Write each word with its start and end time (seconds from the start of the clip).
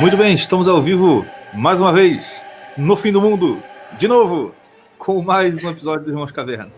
Muito 0.00 0.16
bem, 0.16 0.32
estamos 0.32 0.68
ao 0.68 0.80
vivo 0.80 1.26
mais 1.52 1.80
uma 1.80 1.92
vez, 1.92 2.40
no 2.76 2.96
fim 2.96 3.10
do 3.10 3.20
mundo, 3.20 3.60
de 3.98 4.06
novo, 4.06 4.54
com 4.96 5.20
mais 5.20 5.64
um 5.64 5.70
episódio 5.70 6.04
do 6.04 6.12
Irmãos 6.12 6.30
Caverna. 6.30 6.70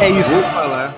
É 0.00 0.10
isso. 0.10 0.30
Vou 0.30 0.42
falar, 0.42 0.94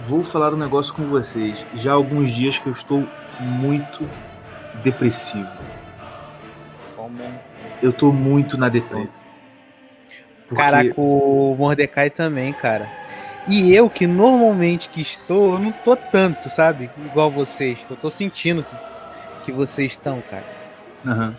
vou 0.00 0.24
falar 0.24 0.54
um 0.54 0.56
negócio 0.56 0.94
com 0.94 1.02
vocês. 1.04 1.66
Já 1.74 1.90
há 1.90 1.94
alguns 1.94 2.30
dias 2.30 2.58
que 2.58 2.66
eu 2.66 2.72
estou 2.72 3.06
muito 3.38 4.08
depressivo. 4.82 5.48
Como... 6.96 7.18
Eu 7.82 7.92
tô 7.92 8.12
muito 8.12 8.58
na 8.58 8.68
deprê. 8.68 9.08
Porque- 10.46 10.62
Caraca, 10.62 10.94
o 10.96 11.54
Mordecai 11.58 12.10
também, 12.10 12.52
cara. 12.52 12.88
E 13.46 13.74
eu, 13.74 13.88
que 13.88 14.06
normalmente 14.06 14.88
que 14.90 15.00
estou, 15.00 15.54
eu 15.54 15.58
não 15.58 15.72
tô 15.72 15.96
tanto, 15.96 16.50
sabe? 16.50 16.90
Igual 17.06 17.30
vocês. 17.30 17.78
Eu 17.88 17.96
tô 17.96 18.10
sentindo 18.10 18.64
que 19.44 19.52
vocês 19.52 19.92
estão, 19.92 20.22
cara. 20.30 20.44
Aham. 21.06 21.34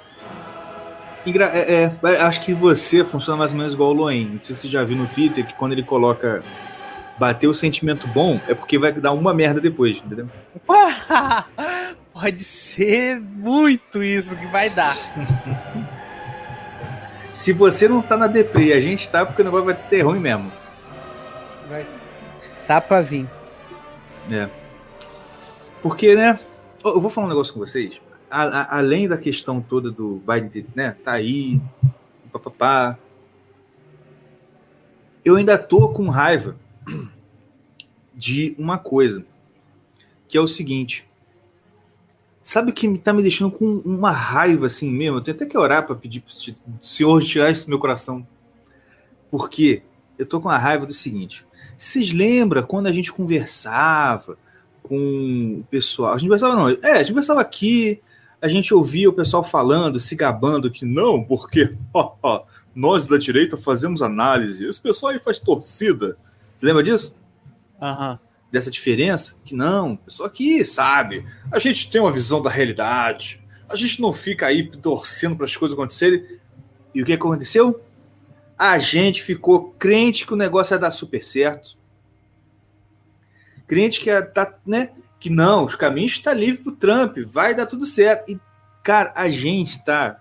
É, 1.25 1.83
é, 1.83 1.91
é, 2.03 2.21
acho 2.21 2.41
que 2.41 2.53
você 2.53 3.03
funciona 3.03 3.37
mais 3.37 3.51
ou 3.51 3.57
menos 3.57 3.73
igual 3.73 3.89
o 3.91 3.93
Loen. 3.93 4.25
Não 4.25 4.41
sei 4.41 4.55
se 4.55 4.61
você 4.61 4.67
já 4.69 4.83
viu 4.83 4.97
no 4.97 5.05
Twitter 5.07 5.45
que 5.45 5.53
quando 5.53 5.73
ele 5.73 5.83
coloca 5.83 6.41
bater 7.19 7.47
o 7.47 7.53
sentimento 7.53 8.07
bom, 8.07 8.39
é 8.47 8.53
porque 8.55 8.79
vai 8.79 8.91
dar 8.93 9.11
uma 9.11 9.33
merda 9.33 9.59
depois, 9.59 9.97
entendeu? 9.97 10.27
Pode 12.19 12.43
ser 12.43 13.17
muito 13.21 14.03
isso 14.03 14.35
que 14.35 14.45
vai 14.47 14.69
dar. 14.69 14.93
Se 17.33 17.53
você 17.53 17.87
não 17.87 18.01
tá 18.01 18.17
na 18.17 18.27
deprê 18.27 18.73
a 18.73 18.81
gente 18.81 19.07
tá, 19.07 19.25
porque 19.25 19.41
o 19.41 19.45
negócio 19.45 19.65
vai 19.65 19.75
ter 19.75 20.01
ruim 20.01 20.19
mesmo. 20.19 20.51
Vai. 21.69 21.87
Tá 22.67 22.81
pra 22.81 22.99
vir. 22.99 23.25
É. 24.29 24.49
Porque, 25.81 26.13
né? 26.13 26.37
Eu 26.83 26.95
eu 26.95 27.01
vou 27.01 27.09
falar 27.09 27.27
um 27.27 27.29
negócio 27.29 27.53
com 27.53 27.61
vocês. 27.61 28.01
A- 28.29 28.43
a- 28.43 28.77
além 28.77 29.07
da 29.07 29.17
questão 29.17 29.61
toda 29.61 29.89
do 29.89 30.21
Biden, 30.27 30.65
né? 30.75 30.97
Tá 31.05 31.13
aí, 31.13 31.61
papapá. 32.33 32.97
Eu 35.23 35.37
ainda 35.37 35.57
tô 35.57 35.87
com 35.89 36.09
raiva 36.09 36.57
de 38.13 38.53
uma 38.59 38.77
coisa, 38.77 39.23
que 40.27 40.37
é 40.37 40.41
o 40.41 40.47
seguinte. 40.47 41.07
Sabe 42.49 42.71
o 42.71 42.73
que 42.73 42.97
tá 42.97 43.13
me 43.13 43.21
deixando 43.21 43.51
com 43.51 43.63
uma 43.85 44.09
raiva 44.09 44.65
assim 44.65 44.91
mesmo? 44.91 45.19
Eu 45.19 45.21
tenho 45.21 45.37
até 45.37 45.45
que 45.45 45.55
orar 45.55 45.85
para 45.85 45.93
pedir 45.93 46.21
pro 46.21 46.33
Senhor 46.81 47.21
tirar 47.21 47.51
isso 47.51 47.65
do 47.65 47.69
meu 47.69 47.77
coração. 47.77 48.25
Porque 49.29 49.83
eu 50.17 50.25
tô 50.25 50.41
com 50.41 50.49
a 50.49 50.57
raiva 50.57 50.83
do 50.83 50.91
seguinte. 50.91 51.45
Vocês 51.77 52.11
lembram 52.11 52.63
quando 52.63 52.87
a 52.87 52.91
gente 52.91 53.13
conversava 53.13 54.35
com 54.81 55.59
o 55.59 55.63
pessoal? 55.69 56.13
A 56.13 56.17
gente 56.17 56.27
conversava 56.27 56.55
não, 56.55 56.69
é, 56.69 56.93
a 56.93 56.97
gente 57.03 57.09
conversava 57.09 57.39
aqui, 57.39 58.01
a 58.41 58.47
gente 58.47 58.73
ouvia 58.73 59.11
o 59.11 59.13
pessoal 59.13 59.43
falando, 59.43 59.99
se 59.99 60.15
gabando 60.15 60.71
que 60.71 60.85
não, 60.85 61.23
porque 61.23 61.75
ó, 61.93 62.15
ó, 62.23 62.45
nós 62.73 63.05
da 63.05 63.19
direita 63.19 63.57
fazemos 63.57 64.01
análise, 64.01 64.67
esse 64.67 64.81
pessoal 64.81 65.11
aí 65.11 65.19
faz 65.19 65.37
torcida. 65.37 66.17
Você 66.55 66.65
lembra 66.65 66.81
disso? 66.81 67.15
Aham. 67.79 68.19
Dessa 68.51 68.71
diferença? 68.71 69.35
Que 69.45 69.53
não, 69.53 69.95
pessoal 69.95 70.27
aqui 70.27 70.65
sabe, 70.65 71.25
a 71.53 71.59
gente 71.59 71.89
tem 71.89 72.01
uma 72.01 72.11
visão 72.11 72.41
da 72.41 72.49
realidade, 72.49 73.39
a 73.69 73.75
gente 73.75 74.01
não 74.01 74.11
fica 74.11 74.47
aí 74.47 74.69
torcendo 74.69 75.35
para 75.35 75.45
as 75.45 75.55
coisas 75.55 75.77
acontecerem. 75.77 76.25
E 76.93 77.01
o 77.01 77.05
que 77.05 77.13
aconteceu? 77.13 77.83
A 78.57 78.79
gente 78.79 79.21
ficou 79.21 79.71
crente 79.77 80.25
que 80.25 80.33
o 80.33 80.37
negócio 80.37 80.73
ia 80.73 80.79
dar 80.79 80.91
super 80.91 81.23
certo. 81.23 81.77
Crente 83.67 84.01
que 84.01 84.09
ia 84.09 84.23
tá, 84.23 84.55
né? 84.65 84.89
Que 85.19 85.29
não, 85.29 85.65
os 85.65 85.75
caminhos 85.75 86.13
estão 86.13 86.33
livres 86.33 86.63
para 86.63 86.73
o 86.73 86.75
Trump, 86.75 87.17
vai 87.27 87.53
dar 87.53 87.67
tudo 87.67 87.85
certo. 87.85 88.31
E, 88.31 88.39
cara, 88.83 89.13
a 89.15 89.29
gente 89.29 89.83
tá. 89.85 90.19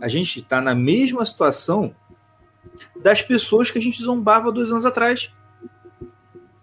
A 0.00 0.08
gente 0.08 0.42
tá 0.42 0.60
na 0.60 0.74
mesma 0.74 1.24
situação 1.24 1.94
das 3.00 3.22
pessoas 3.22 3.70
que 3.70 3.78
a 3.78 3.80
gente 3.82 4.02
zombava 4.02 4.52
dois 4.52 4.72
anos 4.72 4.84
atrás. 4.84 5.32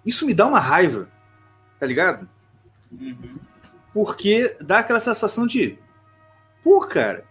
Isso 0.07 0.25
me 0.25 0.33
dá 0.33 0.47
uma 0.47 0.59
raiva, 0.59 1.09
tá 1.77 1.85
ligado? 1.85 2.29
Porque 3.93 4.55
dá 4.61 4.79
aquela 4.79 5.01
sensação 5.01 5.45
de. 5.45 5.77
Pô, 6.63 6.79
cara. 6.79 7.25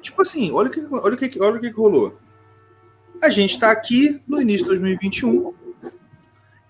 Tipo 0.00 0.22
assim, 0.22 0.50
olha 0.50 0.70
o 0.70 0.72
que, 0.72 0.80
olha 0.90 1.14
o 1.14 1.18
que, 1.18 1.40
olha 1.42 1.56
o 1.58 1.60
que 1.60 1.70
que 1.70 1.76
rolou. 1.76 2.18
A 3.22 3.28
gente 3.28 3.60
tá 3.60 3.70
aqui 3.70 4.18
no 4.26 4.40
início 4.40 4.62
de 4.62 4.70
2021, 4.70 5.52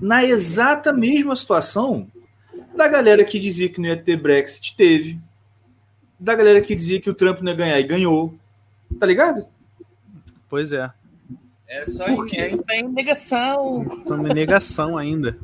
na 0.01 0.25
exata 0.25 0.93
mesma 0.93 1.37
situação 1.37 2.11
da 2.75 2.89
galera 2.89 3.25
que 3.25 3.39
dizia 3.39 3.69
que 3.69 3.81
não 3.81 3.89
ia 3.89 3.97
ter 3.97 4.17
Brexit, 4.17 4.77
teve. 4.77 5.21
Da 6.19 6.35
galera 6.35 6.61
que 6.61 6.75
dizia 6.75 7.01
que 7.01 7.09
o 7.09 7.15
Trump 7.15 7.41
não 7.41 7.53
ia 7.53 7.57
ganhar 7.57 7.79
e 7.79 7.85
ganhou. 7.85 8.35
Tá 8.99 9.07
ligado? 9.07 9.47
Pois 10.49 10.73
é. 10.73 10.93
É 11.75 11.87
só 11.87 12.05
Por 12.05 12.27
em, 12.27 12.31
quê? 12.31 12.37
é, 12.37 12.57
tá 12.59 12.77
em 12.77 12.87
negação. 12.89 13.83
Estamos 13.99 14.31
em 14.31 14.35
negação 14.35 14.99
ainda. 14.99 15.39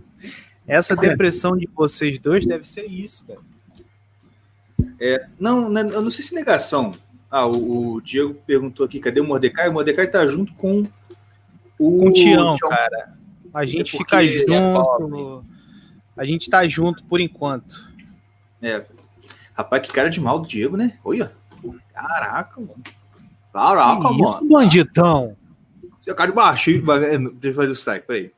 Essa 0.66 0.94
depressão 0.94 1.56
de 1.56 1.66
vocês 1.74 2.18
dois 2.18 2.44
deve 2.44 2.66
ser 2.66 2.84
isso, 2.84 3.26
cara. 3.26 3.40
Não, 5.40 5.70
né, 5.70 5.80
eu 5.80 6.02
não 6.02 6.10
sei 6.10 6.22
se 6.22 6.34
negação. 6.34 6.92
Ah, 7.30 7.46
o, 7.46 7.94
o 7.94 8.00
Diego 8.02 8.34
perguntou 8.46 8.84
aqui, 8.84 9.00
cadê 9.00 9.20
o 9.20 9.24
Mordecai? 9.24 9.70
O 9.70 9.72
Mordecai 9.72 10.06
tá 10.06 10.26
junto 10.26 10.52
com 10.54 10.82
o 10.82 10.88
Com 12.00 12.08
o 12.08 12.12
Tião, 12.12 12.58
cara. 12.58 13.16
A 13.54 13.64
gente 13.64 13.94
É 13.94 13.98
fica 13.98 14.16
porque 14.18 14.26
ele 14.26 14.54
é 14.54 14.74
junto. 14.74 15.44
a 16.14 16.24
gente 16.26 16.50
tá 16.50 16.68
junto 16.68 17.02
por 17.04 17.20
enquanto. 17.20 17.88
É. 18.60 18.84
Rapaz, 19.54 19.82
que 19.86 19.92
cara 19.92 20.10
de 20.10 20.20
mal 20.20 20.38
do 20.40 20.46
Diego, 20.48 20.76
né? 20.76 20.98
Olha. 21.02 21.32
Caraca, 21.94 22.60
mano. 22.60 22.82
Caraca, 23.52 23.96
Que 24.08 24.18
mano. 24.18 24.28
isso, 24.28 24.44
bandidão? 24.46 25.36
É 26.08 26.14
cara 26.14 26.30
de 26.30 26.36
baixista. 26.36 26.92
é, 26.94 27.18
Deixa 27.18 27.30
eu 27.44 27.54
fazer 27.54 27.70
o 27.70 27.74
strike, 27.74 28.06
peraí. 28.06 28.32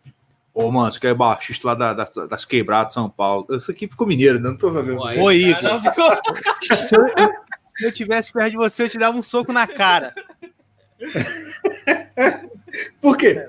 Ô, 0.52 0.70
mano, 0.70 0.92
você 0.92 0.98
quer 0.98 1.14
baixista 1.14 1.68
lá 1.68 1.74
da- 1.74 1.94
da- 1.94 2.26
das 2.26 2.44
quebradas 2.44 2.88
de 2.88 2.94
São 2.94 3.08
Paulo. 3.08 3.46
Isso 3.50 3.70
aqui 3.70 3.86
ficou 3.86 4.06
mineiro, 4.06 4.40
né? 4.40 4.48
Não 4.50 4.56
tô 4.56 4.72
sabendo. 4.72 4.98
Pô, 4.98 5.04
Ô, 5.08 5.32
Igor. 5.32 5.60
cara, 5.60 5.80
ficou- 5.80 6.20
Se 6.88 6.96
eu, 6.96 7.06
se 7.76 7.86
eu 7.86 7.92
tivesse 7.92 8.32
perto 8.32 8.50
de 8.50 8.56
você, 8.56 8.82
eu 8.82 8.88
te 8.88 8.98
dava 8.98 9.16
um 9.16 9.22
soco 9.22 9.52
na 9.52 9.66
cara. 9.66 10.12
Por 13.00 13.16
quê? 13.16 13.48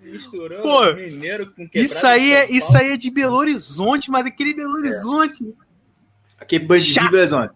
Misturou 0.00 0.60
Pô, 0.62 0.94
mineiro 0.94 1.46
com 1.50 1.68
quebrado 1.68 1.84
Isso 1.84 2.06
aí, 2.06 2.20
de 2.26 2.32
é, 2.32 2.50
isso 2.52 2.76
aí 2.76 2.92
é 2.92 2.96
de 2.96 3.10
Belo 3.10 3.34
Horizonte, 3.36 4.10
mas 4.10 4.26
aquele 4.26 4.54
Belo 4.54 4.74
Horizonte. 4.74 5.44
Aqui, 6.38 6.58
bandidinho, 6.58 6.94
Chato. 6.94 7.10
belezão. 7.10 7.50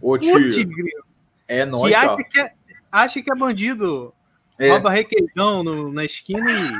Ô, 0.00 0.16
tio. 0.16 0.32
Putz, 0.32 0.56
grilo, 0.64 1.04
É 1.46 1.64
nóis, 1.66 1.92
que 1.92 1.96
ó. 1.96 2.14
acha 2.14 2.24
que 2.24 2.40
é, 2.40 2.52
acha 2.90 3.22
que 3.22 3.32
é 3.32 3.34
bandido. 3.34 4.14
É. 4.60 4.68
Rouba 4.70 4.90
requeijão 4.90 5.64
no- 5.64 5.90
na 5.92 6.04
esquina 6.04 6.46
e. 6.50 6.70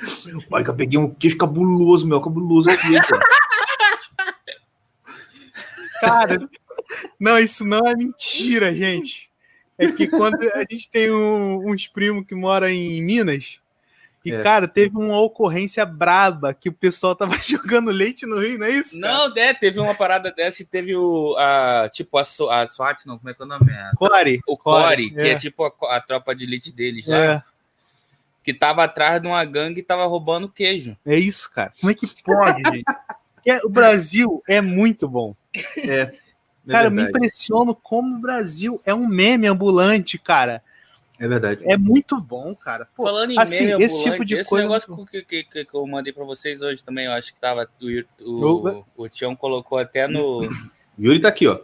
Olha 0.50 0.64
que 0.64 0.70
eu 0.70 0.74
peguei 0.76 0.98
um 0.98 1.12
queijo 1.12 1.36
cabuloso, 1.36 2.06
meu. 2.06 2.20
Cabuloso 2.20 2.70
aqui, 2.70 2.92
cara. 3.00 3.24
Cara, 6.00 6.48
não, 7.18 7.38
isso 7.38 7.64
não 7.64 7.86
é 7.86 7.94
mentira, 7.96 8.74
gente. 8.74 9.30
É 9.78 9.90
que 9.90 10.06
quando 10.06 10.36
a 10.54 10.58
gente 10.70 10.88
tem 10.90 11.10
um- 11.10 11.68
uns 11.70 11.86
primos 11.88 12.26
que 12.26 12.34
moram 12.34 12.68
em 12.68 13.02
Minas, 13.02 13.58
e, 14.24 14.32
É. 14.32 14.42
cara, 14.42 14.66
teve 14.66 14.96
uma 14.96 15.20
ocorrência 15.20 15.84
braba 15.84 16.54
que 16.54 16.68
o 16.68 16.72
pessoal 16.72 17.14
tava 17.14 17.36
jogando 17.46 17.90
leite 17.90 18.24
no 18.26 18.40
rio, 18.40 18.58
não 18.58 18.66
é 18.66 18.70
isso? 18.70 18.98
cara? 18.98 19.12
Não, 19.28 19.36
é, 19.36 19.52
teve 19.52 19.78
uma 19.78 19.94
parada 19.94 20.32
dessa 20.32 20.62
e 20.62 20.64
teve 20.66 20.96
o. 20.96 21.36
A, 21.38 21.90
tipo, 21.92 22.16
a, 22.16 22.24
so, 22.24 22.48
a 22.50 22.66
SWAT, 22.66 23.04
não, 23.06 23.18
como 23.18 23.30
é 23.30 23.34
que 23.34 23.42
é 23.42 23.44
o 23.44 23.48
nome? 23.48 23.70
É? 23.70 23.90
Core. 23.96 24.40
O 24.46 24.56
Core, 24.56 25.10
que 25.10 25.20
é, 25.20 25.28
é. 25.32 25.38
tipo 25.38 25.64
a, 25.64 25.96
a 25.96 26.00
tropa 26.00 26.34
de 26.34 26.44
elite 26.44 26.72
deles 26.72 27.06
lá, 27.06 27.16
É, 27.16 27.42
que 28.42 28.54
tava 28.54 28.84
atrás 28.84 29.20
de 29.20 29.26
uma 29.26 29.44
gangue 29.44 29.80
e 29.80 29.84
tava 29.84 30.06
roubando 30.06 30.48
queijo. 30.48 30.96
é 31.04 31.18
isso, 31.18 31.50
cara. 31.52 31.72
Como 31.80 31.90
é 31.90 31.94
que 31.94 32.06
pode, 32.22 32.62
gente? 32.72 32.84
É, 33.46 33.58
o 33.64 33.68
Brasil 33.68 34.42
é 34.48 34.60
muito 34.60 35.06
bom. 35.08 35.34
É 35.78 36.12
Cara, 36.66 36.86
eu 36.86 36.90
me 36.90 37.02
verdade. 37.02 37.18
impressiono 37.18 37.74
como 37.74 38.16
o 38.16 38.18
Brasil 38.18 38.80
é 38.86 38.94
um 38.94 39.06
meme 39.06 39.46
ambulante, 39.46 40.16
cara. 40.18 40.62
É 41.24 41.28
verdade. 41.28 41.62
É 41.64 41.78
muito 41.78 42.20
bom, 42.20 42.54
cara. 42.54 42.86
Pô, 42.94 43.04
Falando 43.04 43.30
em 43.30 43.38
assim, 43.38 43.64
meme 43.66 43.82
esse 43.82 44.02
tipo 44.04 44.22
de 44.24 44.34
esse 44.34 44.50
coisa- 44.50 44.62
negócio 44.66 45.06
que, 45.06 45.22
que, 45.22 45.44
que, 45.44 45.64
que 45.64 45.74
eu 45.74 45.86
mandei 45.86 46.12
pra 46.12 46.22
vocês 46.24 46.60
hoje 46.60 46.84
também, 46.84 47.06
eu 47.06 47.12
acho 47.12 47.32
que 47.32 47.40
tava. 47.40 47.66
O, 48.20 48.68
o, 48.68 48.84
o 48.94 49.08
Tião 49.08 49.34
colocou 49.34 49.78
até 49.78 50.06
no. 50.06 50.42
Yuri 51.00 51.20
tá 51.20 51.28
aqui, 51.28 51.46
ó. 51.48 51.60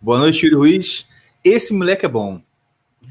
Boa 0.00 0.18
noite, 0.20 0.44
Yuri 0.46 0.54
Ruiz. 0.56 1.08
Esse 1.44 1.74
moleque 1.74 2.06
é 2.06 2.08
bom, 2.08 2.40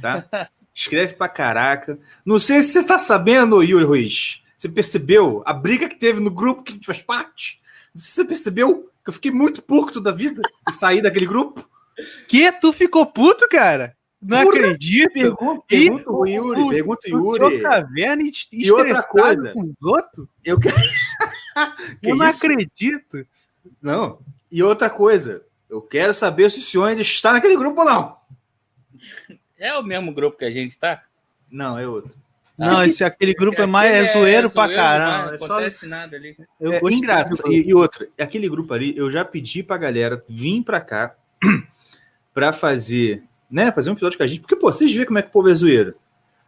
tá? 0.01 0.25
Escreve 0.73 1.15
pra 1.15 1.27
caraca. 1.27 1.99
Não 2.25 2.39
sei 2.39 2.63
se 2.63 2.71
você 2.71 2.85
tá 2.87 2.97
sabendo, 2.97 3.61
Yuri 3.61 3.83
Ruiz. 3.83 4.41
Você 4.55 4.69
percebeu 4.69 5.43
a 5.45 5.51
briga 5.51 5.89
que 5.89 5.97
teve 5.97 6.21
no 6.21 6.31
grupo 6.31 6.63
que 6.63 6.71
a 6.71 6.75
gente 6.75 6.85
faz 6.85 7.01
parte? 7.01 7.59
Você 7.93 8.23
percebeu? 8.23 8.89
Que 9.03 9.09
eu 9.09 9.13
fiquei 9.13 9.31
muito 9.31 9.61
puto 9.61 9.99
da 9.99 10.11
vida 10.11 10.41
e 10.67 10.71
saí 10.71 11.01
daquele 11.01 11.25
grupo. 11.25 11.67
Que? 12.27 12.51
Tu 12.53 12.71
ficou 12.71 13.05
puto, 13.05 13.49
cara? 13.49 13.96
Não 14.21 14.43
Porra, 14.43 14.57
acredito. 14.59 15.13
Pergunta, 15.13 15.63
pergunta 15.67 16.11
o 16.11 16.25
Yuri, 16.25 16.61
o- 16.61 16.69
pergunta 16.69 17.07
o 17.09 17.15
O 17.15 17.35
Yuri. 17.35 17.57
senhor 17.57 17.69
caverna 17.69 18.23
e 18.23 18.31
E 18.51 18.71
outra 18.71 19.03
coisa. 19.03 19.51
com 19.53 19.61
os 19.61 19.75
outros? 19.81 20.27
Eu 20.43 20.59
que... 20.59 20.69
Que 22.01 22.09
eu 22.11 22.15
não 22.15 22.27
isso? 22.27 22.37
acredito. 22.45 23.25
Não. 23.81 24.19
E 24.51 24.61
outra 24.61 24.89
coisa, 24.89 25.43
eu 25.69 25.81
quero 25.81 26.13
saber 26.13 26.49
se 26.51 26.59
o 26.59 26.63
senhor 26.63 26.85
ainda 26.85 27.01
está 27.01 27.33
naquele 27.33 27.55
grupo 27.55 27.79
ou 27.81 27.85
não. 27.85 28.17
É 29.57 29.73
o 29.75 29.83
mesmo 29.83 30.13
grupo 30.13 30.37
que 30.37 30.45
a 30.45 30.51
gente 30.51 30.77
tá? 30.77 31.03
Não, 31.51 31.77
é 31.77 31.87
outro. 31.87 32.15
Não, 32.57 32.83
esse, 32.83 33.03
aquele 33.03 33.33
grupo 33.35 33.61
é 33.61 33.65
mais 33.67 33.91
é 33.91 33.99
Aquele 34.01 34.13
zoeiro 34.13 34.49
pra 34.51 34.67
caramba. 34.73 35.25
Não 35.27 35.33
É 35.33 35.37
só, 35.37 35.45
acontece 35.45 35.85
nada 35.87 36.15
ali. 36.17 36.35
eu 36.59 36.71
é 36.73 36.79
engraçado. 36.91 37.37
do- 37.43 37.51
E, 37.51 37.67
e 37.69 37.73
outra, 37.73 38.07
aquele 38.19 38.49
grupo 38.49 38.73
ali, 38.73 38.95
eu 38.97 39.09
já 39.11 39.23
pedi 39.25 39.61
pra 39.63 39.77
galera 39.77 40.23
vir 40.27 40.63
pra 40.63 40.81
cá 40.81 41.15
pra 42.33 42.51
fazer, 42.53 43.23
né, 43.49 43.71
fazer 43.71 43.89
um 43.89 43.93
episódio 43.93 44.17
com 44.17 44.23
a 44.23 44.27
gente, 44.27 44.41
porque, 44.41 44.55
pô, 44.55 44.71
vocês 44.71 44.93
veem 44.93 45.05
como 45.05 45.19
é 45.19 45.21
que 45.21 45.29
o 45.29 45.31
povo 45.31 45.49
é 45.49 45.53
zoeiro. 45.53 45.95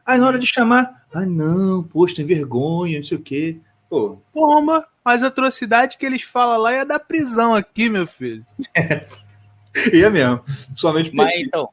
Aí 0.05 0.17
na 0.17 0.27
hora 0.27 0.39
de 0.39 0.47
chamar, 0.47 1.05
ah, 1.13 1.25
não, 1.25 1.83
poxa, 1.83 2.15
tem 2.15 2.25
vergonha, 2.25 2.97
não 2.99 3.05
sei 3.05 3.17
o 3.17 3.21
quê. 3.21 3.59
Pô, 3.89 4.17
Porra, 4.33 4.87
mas 5.03 5.23
a 5.23 5.27
atrocidade 5.27 5.97
que 5.97 6.05
eles 6.05 6.21
falam 6.21 6.59
lá 6.59 6.71
é 6.71 6.85
da 6.85 6.99
prisão 6.99 7.55
aqui, 7.55 7.89
meu 7.89 8.05
filho. 8.05 8.45
e 9.93 10.03
é 10.03 10.09
mesmo. 10.09 10.43
Somente 10.75 11.13
Mas 11.13 11.35
então, 11.37 11.69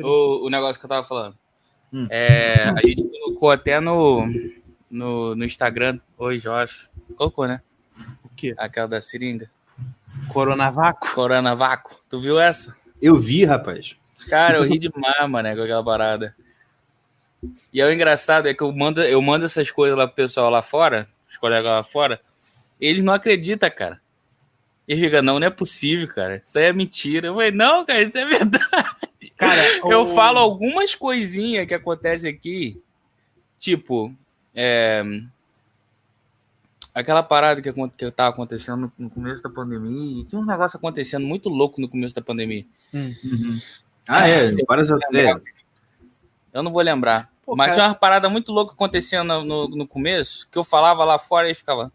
o, 0.00 0.46
o 0.46 0.50
negócio 0.50 0.78
que 0.78 0.86
eu 0.86 0.88
tava 0.88 1.06
falando. 1.06 1.36
Hum. 1.92 2.06
É, 2.10 2.64
a 2.68 2.80
gente 2.86 3.02
colocou 3.04 3.50
até 3.50 3.80
no, 3.80 4.26
no, 4.90 5.34
no 5.34 5.44
Instagram 5.44 5.98
hoje, 6.16 6.46
eu 6.46 6.54
acho. 6.54 6.88
Colocou, 7.16 7.46
né? 7.46 7.60
O 8.24 8.28
quê? 8.34 8.54
Aquela 8.56 8.88
da 8.88 9.00
seringa. 9.00 9.50
Coronavaco? 10.32 11.14
Coronavaco. 11.14 12.02
Tu 12.08 12.20
viu 12.20 12.38
essa? 12.38 12.76
Eu 13.00 13.16
vi, 13.16 13.44
rapaz. 13.44 13.96
Cara, 14.28 14.58
eu 14.58 14.62
ri 14.64 14.78
demais, 14.78 15.28
mané, 15.30 15.54
com 15.54 15.62
aquela 15.62 15.84
parada. 15.84 16.34
E 17.72 17.80
aí, 17.80 17.88
o 17.88 17.92
engraçado 17.92 18.48
é 18.48 18.54
que 18.54 18.62
eu 18.62 18.72
mando, 18.72 19.00
eu 19.02 19.22
mando 19.22 19.44
essas 19.44 19.70
coisas 19.70 19.96
lá 19.96 20.06
pro 20.06 20.16
pessoal 20.16 20.50
lá 20.50 20.60
fora, 20.62 21.08
os 21.30 21.36
colegas 21.36 21.70
lá 21.70 21.84
fora, 21.84 22.20
e 22.80 22.86
eles 22.88 23.04
não 23.04 23.12
acreditam, 23.12 23.70
cara. 23.70 24.00
Eles 24.86 25.04
ficam, 25.04 25.22
não, 25.22 25.38
não 25.38 25.46
é 25.46 25.50
possível, 25.50 26.08
cara. 26.08 26.36
Isso 26.44 26.58
aí 26.58 26.64
é 26.64 26.72
mentira. 26.72 27.28
Eu 27.28 27.34
falei, 27.34 27.50
não, 27.52 27.84
cara, 27.84 28.02
isso 28.02 28.16
é 28.18 28.24
verdade. 28.24 29.32
Cara, 29.36 29.62
Eu 29.88 30.02
o- 30.02 30.14
falo 30.14 30.38
algumas 30.38 30.94
coisinhas 30.94 31.66
que 31.66 31.74
acontecem 31.74 32.32
aqui, 32.32 32.80
tipo, 33.58 34.12
é, 34.54 35.04
aquela 36.94 37.22
parada 37.22 37.60
que, 37.62 37.72
que 37.72 38.10
tava 38.10 38.30
acontecendo 38.30 38.78
no, 38.80 38.92
no 38.98 39.10
começo 39.10 39.42
da 39.42 39.50
pandemia, 39.50 40.22
e 40.22 40.24
tinha 40.24 40.40
um 40.40 40.44
negócio 40.44 40.76
acontecendo 40.76 41.26
muito 41.26 41.48
louco 41.48 41.80
no 41.80 41.88
começo 41.88 42.14
da 42.14 42.22
pandemia. 42.22 42.64
Ah, 44.08 44.26
é, 44.28 44.50
várias 44.66 44.90
é, 44.90 44.94
Eu 46.52 46.62
não 46.62 46.72
vou 46.72 46.82
lembrar. 46.82 47.30
Pô, 47.44 47.54
mas 47.54 47.68
cara- 47.68 47.76
tinha 47.78 47.88
uma 47.88 47.94
parada 47.94 48.28
muito 48.28 48.52
louca 48.52 48.72
acontecendo 48.72 49.24
no, 49.28 49.44
no, 49.44 49.68
no 49.68 49.86
começo, 49.86 50.48
que 50.50 50.58
eu 50.58 50.64
falava 50.64 51.04
lá 51.04 51.18
fora 51.18 51.46
e 51.46 51.48
eles 51.50 51.58
ficavam. 51.58 51.92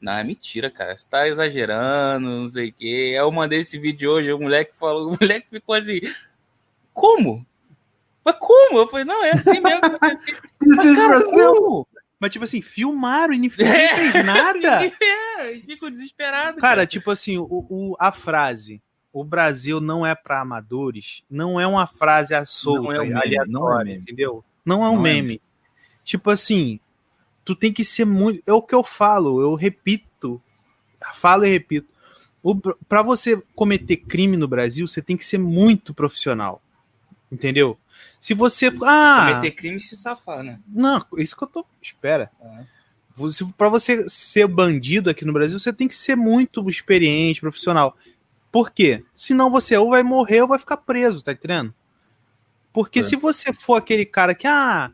Não, 0.00 0.12
é 0.12 0.22
mentira, 0.24 0.70
cara. 0.70 0.94
Você 0.96 1.06
tá 1.08 1.26
exagerando, 1.26 2.28
não 2.28 2.48
sei 2.48 2.68
o 2.68 2.72
quê. 2.72 3.12
Aí 3.12 3.14
eu 3.14 3.30
mandei 3.32 3.60
esse 3.60 3.78
vídeo 3.78 4.10
hoje, 4.10 4.32
o 4.32 4.38
moleque 4.38 4.72
falou, 4.76 5.08
o 5.14 5.16
moleque 5.20 5.48
ficou 5.48 5.74
assim. 5.74 6.00
Como? 6.92 7.44
Mas 8.24 8.36
como? 8.38 8.78
Eu 8.78 8.86
falei, 8.88 9.04
não, 9.04 9.24
é 9.24 9.32
assim 9.32 9.60
mesmo. 9.60 9.80
This 10.60 10.84
is 10.84 10.96
Cara, 10.98 11.22
como? 11.24 11.86
Mas, 12.20 12.30
tipo 12.32 12.44
assim, 12.44 12.62
filmaram 12.62 13.34
e 13.34 13.38
ninguém 13.38 13.94
fez 13.94 14.14
nada. 14.24 14.86
É, 14.86 15.54
fico 15.66 15.90
desesperado. 15.90 16.58
Cara, 16.58 16.86
tipo 16.86 17.10
assim, 17.10 17.36
o, 17.38 17.46
o- 17.50 17.96
a 17.98 18.12
frase 18.12 18.80
o 19.14 19.22
Brasil 19.24 19.80
não 19.80 20.04
é 20.04 20.12
para 20.12 20.40
amadores 20.40 21.22
não 21.30 21.60
é 21.60 21.66
uma 21.66 21.86
frase 21.86 22.34
à 22.34 22.44
solta, 22.44 22.82
Não 22.82 22.92
é 22.92 23.00
um 23.00 23.04
meme, 23.06 23.14
aleatória, 23.14 23.46
não 23.52 23.80
é 23.80 23.84
meme. 23.84 23.96
entendeu? 24.00 24.44
Não 24.64 24.84
é 24.84 24.90
um 24.90 24.96
Não 24.96 25.00
é 25.00 25.02
meme. 25.02 25.40
Tipo 26.02 26.30
assim, 26.30 26.80
tu 27.44 27.54
tem 27.54 27.72
que 27.72 27.84
ser 27.84 28.04
muito. 28.04 28.42
É 28.46 28.52
o 28.52 28.60
que 28.60 28.74
eu 28.74 28.82
falo, 28.82 29.40
eu 29.40 29.54
repito, 29.54 30.42
falo 31.14 31.44
e 31.46 31.50
repito. 31.50 31.88
Para 32.88 33.02
você 33.02 33.40
cometer 33.54 33.96
crime 33.98 34.36
no 34.36 34.48
Brasil, 34.48 34.86
você 34.86 35.00
tem 35.00 35.16
que 35.16 35.24
ser 35.24 35.38
muito 35.38 35.94
profissional. 35.94 36.60
Entendeu? 37.30 37.78
Se 38.20 38.34
você. 38.34 38.66
Ah, 38.82 39.28
Cometer 39.36 39.50
crime 39.52 39.76
e 39.76 39.80
se 39.80 39.96
safar, 39.96 40.42
né? 40.42 40.58
não, 40.66 41.04
isso 41.16 41.36
que 41.36 41.44
eu 41.44 41.48
tô. 41.48 41.64
Espera. 41.80 42.30
É. 42.42 42.64
Para 43.56 43.68
você 43.68 44.08
ser 44.08 44.48
bandido 44.48 45.08
aqui 45.08 45.24
no 45.24 45.32
Brasil, 45.32 45.58
você 45.58 45.72
tem 45.72 45.86
que 45.86 45.94
ser 45.94 46.16
muito 46.16 46.68
experiente, 46.68 47.40
profissional. 47.40 47.96
Por 48.54 48.70
quê? 48.70 49.02
Senão 49.16 49.50
você 49.50 49.76
ou 49.76 49.90
vai 49.90 50.04
morrer 50.04 50.42
ou 50.42 50.46
vai 50.46 50.60
ficar 50.60 50.76
preso, 50.76 51.24
tá 51.24 51.32
entendendo? 51.32 51.74
Porque 52.72 53.00
É. 53.00 53.02
se 53.02 53.16
você 53.16 53.52
for 53.52 53.74
aquele 53.74 54.06
cara 54.06 54.32
que, 54.32 54.46
ah, 54.46 54.92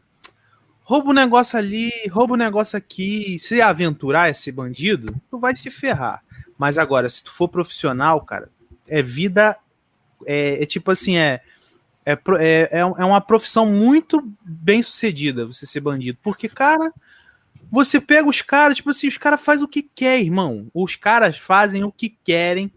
rouba 0.80 1.10
um 1.10 1.12
negócio 1.12 1.58
ali, 1.58 1.92
rouba 2.10 2.32
um 2.32 2.38
negócio 2.38 2.78
aqui, 2.78 3.38
se 3.38 3.60
aventurar 3.60 4.30
esse 4.30 4.50
bandido, 4.50 5.14
tu 5.30 5.38
vai 5.38 5.54
se 5.54 5.68
ferrar. 5.70 6.24
Mas 6.56 6.78
agora, 6.78 7.06
se 7.10 7.22
tu 7.22 7.30
for 7.30 7.48
profissional, 7.50 8.22
cara, 8.22 8.48
é 8.88 9.02
vida. 9.02 9.54
É, 10.24 10.62
é 10.62 10.64
tipo 10.64 10.90
assim, 10.90 11.18
é. 11.18 11.42
É, 12.06 12.12
é, 12.12 12.68
é 12.72 12.78
é 12.78 13.04
uma 13.04 13.20
profissão 13.20 13.66
muito 13.66 14.26
bem 14.42 14.80
sucedida 14.82 15.44
você 15.44 15.66
ser 15.66 15.80
bandido. 15.82 16.18
Porque, 16.22 16.48
cara, 16.48 16.90
você 17.70 18.00
pega 18.00 18.26
os 18.26 18.40
caras, 18.40 18.78
tipo 18.78 18.88
assim, 18.88 19.06
os 19.06 19.18
caras 19.18 19.42
fazem 19.42 19.66
o 19.66 19.68
que 19.68 19.82
quer, 19.82 20.18
irmão. 20.18 20.70
Os 20.72 20.96
caras 20.96 21.36
fazem 21.36 21.84
o 21.84 21.92
que 21.92 22.08
querem 22.08 22.72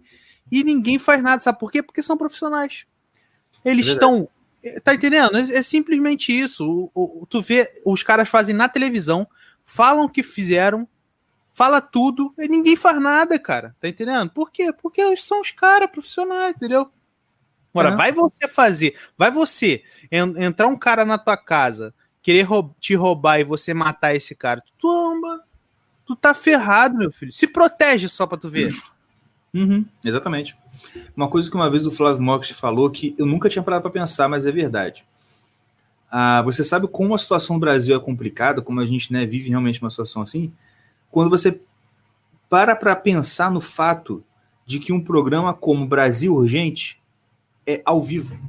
e 0.52 0.64
ninguém 0.64 0.98
faz 1.00 1.22
nada. 1.22 1.42
Sabe 1.42 1.60
por 1.60 1.72
quê? 1.72 1.82
Porque 1.84 2.04
são 2.04 2.18
profissionais. 2.18 2.86
Eles 3.64 3.88
É 3.88 3.92
estão. 3.94 4.28
Tá 4.84 4.94
entendendo? 4.94 5.38
É, 5.38 5.58
é 5.58 5.62
simplesmente 5.62 6.32
isso. 6.38 6.90
O- 6.94 7.24
o- 7.24 7.26
tu 7.26 7.42
vê, 7.42 7.70
os 7.86 8.02
caras 8.04 8.30
fazem 8.30 8.56
na 8.56 8.70
televisão, 8.70 9.28
falam 9.66 10.06
o 10.06 10.10
que 10.10 10.24
fizeram, 10.24 10.88
fala 11.52 11.82
tudo, 11.82 12.34
e 12.38 12.48
ninguém 12.48 12.76
faz 12.76 13.00
nada, 13.02 13.38
cara. 13.38 13.76
Tá 13.82 13.88
entendendo? 13.90 14.30
Por 14.32 14.52
quê? 14.52 14.72
Porque 14.72 15.02
eles 15.02 15.22
são 15.24 15.42
os 15.42 15.52
caras 15.52 15.90
profissionais, 15.92 16.56
entendeu? 16.56 16.90
Agora, 17.74 17.92
Uhum. 17.92 17.98
vai 17.98 18.12
você 18.12 18.48
fazer, 18.48 18.96
vai 19.18 19.32
você 19.32 19.84
en- 20.12 20.44
entrar 20.44 20.68
um 20.68 20.78
cara 20.78 21.04
na 21.04 21.18
tua 21.18 21.36
casa, 21.36 21.94
querer 22.22 22.44
roub- 22.44 22.74
te 22.80 22.94
roubar 22.96 23.40
e 23.40 23.44
você 23.44 23.74
matar 23.74 24.16
esse 24.16 24.34
cara, 24.36 24.62
tu 24.62 24.72
toma. 24.80 25.44
Tu 26.06 26.16
tá 26.16 26.34
ferrado, 26.34 26.98
meu 26.98 27.12
filho. 27.12 27.32
Se 27.34 27.48
protege 27.48 28.08
só 28.08 28.26
pra 28.28 28.38
tu 28.38 28.50
ver. 28.50 28.74
Uhum, 29.54 29.86
exatamente. 30.04 30.58
Uma 31.16 31.30
coisa 31.30 31.50
que 31.50 31.56
uma 31.56 31.70
vez 31.70 31.86
o 31.86 31.92
Flávio 31.92 32.22
Mox 32.22 32.50
falou 32.52 32.90
que 32.90 33.16
eu 33.18 33.26
nunca 33.26 33.50
tinha 33.50 33.64
parado 33.64 33.84
para 33.84 33.92
pensar, 33.92 34.28
mas 34.28 34.46
é 34.46 34.52
verdade. 34.52 35.06
Ah, 36.12 36.42
você 36.44 36.64
sabe 36.64 36.88
como 36.88 37.14
a 37.14 37.18
situação 37.18 37.58
do 37.58 37.60
Brasil 37.60 37.96
é 37.96 38.00
complicada, 38.00 38.62
como 38.62 38.80
a 38.80 38.86
gente 38.86 39.12
né, 39.12 39.26
vive 39.26 39.50
realmente 39.50 39.82
uma 39.82 39.90
situação 39.90 40.22
assim? 40.22 40.52
Quando 41.12 41.30
você 41.30 41.60
para 42.50 42.76
para 42.76 42.96
pensar 42.96 43.50
no 43.52 43.62
fato 43.62 44.24
de 44.66 44.80
que 44.80 44.94
um 44.94 45.04
programa 45.04 45.54
como 45.54 45.88
Brasil 45.88 46.36
Urgente 46.36 47.02
é 47.66 47.82
ao 47.86 48.02
vivo. 48.02 48.40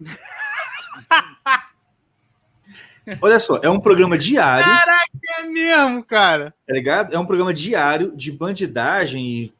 Olha 3.20 3.38
só, 3.38 3.60
é 3.62 3.68
um 3.68 3.80
programa 3.80 4.16
diário. 4.16 4.66
É 5.38 5.42
mesmo, 5.44 6.02
cara. 6.02 6.54
Tá 6.66 6.72
ligado? 6.72 7.14
É 7.14 7.18
um 7.18 7.26
programa 7.26 7.52
diário 7.52 8.16
de 8.16 8.32
bandidagem 8.32 9.26
e 9.26 9.52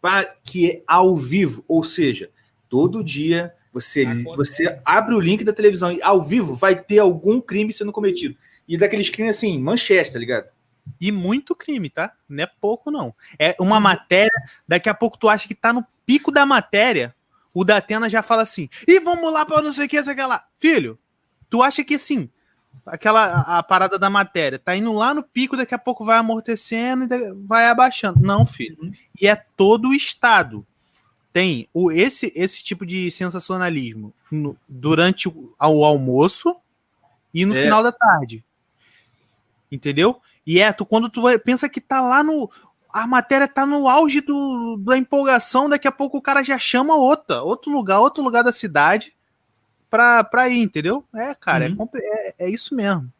que 0.44 0.70
é 0.70 0.82
ao 0.86 1.16
vivo. 1.16 1.64
Ou 1.68 1.84
seja, 1.84 2.30
todo 2.68 3.04
dia 3.04 3.54
você, 3.72 4.02
Acontece. 4.02 4.36
você 4.36 4.80
abre 4.84 5.14
o 5.14 5.20
link 5.20 5.42
da 5.42 5.52
televisão 5.52 5.90
e 5.90 6.00
ao 6.02 6.22
vivo 6.22 6.54
vai 6.54 6.76
ter 6.76 7.00
algum 7.00 7.40
crime 7.40 7.72
sendo 7.72 7.92
cometido. 7.92 8.36
E 8.68 8.76
daqueles 8.76 9.10
crimes 9.10 9.36
assim, 9.36 9.58
manchete, 9.58 10.12
tá 10.12 10.18
ligado? 10.18 10.46
E 11.00 11.10
muito 11.10 11.54
crime, 11.54 11.90
tá? 11.90 12.12
Não 12.28 12.44
é 12.44 12.46
pouco, 12.60 12.90
não. 12.90 13.14
É 13.38 13.56
uma 13.58 13.80
matéria, 13.80 14.32
daqui 14.66 14.88
a 14.88 14.94
pouco 14.94 15.18
tu 15.18 15.28
acha 15.28 15.48
que 15.48 15.54
tá 15.54 15.72
no 15.72 15.84
pico 16.06 16.30
da 16.30 16.46
matéria, 16.46 17.14
o 17.52 17.64
Datena 17.64 18.08
já 18.08 18.22
fala 18.22 18.42
assim, 18.42 18.68
e 18.86 19.00
vamos 19.00 19.32
lá 19.32 19.44
pra 19.44 19.62
não 19.62 19.72
sei 19.72 19.86
o 19.86 19.88
que, 19.88 20.02
sei 20.02 20.12
o 20.12 20.16
que 20.16 20.22
lá. 20.22 20.44
Filho, 20.58 20.98
tu 21.50 21.62
acha 21.62 21.82
que 21.82 21.94
assim, 21.94 22.30
aquela 22.86 23.24
a, 23.24 23.58
a 23.58 23.62
parada 23.62 23.98
da 23.98 24.10
matéria 24.10 24.58
tá 24.58 24.76
indo 24.76 24.92
lá 24.92 25.14
no 25.14 25.22
pico, 25.22 25.56
daqui 25.56 25.74
a 25.74 25.78
pouco 25.78 26.04
vai 26.04 26.18
amortecendo 26.18 27.04
e 27.14 27.32
vai 27.46 27.66
abaixando. 27.68 28.20
Não, 28.20 28.44
filho. 28.44 28.92
E 29.20 29.26
é 29.26 29.36
todo 29.56 29.88
o 29.88 29.94
Estado. 29.94 30.66
Tem 31.32 31.68
o, 31.74 31.90
esse, 31.90 32.32
esse 32.36 32.62
tipo 32.62 32.86
de 32.86 33.10
sensacionalismo 33.10 34.12
no- 34.30 34.56
durante 34.68 35.28
o, 35.28 35.52
ao 35.58 35.82
almoço 35.84 36.54
e 37.32 37.44
no 37.44 37.56
É. 37.56 37.62
final 37.62 37.82
da 37.82 37.90
tarde. 37.90 38.44
Entendeu? 39.70 40.20
E 40.46 40.60
é, 40.60 40.72
tu, 40.72 40.84
quando 40.86 41.08
tu 41.08 41.22
pensa 41.40 41.68
que 41.68 41.80
tá 41.80 42.00
lá 42.00 42.22
no. 42.22 42.50
A 42.92 43.08
matéria 43.08 43.48
tá 43.48 43.66
no 43.66 43.88
auge 43.88 44.20
do, 44.20 44.76
da 44.76 44.96
empolgação, 44.96 45.68
daqui 45.68 45.88
a 45.88 45.92
pouco 45.92 46.16
o 46.18 46.22
cara 46.22 46.44
já 46.44 46.56
chama 46.60 46.94
outra, 46.94 47.42
outro 47.42 47.72
lugar, 47.72 47.98
outro 47.98 48.22
lugar 48.22 48.44
da 48.44 48.52
cidade 48.52 49.12
pra, 49.94 50.24
pra 50.24 50.48
ir, 50.48 50.60
entendeu? 50.60 51.04
É, 51.14 51.32
cara, 51.36 51.66
é 51.66 51.68
Uhum. 51.68 51.88
é, 51.94 52.34
é 52.40 52.50
isso 52.50 52.74
mesmo. 52.74 53.12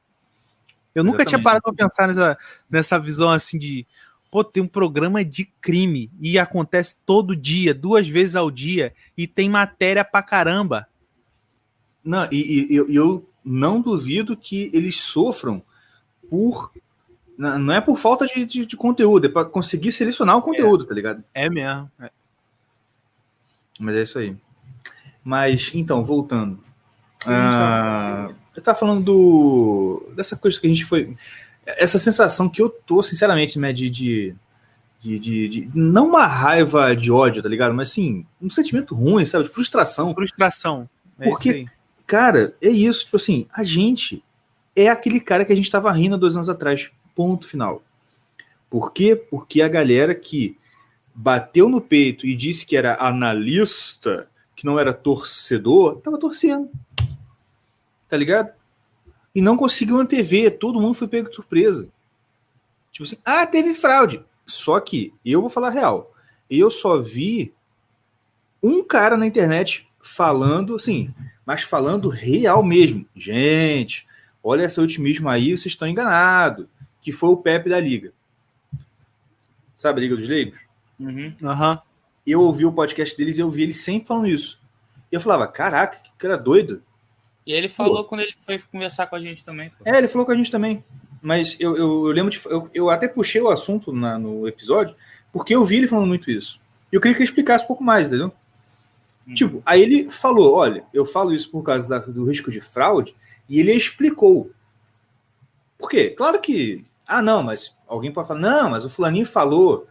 Eu 0.92 1.04
nunca 1.04 1.24
tinha 1.24 1.38
Exatamente. 1.38 1.44
parado 1.44 1.62
pra 1.62 1.72
pensar 1.72 2.08
nessa, 2.08 2.38
nessa 2.68 2.98
visão 2.98 3.30
assim 3.30 3.60
de. 3.60 3.86
Pô, 4.28 4.42
tem 4.42 4.60
um 4.60 4.66
programa 4.66 5.24
de 5.24 5.44
crime 5.60 6.10
e 6.20 6.36
acontece 6.36 6.96
todo 7.06 7.36
dia, 7.36 7.72
duas 7.72 8.08
vezes 8.08 8.34
ao 8.34 8.50
dia, 8.50 8.92
e 9.16 9.28
tem 9.28 9.48
matéria 9.48 10.04
pra 10.04 10.20
caramba. 10.20 10.88
Não, 12.04 12.28
e, 12.32 12.66
e 12.68 12.74
eu, 12.74 12.90
eu 12.90 13.30
não 13.44 13.80
duvido 13.80 14.36
que 14.36 14.68
eles 14.74 14.96
sofram 14.98 15.62
por. 16.28 16.72
Não 17.38 17.72
é 17.72 17.80
por 17.80 17.98
falta 17.98 18.26
de, 18.26 18.44
de, 18.44 18.66
de 18.66 18.76
conteúdo, 18.76 19.26
é 19.26 19.30
para 19.30 19.44
conseguir 19.44 19.92
selecionar 19.92 20.36
o 20.36 20.42
conteúdo, 20.42 20.84
tá 20.84 20.94
ligado? 20.94 21.22
É 21.32 21.48
mesmo. 21.48 21.88
É. 22.00 22.10
Mas 23.78 23.94
é 23.96 24.02
isso 24.02 24.18
aí. 24.18 24.36
Mas, 25.24 25.70
então, 25.74 26.04
voltando. 26.04 26.58
Gente 27.20 27.30
Ah, 27.32 28.28
eu 28.54 28.62
tava 28.62 28.78
falando 28.78 29.02
do. 29.02 30.12
dessa 30.14 30.36
coisa 30.36 30.60
que 30.60 30.66
a 30.66 30.70
gente 30.70 30.84
foi. 30.84 31.16
Essa 31.66 31.98
sensação 31.98 32.48
que 32.48 32.60
eu 32.60 32.68
tô, 32.68 33.02
sinceramente, 33.02 33.58
né, 33.58 33.72
de. 33.72 33.88
de, 33.88 34.34
de, 35.00 35.48
de- 35.48 35.70
não 35.74 36.08
uma 36.08 36.26
raiva 36.26 36.94
de 36.94 37.10
ódio, 37.10 37.42
tá 37.42 37.48
ligado? 37.48 37.74
Mas 37.74 37.90
assim, 37.90 38.26
um 38.40 38.50
sentimento 38.50 38.94
ruim, 38.94 39.24
sabe? 39.24 39.44
De 39.44 39.50
frustração. 39.50 40.14
Frustração. 40.14 40.88
É 41.18 41.28
Porque-. 41.28 41.66
Cara, 42.06 42.54
é 42.60 42.68
isso, 42.68 43.06
tipo 43.06 43.16
assim, 43.16 43.46
a 43.50 43.64
gente 43.64 44.22
é 44.76 44.88
aquele 44.90 45.20
cara 45.20 45.42
que 45.44 45.52
a 45.52 45.56
gente 45.56 45.70
tava 45.70 45.90
rindo 45.90 46.16
há 46.16 46.18
dois 46.18 46.36
anos 46.36 46.50
atrás. 46.50 46.90
Ponto 47.14 47.46
final. 47.46 47.82
Por 48.68 48.92
quê? 48.92 49.16
Porque 49.16 49.62
a 49.62 49.68
galera 49.68 50.14
que 50.14 50.58
bateu 51.14 51.68
no 51.68 51.80
peito 51.80 52.26
e 52.26 52.34
disse 52.34 52.66
que 52.66 52.76
era 52.76 52.96
analista, 53.00 54.28
que 54.54 54.64
não 54.64 54.78
era 54.78 54.92
torcedor, 54.92 56.00
tava 56.00 56.18
torcendo. 56.18 56.70
Tá 58.08 58.16
ligado? 58.16 58.52
E 59.34 59.42
não 59.42 59.56
conseguiu 59.56 59.98
antever, 59.98 60.58
todo 60.58 60.80
mundo 60.80 60.94
foi 60.94 61.08
pego 61.08 61.28
de 61.28 61.34
surpresa. 61.34 61.88
Tipo 62.92 63.04
assim, 63.04 63.18
ah, 63.24 63.46
teve 63.46 63.74
fraude. 63.74 64.24
Só 64.46 64.78
que, 64.78 65.12
eu 65.24 65.40
vou 65.40 65.50
falar 65.50 65.70
real, 65.70 66.14
eu 66.48 66.70
só 66.70 67.00
vi 67.00 67.52
um 68.62 68.82
cara 68.84 69.16
na 69.16 69.26
internet 69.26 69.88
falando, 70.00 70.76
assim, 70.76 71.12
mas 71.44 71.62
falando 71.62 72.08
real 72.08 72.62
mesmo. 72.62 73.06
Gente, 73.16 74.06
olha 74.42 74.64
esse 74.64 74.80
otimismo 74.80 75.28
aí, 75.28 75.50
vocês 75.50 75.72
estão 75.72 75.88
enganados. 75.88 76.66
Que 77.00 77.12
foi 77.12 77.30
o 77.30 77.36
Pepe 77.36 77.68
da 77.68 77.78
Liga. 77.78 78.12
Sabe 79.76 80.00
a 80.00 80.02
Liga 80.02 80.16
dos 80.16 80.28
Leigos? 80.28 80.64
Uhum. 80.98 81.34
Aham. 81.42 81.82
Eu 82.26 82.40
ouvi 82.40 82.64
o 82.64 82.72
podcast 82.72 83.16
deles 83.16 83.36
e 83.36 83.40
eu 83.40 83.50
vi 83.50 83.62
eles 83.62 83.80
sempre 83.82 84.08
falando 84.08 84.26
isso. 84.28 84.58
E 85.12 85.14
eu 85.14 85.20
falava, 85.20 85.46
caraca, 85.46 85.98
que 85.98 86.10
cara 86.18 86.36
doido. 86.36 86.82
E 87.46 87.52
ele 87.52 87.68
falou 87.68 88.04
quando 88.04 88.22
ele 88.22 88.34
foi 88.46 88.58
conversar 88.58 89.06
com 89.06 89.16
a 89.16 89.20
gente 89.20 89.44
também. 89.44 89.70
pô. 89.70 89.76
É, 89.84 89.98
ele 89.98 90.08
falou 90.08 90.24
com 90.24 90.32
a 90.32 90.36
gente 90.36 90.50
também. 90.50 90.82
Mas 91.20 91.56
eu, 91.60 91.76
eu, 91.76 92.06
eu 92.06 92.12
lembro 92.12 92.30
de. 92.30 92.40
Eu, 92.46 92.70
eu 92.72 92.90
até 92.90 93.06
puxei 93.08 93.40
o 93.40 93.48
assunto 93.50 93.92
na- 93.92 94.18
no 94.18 94.46
episódio, 94.48 94.94
porque 95.32 95.54
eu 95.54 95.64
vi 95.64 95.76
ele 95.76 95.88
falando 95.88 96.06
muito 96.06 96.30
isso. 96.30 96.60
E 96.92 96.96
eu 96.96 97.00
queria 97.00 97.14
que 97.14 97.22
ele 97.22 97.28
explicasse 97.28 97.64
um 97.64 97.66
pouco 97.68 97.82
mais, 97.84 98.08
entendeu? 98.08 98.32
Hum. 99.28 99.34
Tipo, 99.34 99.62
aí 99.64 99.82
ele 99.82 100.10
falou: 100.10 100.54
olha, 100.54 100.84
eu 100.92 101.04
falo 101.06 101.32
isso 101.32 101.50
por 101.50 101.62
causa 101.62 101.88
da- 101.88 101.98
do 101.98 102.26
risco 102.28 102.50
de 102.50 102.60
fraude, 102.60 103.14
e 103.48 103.58
ele 103.60 103.72
explicou. 103.72 104.50
Por 105.78 105.88
quê? 105.90 106.10
Claro 106.10 106.40
que. 106.40 106.84
Ah, 107.06 107.20
não, 107.20 107.42
mas 107.42 107.76
alguém 107.86 108.10
pode 108.12 108.28
falar, 108.28 108.40
não, 108.40 108.70
mas 108.70 108.84
o 108.84 108.90
fulaninho 108.90 109.26
falou 109.26 109.86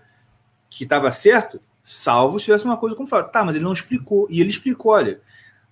que 0.70 0.84
estava 0.84 1.12
certo, 1.12 1.60
salvo 1.84 2.40
se 2.40 2.46
tivesse 2.46 2.66
uma 2.66 2.78
coisa 2.78 2.96
como 2.96 3.08
fraude. 3.08 3.32
Tá, 3.32 3.44
mas 3.44 3.56
ele 3.56 3.66
não 3.66 3.74
explicou. 3.74 4.26
E 4.30 4.40
ele 4.42 4.50
explicou: 4.50 4.94
olha, 4.94 5.22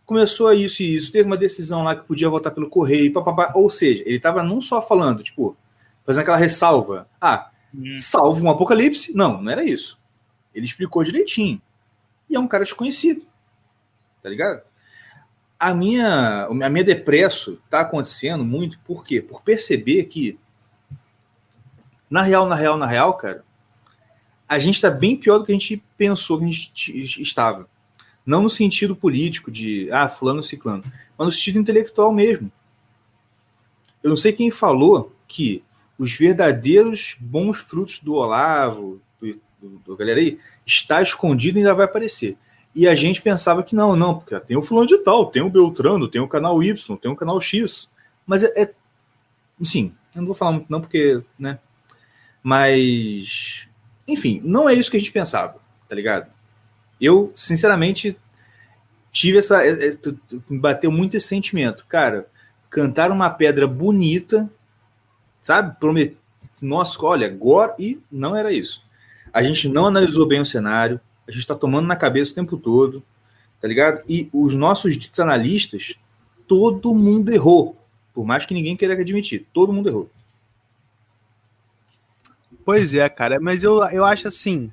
começou 0.05 0.51
isso 0.53 0.83
e 0.83 0.95
isso, 0.95 1.11
teve 1.11 1.25
uma 1.25 1.37
decisão 1.37 1.81
lá 1.81 1.95
que 1.95 2.05
podia 2.05 2.29
votar 2.29 2.53
pelo 2.53 2.69
correio, 2.69 3.13
papapá. 3.13 3.53
Ou 3.55 3.69
seja, 3.69 4.03
ele 4.05 4.17
estava 4.17 4.43
não 4.43 4.59
só 4.59 4.81
falando, 4.81 5.23
tipo, 5.23 5.57
fazendo 6.05 6.21
aquela 6.21 6.37
ressalva. 6.37 7.07
Ah, 7.19 7.47
Uhum. 7.73 7.95
salvo 7.95 8.45
um 8.45 8.49
apocalipse. 8.51 9.15
Não, 9.15 9.41
não 9.41 9.49
era 9.49 9.63
isso. 9.63 9.97
Ele 10.53 10.65
explicou 10.65 11.03
direitinho. 11.05 11.61
E 12.29 12.35
é 12.35 12.39
um 12.39 12.47
cara 12.47 12.65
desconhecido. 12.65 13.25
Tá 14.21 14.27
ligado? 14.29 14.61
A 15.57 15.73
minha, 15.73 16.45
a 16.47 16.69
minha 16.69 16.83
depresso 16.83 17.61
tá 17.69 17.79
acontecendo 17.79 18.43
muito 18.43 18.77
por 18.79 19.05
quê? 19.05 19.21
Por 19.21 19.41
perceber 19.41 20.03
que 20.05 20.37
na 22.09 22.21
real, 22.23 22.45
na 22.45 22.55
real, 22.55 22.77
na 22.77 22.85
real, 22.85 23.13
cara, 23.13 23.43
a 24.51 24.59
gente 24.59 24.81
tá 24.81 24.89
bem 24.89 25.15
pior 25.15 25.37
do 25.37 25.45
que 25.45 25.53
a 25.53 25.55
gente 25.55 25.81
pensou 25.97 26.37
que 26.37 26.43
a 26.43 26.47
gente 26.49 27.21
estava. 27.21 27.69
Não 28.25 28.41
no 28.41 28.49
sentido 28.49 28.93
político 28.93 29.49
de, 29.49 29.89
ah, 29.93 30.09
fulano, 30.09 30.43
ciclano, 30.43 30.83
mas 31.17 31.25
no 31.25 31.31
sentido 31.31 31.59
intelectual 31.59 32.11
mesmo. 32.11 32.51
Eu 34.03 34.09
não 34.09 34.17
sei 34.17 34.33
quem 34.33 34.51
falou 34.51 35.15
que 35.25 35.63
os 35.97 36.13
verdadeiros 36.13 37.15
bons 37.17 37.59
frutos 37.59 37.99
do 37.99 38.15
Olavo, 38.15 38.99
do, 39.21 39.39
do, 39.61 39.69
do 39.85 39.95
galera 39.95 40.19
aí, 40.19 40.37
está 40.65 41.01
escondido 41.01 41.57
e 41.57 41.59
ainda 41.61 41.73
vai 41.73 41.85
aparecer. 41.85 42.37
E 42.75 42.89
a 42.89 42.93
gente 42.93 43.21
pensava 43.21 43.63
que 43.63 43.73
não, 43.73 43.95
não, 43.95 44.19
porque 44.19 44.37
tem 44.41 44.57
o 44.57 44.61
fulano 44.61 44.87
de 44.87 44.97
tal, 44.97 45.27
tem 45.27 45.41
o 45.41 45.49
Beltrano, 45.49 46.09
tem 46.09 46.19
o 46.19 46.27
canal 46.27 46.61
Y, 46.61 46.97
tem 46.97 47.09
o 47.09 47.15
canal 47.15 47.39
X. 47.39 47.89
Mas 48.27 48.43
é, 48.43 48.63
é 48.63 48.73
enfim, 49.57 49.95
eu 50.13 50.19
não 50.19 50.25
vou 50.25 50.35
falar 50.35 50.51
muito 50.51 50.69
não, 50.69 50.81
porque, 50.81 51.23
né? 51.39 51.57
Mas, 52.43 53.69
enfim, 54.11 54.41
não 54.43 54.69
é 54.69 54.73
isso 54.73 54.89
que 54.91 54.97
a 54.97 54.99
gente 54.99 55.11
pensava, 55.11 55.57
tá 55.87 55.95
ligado? 55.95 56.31
Eu, 56.99 57.33
sinceramente, 57.35 58.17
tive 59.11 59.39
essa. 59.39 59.65
é- 59.65 59.89
é- 59.89 59.97
Me 60.49 60.59
bateu 60.59 60.91
muito 60.91 61.17
esse 61.17 61.27
sentimento. 61.27 61.85
Cara, 61.87 62.27
cantar 62.69 63.11
uma 63.11 63.29
pedra 63.29 63.67
bonita, 63.67 64.49
sabe? 65.39 65.77
Promet... 65.79 66.15
Nossa, 66.61 66.97
olha, 67.03 67.27
agora. 67.27 67.75
E 67.79 67.99
não 68.11 68.35
era 68.35 68.53
isso. 68.53 68.83
A 69.33 69.41
gente 69.41 69.67
não 69.67 69.87
analisou 69.87 70.27
bem 70.27 70.41
o 70.41 70.45
cenário, 70.45 70.99
a 71.27 71.31
gente 71.31 71.47
tá 71.47 71.55
tomando 71.55 71.87
na 71.87 71.95
cabeça 71.95 72.31
o 72.31 72.35
tempo 72.35 72.57
todo, 72.57 73.03
tá 73.59 73.67
ligado? 73.67 74.03
E 74.07 74.29
os 74.33 74.55
nossos 74.55 74.97
analistas, 75.19 75.95
todo 76.47 76.93
mundo 76.93 77.31
errou. 77.31 77.77
Por 78.13 78.25
mais 78.25 78.45
que 78.45 78.53
ninguém 78.53 78.75
queira 78.75 78.93
admitir, 78.93 79.47
todo 79.53 79.71
mundo 79.71 79.87
errou. 79.89 80.09
Pois 82.63 82.93
é, 82.93 83.07
cara, 83.09 83.39
mas 83.39 83.63
eu, 83.63 83.83
eu 83.89 84.05
acho 84.05 84.27
assim. 84.27 84.71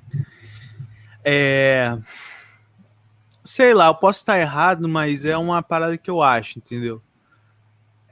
É. 1.23 1.97
Sei 3.43 3.73
lá, 3.73 3.87
eu 3.87 3.95
posso 3.95 4.19
estar 4.19 4.39
errado, 4.39 4.87
mas 4.87 5.25
é 5.25 5.37
uma 5.37 5.61
parada 5.63 5.97
que 5.97 6.09
eu 6.09 6.21
acho, 6.21 6.59
entendeu? 6.59 7.01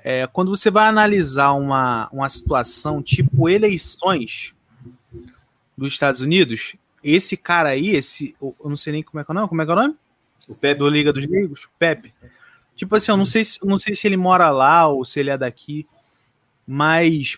É, 0.03 0.25
quando 0.25 0.49
você 0.49 0.71
vai 0.71 0.87
analisar 0.87 1.51
uma, 1.51 2.09
uma 2.11 2.29
situação 2.29 3.03
tipo 3.03 3.49
eleições 3.49 4.55
dos 5.77 5.93
Estados 5.93 6.21
Unidos, 6.21 6.75
esse 7.03 7.37
cara 7.37 7.69
aí, 7.69 7.89
esse. 7.89 8.35
Eu 8.41 8.55
não 8.63 8.77
sei 8.77 8.93
nem 8.93 9.03
como 9.03 9.19
é 9.19 9.23
que 9.23 9.31
é 9.31 9.33
o 9.33 9.35
nome, 9.35 9.49
como 9.49 9.61
é 9.61 9.65
que 9.65 9.71
é 9.71 9.73
o 9.73 9.77
nome? 9.77 9.95
O 10.47 10.55
Pepe, 10.55 10.79
do 10.79 10.89
Liga 10.89 11.13
dos 11.13 11.27
Leigos, 11.27 11.67
Pepe. 11.77 12.13
Tipo 12.75 12.95
assim, 12.95 13.11
eu 13.11 13.17
não 13.17 13.25
sei 13.25 13.43
se, 13.43 13.59
não 13.63 13.77
sei 13.77 13.95
se 13.95 14.07
ele 14.07 14.17
mora 14.17 14.49
lá 14.49 14.87
ou 14.87 15.03
se 15.03 15.19
ele 15.19 15.29
é 15.29 15.37
daqui, 15.37 15.85
mas 16.65 17.37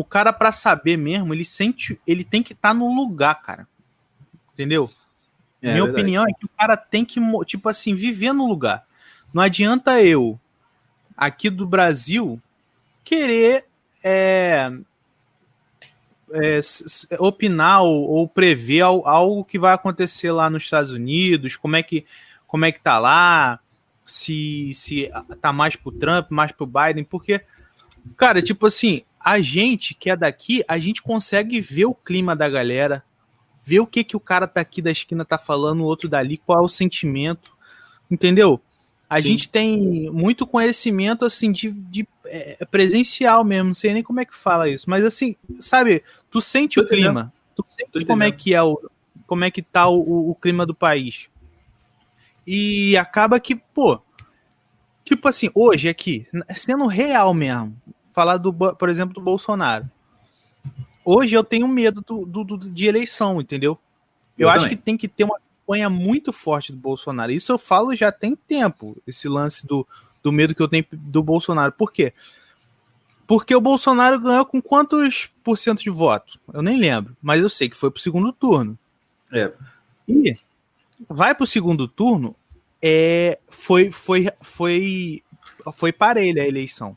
o 0.00 0.04
cara 0.04 0.32
para 0.32 0.50
saber 0.50 0.96
mesmo, 0.96 1.34
ele 1.34 1.44
sente, 1.44 2.00
ele 2.06 2.24
tem 2.24 2.42
que 2.42 2.52
estar 2.52 2.72
no 2.72 2.94
lugar, 2.94 3.42
cara. 3.42 3.68
Entendeu? 4.54 4.90
é, 5.62 5.72
Minha 5.72 5.84
opinião 5.84 6.24
é 6.24 6.32
que 6.32 6.46
o 6.46 6.48
cara 6.48 6.76
tem 6.76 7.04
que, 7.04 7.20
tipo 7.44 7.68
assim, 7.68 7.94
viver 7.94 8.32
no 8.32 8.46
lugar. 8.46 8.86
Não 9.32 9.42
adianta 9.42 10.02
eu, 10.02 10.40
aqui 11.16 11.50
do 11.50 11.66
Brasil, 11.66 12.40
querer 13.04 13.66
é, 14.02 14.72
é, 16.32 16.60
opinar 17.18 17.82
ou, 17.82 18.08
ou 18.08 18.28
prever 18.28 18.80
al- 18.80 19.06
algo 19.06 19.44
que 19.44 19.58
vai 19.58 19.74
acontecer 19.74 20.32
lá 20.32 20.48
nos 20.48 20.62
Estados 20.64 20.92
Unidos, 20.92 21.56
como 21.56 21.76
é 21.76 21.82
que, 21.82 22.06
como 22.46 22.64
é 22.64 22.72
que 22.72 22.80
tá 22.80 22.98
lá, 22.98 23.60
se, 24.06 24.72
se 24.74 25.10
tá 25.40 25.52
mais 25.52 25.76
pro 25.76 25.92
Trump, 25.92 26.30
mais 26.30 26.52
pro 26.52 26.66
Biden, 26.66 27.04
porque, 27.04 27.42
cara, 28.16 28.40
tipo 28.42 28.66
assim, 28.66 29.02
a 29.20 29.40
gente 29.40 29.94
que 29.94 30.10
é 30.10 30.16
daqui, 30.16 30.64
a 30.66 30.78
gente 30.78 31.02
consegue 31.02 31.60
ver 31.60 31.84
o 31.84 31.94
clima 31.94 32.34
da 32.34 32.48
galera, 32.48 33.04
ver 33.64 33.80
o 33.80 33.86
que 33.86 34.02
que 34.02 34.16
o 34.16 34.20
cara 34.20 34.46
tá 34.46 34.60
aqui 34.60 34.80
da 34.80 34.90
esquina 34.90 35.24
tá 35.24 35.36
falando, 35.38 35.80
o 35.82 35.84
outro 35.84 36.08
dali, 36.08 36.38
qual 36.38 36.60
é 36.60 36.62
o 36.62 36.68
sentimento, 36.68 37.52
entendeu? 38.10 38.60
A 39.08 39.20
Sim. 39.20 39.28
gente 39.28 39.48
tem 39.48 40.10
muito 40.10 40.46
conhecimento, 40.46 41.24
assim, 41.24 41.50
de, 41.52 41.70
de 41.70 42.06
é, 42.26 42.64
presencial 42.70 43.44
mesmo, 43.44 43.68
não 43.68 43.74
sei 43.74 43.92
nem 43.92 44.02
como 44.02 44.20
é 44.20 44.24
que 44.24 44.34
fala 44.34 44.68
isso, 44.68 44.88
mas 44.88 45.04
assim, 45.04 45.36
sabe, 45.58 46.02
tu 46.30 46.40
sente 46.40 46.76
Tô 46.76 46.82
o 46.82 46.88
clima, 46.88 47.32
tu 47.54 47.64
sente 47.66 47.90
Tô 47.92 48.06
como 48.06 48.22
é 48.22 48.30
que 48.30 48.54
é 48.54 48.62
o, 48.62 48.80
como 49.26 49.44
é 49.44 49.50
que 49.50 49.62
tá 49.62 49.88
o, 49.88 49.98
o- 50.00 50.30
o 50.30 50.34
clima 50.34 50.64
do 50.64 50.74
país. 50.74 51.28
E 52.46 52.96
acaba 52.96 53.38
que, 53.38 53.54
pô, 53.54 54.00
tipo 55.04 55.28
assim, 55.28 55.50
hoje 55.54 55.88
aqui, 55.88 56.26
sendo 56.54 56.86
real 56.86 57.34
mesmo, 57.34 57.79
falar 58.12 58.36
do, 58.36 58.52
por 58.52 58.88
exemplo, 58.88 59.14
do 59.14 59.20
Bolsonaro. 59.20 59.88
Hoje 61.04 61.34
eu 61.34 61.42
tenho 61.42 61.66
medo 61.66 62.02
do, 62.06 62.24
do- 62.26 62.44
do- 62.44 62.58
de 62.70 62.86
eleição, 62.86 63.40
entendeu? 63.40 63.78
Eu, 64.38 64.44
Eu 64.46 64.50
acho 64.50 64.64
também. 64.64 64.76
que 64.76 64.82
tem 64.82 64.96
que 64.96 65.08
ter 65.08 65.24
uma 65.24 65.38
campanha 65.38 65.88
muito 65.90 66.32
forte 66.32 66.72
do 66.72 66.78
Bolsonaro. 66.78 67.32
Isso 67.32 67.50
eu 67.52 67.58
falo 67.58 67.94
já 67.94 68.10
tem 68.12 68.36
tempo, 68.36 68.96
esse 69.06 69.28
lance 69.28 69.66
do, 69.66 69.86
do 70.22 70.30
medo 70.32 70.54
que 70.54 70.62
eu 70.62 70.68
tenho 70.68 70.84
do 70.92 71.22
Bolsonaro. 71.22 71.72
Por 71.72 71.92
quê? 71.92 72.12
Porque 73.26 73.54
o 73.54 73.60
Bolsonaro 73.60 74.18
ganhou 74.20 74.44
com 74.44 74.60
quantos 74.60 75.30
por 75.44 75.56
cento 75.56 75.82
de 75.82 75.90
voto? 75.90 76.38
Eu 76.52 76.62
nem 76.62 76.78
lembro, 76.78 77.16
mas 77.22 77.40
eu 77.40 77.48
sei 77.48 77.68
que 77.68 77.76
foi 77.76 77.90
pro 77.90 78.00
segundo 78.02 78.32
turno. 78.32 78.76
É. 79.32 79.52
E 80.08 80.36
vai 81.08 81.34
pro 81.34 81.46
segundo 81.46 81.86
turno, 81.86 82.34
é, 82.82 83.38
foi, 83.48 83.90
foi, 83.92 84.28
foi, 84.40 85.22
foi 85.74 85.92
parelha 85.92 86.42
a 86.42 86.48
eleição. 86.48 86.96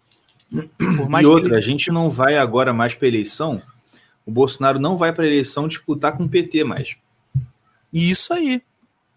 E 1.21 1.25
outra, 1.25 1.49
ele... 1.49 1.57
a 1.57 1.61
gente 1.61 1.91
não 1.91 2.09
vai 2.09 2.37
agora 2.37 2.71
mais 2.71 2.93
para 2.93 3.07
eleição. 3.07 3.61
O 4.25 4.31
Bolsonaro 4.31 4.79
não 4.79 4.97
vai 4.97 5.11
para 5.11 5.25
eleição 5.25 5.67
disputar 5.67 6.15
com 6.15 6.23
o 6.23 6.29
PT 6.29 6.63
mais. 6.63 6.95
Isso 7.91 8.33
aí. 8.33 8.61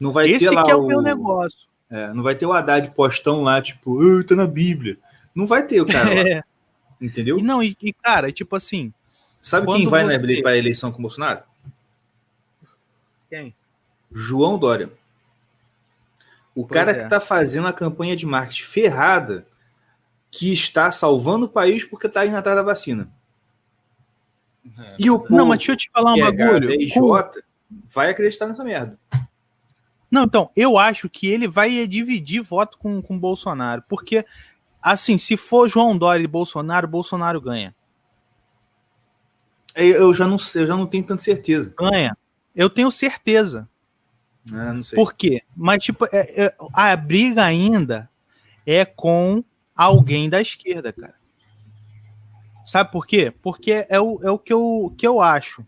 Não 0.00 0.10
vai 0.10 0.28
Esse 0.28 0.46
ter 0.46 0.50
lá 0.50 0.64
que 0.64 0.70
é 0.70 0.74
o, 0.74 0.84
o 0.84 0.86
meu 0.86 1.00
negócio. 1.00 1.66
É, 1.90 2.12
não 2.12 2.22
vai 2.22 2.34
ter 2.34 2.46
o 2.46 2.52
Haddad 2.52 2.90
postão 2.90 3.42
lá, 3.42 3.62
tipo, 3.62 4.22
tá 4.24 4.34
na 4.34 4.46
Bíblia. 4.46 4.98
Não 5.34 5.46
vai 5.46 5.66
ter 5.66 5.80
o 5.80 5.86
cara 5.86 6.12
é. 6.14 6.34
lá. 6.36 6.44
Entendeu? 7.00 7.38
E 7.38 7.42
não, 7.42 7.62
e, 7.62 7.76
e, 7.80 7.92
cara, 7.92 8.32
tipo 8.32 8.56
assim. 8.56 8.92
Sabe 9.40 9.66
quem 9.66 9.86
vai 9.86 10.04
você... 10.04 10.42
para 10.42 10.52
a 10.52 10.58
eleição 10.58 10.90
com 10.90 10.98
o 10.98 11.02
Bolsonaro? 11.02 11.42
Quem? 13.30 13.54
João 14.10 14.58
Dória. 14.58 14.90
O 16.54 16.66
pois 16.66 16.72
cara 16.72 16.92
é. 16.92 16.94
que 16.94 17.04
está 17.04 17.20
fazendo 17.20 17.68
a 17.68 17.72
campanha 17.72 18.16
de 18.16 18.24
marketing 18.24 18.64
ferrada, 18.64 19.46
que 20.30 20.52
está 20.52 20.90
salvando 20.90 21.46
o 21.46 21.48
país 21.48 21.84
porque 21.84 22.06
está 22.06 22.26
indo 22.26 22.36
atrás 22.36 22.56
da 22.56 22.62
vacina. 22.62 23.08
É. 24.78 24.88
E 24.98 25.10
o 25.10 25.18
povo, 25.18 25.36
Não, 25.36 25.46
mas 25.46 25.58
deixa 25.58 25.72
eu 25.72 25.76
te 25.76 25.90
falar 25.90 26.14
um 26.14 26.20
bagulho. 26.20 26.70
É 26.72 27.30
vai 27.88 28.10
acreditar 28.10 28.46
nessa 28.46 28.64
merda. 28.64 28.98
Não, 30.10 30.24
então, 30.24 30.50
eu 30.56 30.78
acho 30.78 31.08
que 31.08 31.26
ele 31.26 31.48
vai 31.48 31.86
dividir 31.86 32.40
voto 32.40 32.78
com 32.78 32.98
o 32.98 33.18
Bolsonaro. 33.18 33.82
Porque, 33.88 34.24
assim, 34.80 35.18
se 35.18 35.36
for 35.36 35.68
João 35.68 35.96
Dória 35.96 36.22
e 36.22 36.28
Bolsonaro, 36.28 36.86
Bolsonaro 36.86 37.40
ganha. 37.40 37.74
Eu 39.74 40.14
já 40.14 40.26
não 40.26 40.38
sei, 40.38 40.62
eu 40.62 40.66
já 40.66 40.76
não 40.76 40.86
tenho 40.86 41.04
tanta 41.04 41.22
certeza. 41.22 41.74
Ganha. 41.76 42.16
Eu 42.54 42.70
tenho 42.70 42.90
certeza. 42.90 43.68
É, 44.50 44.72
não 44.72 44.82
sei. 44.82 44.96
Por 44.96 45.12
quê? 45.12 45.42
Mas, 45.54 45.84
tipo, 45.84 46.06
é, 46.06 46.46
é, 46.46 46.54
a 46.72 46.96
briga 46.96 47.44
ainda 47.44 48.08
é 48.64 48.84
com 48.84 49.44
alguém 49.76 50.30
da 50.30 50.40
esquerda, 50.40 50.92
cara. 50.92 51.14
Sabe 52.64 52.90
por 52.90 53.06
quê? 53.06 53.32
Porque 53.42 53.86
é 53.88 54.00
o, 54.00 54.18
é 54.22 54.30
o 54.30 54.38
que, 54.38 54.52
eu, 54.52 54.92
que 54.96 55.06
eu 55.06 55.20
acho. 55.20 55.64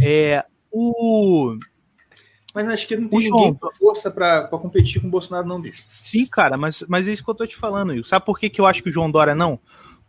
É, 0.00 0.44
o. 0.70 1.56
Mas 2.52 2.66
na 2.66 2.74
esquerda 2.74 3.02
não 3.04 3.08
tem 3.08 3.20
João, 3.20 3.38
ninguém 3.38 3.54
com 3.54 3.70
força 3.70 4.10
para 4.10 4.46
competir 4.48 5.00
com 5.00 5.06
o 5.06 5.10
Bolsonaro, 5.10 5.46
não, 5.46 5.60
bicho. 5.60 5.84
Sim, 5.86 6.26
cara, 6.26 6.58
mas, 6.58 6.84
mas 6.88 7.06
é 7.06 7.12
isso 7.12 7.24
que 7.24 7.30
eu 7.30 7.34
tô 7.34 7.46
te 7.46 7.56
falando, 7.56 7.90
Will. 7.90 8.04
Sabe 8.04 8.26
por 8.26 8.38
que, 8.38 8.50
que 8.50 8.60
eu 8.60 8.66
acho 8.66 8.82
que 8.82 8.90
o 8.90 8.92
João 8.92 9.10
Dória 9.10 9.34
não? 9.34 9.58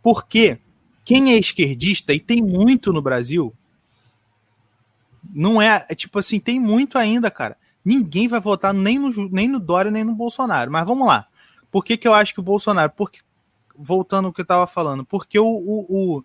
Porque 0.02 0.58
quem 1.04 1.32
é 1.32 1.38
esquerdista, 1.38 2.12
e 2.12 2.20
tem 2.20 2.42
muito 2.42 2.92
no 2.92 3.00
Brasil, 3.00 3.54
não 5.32 5.62
é, 5.62 5.86
é, 5.88 5.94
tipo 5.94 6.18
assim, 6.18 6.38
tem 6.40 6.60
muito 6.60 6.98
ainda, 6.98 7.30
cara. 7.30 7.56
Ninguém 7.84 8.28
vai 8.28 8.40
votar 8.40 8.74
nem 8.74 8.98
no, 8.98 9.10
nem 9.30 9.48
no 9.48 9.58
Dória, 9.58 9.90
nem 9.90 10.04
no 10.04 10.14
Bolsonaro. 10.14 10.70
Mas 10.70 10.86
vamos 10.86 11.06
lá. 11.06 11.26
Por 11.72 11.82
que, 11.82 11.96
que 11.96 12.06
eu 12.06 12.14
acho 12.14 12.34
que 12.34 12.40
o 12.40 12.44
Bolsonaro. 12.44 12.92
Porque, 12.94 13.20
voltando 13.74 14.26
ao 14.26 14.32
que 14.32 14.42
eu 14.42 14.46
tava 14.46 14.66
falando, 14.66 15.04
porque 15.04 15.38
o, 15.38 15.46
o, 15.46 16.16
o 16.18 16.24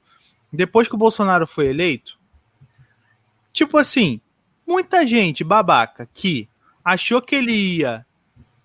depois 0.52 0.88
que 0.88 0.94
o 0.96 0.98
Bolsonaro 0.98 1.48
foi 1.48 1.68
eleito, 1.68 2.20
tipo 3.54 3.78
assim, 3.78 4.22
muita 4.68 5.08
gente 5.08 5.44
babaca 5.46 6.08
que 6.14 6.50
achou 6.84 7.22
que 7.22 7.36
ele 7.36 7.54
ia 7.54 8.06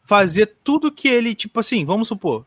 fazer 0.05 0.57
tudo 0.65 0.93
que 0.93 1.09
ele, 1.09 1.35
tipo 1.35 1.61
assim, 1.61 1.85
vamos 1.85 2.09
supor, 2.09 2.45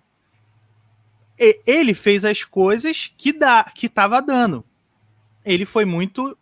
ele 1.38 1.94
fez 1.94 2.24
as 2.26 2.44
coisas 2.44 3.12
que 3.18 3.32
dá, 3.32 3.64
que 3.64 3.90
tava 3.90 4.22
dando. 4.22 4.64
Ele 5.44 5.66
foi 5.66 5.86
muito 5.86 6.38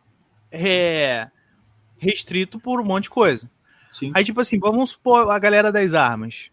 é, 0.51 1.29
restrito 1.97 2.59
por 2.59 2.79
um 2.79 2.83
monte 2.83 3.05
de 3.05 3.09
coisa. 3.09 3.49
Sim. 3.91 4.11
Aí, 4.13 4.23
tipo 4.23 4.41
assim, 4.41 4.59
vamos 4.59 4.91
supor 4.91 5.29
a 5.29 5.37
galera 5.37 5.71
das 5.71 5.93
armas. 5.93 6.49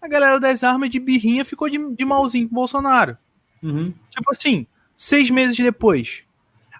A 0.00 0.08
galera 0.08 0.38
das 0.38 0.62
armas 0.62 0.90
de 0.90 0.98
birrinha 0.98 1.44
ficou 1.44 1.68
de, 1.68 1.94
de 1.94 2.04
malzinho 2.04 2.48
com 2.48 2.54
o 2.54 2.56
Bolsonaro. 2.56 3.18
Uhum. 3.62 3.92
Tipo 4.10 4.30
assim, 4.30 4.66
seis 4.96 5.30
meses 5.30 5.56
depois. 5.56 6.24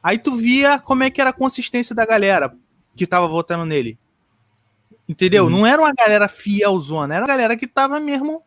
Aí 0.03 0.19
tu 0.19 0.37
via 0.37 0.79
como 0.79 1.03
é 1.03 1.11
que 1.11 1.21
era 1.21 1.31
a 1.31 1.35
consistência 1.35 1.95
da 1.95 2.07
galera 2.07 2.57
que 2.97 3.07
tava 3.07 3.27
votando 3.27 3.65
nele. 3.65 3.99
Entendeu? 5.09 5.45
Uhum. 5.45 5.51
Não 5.51 5.67
era 5.67 5.81
uma 5.81 5.93
galera 5.93 6.29
fielzona, 6.29 7.15
era 7.15 7.25
uma 7.25 7.29
galera 7.29 7.57
que 7.57 7.67
tava 7.67 7.99
mesmo. 7.99 8.43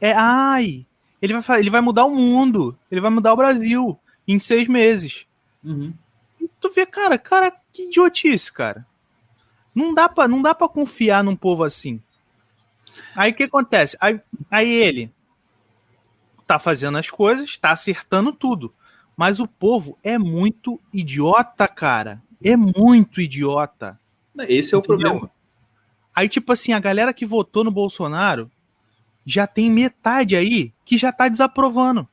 É, 0.00 0.12
ai, 0.12 0.86
ele 1.20 1.38
vai, 1.38 1.60
ele 1.60 1.70
vai 1.70 1.80
mudar 1.80 2.06
o 2.06 2.14
mundo, 2.14 2.76
ele 2.90 3.00
vai 3.00 3.10
mudar 3.10 3.32
o 3.32 3.36
Brasil 3.36 3.98
em 4.26 4.38
seis 4.38 4.66
meses. 4.66 5.26
Uhum. 5.62 5.92
E 6.40 6.48
tu 6.60 6.70
vê, 6.70 6.86
cara, 6.86 7.18
cara, 7.18 7.52
que 7.72 7.88
idiotice, 7.88 8.50
cara. 8.52 8.86
Não 9.74 9.94
dá 9.94 10.08
pra, 10.08 10.26
não 10.26 10.40
dá 10.40 10.54
pra 10.54 10.68
confiar 10.68 11.22
num 11.22 11.36
povo 11.36 11.62
assim. 11.62 12.02
Aí 13.14 13.32
o 13.32 13.34
que 13.34 13.44
acontece? 13.44 13.96
Aí, 14.00 14.20
aí 14.50 14.70
ele 14.70 15.12
tá 16.46 16.58
fazendo 16.58 16.98
as 16.98 17.10
coisas, 17.10 17.56
tá 17.56 17.70
acertando 17.70 18.32
tudo. 18.32 18.74
Mas 19.16 19.38
o 19.38 19.46
povo 19.46 19.98
é 20.02 20.18
muito 20.18 20.80
idiota, 20.92 21.68
cara. 21.68 22.22
É 22.42 22.56
muito 22.56 23.20
idiota. 23.20 24.00
Esse 24.48 24.74
é 24.74 24.78
o 24.78 24.82
problema. 24.82 25.30
Aí, 26.14 26.28
tipo 26.28 26.52
assim, 26.52 26.72
a 26.72 26.80
galera 26.80 27.12
que 27.12 27.26
votou 27.26 27.62
no 27.62 27.70
Bolsonaro 27.70 28.50
já 29.24 29.46
tem 29.46 29.70
metade 29.70 30.34
aí 30.34 30.72
que 30.84 30.96
já 30.96 31.12
tá 31.12 31.28
desaprovando. 31.28 32.08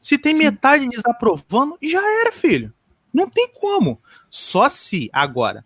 Se 0.00 0.18
tem 0.18 0.36
Sim. 0.36 0.44
metade 0.44 0.88
desaprovando, 0.88 1.78
já 1.82 2.02
era, 2.20 2.30
filho. 2.30 2.72
Não 3.12 3.28
tem 3.28 3.48
como. 3.48 3.98
Só 4.28 4.68
se 4.68 5.08
agora. 5.12 5.64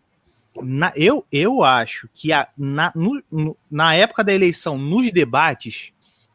Na, 0.62 0.92
eu, 0.96 1.24
eu 1.30 1.62
acho 1.62 2.08
que 2.14 2.32
a, 2.32 2.48
na, 2.56 2.92
no, 2.94 3.22
no, 3.30 3.56
na 3.70 3.94
época 3.94 4.24
da 4.24 4.32
eleição, 4.32 4.78
nos 4.78 5.10
debates, 5.10 5.92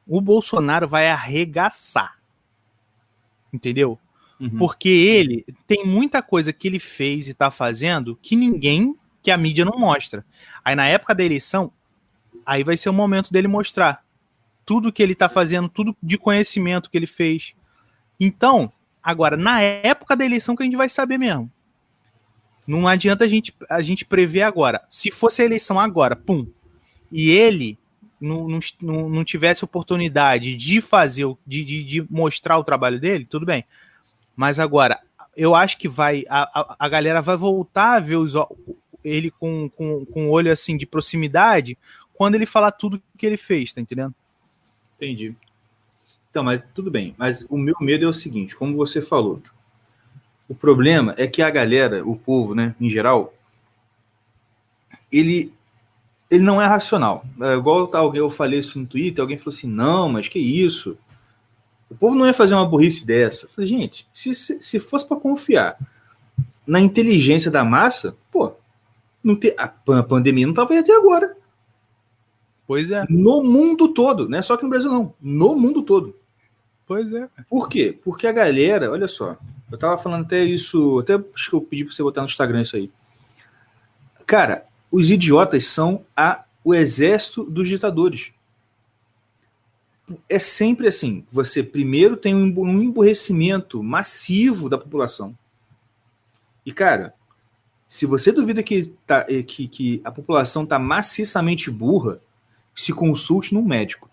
o 0.07 0.19
Bolsonaro 0.19 0.87
vai 0.87 1.09
arregaçar. 1.09 2.17
Entendeu? 3.51 3.99
Uhum. 4.39 4.57
Porque 4.57 4.89
ele 4.89 5.45
tem 5.67 5.85
muita 5.85 6.21
coisa 6.21 6.51
que 6.51 6.67
ele 6.67 6.79
fez 6.79 7.27
e 7.27 7.33
tá 7.33 7.51
fazendo 7.51 8.17
que 8.21 8.35
ninguém, 8.35 8.95
que 9.21 9.31
a 9.31 9.37
mídia 9.37 9.63
não 9.65 9.77
mostra. 9.77 10.25
Aí 10.63 10.75
na 10.75 10.87
época 10.87 11.13
da 11.13 11.23
eleição, 11.23 11.71
aí 12.45 12.63
vai 12.63 12.77
ser 12.77 12.89
o 12.89 12.93
momento 12.93 13.31
dele 13.31 13.47
mostrar 13.47 14.03
tudo 14.65 14.91
que 14.91 15.03
ele 15.03 15.13
tá 15.13 15.29
fazendo, 15.29 15.69
tudo 15.69 15.95
de 16.01 16.17
conhecimento 16.17 16.89
que 16.89 16.97
ele 16.97 17.07
fez. 17.07 17.53
Então, 18.19 18.71
Agora, 19.03 19.35
na 19.35 19.61
época 19.61 20.15
da 20.15 20.23
eleição 20.23 20.55
que 20.55 20.63
a 20.63 20.65
gente 20.65 20.77
vai 20.77 20.87
saber 20.87 21.17
mesmo. 21.17 21.51
Não 22.65 22.87
adianta 22.87 23.25
a 23.25 23.27
gente, 23.27 23.53
a 23.69 23.81
gente 23.81 24.05
prever 24.05 24.43
agora. 24.43 24.81
Se 24.89 25.11
fosse 25.11 25.41
a 25.41 25.45
eleição 25.45 25.79
agora, 25.79 26.15
pum, 26.15 26.47
e 27.11 27.29
ele 27.29 27.77
não, 28.19 28.47
não, 28.81 29.09
não 29.09 29.23
tivesse 29.23 29.65
oportunidade 29.65 30.55
de 30.55 30.79
fazer, 30.79 31.25
de, 31.45 31.65
de, 31.65 31.83
de, 31.83 32.07
mostrar 32.09 32.57
o 32.57 32.63
trabalho 32.63 32.99
dele, 32.99 33.25
tudo 33.25 33.45
bem. 33.45 33.65
Mas 34.35 34.59
agora, 34.59 34.99
eu 35.35 35.53
acho 35.53 35.77
que 35.77 35.89
vai. 35.89 36.23
A, 36.29 36.75
a, 36.79 36.89
galera 36.89 37.21
vai 37.21 37.35
voltar 37.35 37.95
a 37.95 37.99
ver 37.99 38.15
os, 38.15 38.33
ele 39.03 39.29
com, 39.29 39.69
com, 39.69 40.05
com 40.05 40.29
olho 40.29 40.51
assim 40.51 40.77
de 40.77 40.85
proximidade 40.85 41.77
quando 42.13 42.35
ele 42.35 42.45
falar 42.45 42.71
tudo 42.71 43.01
que 43.17 43.25
ele 43.25 43.37
fez, 43.37 43.73
tá 43.73 43.81
entendendo? 43.81 44.15
Entendi. 44.95 45.35
Então, 46.29 46.43
mas 46.43 46.61
tudo 46.73 46.89
bem. 46.89 47.13
Mas 47.17 47.45
o 47.49 47.57
meu 47.57 47.75
medo 47.81 48.05
é 48.05 48.07
o 48.07 48.13
seguinte, 48.13 48.55
como 48.55 48.77
você 48.77 49.01
falou. 49.01 49.41
O 50.47 50.55
problema 50.55 51.13
é 51.17 51.27
que 51.27 51.41
a 51.41 51.49
galera, 51.49 52.05
o 52.07 52.15
povo, 52.15 52.53
né, 52.53 52.75
em 52.79 52.89
geral, 52.89 53.33
ele 55.11 55.53
ele 56.29 56.43
não 56.43 56.59
é 56.59 56.65
racional. 56.65 57.23
É 57.41 57.53
igual 57.53 57.89
alguém 57.95 58.19
eu 58.19 58.29
falei 58.29 58.57
isso 58.57 58.79
no 58.79 58.87
Twitter, 58.87 59.21
alguém 59.21 59.37
falou 59.37 59.55
assim: 59.55 59.67
"Não, 59.67 60.09
mas 60.09 60.27
que 60.27 60.39
isso? 60.39 60.97
O 61.89 61.95
povo 61.95 62.15
não 62.15 62.25
ia 62.25 62.33
fazer 62.33 62.55
uma 62.55 62.65
burrice 62.65 63.05
dessa". 63.05 63.45
Eu 63.45 63.49
falei: 63.49 63.67
"Gente, 63.67 64.07
se, 64.11 64.33
se, 64.33 64.61
se 64.61 64.79
fosse 64.79 65.07
para 65.07 65.17
confiar 65.17 65.77
na 66.65 66.79
inteligência 66.79 67.51
da 67.51 67.63
massa, 67.63 68.15
pô, 68.31 68.53
não 69.23 69.35
ter, 69.35 69.55
a 69.57 69.67
pandemia 69.67 70.47
não 70.47 70.53
tava 70.53 70.73
aí 70.73 70.79
até 70.79 70.95
agora. 70.95 71.35
Pois 72.65 72.89
é. 72.89 73.05
No 73.09 73.43
mundo 73.43 73.89
todo, 73.89 74.27
não 74.27 74.37
é 74.37 74.41
só 74.41 74.53
aqui 74.53 74.63
no 74.63 74.69
Brasil, 74.69 74.91
não. 74.91 75.13
No 75.21 75.55
mundo 75.55 75.83
todo. 75.83 76.15
Pois 76.85 77.13
é. 77.13 77.29
Por 77.49 77.69
quê? 77.69 77.97
Porque 78.03 78.25
a 78.25 78.31
galera, 78.31 78.91
olha 78.91 79.07
só, 79.07 79.37
eu 79.73 79.77
tava 79.79 79.97
falando 79.97 80.25
até 80.25 80.43
isso, 80.43 80.99
até 80.99 81.15
acho 81.15 81.49
que 81.49 81.55
eu 81.55 81.61
pedi 81.61 81.83
pra 81.83 81.91
você 81.91 82.03
botar 82.03 82.21
no 82.21 82.27
Instagram 82.27 82.61
isso 82.61 82.75
aí. 82.75 82.91
Cara, 84.27 84.67
os 84.91 85.09
idiotas 85.09 85.65
são 85.65 86.05
a, 86.15 86.45
o 86.63 86.75
exército 86.75 87.43
dos 87.43 87.67
ditadores. 87.67 88.31
É 90.29 90.37
sempre 90.37 90.87
assim. 90.87 91.25
Você 91.31 91.63
primeiro 91.63 92.15
tem 92.15 92.35
um 92.35 92.83
emburrecimento 92.83 93.81
massivo 93.81 94.69
da 94.69 94.77
população. 94.77 95.35
E, 96.63 96.71
cara, 96.71 97.15
se 97.87 98.05
você 98.05 98.31
duvida 98.31 98.61
que, 98.61 98.89
tá, 99.07 99.25
eh, 99.27 99.41
que, 99.41 99.67
que 99.67 100.01
a 100.03 100.11
população 100.11 100.65
está 100.65 100.77
maciçamente 100.77 101.71
burra, 101.71 102.21
se 102.75 102.93
consulte 102.93 103.55
num 103.55 103.65
médico. 103.65 104.07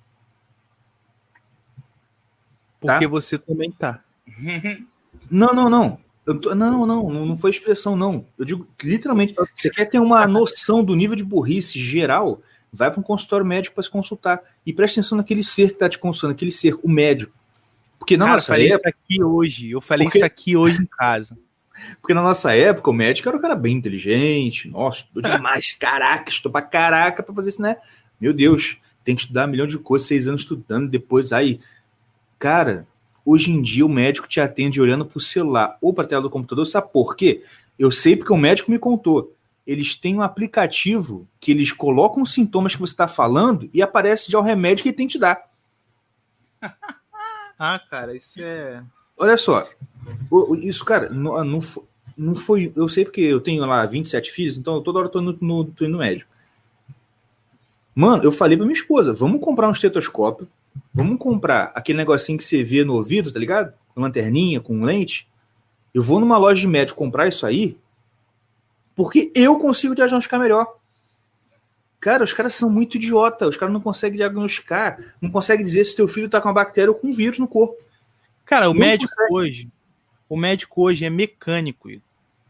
Porque 2.80 3.04
tá? 3.04 3.10
você 3.10 3.38
também 3.38 3.70
tá. 3.70 4.02
Não, 5.30 5.54
não, 5.54 5.70
não. 5.70 5.98
Tô, 6.40 6.54
não, 6.54 6.86
não, 6.86 7.10
não 7.26 7.36
foi 7.36 7.50
expressão, 7.50 7.96
não. 7.96 8.24
Eu 8.38 8.44
digo 8.44 8.68
literalmente, 8.82 9.34
você 9.54 9.70
quer 9.70 9.86
ter 9.86 9.98
uma 9.98 10.26
noção 10.26 10.84
do 10.84 10.94
nível 10.94 11.16
de 11.16 11.24
burrice 11.24 11.78
geral, 11.78 12.40
vai 12.72 12.90
para 12.90 13.00
um 13.00 13.02
consultório 13.02 13.44
médico 13.44 13.74
para 13.74 13.82
se 13.82 13.90
consultar. 13.90 14.40
E 14.64 14.72
preste 14.72 15.00
atenção 15.00 15.18
naquele 15.18 15.42
ser 15.42 15.68
que 15.68 15.74
está 15.74 15.88
te 15.88 15.98
consultando, 15.98 16.32
aquele 16.34 16.52
ser, 16.52 16.76
o 16.82 16.88
médico. 16.88 17.32
Porque 17.98 18.16
na 18.16 18.24
Cara, 18.26 18.32
eu 18.32 18.36
nossa 18.36 18.46
falei 18.52 18.72
época, 18.72 18.88
aqui 18.90 19.22
hoje. 19.22 19.70
Eu 19.70 19.80
falei 19.80 20.06
Porque- 20.06 20.18
isso 20.18 20.24
aqui 20.24 20.56
hoje 20.56 20.80
em 20.82 20.86
casa. 20.86 21.36
porque 22.00 22.14
na 22.14 22.22
nossa 22.22 22.54
época 22.54 22.90
o 22.90 22.94
médico 22.94 23.28
era 23.28 23.36
um 23.38 23.40
cara 23.40 23.56
bem 23.56 23.76
inteligente. 23.76 24.68
Nossa, 24.68 24.98
estudou 25.00 25.22
demais, 25.32 25.72
caraca, 25.80 26.30
estou 26.30 26.52
pra 26.52 26.62
caraca 26.62 27.22
para 27.22 27.34
fazer 27.34 27.48
isso, 27.50 27.62
né? 27.62 27.76
Meu 28.20 28.32
Deus, 28.32 28.78
tem 29.02 29.14
que 29.16 29.22
estudar 29.22 29.48
um 29.48 29.50
milhão 29.50 29.66
de 29.66 29.78
coisas, 29.78 30.06
seis 30.06 30.28
anos 30.28 30.42
estudando, 30.42 30.88
depois 30.88 31.32
aí. 31.32 31.60
Cara, 32.38 32.86
hoje 33.30 33.50
em 33.50 33.62
dia 33.62 33.84
o 33.86 33.88
médico 33.88 34.26
te 34.28 34.40
atende 34.40 34.80
olhando 34.80 35.04
pro 35.06 35.20
celular 35.20 35.76
ou 35.80 35.92
pra 35.94 36.04
tela 36.06 36.22
do 36.22 36.30
computador, 36.30 36.66
sabe 36.66 36.92
por 36.92 37.14
quê? 37.14 37.44
Eu 37.78 37.90
sei 37.90 38.16
porque 38.16 38.32
o 38.32 38.36
médico 38.36 38.70
me 38.70 38.78
contou. 38.78 39.34
Eles 39.66 39.94
têm 39.94 40.16
um 40.16 40.22
aplicativo 40.22 41.28
que 41.38 41.50
eles 41.52 41.70
colocam 41.72 42.22
os 42.22 42.32
sintomas 42.32 42.74
que 42.74 42.80
você 42.80 42.92
está 42.92 43.06
falando 43.06 43.70
e 43.72 43.80
aparece 43.82 44.30
já 44.30 44.38
o 44.38 44.42
remédio 44.42 44.82
que 44.82 44.88
ele 44.88 44.96
tem 44.96 45.06
que 45.06 45.12
te 45.12 45.18
dar. 45.18 45.48
Ah, 47.62 47.78
cara, 47.90 48.16
isso 48.16 48.40
é. 48.40 48.82
Olha 49.18 49.36
só, 49.36 49.68
o- 50.30 50.52
o- 50.52 50.56
isso, 50.56 50.82
cara, 50.82 51.10
não, 51.10 51.44
não, 51.44 51.58
não 52.16 52.34
foi. 52.34 52.72
Eu 52.74 52.88
sei 52.88 53.04
porque 53.04 53.20
eu 53.20 53.38
tenho 53.38 53.62
lá 53.66 53.84
27 53.84 54.30
filhos, 54.30 54.56
então 54.56 54.76
eu 54.76 54.80
toda 54.80 54.98
hora 54.98 55.10
tô 55.10 55.20
indo 55.20 55.36
no, 55.42 55.64
tô 55.66 55.84
indo 55.84 55.92
no 55.92 55.98
médico. 55.98 56.30
Mano, 57.94 58.24
eu 58.24 58.32
falei 58.32 58.56
pra 58.56 58.64
minha 58.64 58.78
esposa: 58.78 59.12
vamos 59.12 59.42
comprar 59.44 59.68
um 59.68 59.72
estetoscópio, 59.72 60.48
vamos 60.92 61.18
comprar 61.18 61.72
aquele 61.74 61.98
negocinho 61.98 62.38
que 62.38 62.44
você 62.44 62.62
vê 62.62 62.84
no 62.84 62.94
ouvido, 62.94 63.32
tá 63.32 63.38
ligado? 63.38 63.72
Com 63.94 64.00
lanterninha, 64.00 64.60
com 64.60 64.82
lente. 64.84 65.28
Eu 65.92 66.02
vou 66.02 66.20
numa 66.20 66.36
loja 66.38 66.60
de 66.60 66.66
médico 66.68 66.98
comprar 66.98 67.26
isso 67.28 67.44
aí, 67.46 67.76
porque 68.94 69.32
eu 69.34 69.58
consigo 69.58 69.94
diagnosticar 69.94 70.38
melhor. 70.40 70.76
Cara, 72.00 72.24
os 72.24 72.32
caras 72.32 72.54
são 72.54 72.70
muito 72.70 72.96
idiota, 72.96 73.46
os 73.46 73.56
caras 73.56 73.72
não 73.72 73.80
conseguem 73.80 74.16
diagnosticar, 74.16 74.98
não 75.20 75.30
conseguem 75.30 75.64
dizer 75.64 75.84
se 75.84 75.94
teu 75.94 76.08
filho 76.08 76.30
tá 76.30 76.40
com 76.40 76.48
uma 76.48 76.54
bactéria 76.54 76.90
ou 76.90 76.96
com 76.96 77.08
um 77.08 77.12
vírus 77.12 77.38
no 77.38 77.46
corpo. 77.46 77.76
Cara, 78.44 78.70
o 78.70 78.72
Não 78.72 78.80
médico 78.80 79.12
hoje. 79.30 79.68
O 80.28 80.36
médico 80.36 80.82
hoje 80.82 81.04
é 81.04 81.10
mecânico. 81.10 81.90
Igor. 81.90 82.02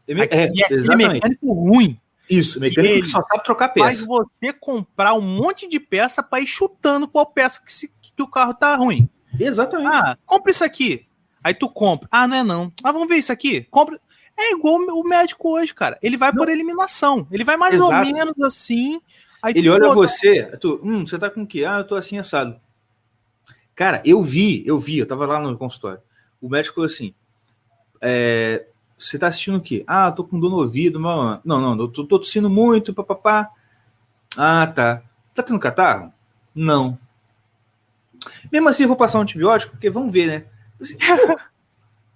É, 0.06 0.14
me- 0.14 0.22
é, 0.22 0.44
é 0.70 0.96
mecânico 0.96 1.52
ruim. 1.52 1.98
Isso, 2.28 2.60
mecânico 2.60 3.02
que 3.02 3.08
só 3.08 3.24
sabe 3.26 3.42
trocar 3.42 3.70
peça. 3.70 4.06
você 4.06 4.52
comprar 4.52 5.14
um 5.14 5.20
monte 5.20 5.68
de 5.68 5.80
peça 5.80 6.22
pra 6.22 6.40
ir 6.40 6.46
chutando 6.46 7.08
qual 7.08 7.26
peça 7.26 7.60
que, 7.60 7.72
se- 7.72 7.90
que 8.24 8.28
o 8.28 8.30
carro 8.30 8.54
tá 8.54 8.74
ruim. 8.76 9.08
Exatamente. 9.38 9.94
Ah, 9.94 10.18
compra 10.26 10.50
isso 10.50 10.64
aqui. 10.64 11.06
Aí 11.42 11.54
tu 11.54 11.68
compra. 11.68 12.08
Ah, 12.10 12.28
não 12.28 12.36
é 12.36 12.42
não. 12.42 12.72
Ah, 12.82 12.92
vamos 12.92 13.08
ver 13.08 13.16
isso 13.16 13.32
aqui? 13.32 13.62
Compra. 13.70 13.98
É 14.38 14.52
igual 14.52 14.76
o 14.76 15.04
médico 15.08 15.50
hoje, 15.50 15.74
cara. 15.74 15.98
Ele 16.02 16.16
vai 16.16 16.32
por 16.32 16.48
eliminação. 16.48 17.26
Ele 17.30 17.44
vai 17.44 17.56
mais 17.56 17.80
ou 17.80 17.88
Exato. 17.88 18.12
menos 18.12 18.40
assim. 18.40 19.00
Aí 19.42 19.54
Ele 19.56 19.68
tu, 19.68 19.74
olha 19.74 19.84
pô, 19.88 19.94
você, 19.94 20.44
tu, 20.58 20.80
hum, 20.82 21.06
você 21.06 21.18
tá 21.18 21.30
com 21.30 21.42
o 21.42 21.46
quê? 21.46 21.64
Ah, 21.64 21.78
eu 21.78 21.86
tô 21.86 21.94
assim 21.94 22.18
assado. 22.18 22.60
Cara, 23.74 24.02
eu 24.04 24.22
vi, 24.22 24.62
eu 24.66 24.78
vi, 24.78 24.98
eu 24.98 25.06
tava 25.06 25.26
lá 25.26 25.40
no 25.40 25.56
consultório. 25.56 26.00
O 26.40 26.48
médico 26.48 26.74
falou 26.76 26.86
assim: 26.86 27.14
é, 28.00 28.66
você 28.98 29.18
tá 29.18 29.28
assistindo 29.28 29.56
o 29.56 29.60
quê? 29.60 29.82
Ah, 29.86 30.12
tô 30.12 30.24
com 30.24 30.38
dor 30.38 30.50
no 30.50 30.56
ouvido. 30.56 31.00
blá. 31.00 31.40
Não, 31.44 31.60
não, 31.60 31.88
tô, 31.88 32.04
tô 32.04 32.18
tossindo 32.18 32.50
muito, 32.50 32.92
papapá. 32.92 33.50
Ah, 34.36 34.66
tá. 34.66 35.02
Tá 35.34 35.42
tendo 35.42 35.58
catarro? 35.58 36.12
Não. 36.54 36.98
Mesmo 38.50 38.68
assim, 38.68 38.82
eu 38.84 38.88
vou 38.88 38.96
passar 38.96 39.18
um 39.18 39.22
antibiótico, 39.22 39.72
porque 39.72 39.90
vamos 39.90 40.12
ver, 40.12 40.26
né? 40.26 40.44
Assim, 40.80 40.96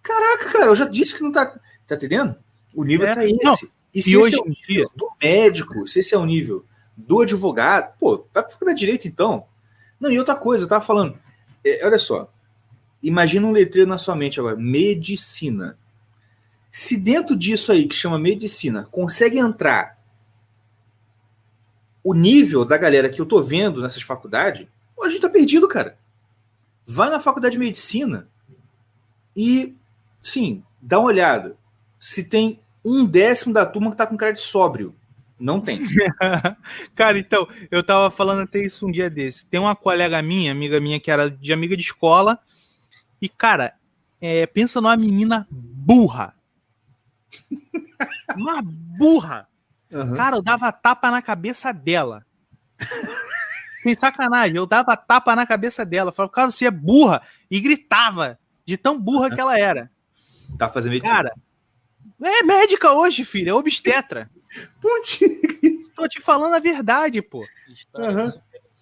Caraca, 0.02 0.52
cara, 0.52 0.66
eu 0.66 0.76
já 0.76 0.84
disse 0.84 1.14
que 1.14 1.22
não 1.22 1.32
tá. 1.32 1.58
Tá 1.86 1.94
entendendo? 1.94 2.36
O 2.74 2.84
nível 2.84 3.06
É, 3.06 3.14
tá 3.14 3.24
esse. 3.24 3.42
não, 3.42 3.54
e 3.54 3.56
se 3.56 3.68
E 3.94 3.98
esse 4.00 4.16
hoje 4.16 4.34
é 4.36 4.38
o 4.38 4.44
nível 4.44 4.90
do 4.94 5.10
médico, 5.22 5.86
se 5.86 6.00
esse 6.00 6.14
é 6.14 6.18
o 6.18 6.26
nível 6.26 6.64
do 6.96 7.20
advogado, 7.20 7.96
pô, 7.98 8.26
vai 8.32 8.48
ficar 8.48 8.66
da 8.66 8.72
direita 8.72 9.08
então. 9.08 9.46
Não, 9.98 10.10
e 10.10 10.18
outra 10.18 10.34
coisa, 10.34 10.64
eu 10.64 10.68
tava 10.68 10.84
falando, 10.84 11.18
é, 11.64 11.84
olha 11.86 11.98
só, 11.98 12.30
imagina 13.02 13.46
um 13.46 13.52
letreiro 13.52 13.88
na 13.88 13.98
sua 13.98 14.14
mente 14.14 14.38
agora, 14.38 14.56
medicina. 14.56 15.78
Se 16.70 16.96
dentro 16.96 17.36
disso 17.36 17.72
aí, 17.72 17.86
que 17.86 17.94
chama 17.94 18.18
medicina, 18.18 18.88
consegue 18.90 19.38
entrar 19.38 19.98
o 22.02 22.12
nível 22.12 22.64
da 22.64 22.76
galera 22.76 23.08
que 23.08 23.20
eu 23.20 23.26
tô 23.26 23.42
vendo 23.42 23.80
nessas 23.80 24.02
faculdades, 24.02 24.66
a 25.02 25.08
gente 25.08 25.20
tá 25.20 25.28
perdido, 25.28 25.68
cara. 25.68 25.98
Vai 26.86 27.10
na 27.10 27.20
faculdade 27.20 27.52
de 27.52 27.58
medicina 27.58 28.28
e, 29.36 29.74
sim, 30.22 30.62
dá 30.80 30.98
uma 30.98 31.08
olhada. 31.08 31.56
Se 31.98 32.24
tem 32.24 32.60
um 32.84 33.04
décimo 33.06 33.54
da 33.54 33.64
turma 33.64 33.90
que 33.90 33.96
tá 33.96 34.06
com 34.06 34.16
cara 34.16 34.32
de 34.32 34.40
sóbrio. 34.40 34.94
Não 35.38 35.60
tem. 35.60 35.82
Cara, 36.94 37.18
então, 37.18 37.48
eu 37.70 37.82
tava 37.82 38.10
falando 38.10 38.42
até 38.42 38.60
isso 38.60 38.86
um 38.86 38.90
dia 38.90 39.10
desse. 39.10 39.46
Tem 39.46 39.58
uma 39.58 39.74
colega 39.74 40.22
minha, 40.22 40.52
amiga 40.52 40.80
minha, 40.80 41.00
que 41.00 41.10
era 41.10 41.28
de 41.28 41.52
amiga 41.52 41.76
de 41.76 41.82
escola. 41.82 42.38
E, 43.20 43.28
cara, 43.28 43.74
é, 44.20 44.46
pensa 44.46 44.80
numa 44.80 44.96
menina 44.96 45.46
burra. 45.50 46.34
Uma 48.36 48.62
burra. 48.62 49.48
Cara, 50.16 50.36
eu 50.36 50.42
dava 50.42 50.72
tapa 50.72 51.10
na 51.10 51.20
cabeça 51.20 51.72
dela. 51.72 52.24
Sem 53.84 53.94
sacanagem, 53.94 54.56
eu 54.56 54.64
dava 54.64 54.96
tapa 54.96 55.36
na 55.36 55.46
cabeça 55.46 55.84
dela. 55.84 56.10
Falava, 56.10 56.32
cara, 56.32 56.50
você 56.50 56.64
é 56.64 56.70
burra. 56.70 57.20
E 57.50 57.60
gritava 57.60 58.38
de 58.64 58.78
tão 58.78 58.98
burra 58.98 59.30
que 59.30 59.38
ela 59.38 59.58
era. 59.58 59.90
Tá 60.58 60.70
fazendo 60.70 60.92
medicina. 60.92 61.14
Cara, 61.14 61.34
é 62.22 62.42
médica 62.42 62.92
hoje, 62.92 63.24
filho. 63.26 63.50
É 63.50 63.52
obstetra. 63.52 64.30
Putz, 64.80 65.20
Tô 65.94 66.08
te 66.08 66.20
falando 66.20 66.54
a 66.54 66.58
verdade, 66.58 67.20
pô. 67.20 67.44
De 67.68 67.86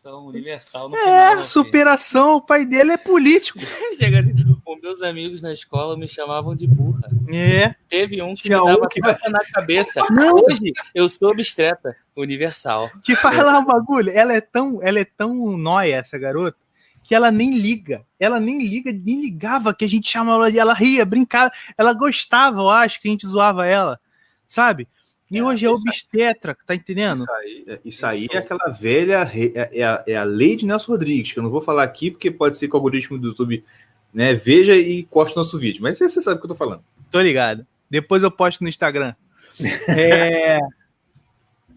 superação 0.02 0.26
universal 0.26 0.88
no 0.88 0.96
É, 0.96 1.00
final, 1.02 1.30
filho. 1.32 1.46
superação. 1.46 2.36
O 2.36 2.40
pai 2.40 2.64
dele 2.66 2.92
é 2.92 2.96
político. 2.96 3.58
Chega 3.98 4.20
assim, 4.20 4.34
os 4.66 4.80
meus 4.80 5.02
amigos 5.02 5.40
na 5.42 5.52
escola 5.52 5.96
me 5.96 6.08
chamavam 6.08 6.56
de 6.56 6.66
burra. 6.66 7.08
É. 7.32 7.74
Teve 7.88 8.20
um 8.20 8.34
que 8.34 8.42
Tinha 8.42 8.58
me 8.58 8.64
um 8.64 8.66
dava 8.74 8.88
que- 8.88 9.00
tapa 9.00 9.30
na 9.30 9.40
cabeça. 9.52 10.02
Não. 10.10 10.34
Hoje 10.34 10.72
eu 10.94 11.08
sou 11.08 11.30
obstetra 11.30 11.96
universal. 12.16 12.90
Te 13.02 13.14
falar 13.14 13.58
um 13.60 13.64
bagulho. 13.64 14.10
Ela 14.10 14.32
é 14.34 14.40
tão, 14.40 14.80
ela 14.82 14.98
é 14.98 15.04
tão 15.04 15.56
nóia, 15.56 15.96
essa 15.96 16.18
garota, 16.18 16.56
que 17.02 17.14
ela 17.14 17.30
nem 17.30 17.56
liga. 17.56 18.04
Ela 18.18 18.40
nem 18.40 18.66
liga, 18.66 18.92
nem 18.92 19.20
ligava 19.20 19.72
que 19.74 19.84
a 19.84 19.88
gente 19.88 20.08
chamava 20.08 20.42
ela 20.42 20.50
de. 20.52 20.58
Ela 20.58 20.74
ria, 20.74 21.04
brincava. 21.04 21.52
Ela 21.78 21.92
gostava, 21.92 22.60
eu 22.60 22.68
acho, 22.68 23.00
que 23.00 23.08
a 23.08 23.10
gente 23.10 23.26
zoava 23.26 23.66
ela. 23.66 24.00
Sabe? 24.48 24.86
E 25.32 25.38
É, 25.38 25.42
hoje 25.42 25.64
é 25.64 25.70
obstetra, 25.70 26.54
tá 26.66 26.74
entendendo? 26.74 27.20
Isso 27.22 27.32
aí, 27.32 27.80
isso 27.86 28.06
aí 28.06 28.28
é 28.30 28.36
aquela 28.36 28.70
velha. 28.70 29.30
É, 29.34 29.78
é 29.78 29.82
a, 29.82 30.04
é 30.06 30.14
a 30.14 30.24
lei 30.24 30.54
de 30.56 30.66
Nelson 30.66 30.92
Rodrigues, 30.92 31.32
que 31.32 31.38
eu 31.38 31.42
não 31.42 31.50
vou 31.50 31.62
falar 31.62 31.84
aqui, 31.84 32.10
porque 32.10 32.30
pode 32.30 32.58
ser 32.58 32.68
que 32.68 32.74
o 32.74 32.76
algoritmo 32.76 33.18
do 33.18 33.28
YouTube 33.28 33.64
né, 34.12 34.34
veja 34.34 34.76
e 34.76 35.04
corte 35.04 35.34
nosso 35.34 35.58
vídeo. 35.58 35.82
Mas 35.82 35.96
você 35.96 36.20
sabe 36.20 36.36
o 36.36 36.38
que 36.38 36.44
eu 36.44 36.50
tô 36.50 36.54
falando. 36.54 36.84
Tô 37.10 37.18
ligado. 37.18 37.66
Depois 37.88 38.22
eu 38.22 38.30
posto 38.30 38.60
no 38.62 38.68
Instagram. 38.68 39.14
É... 39.88 40.60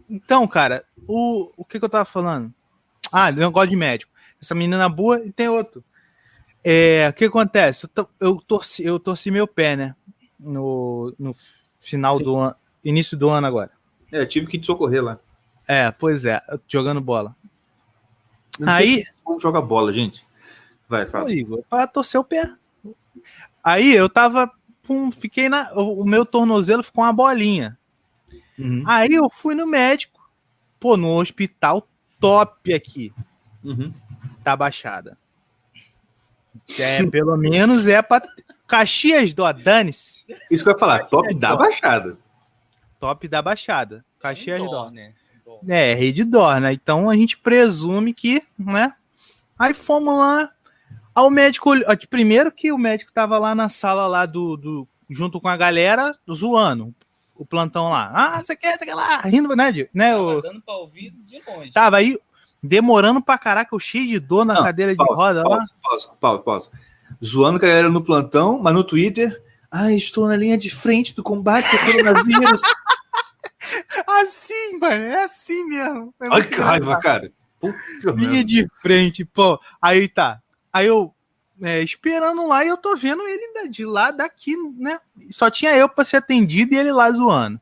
Então, 0.10 0.46
cara, 0.48 0.84
o, 1.08 1.52
o 1.58 1.64
que, 1.66 1.80
que 1.80 1.86
eu 1.86 1.90
tava 1.90 2.06
falando? 2.06 2.54
Ah, 3.12 3.32
negócio 3.32 3.70
de 3.70 3.76
médico. 3.76 4.12
Essa 4.40 4.54
menina 4.54 4.88
boa 4.90 5.24
e 5.26 5.32
tem 5.32 5.48
outro. 5.48 5.84
É, 6.64 7.08
o 7.10 7.14
que 7.14 7.26
acontece? 7.26 7.86
Eu, 7.86 7.90
to- 7.90 8.10
eu 8.20 8.36
torci, 8.36 8.84
eu 8.84 9.00
torci 9.00 9.32
meu 9.32 9.48
pé, 9.48 9.76
né? 9.76 9.96
No, 10.40 11.16
no 11.18 11.36
final 11.80 12.18
Sim. 12.18 12.24
do 12.24 12.36
ano, 12.36 12.56
início 12.86 13.18
do 13.18 13.30
ano 13.30 13.48
agora. 13.48 13.72
É, 14.12 14.26
tive 14.26 14.48
que 14.48 14.58
te 14.58 14.66
socorrer 14.66 15.04
lá. 15.04 15.20
É, 15.68 15.92
pois 15.92 16.24
é, 16.24 16.42
jogando 16.68 17.02
bola. 17.02 17.36
Aí- 18.66 19.04
povo 19.24 19.40
joga 19.40 19.62
bola, 19.62 19.92
gente. 19.92 20.26
Vai, 20.88 21.06
Ô, 21.06 21.10
fala. 21.10 21.32
Igor, 21.34 21.64
pra 21.70 21.88
torcer 21.88 22.22
o 22.22 22.24
pé. 22.24 22.50
Aí 23.64 23.92
eu 23.94 24.08
tava. 24.08 24.52
pum, 24.84 25.12
fiquei 25.12 25.50
na. 25.50 25.74
O, 25.74 26.06
meu 26.06 26.26
tornozelo 26.26 26.84
ficou 26.84 27.04
uma 27.04 27.12
bolinha. 27.12 27.78
Uhum, 28.58 28.84
Aí 28.86 29.12
eu 29.12 29.30
fui 29.30 29.56
no 29.56 29.66
médico. 29.66 30.24
Pô, 30.80 30.96
no 30.96 31.10
hospital 31.20 31.88
top 32.20 32.74
aqui 32.74 33.12
uhum. 33.64 33.92
da 34.44 34.56
Baixada. 34.56 35.18
É, 36.80 37.04
pelo 37.08 37.36
menos 37.36 37.88
é 37.88 38.02
pra. 38.02 38.22
Caxias 38.68 39.32
do 39.34 39.52
dane-se. 39.54 40.26
Isso 40.50 40.64
que 40.64 40.70
eu 40.70 40.74
ia 40.74 40.80
falar, 40.80 41.04
top 41.06 41.34
da 41.36 41.56
baixada. 41.56 42.18
Top 43.00 43.28
da 43.28 43.42
Baixada. 43.42 44.04
Caxias 44.20 44.60
do 44.60 44.70
Dó, 44.70 44.90
né? 44.90 45.14
É, 45.68 45.94
Redditor, 45.94 46.60
né? 46.60 46.74
Então 46.74 47.10
a 47.10 47.16
gente 47.16 47.38
presume 47.38 48.14
que, 48.14 48.42
né? 48.58 48.94
Aí 49.58 49.74
fomos 49.74 50.18
lá. 50.18 50.50
Aí 51.16 51.24
o 51.24 51.30
médico, 51.30 51.72
primeiro 52.10 52.52
que 52.52 52.72
o 52.72 52.78
médico 52.78 53.12
tava 53.14 53.38
lá 53.38 53.54
na 53.56 53.70
sala 53.70 54.08
lá 54.08 54.26
do, 54.26 54.58
do 54.58 54.88
junto 55.10 55.40
com 55.40 55.48
a 55.48 55.56
galera, 55.56 56.18
zoando 56.32 56.94
o 57.36 57.46
plantão 57.46 57.90
lá. 57.90 58.12
Ah, 58.14 58.44
você 58.44 58.56
quer, 58.56 58.78
você 58.78 58.86
quer 58.86 58.96
lá, 58.96 59.22
rindo, 59.22 59.56
né, 59.56 59.72
Di- 59.72 59.90
né? 59.94 60.12
Tava 60.12 60.24
O, 60.24 60.42
dando 60.42 60.62
pra 60.62 60.74
ouvir 60.76 61.12
de 61.12 61.42
longe. 61.48 61.72
tava 61.72 61.98
aí 61.98 62.18
demorando 62.64 63.22
pra 63.22 63.38
caraca, 63.38 63.74
eu 63.76 63.80
cheio 63.80 64.08
de 64.08 64.20
dor 64.20 64.44
na 64.46 64.56
Não, 64.56 64.64
cadeira 64.64 64.92
de 64.94 64.98
pausa, 64.98 65.14
roda 65.16 65.44
lá. 65.44 65.58
Pausa, 65.58 65.74
pausa, 65.82 66.08
pausa, 66.20 66.42
pausa. 66.42 66.72
zoando 67.24 67.60
com 67.60 67.66
a 67.66 67.70
galera 67.70 67.90
no 67.90 68.04
plantão, 68.04 68.60
mas 68.62 68.74
no 68.74 68.84
Twitter, 68.84 69.42
ah, 69.78 69.92
estou 69.92 70.26
na 70.28 70.38
linha 70.38 70.58
de 70.58 70.70
frente 70.70 71.14
do 71.14 71.22
combate 71.22 71.68
ao 71.76 71.86
coronavírus. 71.86 72.62
assim, 74.08 74.78
mano, 74.80 75.04
é 75.04 75.26
assim 75.26 75.66
mesmo. 75.66 76.14
É 76.22 76.28
Ai, 76.32 76.48
que 76.48 76.56
raiva, 76.56 76.98
cara. 76.98 77.30
Puta 77.60 78.12
linha 78.12 78.32
merda. 78.32 78.46
de 78.46 78.68
frente, 78.82 79.26
pô. 79.26 79.60
Aí 79.82 80.08
tá. 80.08 80.40
Aí 80.72 80.88
eu 80.88 81.14
é, 81.62 81.82
esperando 81.82 82.48
lá 82.48 82.64
e 82.64 82.70
eu 82.70 82.78
tô 82.78 82.96
vendo 82.96 83.22
ele 83.28 83.68
de 83.68 83.86
lá 83.86 84.12
daqui, 84.12 84.56
né? 84.78 84.98
Só 85.32 85.50
tinha 85.50 85.76
eu 85.76 85.90
para 85.90 86.06
ser 86.06 86.18
atendido 86.18 86.74
e 86.74 86.78
ele 86.78 86.94
lá 86.94 87.12
zoando. 87.12 87.60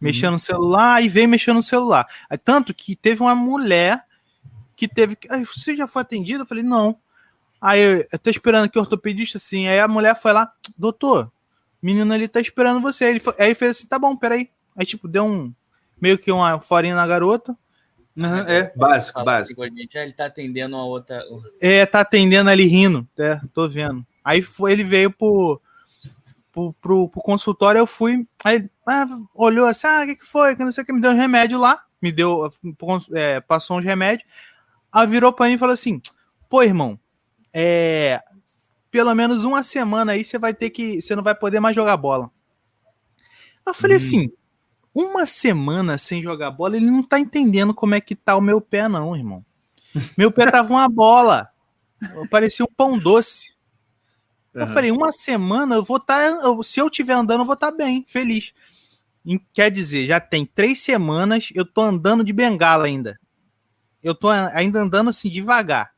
Mexendo 0.00 0.32
no 0.32 0.38
celular 0.40 1.04
e 1.04 1.08
veio 1.08 1.28
mexendo 1.28 1.56
no 1.56 1.62
celular. 1.62 2.06
Tanto 2.44 2.74
que 2.74 2.96
teve 2.96 3.22
uma 3.22 3.34
mulher 3.34 4.04
que 4.74 4.88
teve. 4.88 5.16
Você 5.54 5.76
já 5.76 5.86
foi 5.86 6.02
atendido? 6.02 6.42
Eu 6.42 6.46
falei, 6.46 6.64
não. 6.64 6.98
Aí 7.60 7.80
eu, 7.80 8.06
eu 8.10 8.18
tô 8.18 8.28
esperando 8.28 8.68
que 8.68 8.76
o 8.76 8.82
ortopedista, 8.82 9.38
assim. 9.38 9.68
Aí 9.68 9.78
a 9.78 9.86
mulher 9.86 10.20
foi 10.20 10.32
lá, 10.32 10.52
doutor, 10.76 11.32
menino 11.84 12.12
ali 12.14 12.26
tá 12.26 12.40
esperando 12.40 12.80
você. 12.80 13.04
Aí 13.04 13.10
ele, 13.10 13.20
foi, 13.20 13.34
aí 13.38 13.54
fez 13.54 13.72
assim, 13.72 13.86
tá 13.86 13.98
bom, 13.98 14.16
peraí. 14.16 14.48
Aí, 14.74 14.86
tipo, 14.86 15.06
deu 15.06 15.24
um. 15.24 15.52
Meio 16.00 16.18
que 16.18 16.32
uma 16.32 16.58
forinha 16.58 16.94
na 16.94 17.06
garota. 17.06 17.56
Uhum, 18.16 18.36
é, 18.48 18.72
básico, 18.74 19.22
básico. 19.22 19.64
Ele 19.64 20.12
tá 20.16 20.26
atendendo 20.26 20.76
a 20.76 20.84
outra. 20.84 21.22
É, 21.60 21.84
tá 21.84 22.00
atendendo 22.00 22.48
ali 22.48 22.64
rindo. 22.64 23.06
É, 23.18 23.40
tô 23.52 23.68
vendo. 23.68 24.04
Aí 24.24 24.40
foi, 24.40 24.72
ele 24.72 24.84
veio 24.84 25.10
pro, 25.10 25.60
pro, 26.50 26.72
pro, 26.74 27.08
pro 27.08 27.20
consultório, 27.20 27.78
eu 27.78 27.86
fui. 27.86 28.26
Aí 28.42 28.68
ah, 28.86 29.06
olhou 29.34 29.66
assim, 29.66 29.86
ah, 29.86 30.02
o 30.04 30.06
que, 30.06 30.16
que 30.16 30.26
foi? 30.26 30.56
Que 30.56 30.64
não 30.64 30.72
sei 30.72 30.82
o 30.82 30.86
que, 30.86 30.92
me 30.92 31.00
deu 31.00 31.10
um 31.10 31.16
remédio 31.16 31.58
lá. 31.58 31.84
Me 32.00 32.10
deu, 32.10 32.50
é, 33.12 33.40
passou 33.40 33.78
uns 33.78 33.84
remédios. 33.84 34.28
Aí 34.92 35.06
virou 35.06 35.32
pra 35.32 35.46
mim 35.46 35.54
e 35.54 35.58
falou 35.58 35.74
assim: 35.74 36.00
pô, 36.48 36.62
irmão, 36.62 36.98
é, 37.52 38.22
pelo 38.94 39.12
menos 39.12 39.42
uma 39.42 39.64
semana 39.64 40.12
aí 40.12 40.24
você 40.24 40.38
vai 40.38 40.54
ter 40.54 40.70
que. 40.70 41.02
Você 41.02 41.16
não 41.16 41.22
vai 41.24 41.34
poder 41.34 41.58
mais 41.58 41.74
jogar 41.74 41.96
bola. 41.96 42.30
Eu 43.66 43.74
falei 43.74 43.96
hum. 43.96 43.98
assim: 43.98 44.32
uma 44.94 45.26
semana 45.26 45.98
sem 45.98 46.22
jogar 46.22 46.52
bola, 46.52 46.76
ele 46.76 46.88
não 46.88 47.02
tá 47.02 47.18
entendendo 47.18 47.74
como 47.74 47.96
é 47.96 48.00
que 48.00 48.14
tá 48.14 48.36
o 48.36 48.40
meu 48.40 48.60
pé, 48.60 48.86
não, 48.86 49.16
irmão. 49.16 49.44
Meu 50.16 50.30
pé 50.30 50.48
tava 50.48 50.72
uma 50.72 50.88
bola. 50.88 51.50
Parecia 52.30 52.64
um 52.64 52.72
pão 52.72 52.96
doce. 52.96 53.52
Uhum. 54.54 54.60
Eu 54.60 54.66
falei, 54.68 54.92
uma 54.92 55.10
semana 55.10 55.74
eu 55.74 55.82
vou 55.82 55.96
estar. 55.96 56.30
Tá, 56.30 56.62
se 56.62 56.80
eu 56.80 56.86
estiver 56.86 57.14
andando, 57.14 57.40
eu 57.40 57.46
vou 57.46 57.54
estar 57.54 57.72
tá 57.72 57.76
bem, 57.76 58.04
feliz. 58.06 58.52
Quer 59.52 59.72
dizer, 59.72 60.06
já 60.06 60.20
tem 60.20 60.46
três 60.46 60.82
semanas, 60.82 61.50
eu 61.52 61.64
tô 61.64 61.80
andando 61.80 62.22
de 62.22 62.32
bengala 62.32 62.86
ainda. 62.86 63.18
Eu 64.00 64.14
tô 64.14 64.28
ainda 64.28 64.80
andando 64.80 65.10
assim 65.10 65.28
devagar. 65.28 65.93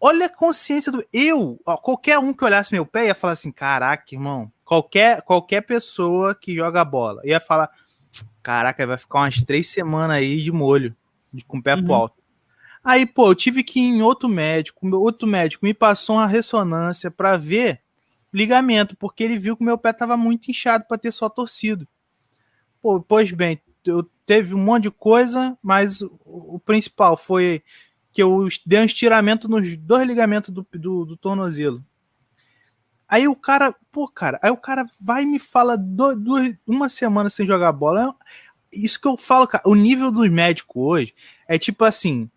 Olha 0.00 0.26
a 0.26 0.28
consciência 0.28 0.92
do. 0.92 1.04
Eu, 1.12 1.60
ó, 1.66 1.76
qualquer 1.76 2.18
um 2.18 2.32
que 2.32 2.44
olhasse 2.44 2.72
meu 2.72 2.86
pé 2.86 3.06
ia 3.06 3.14
falar 3.14 3.32
assim: 3.32 3.50
caraca, 3.50 4.14
irmão, 4.14 4.50
Qualquer, 4.68 5.22
qualquer 5.22 5.62
pessoa 5.62 6.34
que 6.34 6.54
joga 6.54 6.84
bola 6.84 7.22
ia 7.24 7.40
falar: 7.40 7.70
caraca, 8.42 8.86
vai 8.86 8.98
ficar 8.98 9.20
umas 9.20 9.42
três 9.42 9.66
semanas 9.68 10.18
aí 10.18 10.42
de 10.42 10.52
molho, 10.52 10.94
de, 11.32 11.42
com 11.42 11.56
o 11.56 11.62
pé 11.62 11.74
uhum. 11.74 11.84
pro 11.84 11.94
alto. 11.94 12.22
Aí, 12.84 13.06
pô, 13.06 13.30
eu 13.30 13.34
tive 13.34 13.64
que 13.64 13.80
ir 13.80 13.84
em 13.84 14.02
outro 14.02 14.28
médico, 14.28 14.86
outro 14.94 15.26
médico 15.26 15.64
me 15.64 15.72
passou 15.72 16.16
uma 16.16 16.26
ressonância 16.26 17.10
para 17.10 17.38
ver 17.38 17.80
ligamento, 18.30 18.94
porque 18.94 19.24
ele 19.24 19.38
viu 19.38 19.56
que 19.56 19.64
meu 19.64 19.78
pé 19.78 19.90
tava 19.90 20.18
muito 20.18 20.50
inchado 20.50 20.84
para 20.86 20.98
ter 20.98 21.12
só 21.12 21.30
torcido. 21.30 21.88
Pô, 22.82 23.00
pois 23.00 23.32
bem, 23.32 23.58
eu 23.86 24.06
teve 24.26 24.54
um 24.54 24.62
monte 24.62 24.82
de 24.82 24.90
coisa, 24.90 25.56
mas 25.62 26.02
o, 26.02 26.10
o 26.26 26.60
principal 26.62 27.16
foi 27.16 27.62
que 28.12 28.22
eu 28.22 28.48
dei 28.64 28.80
um 28.80 28.84
estiramento 28.84 29.48
nos 29.48 29.76
dois 29.76 30.06
ligamentos 30.06 30.50
do, 30.50 30.66
do, 30.72 31.04
do 31.04 31.16
tornozelo. 31.16 31.84
Aí 33.08 33.26
o 33.26 33.34
cara, 33.34 33.74
pô, 33.90 34.06
cara, 34.06 34.38
aí 34.42 34.50
o 34.50 34.56
cara 34.56 34.84
vai 35.00 35.22
e 35.22 35.26
me 35.26 35.38
fala 35.38 35.76
do, 35.78 36.14
do, 36.14 36.34
uma 36.66 36.88
semana 36.88 37.30
sem 37.30 37.46
jogar 37.46 37.72
bola. 37.72 38.14
Isso 38.70 39.00
que 39.00 39.08
eu 39.08 39.16
falo, 39.16 39.46
cara, 39.46 39.62
o 39.66 39.74
nível 39.74 40.12
dos 40.12 40.30
médicos 40.30 40.76
hoje 40.76 41.14
é 41.46 41.58
tipo 41.58 41.84
assim: 41.84 42.30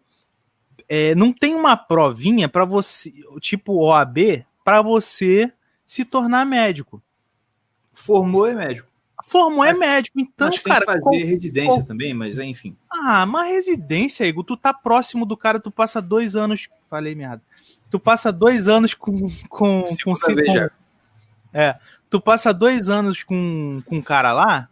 é, 0.87 1.13
não 1.15 1.33
tem 1.33 1.55
uma 1.55 1.75
provinha 1.75 2.47
para 2.47 2.63
você, 2.63 3.13
tipo 3.39 3.73
OAB, 3.73 4.45
para 4.63 4.81
você 4.81 5.51
se 5.85 6.05
tornar 6.05 6.45
médico. 6.45 7.03
Formou 7.93 8.45
é 8.45 8.53
médico. 8.53 8.90
Formou 9.23 9.63
é 9.63 9.73
médico. 9.73 10.19
Então, 10.19 10.47
Acho 10.47 10.61
cara. 10.63 10.85
Tem 10.85 10.95
que 10.95 11.03
fazer 11.03 11.23
residência 11.23 11.83
também, 11.83 12.13
mas 12.13 12.37
enfim. 12.37 12.75
Ah, 12.89 13.25
mas 13.25 13.49
residência, 13.49 14.25
Igor, 14.25 14.43
tu 14.43 14.57
tá 14.57 14.73
próximo 14.73 15.25
do 15.25 15.37
cara, 15.37 15.59
tu 15.59 15.71
passa 15.71 16.01
dois 16.01 16.35
anos. 16.35 16.67
Falei 16.89 17.15
merda 17.15 17.41
tu 17.91 17.99
passa 17.99 18.31
dois 18.31 18.67
anos 18.67 18.93
com. 18.95 19.29
com, 19.49 19.83
com, 19.83 19.85
com 20.03 20.13
é. 21.53 21.77
Tu 22.09 22.19
passa 22.19 22.53
dois 22.53 22.89
anos 22.89 23.21
com, 23.23 23.83
com 23.85 23.97
um 23.97 24.01
cara 24.01 24.33
lá. 24.33 24.69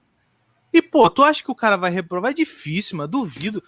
E, 0.73 0.81
pô, 0.81 1.09
tu 1.09 1.23
acha 1.23 1.43
que 1.43 1.51
o 1.51 1.55
cara 1.55 1.75
vai 1.75 1.91
reprovar? 1.91 2.31
É 2.31 2.33
difícil, 2.33 2.97
mas 2.97 3.09
duvido. 3.09 3.61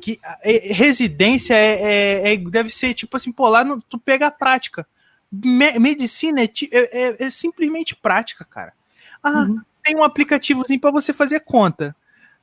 Que 0.00 0.18
é, 0.42 0.72
residência 0.72 1.54
é, 1.54 2.30
é, 2.30 2.32
é, 2.32 2.36
deve 2.36 2.70
ser 2.70 2.94
tipo 2.94 3.16
assim, 3.16 3.30
pô, 3.30 3.48
lá 3.48 3.62
no, 3.62 3.80
tu 3.82 3.98
pega 3.98 4.26
a 4.26 4.30
prática. 4.30 4.86
Me, 5.30 5.78
medicina 5.78 6.42
é, 6.42 6.50
é, 6.72 7.24
é, 7.24 7.30
simplesmente 7.30 7.94
prática, 7.94 8.44
cara. 8.44 8.72
Ah, 9.22 9.42
uhum. 9.42 9.60
Tem 9.84 9.94
um 9.94 10.02
aplicativozinho 10.02 10.80
para 10.80 10.90
você 10.90 11.12
fazer 11.12 11.40
conta. 11.40 11.94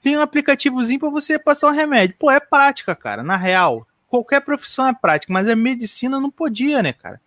Tem 0.01 0.17
um 0.17 0.21
aplicativozinho 0.21 0.99
para 0.99 1.09
você 1.09 1.37
passar 1.37 1.67
um 1.67 1.75
remédio. 1.75 2.15
Pô, 2.17 2.31
é 2.31 2.39
prática, 2.39 2.95
cara, 2.95 3.23
na 3.23 3.35
real 3.35 3.87
qualquer 4.11 4.41
profissão 4.41 4.85
é 4.85 4.93
prática, 4.93 5.31
mas 5.31 5.47
a 5.47 5.55
medicina 5.55 6.19
não 6.19 6.29
podia, 6.29 6.83
né, 6.83 6.91
cara? 6.91 7.21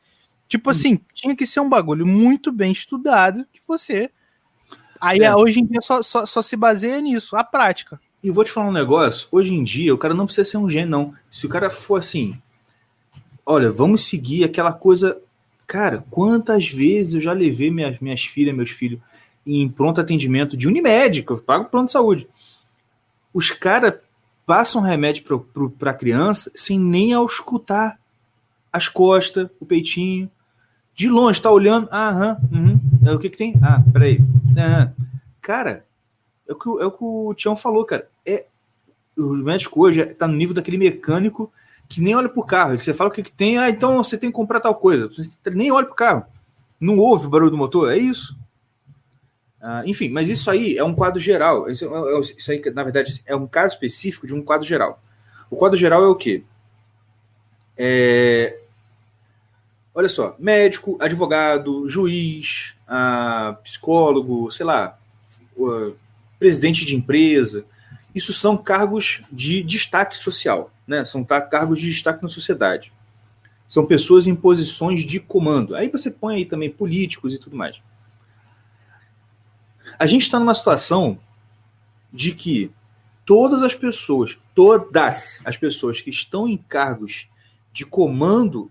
Tipo 0.46 0.68
assim, 0.68 1.00
tinha 1.14 1.34
que 1.34 1.46
ser 1.46 1.60
um 1.60 1.68
bagulho 1.68 2.06
muito 2.06 2.52
bem 2.52 2.70
estudado 2.70 3.46
que 3.50 3.60
você. 3.66 4.10
Aí 5.00 5.20
é. 5.20 5.34
hoje 5.34 5.60
em 5.60 5.66
dia 5.66 5.80
só, 5.80 6.02
só, 6.02 6.26
só, 6.26 6.42
se 6.42 6.54
baseia 6.54 7.00
nisso, 7.00 7.34
a 7.34 7.42
prática. 7.42 7.98
E 8.22 8.30
vou 8.30 8.44
te 8.44 8.50
falar 8.50 8.68
um 8.68 8.72
negócio: 8.72 9.26
hoje 9.32 9.54
em 9.54 9.64
dia 9.64 9.94
o 9.94 9.98
cara 9.98 10.12
não 10.12 10.26
precisa 10.26 10.48
ser 10.48 10.58
um 10.58 10.68
gênio, 10.68 10.90
não. 10.90 11.14
Se 11.30 11.46
o 11.46 11.48
cara 11.48 11.70
for 11.70 11.96
assim, 11.96 12.38
olha, 13.46 13.72
vamos 13.72 14.06
seguir 14.06 14.44
aquela 14.44 14.72
coisa. 14.72 15.18
Cara, 15.66 16.04
quantas 16.10 16.68
vezes 16.68 17.14
eu 17.14 17.20
já 17.22 17.32
levei 17.32 17.70
minhas, 17.70 17.98
minhas 17.98 18.22
filhas, 18.22 18.54
meus 18.54 18.70
filhos 18.70 19.00
em 19.46 19.68
pronto 19.68 20.00
atendimento 20.00 20.56
de 20.56 20.66
Unimed, 20.66 21.22
que 21.22 21.30
eu 21.30 21.38
pago 21.38 21.66
pronto 21.66 21.86
de 21.86 21.92
saúde. 21.92 22.28
Os 23.32 23.50
caras 23.50 23.94
passa 24.46 24.78
um 24.78 24.82
remédio 24.82 25.24
para 25.78 25.90
a 25.90 25.94
criança 25.94 26.50
sem 26.54 26.78
nem 26.78 27.12
auscultar 27.12 27.98
as 28.72 28.88
costas, 28.88 29.48
o 29.60 29.66
peitinho. 29.66 30.30
De 30.94 31.08
longe, 31.08 31.40
tá 31.40 31.50
olhando. 31.50 31.88
Ah, 31.90 32.08
aham, 32.08 32.38
uhum. 32.52 32.80
É, 33.04 33.12
o 33.12 33.18
que 33.18 33.30
que 33.30 33.36
tem? 33.36 33.54
Ah, 33.62 33.82
peraí. 33.92 34.20
Aham. 34.56 34.94
Cara, 35.40 35.84
é 36.48 36.52
o, 36.52 36.56
que, 36.56 36.68
é 36.68 36.86
o 36.86 36.90
que 36.90 37.04
o 37.04 37.34
Tião 37.34 37.56
falou, 37.56 37.84
cara. 37.84 38.08
É, 38.24 38.46
o 39.16 39.34
médico 39.34 39.82
hoje 39.82 40.00
está 40.00 40.26
no 40.26 40.36
nível 40.36 40.54
daquele 40.54 40.78
mecânico 40.78 41.52
que 41.88 42.00
nem 42.00 42.14
olha 42.14 42.28
pro 42.28 42.44
carro. 42.44 42.78
Você 42.78 42.94
fala 42.94 43.10
o 43.10 43.12
que, 43.12 43.22
que 43.22 43.32
tem, 43.32 43.58
ah, 43.58 43.68
então 43.68 44.02
você 44.02 44.16
tem 44.16 44.30
que 44.30 44.36
comprar 44.36 44.60
tal 44.60 44.74
coisa. 44.74 45.08
Você 45.08 45.36
nem 45.50 45.70
olha 45.70 45.86
pro 45.86 45.94
carro. 45.94 46.24
Não 46.80 46.96
ouve 46.96 47.26
o 47.26 47.30
barulho 47.30 47.50
do 47.50 47.56
motor, 47.56 47.92
é 47.92 47.98
isso. 47.98 48.36
Uh, 49.64 49.80
enfim, 49.86 50.10
mas 50.10 50.28
isso 50.28 50.50
aí 50.50 50.76
é 50.76 50.84
um 50.84 50.94
quadro 50.94 51.18
geral. 51.18 51.70
Isso, 51.70 51.86
é, 51.86 51.88
é, 51.88 52.20
isso 52.20 52.52
aí, 52.52 52.62
na 52.74 52.84
verdade, 52.84 53.22
é 53.24 53.34
um 53.34 53.46
caso 53.46 53.72
específico 53.72 54.26
de 54.26 54.34
um 54.34 54.42
quadro 54.42 54.68
geral. 54.68 55.02
O 55.48 55.56
quadro 55.56 55.78
geral 55.78 56.04
é 56.04 56.06
o 56.06 56.14
quê? 56.14 56.42
É... 57.74 58.58
Olha 59.94 60.08
só, 60.10 60.36
médico, 60.38 60.98
advogado, 61.00 61.88
juiz, 61.88 62.74
uh, 62.86 63.56
psicólogo, 63.62 64.50
sei 64.50 64.66
lá, 64.66 64.98
uh, 65.56 65.96
presidente 66.38 66.84
de 66.84 66.94
empresa. 66.94 67.64
Isso 68.14 68.34
são 68.34 68.58
cargos 68.58 69.22
de 69.32 69.62
destaque 69.62 70.18
social, 70.18 70.70
né? 70.86 71.06
São 71.06 71.24
cargos 71.24 71.80
de 71.80 71.86
destaque 71.86 72.22
na 72.22 72.28
sociedade. 72.28 72.92
São 73.66 73.86
pessoas 73.86 74.26
em 74.26 74.34
posições 74.34 75.06
de 75.06 75.18
comando. 75.18 75.74
Aí 75.74 75.88
você 75.88 76.10
põe 76.10 76.36
aí 76.36 76.44
também 76.44 76.68
políticos 76.68 77.32
e 77.32 77.38
tudo 77.38 77.56
mais 77.56 77.80
a 79.98 80.06
gente 80.06 80.22
está 80.22 80.38
numa 80.38 80.54
situação 80.54 81.18
de 82.12 82.32
que 82.32 82.70
todas 83.24 83.62
as 83.62 83.74
pessoas, 83.74 84.38
todas 84.54 85.42
as 85.44 85.56
pessoas 85.56 86.00
que 86.00 86.10
estão 86.10 86.46
em 86.46 86.56
cargos 86.56 87.28
de 87.72 87.84
comando 87.84 88.70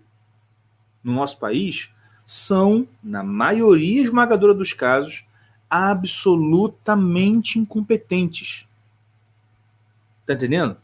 no 1.03 1.13
nosso 1.13 1.37
país 1.37 1.89
são, 2.25 2.87
na 3.03 3.23
maioria 3.23 4.01
esmagadora 4.01 4.53
dos 4.53 4.71
casos, 4.71 5.25
absolutamente 5.69 7.59
incompetentes. 7.59 8.65
Tá 10.25 10.33
entendendo? 10.33 10.77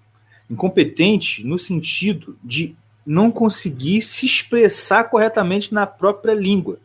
Incompetente 0.50 1.46
no 1.46 1.58
sentido 1.58 2.38
de 2.44 2.76
não 3.06 3.32
conseguir 3.32 4.02
se 4.02 4.26
expressar 4.26 5.06
corretamente 5.06 5.74
na 5.74 5.88
própria 5.88 6.34
língua. 6.34 6.80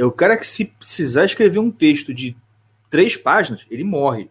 É 0.00 0.04
o 0.04 0.10
cara 0.10 0.34
que, 0.34 0.46
se 0.46 0.64
precisar 0.64 1.26
escrever 1.26 1.58
um 1.58 1.70
texto 1.70 2.14
de 2.14 2.34
três 2.88 3.18
páginas, 3.18 3.66
ele 3.70 3.84
morre. 3.84 4.30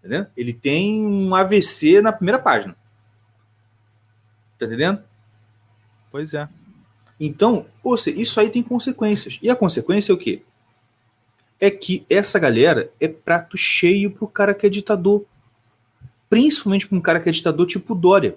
Entendeu? 0.00 0.26
Ele 0.36 0.52
tem 0.52 1.06
um 1.06 1.32
AVC 1.36 2.02
na 2.02 2.10
primeira 2.10 2.40
página. 2.40 2.74
Tá 4.58 4.66
entendendo? 4.66 5.04
Pois 6.10 6.34
é. 6.34 6.48
Então, 7.20 7.66
ou 7.80 7.96
seja, 7.96 8.20
isso 8.20 8.40
aí 8.40 8.50
tem 8.50 8.60
consequências. 8.60 9.38
E 9.40 9.48
a 9.48 9.54
consequência 9.54 10.10
é 10.10 10.16
o 10.16 10.18
quê? 10.18 10.42
É 11.60 11.70
que 11.70 12.04
essa 12.10 12.36
galera 12.36 12.90
é 12.98 13.06
prato 13.06 13.56
cheio 13.56 14.10
pro 14.10 14.26
cara 14.26 14.52
que 14.52 14.66
é 14.66 14.68
ditador. 14.68 15.24
Principalmente 16.28 16.88
para 16.88 16.98
um 16.98 17.00
cara 17.00 17.20
que 17.20 17.28
é 17.28 17.32
ditador 17.32 17.68
tipo 17.68 17.94
Dória. 17.94 18.36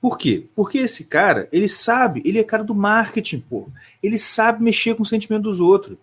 Por 0.00 0.16
quê? 0.16 0.46
Porque 0.54 0.78
esse 0.78 1.04
cara, 1.04 1.48
ele 1.50 1.68
sabe, 1.68 2.22
ele 2.24 2.38
é 2.38 2.44
cara 2.44 2.62
do 2.62 2.74
marketing, 2.74 3.40
pô. 3.40 3.68
Ele 4.02 4.18
sabe 4.18 4.62
mexer 4.62 4.94
com 4.94 5.02
o 5.02 5.06
sentimento 5.06 5.42
dos 5.42 5.58
outros. 5.58 5.98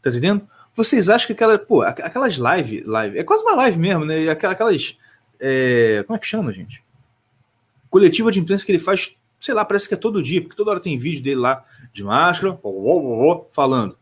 Tá 0.00 0.10
entendendo? 0.10 0.48
Vocês 0.74 1.08
acham 1.08 1.26
que 1.26 1.32
aquela, 1.32 1.58
pô, 1.58 1.82
aquelas 1.82 2.38
live, 2.38 2.82
live, 2.82 3.18
é 3.18 3.24
quase 3.24 3.42
uma 3.42 3.56
live 3.56 3.78
mesmo, 3.78 4.04
né? 4.04 4.28
Aquelas, 4.28 4.96
é, 5.40 6.04
como 6.06 6.16
é 6.16 6.20
que 6.20 6.26
chama, 6.26 6.52
gente? 6.52 6.84
Coletiva 7.90 8.30
de 8.30 8.38
imprensa 8.38 8.64
que 8.64 8.70
ele 8.70 8.78
faz, 8.78 9.16
sei 9.40 9.54
lá, 9.54 9.64
parece 9.64 9.88
que 9.88 9.94
é 9.94 9.96
todo 9.96 10.22
dia, 10.22 10.40
porque 10.40 10.56
toda 10.56 10.70
hora 10.70 10.80
tem 10.80 10.96
vídeo 10.96 11.22
dele 11.22 11.40
lá 11.40 11.64
de 11.92 12.04
máscara, 12.04 12.56
falando. 13.52 13.98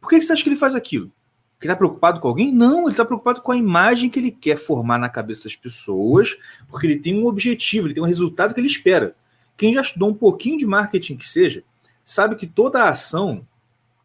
Por 0.00 0.08
que 0.08 0.20
você 0.20 0.32
acha 0.32 0.42
que 0.42 0.48
ele 0.48 0.56
faz 0.56 0.74
aquilo? 0.74 1.12
Ele 1.60 1.70
está 1.70 1.76
preocupado 1.76 2.20
com 2.20 2.28
alguém? 2.28 2.52
Não, 2.52 2.82
ele 2.82 2.92
está 2.92 3.04
preocupado 3.04 3.42
com 3.42 3.52
a 3.52 3.56
imagem 3.56 4.08
que 4.08 4.18
ele 4.18 4.30
quer 4.30 4.56
formar 4.56 4.98
na 4.98 5.10
cabeça 5.10 5.44
das 5.44 5.54
pessoas, 5.54 6.36
porque 6.68 6.86
ele 6.86 6.98
tem 6.98 7.22
um 7.22 7.26
objetivo, 7.26 7.86
ele 7.86 7.94
tem 7.94 8.02
um 8.02 8.06
resultado 8.06 8.54
que 8.54 8.60
ele 8.60 8.66
espera. 8.66 9.14
Quem 9.58 9.74
já 9.74 9.82
estudou 9.82 10.08
um 10.08 10.14
pouquinho 10.14 10.56
de 10.56 10.66
marketing 10.66 11.16
que 11.16 11.28
seja, 11.28 11.62
sabe 12.02 12.34
que 12.34 12.46
toda 12.46 12.82
a 12.82 12.88
ação 12.88 13.46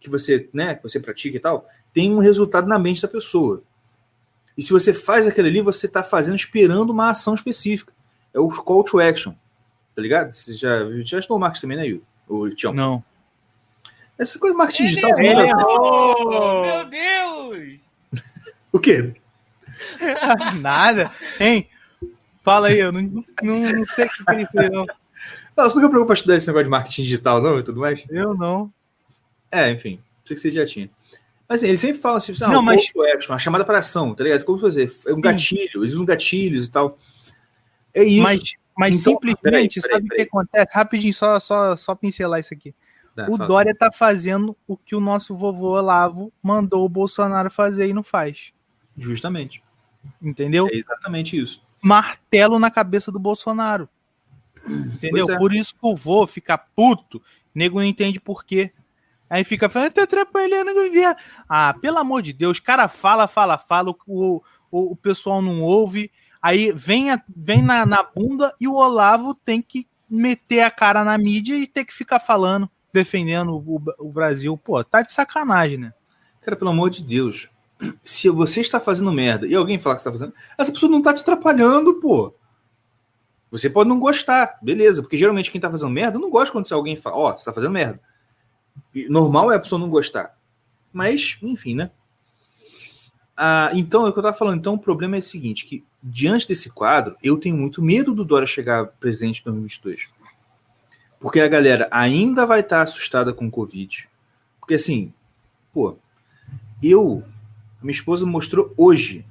que 0.02 0.10
você, 0.10 0.50
né, 0.54 0.76
que 0.76 0.84
você 0.84 1.00
pratica 1.00 1.38
e 1.38 1.39
tal, 1.39 1.68
tem 1.94 2.13
um 2.13 2.20
resultado 2.20 2.68
na 2.68 2.78
mente 2.78 3.02
da 3.02 3.08
pessoa. 3.08 3.63
E 4.58 4.62
se 4.62 4.72
você 4.72 4.94
faz 4.94 5.26
aquilo 5.26 5.48
ali, 5.48 5.62
você 5.62 5.86
está 5.86 6.04
fazendo 6.04 6.36
esperando 6.36 6.89
uma 6.89 7.10
ação 7.10 7.34
específica. 7.34 7.94
É 8.34 8.39
o 8.39 8.50
call 8.50 8.84
to 8.84 9.00
action. 9.00 9.34
Tá 9.96 10.02
ligado? 10.02 10.34
Você 10.34 10.56
já, 10.56 10.80
já 11.04 11.20
estudou 11.20 11.39
marketing 11.39 11.62
também, 11.62 11.78
né, 11.78 11.88
Yu? 11.88 12.04
O 12.28 12.50
Tião? 12.50 12.74
Não. 12.74 13.04
Essa 14.18 14.39
coisa 14.39 14.54
de 14.54 14.58
marketing 14.58 14.86
digital. 14.86 15.20
Errou! 15.20 16.62
Meu 16.62 16.86
Deus! 16.86 17.25
O 18.76 18.80
quê? 18.80 19.14
Nada. 20.60 21.12
Hein? 21.40 21.70
Fala 22.44 22.68
aí, 22.68 22.80
eu 22.80 22.92
não, 22.92 23.02
não, 23.42 23.60
não 23.60 23.86
sei 23.86 24.06
o 24.06 24.10
que 24.10 24.32
ele 24.32 24.48
fez, 24.48 24.72
não. 24.72 24.86
Não, 25.58 25.70
você 25.70 25.76
nunca 25.76 25.90
preocupa 25.90 26.14
estudar 26.14 26.36
esse 26.36 26.48
negócio 26.48 26.66
de 26.66 26.70
marketing 26.70 27.04
digital, 27.04 27.42
não, 27.42 27.60
e 27.60 27.64
tudo 27.64 27.80
mais? 27.80 28.04
Eu 28.10 28.34
não. 28.34 28.72
É, 29.52 29.72
enfim, 29.72 30.00
sei 30.26 30.36
que 30.36 30.42
você 30.42 30.52
já 30.52 30.66
tinha. 30.66 30.90
Mas 31.48 31.62
assim, 31.62 31.68
ele 31.70 31.78
sempre 31.78 32.02
fala 32.02 32.18
assim, 32.18 32.34
ah, 32.42 32.50
não, 32.50 32.62
mas... 32.62 32.84
action, 33.14 33.32
uma 33.32 33.40
chamada 33.40 33.64
para 33.64 33.80
ação, 33.80 34.14
tá 34.14 34.24
ligado? 34.24 34.44
Como 34.44 34.60
fazer? 34.60 34.84
É 34.84 35.12
um 35.12 35.16
Sim. 35.16 35.22
gatilho, 35.22 35.84
eles 35.84 35.94
usam 35.94 36.06
gatilhos 36.06 36.66
e 36.66 36.72
tal. 36.72 36.98
É 37.94 38.04
isso. 38.04 38.22
Mas, 38.22 38.54
mas 38.78 39.00
então, 39.00 39.14
simplesmente, 39.14 39.42
peraí, 39.42 39.70
peraí, 39.70 39.82
sabe 39.82 40.06
o 40.06 40.10
que 40.10 40.22
acontece? 40.22 40.76
Rapidinho, 40.76 41.14
só, 41.14 41.40
só, 41.40 41.76
só 41.78 41.96
pincelar 41.96 42.40
isso 42.40 42.54
aqui. 42.54 42.76
Dá, 43.16 43.28
o. 43.30 43.38
Dória 43.38 43.74
tá 43.74 43.92
fazendo 43.92 44.58
o 44.68 44.76
que 44.76 44.96
o 44.96 45.00
nosso 45.00 45.36
vovô 45.38 45.78
Olavo 45.78 46.34
mandou 46.44 46.84
o 46.84 46.90
Bolsonaro 46.90 47.50
fazer 47.50 47.88
e 47.88 47.94
não 47.94 48.04
faz. 48.04 48.52
Justamente. 48.98 49.64
Entendeu? 50.22 50.68
É 50.72 50.76
exatamente 50.76 51.38
isso. 51.38 51.62
Martelo 51.82 52.60
na 52.60 52.72
cabeça 52.72 53.12
do 53.12 53.20
Bolsonaro. 53.20 53.90
Entendeu? 54.68 55.30
É. 55.30 55.38
Por 55.38 55.54
isso 55.54 55.74
que 55.74 55.80
o 55.82 55.96
vô 55.96 56.26
fica 56.26 56.58
puto. 56.58 57.22
Nego 57.54 57.80
não 57.80 57.86
entende 57.86 58.20
por 58.20 58.44
quê. 58.44 58.72
Aí 59.30 59.44
fica 59.44 59.70
falando, 59.70 59.94
tá 59.94 60.04
atrapalhando 60.04 60.72
o 60.72 60.74
governo. 60.74 61.16
Ah, 61.50 61.76
pelo 61.80 61.98
amor 61.98 62.22
de 62.22 62.32
Deus, 62.32 62.60
cara 62.60 62.88
fala, 62.88 63.28
fala, 63.28 63.58
fala, 63.58 63.92
o, 64.08 64.42
o, 64.72 64.92
o 64.92 64.96
pessoal 64.96 65.42
não 65.42 65.62
ouve. 65.62 66.12
Aí 66.42 66.72
vem, 66.72 67.12
a, 67.12 67.22
vem 67.36 67.62
na, 67.62 67.86
na 67.86 68.04
bunda 68.04 68.54
e 68.60 68.68
o 68.68 68.76
Olavo 68.76 69.34
tem 69.34 69.62
que 69.62 69.88
meter 70.08 70.62
a 70.62 70.70
cara 70.70 71.04
na 71.04 71.18
mídia 71.18 71.56
e 71.56 71.66
ter 71.66 71.86
que 71.86 71.94
ficar 71.94 72.20
falando 72.20 72.70
defendendo 72.94 73.58
o, 73.58 73.82
o 74.00 74.12
Brasil. 74.12 74.58
Pô, 74.58 74.82
tá 74.84 75.02
de 75.02 75.12
sacanagem, 75.12 75.78
né? 75.78 75.94
Cara, 76.42 76.56
pelo 76.56 76.70
amor 76.70 76.90
de 76.90 77.04
Deus. 77.04 77.50
Se 78.04 78.30
você 78.30 78.62
está 78.62 78.80
fazendo 78.80 79.12
merda 79.12 79.48
e 79.48 79.56
alguém 79.56 79.80
falar 79.80 79.96
que 79.96 80.02
está 80.02 80.12
fazendo, 80.12 80.34
essa 80.58 80.72
pessoa 80.72 80.92
não 80.92 81.02
tá 81.02 81.14
te 81.14 81.22
atrapalhando, 81.22 81.96
pô. 81.96 82.34
Você 83.52 83.70
pode 83.70 83.90
não 83.90 84.00
gostar, 84.00 84.58
beleza, 84.62 85.02
porque 85.02 85.18
geralmente 85.18 85.52
quem 85.52 85.62
tá 85.62 85.70
fazendo 85.70 85.90
merda 85.90 86.20
não 86.20 86.30
gosta 86.30 86.52
quando 86.52 86.72
alguém 86.72 86.96
fala, 86.96 87.16
ó, 87.16 87.30
oh, 87.30 87.38
você 87.38 87.46
tá 87.46 87.54
fazendo 87.54 87.72
merda. 87.72 88.00
Normal 89.10 89.52
é 89.52 89.56
a 89.56 89.60
pessoa 89.60 89.80
não 89.80 89.90
gostar. 89.90 90.38
Mas, 90.92 91.38
enfim, 91.42 91.76
né? 91.76 91.92
Ah, 93.36 93.70
então, 93.74 94.06
é 94.06 94.10
o 94.10 94.14
que 94.14 94.20
eu 94.20 94.24
tava 94.24 94.38
falando. 94.38 94.60
Então, 94.60 94.76
o 94.76 94.80
problema 94.80 95.18
é 95.18 95.20
o 95.20 95.24
seguinte: 95.24 95.66
que 95.66 95.84
diante 96.02 96.48
desse 96.48 96.70
quadro, 96.70 97.18
eu 97.22 97.38
tenho 97.38 97.58
muito 97.58 97.82
medo 97.82 98.14
do 98.14 98.24
Dória 98.24 98.48
chegar 98.48 98.88
presidente 98.88 99.42
em 99.42 99.44
2022. 99.44 100.08
Porque 101.20 101.40
a 101.40 101.48
galera 101.48 101.88
ainda 101.92 102.46
vai 102.46 102.62
estar 102.62 102.82
assustada 102.82 103.34
com 103.34 103.48
o 103.48 103.52
Covid. 103.52 104.08
Porque 104.60 104.76
assim, 104.76 105.14
pô, 105.74 105.98
eu, 106.82 107.24
minha 107.86 107.95
esposa 107.95 108.26
mostrou 108.26 108.74
hoje 108.76 109.26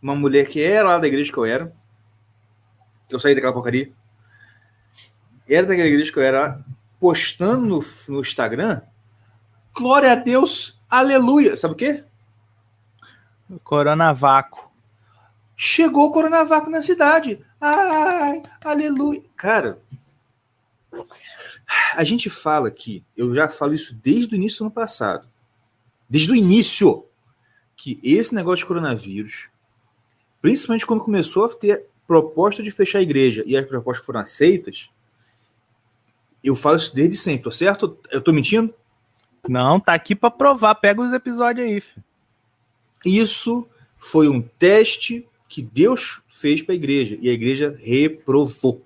uma 0.00 0.14
mulher 0.14 0.46
que 0.48 0.62
era 0.62 0.88
lá 0.88 0.98
da 0.98 1.06
igreja 1.08 1.32
que 1.32 1.38
eu 1.38 1.44
era, 1.44 1.74
que 3.08 3.14
eu 3.14 3.18
saí 3.18 3.34
daquela 3.34 3.52
porcaria, 3.52 3.92
era 5.48 5.66
daquela 5.66 5.88
igreja 5.88 6.12
que 6.12 6.18
eu 6.18 6.22
era, 6.22 6.64
postando 7.00 7.66
no, 7.66 7.84
no 8.08 8.20
Instagram, 8.20 8.82
glória 9.74 10.12
a 10.12 10.14
Deus, 10.14 10.80
aleluia. 10.88 11.56
Sabe 11.56 11.74
o 11.74 11.76
quê? 11.76 12.04
Coronavaco. 13.64 14.72
Chegou 15.56 16.06
o 16.06 16.12
Coronavaco 16.12 16.70
na 16.70 16.82
cidade. 16.82 17.44
Ai, 17.60 18.42
aleluia. 18.64 19.24
Cara, 19.36 19.80
a 21.94 22.04
gente 22.04 22.30
fala 22.30 22.68
aqui, 22.68 23.04
eu 23.16 23.34
já 23.34 23.48
falo 23.48 23.74
isso 23.74 23.94
desde 23.94 24.34
o 24.34 24.36
início 24.36 24.58
do 24.58 24.64
ano 24.66 24.70
passado, 24.70 25.28
desde 26.08 26.30
o 26.30 26.36
início, 26.36 27.06
que 27.76 28.00
esse 28.02 28.34
negócio 28.34 28.64
de 28.64 28.66
coronavírus, 28.66 29.48
principalmente 30.40 30.86
quando 30.86 31.04
começou 31.04 31.44
a 31.44 31.48
ter 31.48 31.84
proposta 32.06 32.62
de 32.62 32.70
fechar 32.70 33.00
a 33.00 33.02
igreja 33.02 33.42
e 33.46 33.56
as 33.56 33.66
propostas 33.66 34.04
foram 34.06 34.20
aceitas, 34.20 34.88
eu 36.42 36.54
falo 36.54 36.76
isso 36.76 36.94
desde 36.94 37.16
sempre, 37.16 37.44
tô 37.44 37.50
certo? 37.50 37.98
Eu 38.10 38.20
tô 38.20 38.32
mentindo? 38.32 38.72
Não, 39.48 39.78
tá 39.78 39.94
aqui 39.94 40.14
para 40.14 40.30
provar. 40.30 40.74
Pega 40.76 41.00
os 41.00 41.12
episódios 41.12 41.66
aí. 41.66 41.80
Filho. 41.80 42.04
Isso 43.04 43.68
foi 43.96 44.28
um 44.28 44.40
teste 44.40 45.26
que 45.48 45.62
Deus 45.62 46.22
fez 46.28 46.62
para 46.62 46.72
a 46.72 46.76
igreja 46.76 47.18
e 47.20 47.28
a 47.28 47.32
igreja 47.32 47.78
reprovou. 47.80 48.84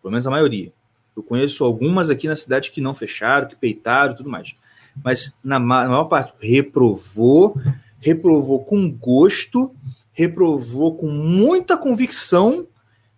Pelo 0.00 0.12
menos 0.12 0.26
a 0.26 0.30
maioria. 0.30 0.72
Eu 1.16 1.22
conheço 1.22 1.64
algumas 1.64 2.10
aqui 2.10 2.26
na 2.26 2.36
cidade 2.36 2.70
que 2.70 2.80
não 2.80 2.94
fecharam, 2.94 3.48
que 3.48 3.56
peitaram 3.56 4.14
e 4.14 4.16
tudo 4.16 4.30
mais. 4.30 4.54
Mas 5.02 5.34
na 5.42 5.58
maior 5.58 6.04
parte, 6.04 6.34
reprovou, 6.40 7.60
reprovou 8.02 8.64
com 8.64 8.90
gosto, 8.90 9.74
reprovou 10.12 10.96
com 10.96 11.06
muita 11.06 11.78
convicção, 11.78 12.66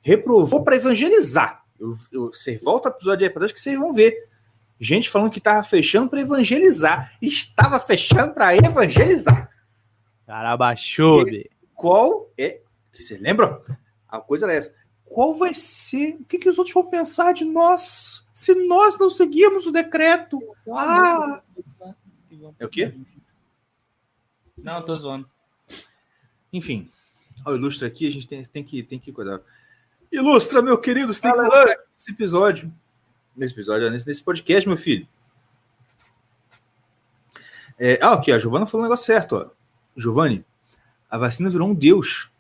reprovou 0.00 0.62
para 0.62 0.76
evangelizar. 0.76 1.64
Eu, 1.80 1.92
eu, 2.12 2.26
você 2.28 2.56
volta 2.56 2.88
ao 2.88 2.94
episódio 2.94 3.26
aí 3.26 3.32
para 3.32 3.48
que 3.48 3.60
vocês 3.60 3.76
vão 3.76 3.92
ver. 3.92 4.28
Gente 4.78 5.10
falando 5.10 5.30
que 5.30 5.38
estava 5.38 5.64
fechando 5.64 6.08
para 6.08 6.20
evangelizar. 6.20 7.12
Estava 7.20 7.80
fechando 7.80 8.34
para 8.34 8.54
evangelizar. 8.56 9.50
Cara, 10.26 10.56
baixou, 10.56 11.24
Qual 11.74 12.30
é. 12.38 12.60
Você 12.92 13.16
lembra? 13.16 13.60
A 14.08 14.20
coisa 14.20 14.46
era 14.46 14.54
essa 14.54 14.72
qual 15.14 15.34
vai 15.34 15.54
ser, 15.54 16.16
o 16.20 16.24
que, 16.24 16.38
que 16.38 16.48
os 16.48 16.58
outros 16.58 16.74
vão 16.74 16.86
pensar 16.86 17.32
de 17.32 17.44
nós 17.44 18.26
se 18.32 18.52
nós 18.66 18.98
não 18.98 19.08
seguirmos 19.08 19.64
o 19.64 19.70
decreto? 19.70 20.40
Ah! 20.68 21.40
É 22.58 22.66
o 22.66 22.68
quê? 22.68 22.92
Não, 24.64 24.80
tô 24.80 24.96
zoando. 24.96 25.28
Enfim, 26.50 26.90
o 27.44 27.54
Ilustra 27.54 27.86
aqui, 27.86 28.08
a 28.08 28.10
gente 28.10 28.26
tem, 28.26 28.42
tem, 28.42 28.64
que, 28.64 28.82
tem 28.82 28.98
que 28.98 29.12
cuidar. 29.12 29.40
Ilustra, 30.10 30.62
meu 30.62 30.78
querido, 30.78 31.12
você 31.12 31.20
tem 31.20 31.30
que 31.30 31.36
falar 31.36 31.76
nesse 31.92 32.12
episódio. 32.12 32.72
Nesse 33.36 33.52
episódio, 33.52 33.90
nesse, 33.90 34.06
nesse 34.06 34.24
podcast, 34.24 34.66
meu 34.66 34.78
filho. 34.78 35.06
É, 37.78 37.98
ah, 38.00 38.14
aqui, 38.14 38.32
a 38.32 38.38
Giovana 38.38 38.64
falou 38.64 38.86
um 38.86 38.88
negócio 38.88 39.04
certo, 39.04 39.36
ó. 39.36 39.50
Giovanni, 39.94 40.42
a 41.10 41.18
vacina 41.18 41.50
virou 41.50 41.68
um 41.68 41.74
deus. 41.74 42.30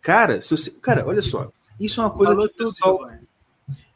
Cara, 0.00 0.40
se 0.40 0.50
você, 0.56 0.70
cara, 0.70 1.04
olha 1.04 1.22
só. 1.22 1.50
Isso 1.80 2.00
é 2.00 2.04
uma 2.04 2.10
coisa 2.10 2.34
Falou 2.34 2.48
que 2.48 2.54
o 2.54 2.66
pessoal, 2.66 3.10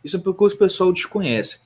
isso 0.03 0.17
é 0.17 0.19
uma 0.19 0.35
coisa 0.35 0.57
que 0.57 0.65
o 0.65 0.67
pessoal 0.67 0.93
desconhece. 0.93 1.61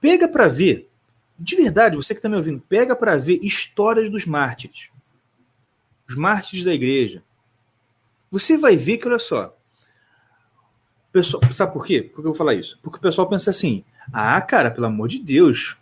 Pega 0.00 0.28
para 0.28 0.46
ver, 0.46 0.88
de 1.36 1.56
verdade, 1.56 1.96
você 1.96 2.14
que 2.14 2.20
está 2.20 2.28
me 2.28 2.36
ouvindo, 2.36 2.62
pega 2.68 2.94
para 2.94 3.16
ver 3.16 3.40
histórias 3.42 4.08
dos 4.08 4.24
mártires. 4.24 4.94
Os 6.08 6.14
mártires 6.14 6.64
da 6.64 6.72
igreja. 6.72 7.22
Você 8.30 8.56
vai 8.56 8.76
ver 8.76 8.98
que, 8.98 9.08
olha 9.08 9.18
só, 9.18 9.56
pessoal, 11.12 11.42
sabe 11.52 11.72
por 11.72 11.84
quê? 11.86 12.02
Por 12.02 12.16
que 12.16 12.20
eu 12.20 12.32
vou 12.32 12.34
falar 12.34 12.54
isso? 12.54 12.78
Porque 12.82 12.98
o 12.98 13.00
pessoal 13.00 13.28
pensa 13.28 13.50
assim: 13.50 13.84
ah, 14.12 14.40
cara, 14.40 14.70
pelo 14.70 14.86
amor 14.86 15.08
de 15.08 15.18
Deus, 15.18 15.76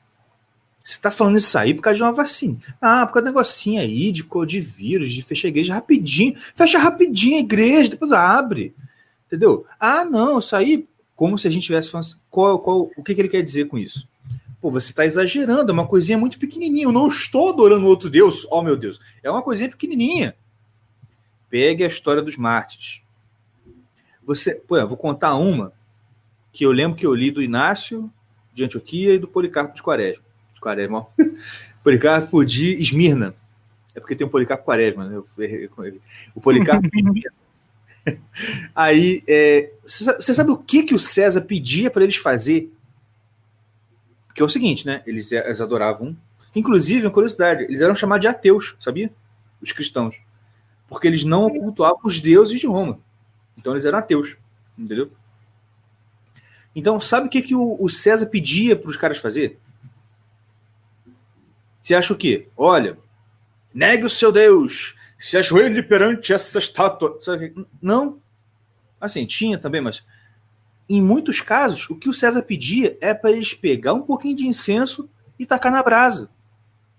você 0.84 0.96
está 0.96 1.10
falando 1.10 1.38
isso 1.38 1.56
aí 1.56 1.72
por 1.72 1.82
causa 1.82 1.96
de 1.96 2.02
uma 2.02 2.12
vacina. 2.12 2.58
Ah, 2.80 3.06
por 3.06 3.14
causa 3.14 3.24
do 3.24 3.32
negocinho 3.32 3.80
aí 3.80 4.12
de, 4.12 4.26
de 4.46 4.60
vírus, 4.60 5.10
de 5.10 5.22
fechar 5.22 5.48
a 5.48 5.50
igreja 5.50 5.74
rapidinho. 5.74 6.36
Fecha 6.54 6.78
rapidinho 6.78 7.36
a 7.36 7.40
igreja, 7.40 7.90
depois 7.90 8.12
abre. 8.12 8.74
Entendeu? 9.26 9.66
Ah, 9.80 10.04
não, 10.04 10.38
isso 10.38 10.54
aí, 10.54 10.86
como 11.16 11.38
se 11.38 11.48
a 11.48 11.50
gente 11.50 11.64
tivesse 11.64 11.90
qual, 12.30 12.58
qual, 12.58 12.90
o 12.96 13.02
que, 13.02 13.14
que 13.14 13.20
ele 13.20 13.28
quer 13.28 13.42
dizer 13.42 13.66
com 13.66 13.78
isso? 13.78 14.06
Pô, 14.64 14.70
você 14.70 14.92
está 14.92 15.04
exagerando, 15.04 15.70
é 15.70 15.74
uma 15.74 15.86
coisinha 15.86 16.16
muito 16.16 16.38
pequenininha. 16.38 16.86
Eu 16.86 16.92
não 16.92 17.06
estou 17.06 17.50
adorando 17.50 17.84
outro 17.84 18.08
Deus. 18.08 18.46
Oh, 18.50 18.62
meu 18.62 18.78
Deus. 18.78 18.98
É 19.22 19.30
uma 19.30 19.42
coisinha 19.42 19.68
pequenininha. 19.68 20.34
Pegue 21.50 21.84
a 21.84 21.86
história 21.86 22.22
dos 22.22 22.38
mártires. 22.38 23.02
Você, 24.24 24.54
pô, 24.54 24.78
eu 24.78 24.88
vou 24.88 24.96
contar 24.96 25.34
uma 25.34 25.74
que 26.50 26.64
eu 26.64 26.72
lembro 26.72 26.96
que 26.96 27.04
eu 27.04 27.14
li 27.14 27.30
do 27.30 27.42
Inácio 27.42 28.10
de 28.54 28.64
Antioquia 28.64 29.12
e 29.12 29.18
do 29.18 29.28
Policarpo 29.28 29.74
de 29.74 29.82
Quaresma. 29.82 30.24
De 30.54 30.60
Quaresma, 30.62 31.06
Policarpo 31.84 32.42
de 32.42 32.80
Esmirna. 32.80 33.34
É 33.94 34.00
porque 34.00 34.16
tem 34.16 34.26
o 34.26 34.30
Policarpo 34.30 34.64
Quaresma, 34.64 35.04
né? 35.06 35.18
O 36.34 36.40
Policarpo 36.40 36.88
de 36.88 36.96
Esmirna. 36.96 37.34
Aí, 38.74 39.22
é, 39.28 39.72
você 39.86 40.32
sabe 40.32 40.52
o 40.52 40.56
que, 40.56 40.84
que 40.84 40.94
o 40.94 40.98
César 40.98 41.42
pedia 41.42 41.90
para 41.90 42.02
eles 42.02 42.16
fazer? 42.16 42.73
Que 44.34 44.42
é 44.42 44.44
o 44.44 44.48
seguinte, 44.48 44.84
né? 44.84 45.02
Eles, 45.06 45.30
eles 45.30 45.60
adoravam. 45.60 46.16
Inclusive, 46.54 47.06
uma 47.06 47.12
curiosidade, 47.12 47.64
eles 47.64 47.80
eram 47.80 47.94
chamados 47.94 48.22
de 48.22 48.28
ateus, 48.28 48.76
sabia? 48.80 49.12
Os 49.62 49.72
cristãos. 49.72 50.16
Porque 50.88 51.06
eles 51.06 51.24
não 51.24 51.48
cultuavam 51.48 52.00
os 52.04 52.20
deuses 52.20 52.60
de 52.60 52.66
Roma. 52.66 52.98
Então 53.56 53.72
eles 53.72 53.84
eram 53.84 53.98
ateus, 53.98 54.36
entendeu? 54.76 55.10
Então, 56.74 57.00
sabe 57.00 57.28
o 57.28 57.30
que, 57.30 57.40
que 57.40 57.54
o, 57.54 57.76
o 57.80 57.88
César 57.88 58.26
pedia 58.26 58.74
para 58.74 58.90
os 58.90 58.96
caras 58.96 59.18
fazer? 59.18 59.58
Você 61.80 61.94
acha 61.94 62.12
o 62.12 62.16
quê? 62.16 62.48
Olha, 62.56 62.98
negue 63.72 64.04
o 64.04 64.10
seu 64.10 64.32
Deus, 64.32 64.96
se 65.18 65.36
ajoelhe 65.36 65.82
perante 65.82 66.32
essa 66.32 66.58
estátua. 66.58 67.18
Não. 67.80 68.20
Assim, 69.00 69.24
tinha 69.26 69.58
também, 69.58 69.80
mas 69.80 70.02
em 70.88 71.00
muitos 71.00 71.40
casos, 71.40 71.88
o 71.88 71.96
que 71.96 72.08
o 72.08 72.14
César 72.14 72.42
pedia 72.42 72.96
é 73.00 73.14
para 73.14 73.32
eles 73.32 73.54
pegar 73.54 73.94
um 73.94 74.02
pouquinho 74.02 74.36
de 74.36 74.46
incenso 74.46 75.08
e 75.38 75.46
tacar 75.46 75.72
na 75.72 75.82
brasa. 75.82 76.28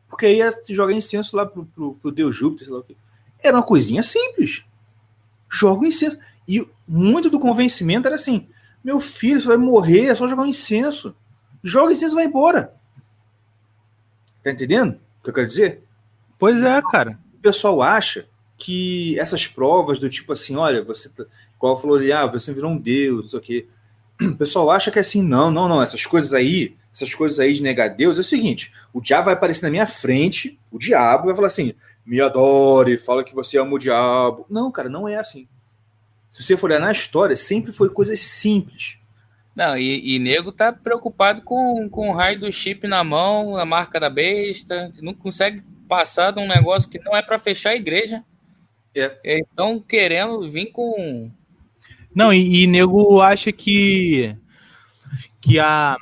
Porque 0.10 0.26
aí 0.26 0.38
ia 0.38 0.52
jogar 0.70 0.94
incenso 0.94 1.36
lá 1.36 1.46
pro, 1.46 1.66
pro, 1.66 1.94
pro 1.96 2.12
Deus 2.12 2.36
Júpiter, 2.36 2.66
sei 2.66 2.74
lá 2.74 2.80
o 2.80 2.84
quê. 2.84 2.96
Era 3.44 3.58
uma 3.58 3.64
coisinha 3.64 4.02
simples. 4.02 4.64
Joga 5.50 5.82
o 5.82 5.86
incenso. 5.86 6.18
E 6.48 6.68
muito 6.88 7.30
do 7.30 7.40
convencimento 7.40 8.08
era 8.08 8.16
assim: 8.16 8.48
meu 8.84 9.00
filho, 9.00 9.40
você 9.40 9.48
vai 9.48 9.58
morrer, 9.58 10.08
é 10.08 10.16
só 10.16 10.28
jogar 10.28 10.44
um 10.44 10.48
incenso. 10.48 11.16
Joga 11.64 11.94
incenso 11.94 12.14
e 12.14 12.16
vai 12.16 12.26
embora. 12.26 12.74
Tá 14.44 14.52
entendendo 14.52 15.00
o 15.20 15.24
que 15.24 15.30
eu 15.30 15.34
quero 15.34 15.48
dizer? 15.48 15.84
Pois 16.38 16.62
é, 16.62 16.82
cara. 16.82 17.20
O 17.34 17.42
pessoal 17.42 17.82
acha 17.82 18.28
que 18.58 19.20
essas 19.20 19.48
provas 19.48 20.00
do 20.00 20.10
tipo 20.10 20.34
assim, 20.34 20.56
olha, 20.56 20.84
você, 20.84 21.10
tá, 21.10 21.26
igual 21.56 21.80
falou 21.80 21.98
ali, 21.98 22.12
ah, 22.12 22.26
você 22.26 22.54
virou 22.54 22.72
um 22.72 22.78
deus, 22.78 23.22
não 23.22 23.28
sei 23.28 23.40
o 23.40 23.42
quê. 23.42 23.68
O 24.22 24.36
pessoal 24.38 24.72
acha 24.72 24.91
que 24.91 24.97
é 24.97 25.01
assim, 25.01 25.22
não, 25.22 25.51
não, 25.51 25.68
não, 25.68 25.82
essas 25.82 26.05
coisas 26.05 26.34
aí, 26.34 26.76
essas 26.93 27.13
coisas 27.13 27.39
aí 27.39 27.53
de 27.53 27.63
negar 27.63 27.89
Deus, 27.89 28.18
é 28.18 28.22
o 28.22 28.24
seguinte, 28.24 28.72
o 28.93 29.01
diabo 29.01 29.26
vai 29.26 29.34
aparecer 29.34 29.63
na 29.63 29.72
minha 29.72 29.88
frente, 29.88 30.59
o 30.72 30.80
diabo 30.80 31.26
vai 31.26 31.36
falar 31.36 31.47
assim, 31.47 31.74
me 32.05 32.22
adore, 32.22 32.97
fala 32.97 33.24
que 33.24 33.34
você 33.34 33.57
ama 33.57 33.74
o 33.74 33.80
diabo. 33.80 34.45
Não, 34.49 34.72
cara, 34.72 34.88
não 34.88 35.07
é 35.07 35.16
assim. 35.16 35.47
Se 36.30 36.43
você 36.43 36.57
for 36.57 36.68
olhar 36.70 36.80
na 36.80 36.91
história, 36.91 37.36
sempre 37.36 37.72
foi 37.72 37.89
coisas 37.89 38.20
simples. 38.20 38.97
Não, 39.55 39.78
e, 39.78 40.16
e 40.16 40.20
nego 40.20 40.51
tá 40.51 40.74
preocupado 40.74 41.41
com, 41.41 41.88
com 41.89 42.09
o 42.09 42.13
raio 42.13 42.39
do 42.39 42.51
chip 42.51 42.86
na 42.88 43.03
mão, 43.03 43.57
a 43.57 43.66
marca 43.66 43.99
da 43.99 44.09
besta, 44.09 44.91
não 45.01 45.13
consegue 45.13 45.63
passar 45.88 46.32
de 46.32 46.39
um 46.39 46.47
negócio 46.47 46.89
que 46.89 46.99
não 46.99 47.16
é 47.16 47.22
para 47.22 47.39
fechar 47.39 47.70
a 47.70 47.76
igreja. 47.76 48.24
É. 48.93 49.18
Estão 49.24 49.80
querendo 49.80 50.49
vir 50.49 50.68
com. 50.68 51.32
Não, 52.16 52.34
e, 52.34 52.63
e 52.63 52.68
nego 52.68 53.22
acha 53.22 53.51
que. 53.51 54.34
Que 55.41 55.59
a. 55.59 55.97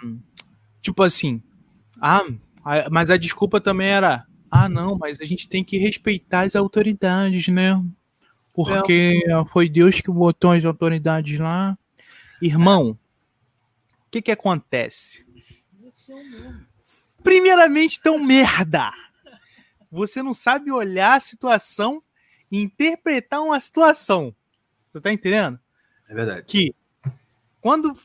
Tipo 0.79 1.01
assim. 1.01 1.41
Ah, 1.99 2.23
mas 2.91 3.09
a 3.09 3.17
desculpa 3.17 3.59
também 3.59 3.87
era. 3.87 4.25
Ah, 4.51 4.69
não, 4.69 4.95
mas 4.95 5.19
a 5.19 5.25
gente 5.25 5.47
tem 5.47 5.63
que 5.63 5.79
respeitar 5.79 6.41
as 6.41 6.55
autoridades, 6.55 7.47
né? 7.47 7.83
Porque 8.53 9.23
é. 9.27 9.45
foi 9.45 9.67
Deus 9.67 9.99
que 9.99 10.11
botou 10.11 10.51
as 10.51 10.63
autoridades 10.63 11.39
lá. 11.39 11.75
Irmão, 12.39 12.91
o 12.91 14.11
que 14.11 14.21
que 14.21 14.31
acontece? 14.31 15.25
Primeiramente, 17.23 17.99
tão 17.99 18.19
merda. 18.19 18.91
Você 19.89 20.21
não 20.21 20.33
sabe 20.35 20.71
olhar 20.71 21.15
a 21.15 21.19
situação 21.19 22.03
e 22.51 22.61
interpretar 22.61 23.41
uma 23.41 23.59
situação. 23.59 24.35
Você 24.91 25.01
tá 25.01 25.11
entendendo? 25.11 25.59
É 26.09 26.13
verdade. 26.13 26.43
Que 26.45 26.73
quando 27.61 27.97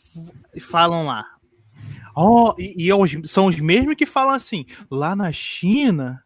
falam 0.61 1.07
lá, 1.07 1.27
ó, 2.15 2.51
oh, 2.51 2.55
e, 2.59 2.87
e 2.87 2.91
é 2.91 3.27
são 3.27 3.47
os 3.47 3.59
mesmos 3.59 3.97
que 3.97 4.07
falam 4.07 4.35
assim, 4.35 4.65
lá 4.91 5.17
na 5.17 5.33
China 5.33 6.23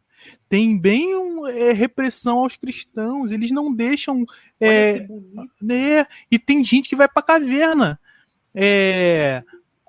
tem 0.48 0.78
bem 0.78 1.16
um, 1.16 1.46
é, 1.46 1.72
repressão 1.72 2.40
aos 2.40 2.56
cristãos, 2.56 3.32
eles 3.32 3.50
não 3.50 3.74
deixam. 3.74 4.26
É, 4.60 5.06
né, 5.60 6.06
e 6.30 6.38
tem 6.38 6.62
gente 6.62 6.88
que 6.88 6.96
vai 6.96 7.08
pra 7.08 7.22
caverna 7.22 7.98
é, 8.54 9.42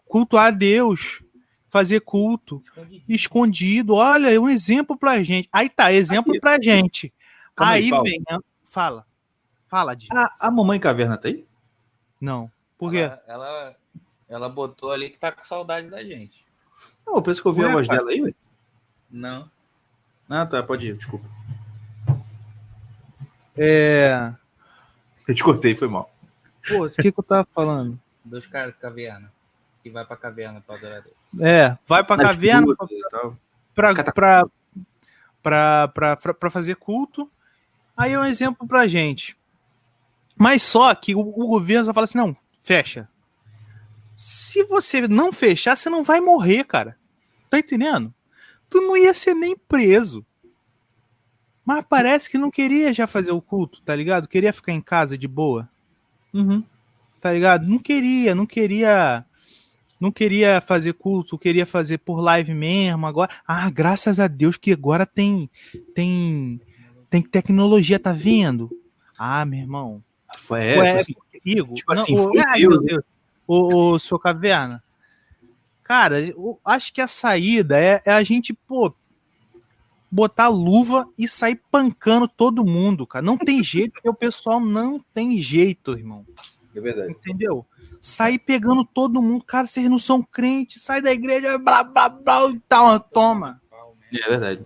cultuar 0.06 0.48
a 0.48 0.52
Deus, 0.52 1.22
fazer 1.70 2.00
culto 2.00 2.62
escondido. 2.62 3.04
escondido. 3.08 3.94
Olha, 3.96 4.32
é 4.32 4.40
um 4.40 4.50
exemplo 4.50 4.98
pra 4.98 5.22
gente. 5.22 5.50
Aí 5.52 5.70
tá, 5.70 5.92
exemplo 5.92 6.34
pra 6.40 6.62
gente. 6.62 7.14
Calma 7.56 7.74
aí, 7.74 7.92
aí 7.92 8.02
vem. 8.04 8.24
Fala. 8.64 9.06
Fala, 9.68 9.96
de 9.96 10.08
a, 10.12 10.34
a 10.40 10.52
mamãe 10.52 10.80
caverna 10.80 11.18
tá 11.18 11.28
aí? 11.28 11.46
Não. 12.24 12.50
Por 12.78 12.90
quê? 12.90 13.00
Ela, 13.02 13.22
ela, 13.28 13.76
ela, 14.30 14.50
botou 14.50 14.94
ali 14.94 15.10
que 15.10 15.20
tá 15.20 15.30
com 15.30 15.44
saudade 15.44 15.90
da 15.90 16.02
gente. 16.02 16.46
Não, 17.06 17.16
eu 17.16 17.22
penso 17.22 17.42
que 17.42 17.48
eu 17.50 17.52
ouvi 17.52 17.66
a 17.66 17.72
voz 17.74 17.86
dela 17.86 18.12
aí, 18.12 18.22
ué. 18.22 18.34
Não. 19.12 19.52
Ah, 20.30 20.46
tá, 20.46 20.64
pode 20.64 20.88
ir, 20.88 20.96
desculpa. 20.96 21.28
É. 23.58 24.34
Eu 25.28 25.36
te 25.36 25.44
cortei, 25.44 25.76
foi 25.76 25.90
mal. 25.90 26.10
Pô, 26.66 26.86
o 26.86 26.90
que, 26.90 27.12
que 27.12 27.20
eu 27.20 27.24
tava 27.24 27.46
falando? 27.54 28.00
Dos 28.24 28.48
caras 28.48 28.74
caverna. 28.78 29.30
Que 29.84 29.90
vai 29.90 30.06
pra 30.06 30.16
caverna 30.16 30.64
pra 30.66 30.78
adorar 30.78 31.02
Deus. 31.02 31.16
É, 31.42 31.78
vai 31.86 32.06
pra 32.06 32.16
caverna 32.16 32.74
pra, 32.74 32.88
pra, 33.76 34.14
pra, 34.14 34.46
pra, 35.44 36.16
pra, 36.16 36.34
pra, 36.34 36.50
fazer 36.50 36.78
culto. 36.78 37.30
Aí 37.98 38.14
é 38.14 38.20
um 38.20 38.24
exemplo 38.24 38.66
pra 38.66 38.88
gente. 38.88 39.36
Mas 40.36 40.62
só 40.62 40.94
que 40.96 41.16
o, 41.16 41.20
o 41.20 41.48
governo 41.48 41.86
só 41.86 41.94
fala 41.94 42.06
assim: 42.06 42.18
não, 42.18 42.36
fecha. 42.62 43.08
Se 44.16 44.64
você 44.66 45.08
não 45.08 45.32
fechar, 45.32 45.76
você 45.76 45.90
não 45.90 46.04
vai 46.04 46.20
morrer, 46.20 46.64
cara. 46.64 46.98
Tá 47.50 47.60
entendendo? 47.60 48.14
tu 48.74 48.82
não 48.82 48.98
ia 48.98 49.14
ser 49.14 49.36
nem 49.36 49.56
preso. 49.56 50.26
Mas 51.64 51.86
parece 51.88 52.28
que 52.28 52.40
não 52.40 52.50
queria 52.50 52.92
já 52.92 53.06
fazer 53.06 53.32
o 53.32 53.40
culto, 53.40 53.80
tá 53.84 53.96
ligado? 53.96 54.28
Queria 54.28 54.52
ficar 54.52 54.72
em 54.72 54.82
casa 54.82 55.16
de 55.16 55.28
boa. 55.28 55.70
Uhum. 56.34 56.64
Tá 57.22 57.32
ligado? 57.32 57.68
Não 57.68 57.78
queria, 57.78 58.34
não 58.34 58.48
queria. 58.48 59.24
Não 60.00 60.12
queria 60.12 60.60
fazer 60.60 60.94
culto, 60.94 61.38
queria 61.38 61.68
fazer 61.68 62.00
por 62.00 62.20
live 62.20 62.54
mesmo. 62.54 63.06
Agora, 63.06 63.32
ah, 63.48 63.70
graças 63.70 64.20
a 64.20 64.28
Deus 64.28 64.58
que 64.58 64.74
agora 64.74 65.06
tem 65.06 65.50
tem 65.94 66.60
tem 67.10 67.22
tecnologia, 67.22 68.00
tá 68.00 68.12
vendo? 68.12 68.72
Ah, 69.18 69.46
meu 69.46 69.60
irmão. 69.60 70.04
Foi, 70.38 70.62
é, 70.62 70.92
assim, 70.92 71.16
Igor, 71.46 71.74
tipo 71.76 71.94
assim, 71.94 72.16
não, 72.16 72.24
foi 72.24 72.42
o, 72.42 72.54
Deus, 72.54 72.86
Deus. 72.86 73.04
O, 73.48 73.76
o, 73.76 74.00
sua 74.00 74.20
caverna. 74.20 74.84
Cara, 75.84 76.22
eu 76.22 76.60
acho 76.64 76.94
que 76.94 77.02
a 77.02 77.08
saída 77.08 77.78
é, 77.78 78.02
é 78.06 78.12
a 78.12 78.24
gente, 78.24 78.54
pô, 78.54 78.94
botar 80.10 80.48
luva 80.48 81.10
e 81.18 81.28
sair 81.28 81.60
pancando 81.72 82.28
todo 82.28 82.64
mundo, 82.64 83.06
cara. 83.06 83.26
Não 83.26 83.38
tem 83.38 83.64
jeito, 83.64 83.94
porque 83.94 84.10
o 84.10 84.14
pessoal 84.14 84.60
não 84.60 85.04
tem 85.14 85.38
jeito, 85.40 85.98
irmão. 85.98 86.26
É 86.76 86.80
verdade. 86.80 87.12
Entendeu? 87.12 87.66
Sair 88.00 88.38
pegando 88.38 88.86
todo 88.86 89.22
mundo. 89.22 89.44
Cara, 89.44 89.66
vocês 89.66 89.90
não 89.90 89.98
são 89.98 90.22
crentes, 90.22 90.84
sai 90.84 91.02
da 91.02 91.12
igreja, 91.12 91.58
blá, 91.58 91.84
blá, 91.84 92.10
blá, 92.10 92.50
e 92.50 92.60
tal, 92.68 93.00
toma. 93.00 93.62
É 94.12 94.30
verdade. 94.30 94.66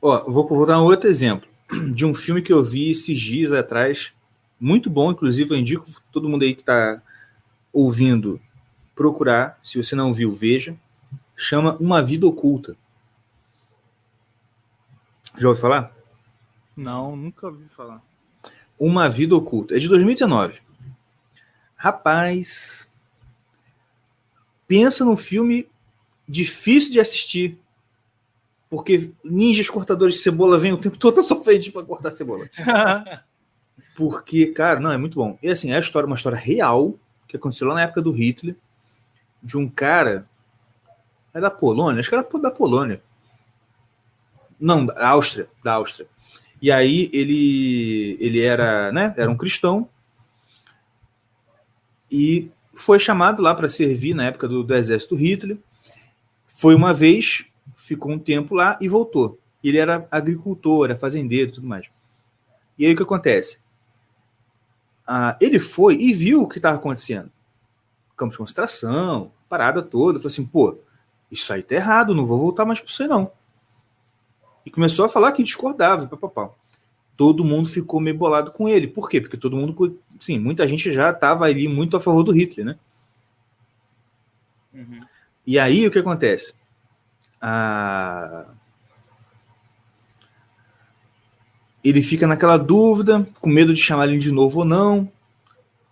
Ó, 0.00 0.30
vou, 0.30 0.48
vou 0.48 0.66
dar 0.66 0.80
um 0.80 0.84
outro 0.84 1.08
exemplo 1.08 1.48
de 1.92 2.06
um 2.06 2.14
filme 2.14 2.40
que 2.40 2.52
eu 2.52 2.62
vi 2.62 2.90
esses 2.90 3.20
dias 3.20 3.52
atrás. 3.52 4.12
Muito 4.58 4.88
bom, 4.88 5.10
inclusive, 5.10 5.50
eu 5.50 5.58
indico 5.58 5.86
todo 6.12 6.28
mundo 6.28 6.42
aí 6.42 6.54
que 6.54 6.64
tá 6.64 7.02
ouvindo 7.72 8.40
procurar, 8.94 9.58
se 9.62 9.82
você 9.82 9.96
não 9.96 10.12
viu, 10.12 10.32
veja. 10.32 10.76
Chama 11.36 11.76
Uma 11.80 12.02
Vida 12.02 12.26
Oculta. 12.26 12.76
Já 15.36 15.48
ouviu 15.48 15.60
falar? 15.60 15.92
Não, 16.76 17.16
nunca 17.16 17.46
ouvi 17.48 17.68
falar. 17.68 18.00
Uma 18.78 19.08
Vida 19.08 19.34
Oculta. 19.34 19.76
É 19.76 19.78
de 19.78 19.88
2019. 19.88 20.60
Rapaz, 21.74 22.88
pensa 24.66 25.04
num 25.04 25.16
filme 25.16 25.68
difícil 26.28 26.92
de 26.92 27.00
assistir. 27.00 27.58
Porque 28.70 29.12
ninjas 29.22 29.68
cortadores 29.68 30.16
de 30.16 30.22
cebola 30.22 30.58
vêm 30.58 30.72
o 30.72 30.78
tempo 30.78 30.96
todo 30.96 31.16
na 31.16 31.22
sua 31.22 31.42
frente 31.42 31.70
para 31.70 31.84
cortar 31.84 32.10
cebola. 32.12 32.48
porque, 33.94 34.46
cara, 34.48 34.80
não, 34.80 34.92
é 34.92 34.98
muito 34.98 35.14
bom. 35.14 35.38
E 35.42 35.48
assim, 35.48 35.72
é 35.72 35.76
a 35.76 35.80
história, 35.80 36.06
uma 36.06 36.16
história 36.16 36.38
real 36.38 36.94
que 37.28 37.36
aconteceu 37.36 37.68
lá 37.68 37.74
na 37.74 37.82
época 37.82 38.02
do 38.02 38.10
Hitler 38.10 38.56
de 39.42 39.56
um 39.56 39.68
cara. 39.68 40.26
É 41.32 41.40
da 41.40 41.50
Polônia? 41.50 42.00
Acho 42.00 42.08
que 42.08 42.14
era 42.14 42.26
da 42.40 42.50
Polônia. 42.50 43.02
Não, 44.58 44.86
da 44.86 45.08
Áustria. 45.08 45.48
Da 45.62 45.74
Áustria. 45.74 46.06
E 46.62 46.70
aí 46.70 47.10
ele, 47.12 48.16
ele 48.20 48.40
era, 48.40 48.90
né, 48.92 49.12
era 49.16 49.30
um 49.30 49.36
cristão 49.36 49.88
e 52.10 52.50
foi 52.74 52.98
chamado 52.98 53.42
lá 53.42 53.54
para 53.54 53.68
servir 53.68 54.14
na 54.14 54.26
época 54.26 54.48
do, 54.48 54.62
do 54.62 54.74
exército 54.74 55.14
Hitler. 55.14 55.58
Foi 56.46 56.74
uma 56.74 56.94
vez, 56.94 57.44
ficou 57.74 58.12
um 58.12 58.18
tempo 58.18 58.54
lá 58.54 58.78
e 58.80 58.88
voltou. 58.88 59.38
Ele 59.62 59.78
era 59.78 60.06
agricultor, 60.10 60.86
era 60.86 60.96
fazendeiro 60.96 61.52
tudo 61.52 61.66
mais. 61.66 61.86
E 62.78 62.86
aí 62.86 62.92
o 62.92 62.96
que 62.96 63.02
acontece? 63.02 63.63
Ah, 65.06 65.36
ele 65.40 65.58
foi 65.58 65.96
e 65.96 66.12
viu 66.12 66.42
o 66.42 66.48
que 66.48 66.58
estava 66.58 66.76
acontecendo. 66.76 67.30
Campo 68.16 68.32
de 68.32 68.38
concentração, 68.38 69.32
parada 69.48 69.82
toda. 69.82 70.18
Falou 70.18 70.32
assim, 70.32 70.46
pô, 70.46 70.78
isso 71.30 71.52
aí 71.52 71.62
tá 71.62 71.74
errado, 71.74 72.14
não 72.14 72.24
vou 72.24 72.38
voltar 72.38 72.64
mais 72.64 72.80
para 72.80 72.90
você 72.90 73.06
não. 73.06 73.30
E 74.64 74.70
começou 74.70 75.04
a 75.04 75.08
falar 75.08 75.32
que 75.32 75.42
discordava, 75.42 76.06
papapá. 76.06 76.50
Todo 77.16 77.44
mundo 77.44 77.68
ficou 77.68 78.00
meio 78.00 78.16
bolado 78.16 78.50
com 78.50 78.68
ele. 78.68 78.88
Por 78.88 79.08
quê? 79.08 79.20
Porque 79.20 79.36
todo 79.36 79.56
mundo, 79.56 80.00
sim, 80.18 80.38
muita 80.38 80.66
gente 80.66 80.92
já 80.92 81.10
estava 81.10 81.44
ali 81.44 81.68
muito 81.68 81.96
a 81.96 82.00
favor 82.00 82.22
do 82.22 82.32
Hitler, 82.32 82.66
né? 82.66 82.78
Uhum. 84.72 85.00
E 85.46 85.58
aí 85.58 85.86
o 85.86 85.90
que 85.90 85.98
acontece? 85.98 86.54
Ah, 87.40 88.46
ele 91.84 92.00
fica 92.00 92.26
naquela 92.26 92.56
dúvida, 92.56 93.28
com 93.40 93.50
medo 93.50 93.74
de 93.74 93.80
chamar 93.80 94.08
ele 94.08 94.18
de 94.18 94.32
novo 94.32 94.60
ou 94.60 94.64
não. 94.64 95.12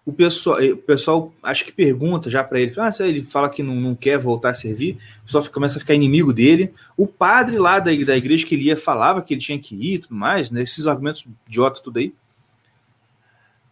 O 0.05 0.13
pessoal, 0.13 0.59
o 0.61 0.77
pessoal 0.79 1.33
acho 1.43 1.65
que 1.65 1.71
pergunta 1.71 2.29
já 2.29 2.43
para 2.43 2.59
ele, 2.59 2.73
ah, 2.79 2.91
se 2.91 3.07
ele 3.07 3.23
fala 3.23 3.49
que 3.49 3.63
não, 3.63 3.77
não 3.77 3.95
quer 3.95 4.19
voltar 4.19 4.51
a 4.51 4.55
servir, 4.55 4.99
o 5.23 5.27
pessoal 5.27 5.45
começa 5.53 5.77
a 5.77 5.81
ficar 5.81 5.95
inimigo 5.95 6.33
dele. 6.33 6.75
O 6.97 7.07
padre 7.07 7.59
lá 7.59 7.79
da, 7.79 7.93
da 7.93 8.17
igreja 8.17 8.45
que 8.45 8.55
ele 8.55 8.65
ia 8.65 8.77
falava 8.77 9.23
que 9.23 9.35
ele 9.35 9.41
tinha 9.41 9.59
que 9.59 9.77
ir 9.77 9.95
e 9.95 9.99
tudo 9.99 10.15
mais, 10.17 10.51
né, 10.51 10.63
esses 10.63 10.87
argumentos 10.87 11.25
idiota 11.47 11.81
tudo 11.81 11.99
aí. 11.99 12.13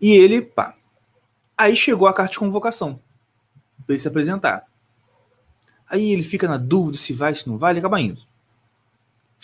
E 0.00 0.12
ele, 0.12 0.42
pá. 0.42 0.74
Aí 1.58 1.76
chegou 1.76 2.06
a 2.06 2.12
carta 2.12 2.32
de 2.32 2.38
convocação 2.38 3.00
para 3.84 3.94
ele 3.94 3.98
se 4.00 4.08
apresentar. 4.08 4.66
Aí 5.88 6.12
ele 6.12 6.22
fica 6.22 6.46
na 6.46 6.56
dúvida 6.56 6.96
se 6.96 7.12
vai, 7.12 7.34
se 7.34 7.48
não 7.48 7.58
vai, 7.58 7.72
ele 7.72 7.80
acaba 7.80 8.00
indo. 8.00 8.22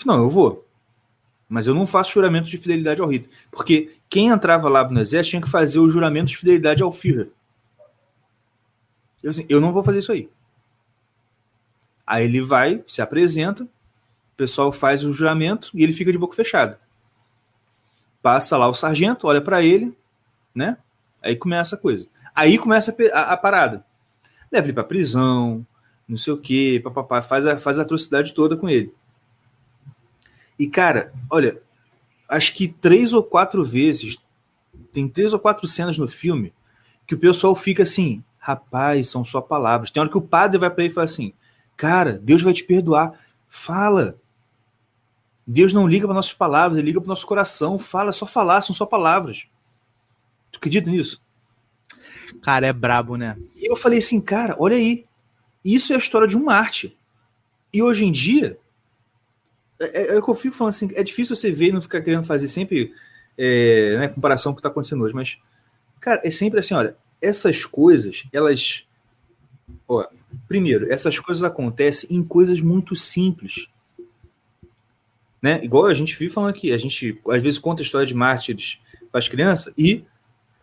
Não, 0.05 0.18
eu 0.18 0.31
vou. 0.31 0.66
Mas 1.49 1.67
eu 1.67 1.75
não 1.75 1.87
faço 1.87 2.13
juramento 2.13 2.49
de 2.49 2.59
fidelidade 2.59 3.01
ao 3.01 3.09
Hitler. 3.09 3.31
Porque 3.51 3.97
quem 4.09 4.29
entrava 4.29 4.69
lá 4.69 4.89
no 4.89 5.01
exército 5.01 5.31
tinha 5.31 5.43
que 5.43 5.49
fazer 5.49 5.79
o 5.79 5.89
juramento 5.89 6.29
de 6.29 6.37
fidelidade 6.37 6.83
ao 6.83 6.93
Führer. 6.93 7.31
Eu, 9.23 9.31
assim, 9.31 9.47
eu 9.49 9.61
não 9.61 9.73
vou 9.73 9.83
fazer 9.83 10.01
isso 10.01 10.13
aí. 10.13 10.29
Aí 12.07 12.25
ele 12.25 12.41
vai, 12.41 12.85
se 12.87 13.03
apresenta, 13.03 13.65
o 13.65 14.37
pessoal 14.37 14.73
faz 14.73 15.05
o 15.05 15.13
juramento 15.13 15.71
e 15.75 15.83
ele 15.83 15.93
fica 15.93 16.13
de 16.13 16.19
boca 16.19 16.37
fechada. 16.37 16.81
Passa 18.23 18.57
lá 18.57 18.69
o 18.69 18.75
sargento, 18.75 19.27
olha 19.27 19.41
para 19.41 19.63
ele, 19.63 19.97
né? 20.55 20.77
Aí 21.23 21.35
começa 21.37 21.75
a 21.75 21.79
coisa. 21.79 22.09
Aí 22.35 22.59
começa 22.59 22.95
a, 23.13 23.19
a, 23.19 23.33
a 23.33 23.37
parada. 23.37 23.85
Leva 24.53 24.67
ele 24.67 24.73
pra 24.73 24.85
prisão, 24.85 25.67
não 26.07 26.17
sei 26.17 26.33
o 26.33 26.39
quê, 26.39 26.81
papapá, 26.83 27.23
faz 27.23 27.47
a, 27.47 27.59
faz 27.59 27.79
a 27.79 27.83
atrocidade 27.83 28.35
toda 28.35 28.57
com 28.57 28.69
ele. 28.69 28.93
E, 30.59 30.67
cara, 30.67 31.13
olha, 31.31 31.61
acho 32.29 32.55
que 32.55 32.69
três 32.69 33.13
ou 33.13 33.23
quatro 33.23 33.63
vezes, 33.65 34.19
tem 34.93 35.09
três 35.09 35.33
ou 35.33 35.39
quatro 35.39 35.67
cenas 35.67 35.99
no 35.99 36.09
filme 36.09 36.53
que 37.07 37.15
o 37.15 37.19
pessoal 37.19 37.55
fica 37.55 37.85
assim, 37.85 38.23
rapaz, 38.39 39.09
são 39.09 39.25
só 39.25 39.41
palavras. 39.41 39.91
Tem 39.91 40.01
hora 40.01 40.11
que 40.11 40.19
o 40.19 40.23
padre 40.23 40.59
vai 40.59 40.71
para 40.71 40.85
ele 40.85 40.91
e 40.91 40.95
fala 40.95 41.05
assim, 41.05 41.33
cara, 41.77 42.13
Deus 42.13 42.43
vai 42.43 42.53
te 42.53 42.65
perdoar. 42.65 43.19
Fala. 43.49 44.19
Deus 45.47 45.73
não 45.73 45.87
liga 45.87 46.07
para 46.07 46.15
nossas 46.15 46.33
palavras, 46.33 46.79
ele 46.79 46.87
liga 46.87 47.01
para 47.01 47.09
nosso 47.09 47.27
coração. 47.27 47.79
Fala, 47.79 48.13
só 48.13 48.27
falar, 48.27 48.61
são 48.63 48.75
só 48.75 48.85
palavras. 48.85 49.47
Tu 50.51 50.57
acredita 50.57 50.91
nisso? 50.91 51.23
Cara, 52.43 52.67
é 52.67 52.73
brabo, 52.73 53.17
né? 53.17 53.37
E 53.55 53.71
eu 53.71 53.77
falei 53.77 54.01
assim, 54.01 54.21
cara, 54.21 54.57
olha 54.59 54.77
aí. 54.77 55.05
Isso 55.65 55.93
é 55.93 55.97
a 55.97 55.99
história 55.99 56.29
de 56.29 56.37
um 56.37 56.45
Marte. 56.45 56.97
E 57.73 57.83
hoje 57.83 58.05
em 58.05 58.13
dia, 58.13 58.59
é, 59.81 60.14
é, 60.14 60.16
é 60.16 60.22
que 60.22 60.29
eu 60.29 60.35
fico 60.35 60.57
falando 60.57 60.74
assim, 60.74 60.91
é 60.95 61.03
difícil 61.03 61.37
você 61.37 61.51
ver 61.51 61.68
e 61.68 61.72
não 61.72 61.83
ficar 61.83 62.01
querendo 62.01 62.24
fazer 62.24 62.49
sempre 62.49 62.93
é, 63.37 63.97
né, 63.99 64.09
comparação 64.09 64.53
com 64.53 64.55
o 64.55 64.57
que 64.57 64.61
está 64.61 64.68
acontecendo 64.68 65.03
hoje, 65.03 65.14
mas, 65.14 65.39
cara, 66.01 66.20
é 66.24 66.31
sempre 66.31 66.61
assim, 66.61 66.74
olha, 66.74 66.97
essas 67.20 67.64
coisas, 67.64 68.24
elas. 68.33 68.85
Ó, 69.89 70.07
primeiro, 70.49 70.91
essas 70.93 71.18
coisas 71.18 71.43
acontecem 71.43 72.16
em 72.16 72.22
coisas 72.22 72.61
muito 72.61 72.95
simples. 72.95 73.68
Né? 75.41 75.62
Igual 75.62 75.87
a 75.87 75.95
gente 75.95 76.16
vive 76.16 76.33
falando 76.33 76.51
aqui, 76.51 76.72
a 76.72 76.79
gente 76.79 77.20
às 77.29 77.43
vezes 77.43 77.59
conta 77.59 77.83
a 77.83 77.85
história 77.85 78.07
de 78.07 78.14
mártires 78.14 78.81
para 79.11 79.18
as 79.18 79.29
crianças 79.29 79.72
e 79.77 80.05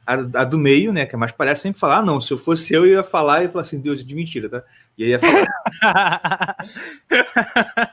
a, 0.06 0.14
a, 0.14 0.44
do 0.44 0.58
meio, 0.60 0.92
né, 0.92 1.06
que 1.06 1.16
é 1.16 1.18
mais 1.18 1.32
palhaço, 1.32 1.62
sempre 1.62 1.80
falar, 1.80 2.00
ah, 2.00 2.06
não, 2.06 2.20
se 2.20 2.32
eu 2.34 2.38
fosse 2.38 2.74
eu, 2.74 2.86
eu 2.86 2.94
ia 2.94 3.04
falar 3.04 3.44
e 3.44 3.48
falar 3.48 3.62
assim, 3.62 3.80
Deus, 3.80 4.04
de 4.04 4.16
mentira, 4.16 4.50
tá? 4.50 4.64
E 4.98 5.04
aí 5.04 5.10
ia 5.12 5.20
falar. 5.20 6.58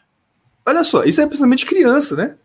Olha 0.71 0.85
só, 0.85 1.03
isso 1.03 1.21
é 1.21 1.27
de 1.27 1.67
criança, 1.67 2.15
né? 2.15 2.39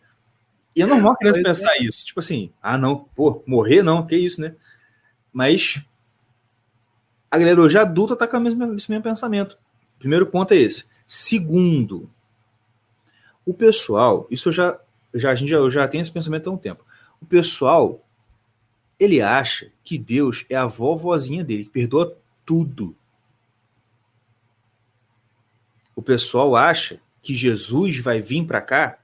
E 0.75 0.81
é 0.81 0.85
normal 0.87 1.13
a 1.13 1.15
criança 1.15 1.39
pois 1.43 1.59
pensar 1.59 1.75
é. 1.75 1.83
isso. 1.83 2.03
Tipo 2.03 2.19
assim, 2.19 2.51
ah, 2.59 2.75
não, 2.75 3.05
pô, 3.15 3.43
morrer 3.45 3.83
não, 3.83 4.03
que 4.03 4.15
isso, 4.15 4.41
né? 4.41 4.55
Mas 5.31 5.79
a 7.29 7.37
galera 7.37 7.61
hoje 7.61 7.77
adulta 7.77 8.15
tá 8.15 8.27
com 8.27 8.39
mesma, 8.39 8.75
esse 8.75 8.89
mesmo 8.89 9.03
pensamento. 9.03 9.59
Primeiro 9.99 10.25
ponto 10.25 10.55
é 10.55 10.57
esse. 10.57 10.85
Segundo, 11.05 12.09
o 13.45 13.53
pessoal, 13.53 14.25
isso 14.31 14.49
eu 14.49 14.53
já, 14.53 14.79
já 15.13 15.29
a 15.29 15.35
gente 15.35 15.49
já, 15.49 15.57
eu 15.57 15.69
já 15.69 15.87
tenho 15.87 16.01
esse 16.01 16.11
pensamento 16.11 16.49
há 16.49 16.53
um 16.53 16.57
tempo. 16.57 16.83
O 17.21 17.27
pessoal, 17.27 18.03
ele 18.99 19.21
acha 19.21 19.71
que 19.83 19.99
Deus 19.99 20.45
é 20.49 20.55
a 20.55 20.65
vovozinha 20.65 21.43
dele, 21.43 21.65
que 21.65 21.69
perdoa 21.69 22.17
tudo. 22.43 22.97
O 25.95 26.01
pessoal 26.01 26.55
acha 26.55 26.99
que 27.25 27.33
Jesus 27.33 27.97
vai 27.97 28.21
vir 28.21 28.45
para 28.45 28.61
cá 28.61 28.99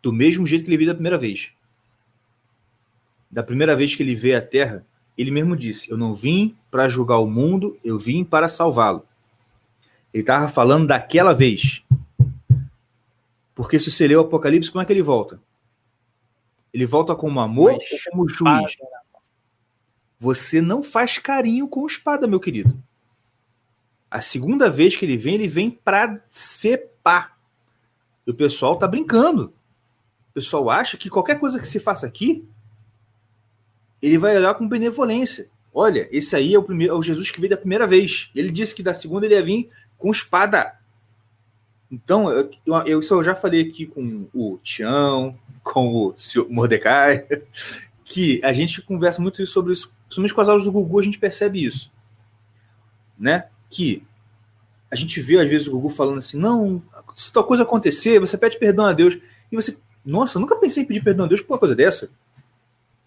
do 0.00 0.12
mesmo 0.12 0.46
jeito 0.46 0.64
que 0.64 0.70
ele 0.70 0.76
veio 0.76 0.90
da 0.90 0.94
primeira 0.94 1.18
vez. 1.18 1.50
Da 3.28 3.42
primeira 3.42 3.74
vez 3.74 3.96
que 3.96 4.02
ele 4.04 4.14
veio 4.14 4.38
à 4.38 4.40
Terra, 4.40 4.86
ele 5.18 5.32
mesmo 5.32 5.56
disse: 5.56 5.90
Eu 5.90 5.96
não 5.96 6.14
vim 6.14 6.56
para 6.70 6.88
julgar 6.88 7.18
o 7.18 7.28
mundo, 7.28 7.76
eu 7.82 7.98
vim 7.98 8.24
para 8.24 8.48
salvá-lo. 8.48 9.04
Ele 10.12 10.22
estava 10.22 10.48
falando 10.48 10.86
daquela 10.86 11.32
vez. 11.32 11.82
Porque 13.52 13.80
se 13.80 13.90
você 13.90 14.06
lê 14.06 14.14
o 14.14 14.20
Apocalipse, 14.20 14.70
como 14.70 14.82
é 14.82 14.84
que 14.84 14.92
ele 14.92 15.02
volta? 15.02 15.42
Ele 16.72 16.86
volta 16.86 17.16
como 17.16 17.40
amor 17.40 17.72
Mas, 17.72 17.90
ou 17.90 17.98
como 18.12 18.28
juiz? 18.28 18.76
Você 20.20 20.60
não 20.60 20.80
faz 20.80 21.18
carinho 21.18 21.66
com 21.66 21.84
espada, 21.84 22.28
meu 22.28 22.38
querido. 22.38 22.80
A 24.14 24.20
segunda 24.20 24.70
vez 24.70 24.94
que 24.94 25.04
ele 25.04 25.16
vem, 25.16 25.34
ele 25.34 25.48
vem 25.48 25.68
para 25.68 26.24
cepar. 26.30 27.36
E 28.24 28.30
o 28.30 28.34
pessoal 28.34 28.76
tá 28.76 28.86
brincando. 28.86 29.52
O 30.30 30.34
pessoal 30.34 30.70
acha 30.70 30.96
que 30.96 31.10
qualquer 31.10 31.40
coisa 31.40 31.58
que 31.58 31.66
se 31.66 31.80
faça 31.80 32.06
aqui, 32.06 32.46
ele 34.00 34.16
vai 34.16 34.36
olhar 34.36 34.54
com 34.54 34.68
benevolência. 34.68 35.50
Olha, 35.74 36.08
esse 36.12 36.36
aí 36.36 36.54
é 36.54 36.58
o, 36.58 36.62
primeiro, 36.62 36.94
é 36.94 36.96
o 36.96 37.02
Jesus 37.02 37.32
que 37.32 37.40
veio 37.40 37.50
da 37.50 37.56
primeira 37.56 37.88
vez. 37.88 38.30
Ele 38.36 38.52
disse 38.52 38.72
que 38.72 38.84
da 38.84 38.94
segunda 38.94 39.26
ele 39.26 39.34
ia 39.34 39.42
vir 39.42 39.68
com 39.98 40.12
espada. 40.12 40.78
Então, 41.90 42.30
eu, 42.30 42.48
eu, 42.86 43.00
eu 43.02 43.24
já 43.24 43.34
falei 43.34 43.62
aqui 43.62 43.84
com 43.84 44.28
o 44.32 44.58
Tião, 44.62 45.36
com 45.60 45.92
o 45.92 46.14
Mordecai, 46.48 47.26
que 48.04 48.40
a 48.44 48.52
gente 48.52 48.80
conversa 48.80 49.20
muito 49.20 49.44
sobre 49.44 49.72
isso, 49.72 49.92
principalmente 50.04 50.34
com 50.34 50.40
as 50.40 50.48
aulas 50.48 50.62
do 50.62 50.70
Gugu, 50.70 51.00
a 51.00 51.02
gente 51.02 51.18
percebe 51.18 51.64
isso. 51.64 51.92
Né? 53.18 53.48
Que 53.74 54.02
a 54.90 54.96
gente 54.96 55.20
vê 55.20 55.40
às 55.40 55.50
vezes 55.50 55.66
o 55.66 55.72
Gugu 55.72 55.90
falando 55.90 56.18
assim: 56.18 56.38
não, 56.38 56.82
se 57.16 57.32
tal 57.32 57.44
coisa 57.44 57.64
acontecer, 57.64 58.20
você 58.20 58.38
pede 58.38 58.58
perdão 58.58 58.86
a 58.86 58.92
Deus. 58.92 59.18
E 59.50 59.56
você, 59.56 59.76
nossa, 60.04 60.38
eu 60.38 60.40
nunca 60.40 60.56
pensei 60.56 60.84
em 60.84 60.86
pedir 60.86 61.02
perdão 61.02 61.24
a 61.24 61.28
Deus 61.28 61.42
por 61.42 61.54
uma 61.54 61.58
coisa 61.58 61.74
dessa. 61.74 62.10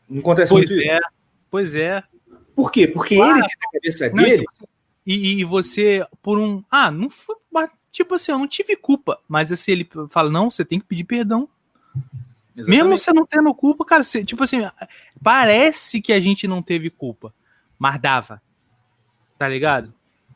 Não 0.09 0.19
acontece 0.19 0.49
pois 0.49 0.69
muito 0.69 0.81
é, 0.83 0.97
isso. 0.97 1.07
Pois 1.49 1.75
é. 1.75 2.03
Por 2.53 2.71
quê? 2.71 2.87
Porque 2.87 3.15
claro. 3.15 3.37
ele 3.37 3.47
tem 3.47 3.55
a 3.55 3.71
cabeça 3.71 4.09
não, 4.09 4.23
dele. 4.23 4.45
E, 5.05 5.39
e, 5.39 5.43
você, 5.45 6.05
por 6.21 6.37
um. 6.37 6.63
Ah, 6.69 6.91
não 6.91 7.09
foi. 7.09 7.35
Tipo 7.89 8.15
assim, 8.15 8.31
eu 8.31 8.37
não 8.37 8.47
tive 8.47 8.75
culpa. 8.75 9.19
Mas 9.27 9.51
assim, 9.51 9.71
ele 9.71 9.89
fala: 10.09 10.29
não, 10.29 10.51
você 10.51 10.65
tem 10.65 10.79
que 10.79 10.85
pedir 10.85 11.05
perdão. 11.05 11.47
Exatamente. 12.55 12.69
Mesmo 12.69 12.97
você 12.97 13.13
não 13.13 13.25
tendo 13.25 13.53
culpa, 13.53 13.85
cara, 13.85 14.03
você, 14.03 14.25
tipo 14.25 14.43
assim, 14.43 14.57
parece 15.23 16.01
que 16.01 16.11
a 16.11 16.19
gente 16.19 16.47
não 16.47 16.61
teve 16.61 16.89
culpa, 16.89 17.33
mas 17.77 18.01
dava. 18.01 18.41
Tá 19.37 19.47
ligado? 19.47 19.93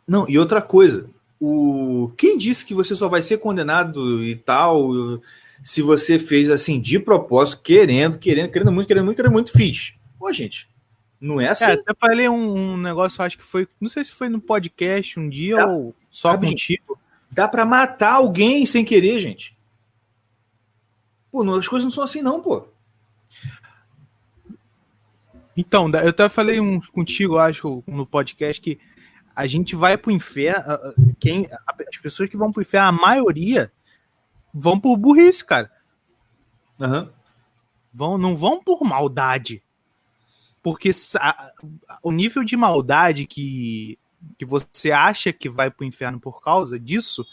Não, 0.07 0.27
e 0.29 0.37
outra 0.37 0.61
coisa, 0.61 1.09
o 1.39 2.11
quem 2.17 2.37
disse 2.37 2.65
que 2.65 2.73
você 2.73 2.93
só 2.95 3.07
vai 3.07 3.21
ser 3.21 3.37
condenado 3.37 4.23
e 4.23 4.35
tal, 4.35 4.89
se 5.63 5.81
você 5.81 6.17
fez 6.19 6.49
assim 6.49 6.79
de 6.79 6.99
propósito, 6.99 7.61
querendo, 7.63 8.17
querendo, 8.17 8.51
querendo 8.51 8.71
muito, 8.71 8.87
querendo 8.87 9.05
muito, 9.05 9.15
querendo 9.17 9.31
muito, 9.33 9.51
fiz. 9.51 9.93
Pô, 10.19 10.31
gente, 10.33 10.69
Não 11.19 11.39
é 11.39 11.47
assim. 11.49 11.65
É, 11.65 11.73
até 11.73 11.93
falei 11.99 12.27
um, 12.27 12.73
um 12.73 12.77
negócio, 12.77 13.23
acho 13.23 13.37
que 13.37 13.43
foi. 13.43 13.67
Não 13.79 13.87
sei 13.89 14.03
se 14.03 14.11
foi 14.11 14.27
no 14.29 14.41
podcast 14.41 15.19
um 15.19 15.29
dia 15.29 15.57
Tá. 15.57 15.67
ou 15.67 15.95
só 16.09 16.29
Rapidinho. 16.31 16.53
contigo. 16.53 16.99
Dá 17.31 17.47
pra 17.47 17.63
matar 17.65 18.13
alguém 18.15 18.65
sem 18.65 18.83
querer, 18.83 19.19
gente. 19.19 19.55
Pô, 21.31 21.43
não, 21.43 21.53
as 21.55 21.67
coisas 21.67 21.85
não 21.85 21.91
são 21.91 22.03
assim, 22.03 22.21
não, 22.21 22.41
pô. 22.41 22.67
Então, 25.55 25.89
eu 25.89 26.09
até 26.09 26.27
falei 26.29 26.59
um, 26.59 26.79
contigo, 26.79 27.37
acho, 27.37 27.83
no 27.87 28.05
podcast, 28.05 28.61
que 28.61 28.79
a 29.35 29.47
gente 29.47 29.75
vai 29.75 29.97
pro 29.97 30.11
inferno. 30.11 30.59
a- 30.71 30.73
a- 30.75 30.93
Quem, 31.19 31.47
a- 31.51 31.75
as 31.89 31.97
pessoas 31.97 32.29
que 32.29 32.37
vão 32.37 32.51
pro 32.51 32.61
inferno, 32.61 32.87
a 32.89 32.91
maioria 32.91 33.71
vão 34.53 34.79
por 34.79 34.97
burrice, 34.97 35.45
cara. 35.45 35.71
Aham. 36.79 37.11
Vão, 37.93 38.17
não 38.17 38.35
vão 38.35 38.63
por 38.63 38.81
maldade. 38.83 39.61
Porque 40.63 40.93
sa- 40.93 41.51
o 42.03 42.11
nível 42.11 42.43
de 42.43 42.55
maldade 42.55 43.25
que, 43.25 43.97
que 44.37 44.45
você 44.45 44.91
acha 44.91 45.33
que 45.33 45.49
vai 45.49 45.69
pro 45.71 45.85
inferno 45.85 46.19
por 46.19 46.41
causa 46.41 46.79
disso 46.79 47.25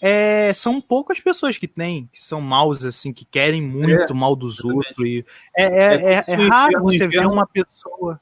é, 0.00 0.52
são 0.54 0.80
poucas 0.80 1.20
pessoas 1.20 1.56
que 1.56 1.66
tem, 1.68 2.08
que 2.12 2.22
são 2.22 2.40
maus, 2.40 2.84
assim, 2.84 3.12
que 3.12 3.24
querem 3.24 3.62
muito 3.62 4.14
mal 4.14 4.36
dos 4.36 4.62
outros. 4.64 5.06
E 5.06 5.24
é, 5.56 5.64
é, 5.64 5.94
é, 5.94 6.24
É 6.26 6.32
é 6.32 6.34
raro 6.48 6.82
você 6.82 7.06
ver 7.08 7.26
uma 7.26 7.46
pessoa. 7.46 8.20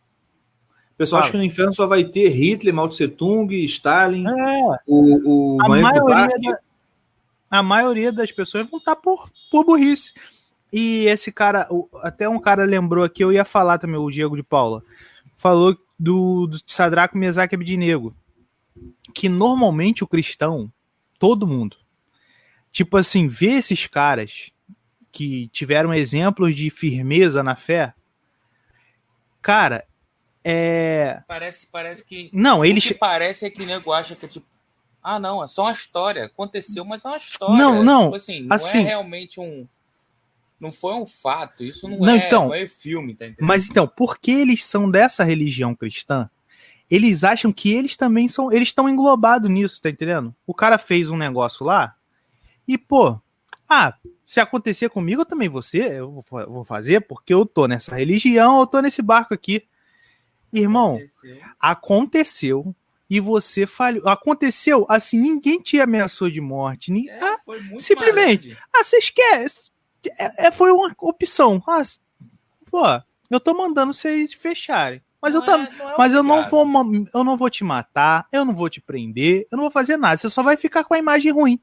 O 0.95 0.97
pessoal 0.97 1.21
acha 1.23 1.33
Fala. 1.33 1.43
que 1.43 1.47
no 1.47 1.53
inferno 1.53 1.73
só 1.73 1.87
vai 1.87 2.05
ter 2.05 2.29
Hitler, 2.29 2.73
Mao 2.73 2.89
Tse 2.89 3.09
Tung, 3.09 3.53
Stalin, 3.65 4.25
É, 4.27 4.61
o, 4.87 5.57
o 5.57 5.63
a 5.63 5.69
maioria, 5.69 6.29
da- 6.39 6.59
a 7.51 7.63
maioria 7.63 8.13
das 8.13 8.31
pessoas 8.33 8.69
vão 8.71 8.79
estar 8.79 8.97
por, 8.97 9.29
por 9.51 9.65
burrice. 9.65 10.13
E 10.73 11.07
esse 11.07 11.31
cara, 11.33 11.69
até 12.03 12.29
um 12.29 12.39
cara 12.41 12.65
lembrou 12.65 13.05
aqui, 13.05 13.23
eu 13.23 13.33
ia 13.33 13.45
falar 13.45 13.79
também, 13.79 13.97
o 13.99 14.11
Diego 14.11 14.37
de 14.37 14.43
Paula, 14.43 14.83
falou 15.37 15.77
do, 15.99 16.47
do 16.47 16.59
Sadraco 16.67 17.17
Mesaque 17.19 17.55
Abednego, 17.55 18.15
que 19.15 19.29
normalmente 19.29 20.03
o 20.03 20.07
cristão, 20.09 20.73
todo 21.19 21.47
mundo, 21.47 21.77
tipo 22.73 22.97
assim, 22.97 23.29
vê 23.29 23.53
esses 23.53 23.87
caras 23.87 24.51
que 25.13 25.47
tiveram 25.49 25.95
exemplos 25.95 26.57
de 26.57 26.71
firmeza 26.71 27.41
na 27.43 27.55
fé, 27.55 27.95
cara, 29.41 29.85
é... 30.45 31.23
Parece, 31.27 31.67
parece 31.67 32.05
que. 32.05 32.29
Não, 32.33 32.61
O 32.61 32.65
eles... 32.65 32.87
que 32.87 32.95
parece 32.95 33.47
é 33.47 33.51
que 33.51 33.63
o 33.63 33.67
nego 33.67 33.93
acha 33.93 34.15
que 34.15 34.27
é 34.27 34.29
tipo. 34.29 34.47
Ah, 35.03 35.19
não, 35.19 35.43
é 35.43 35.47
só 35.47 35.63
uma 35.65 35.73
história. 35.73 36.27
Aconteceu, 36.27 36.85
mas 36.85 37.05
é 37.05 37.09
uma 37.09 37.17
história. 37.17 37.57
Não, 37.57 37.83
não, 37.83 38.05
Tipo 38.05 38.17
assim, 38.17 38.43
não 38.43 38.55
assim- 38.57 38.79
é 38.79 38.83
realmente 38.83 39.41
um. 39.41 39.67
Não 40.61 40.71
foi 40.71 40.95
um 40.95 41.05
fato. 41.07 41.65
Isso 41.65 41.89
não, 41.89 41.99
Não, 41.99 42.15
é, 42.15 42.27
então, 42.27 42.47
não 42.47 42.55
é 42.55 42.67
filme, 42.67 43.15
tá 43.15 43.27
entendendo? 43.27 43.47
Mas 43.47 43.69
então, 43.69 43.87
porque 43.87 44.31
eles 44.31 44.65
são 44.65 44.91
dessa 44.91 45.25
religião 45.25 45.75
cristã, 45.75 46.31
eles 46.91 47.25
acham 47.25 47.53
que 47.53 47.73
eles 47.73 47.97
também 47.97 48.29
são. 48.29 48.53
Eles 48.53 48.69
estão 48.69 48.89
englobados 48.89 49.51
nisso, 49.51 49.81
tá 49.81 49.91
entendendo? 49.91 50.35
O 50.47 50.55
cara 50.55 50.79
fez 50.79 51.11
um 51.11 51.17
negócio 51.17 51.67
lá 51.67 51.95
e, 52.67 52.79
pô, 52.79 53.19
ah, 53.69 53.95
se 54.25 54.41
acontecer 54.41 54.89
comigo, 54.89 55.23
eu 55.23 55.27
também 55.27 55.49
vou 55.49 55.61
ser, 55.63 55.93
eu 55.93 56.25
vou 56.31 56.65
fazer, 56.65 57.01
porque 57.03 57.35
eu 57.35 57.45
tô 57.45 57.67
nessa 57.67 57.95
religião, 57.95 58.61
eu 58.61 58.67
tô 58.67 58.81
nesse 58.81 59.03
barco 59.03 59.35
aqui. 59.35 59.65
Irmão, 60.55 61.01
Aconteceu. 61.61 62.75
e 63.11 63.19
você 63.21 63.67
falhou. 63.67 64.09
Aconteceu 64.09 64.87
assim, 64.89 65.19
ninguém 65.19 65.61
te 65.61 65.81
ameaçou 65.81 66.31
de 66.31 66.41
morte. 66.41 66.93
ni- 66.93 67.09
É, 67.09 67.19
ah, 67.23 67.39
foi 67.45 67.61
muito 67.61 67.83
simplesmente. 67.83 68.49
malandro. 68.49 68.65
ah, 68.75 68.85
você 68.85 68.97
esquece. 68.99 69.71
É, 70.19 70.47
é- 70.47 70.53
foi 70.53 70.71
uma 70.71 70.95
opção. 71.01 71.63
Ah, 71.67 71.83
pô, 72.71 72.83
eu 73.31 73.41
tô 73.41 73.55
mandando 73.55 73.93
vocês 73.93 74.33
fecharem. 74.33 75.03
Mas 75.21 75.35
eu 75.35 75.41
Não 75.41 75.47
também. 75.47 75.67
é- 75.81 75.83
é 75.83 75.95
Mas 75.97 76.13
eu 76.13 76.23
não 76.23 76.47
vou, 76.49 76.67
eu 77.15 77.25
não 77.25 77.37
vou 77.37 77.49
te 77.49 77.65
matar, 77.65 78.27
eu 78.31 78.45
não 78.45 78.55
vou 78.55 78.69
te 78.69 78.81
prender, 78.81 79.47
eu 79.51 79.57
não 79.57 79.63
vou 79.65 79.71
fazer 79.71 79.97
nada. 79.97 80.17
Você 80.19 80.29
só 80.29 80.43
vai 80.43 80.57
ficar 80.57 80.85
com 80.85 80.93
a 80.95 80.99
imagem 80.99 81.33
ruim. 81.33 81.59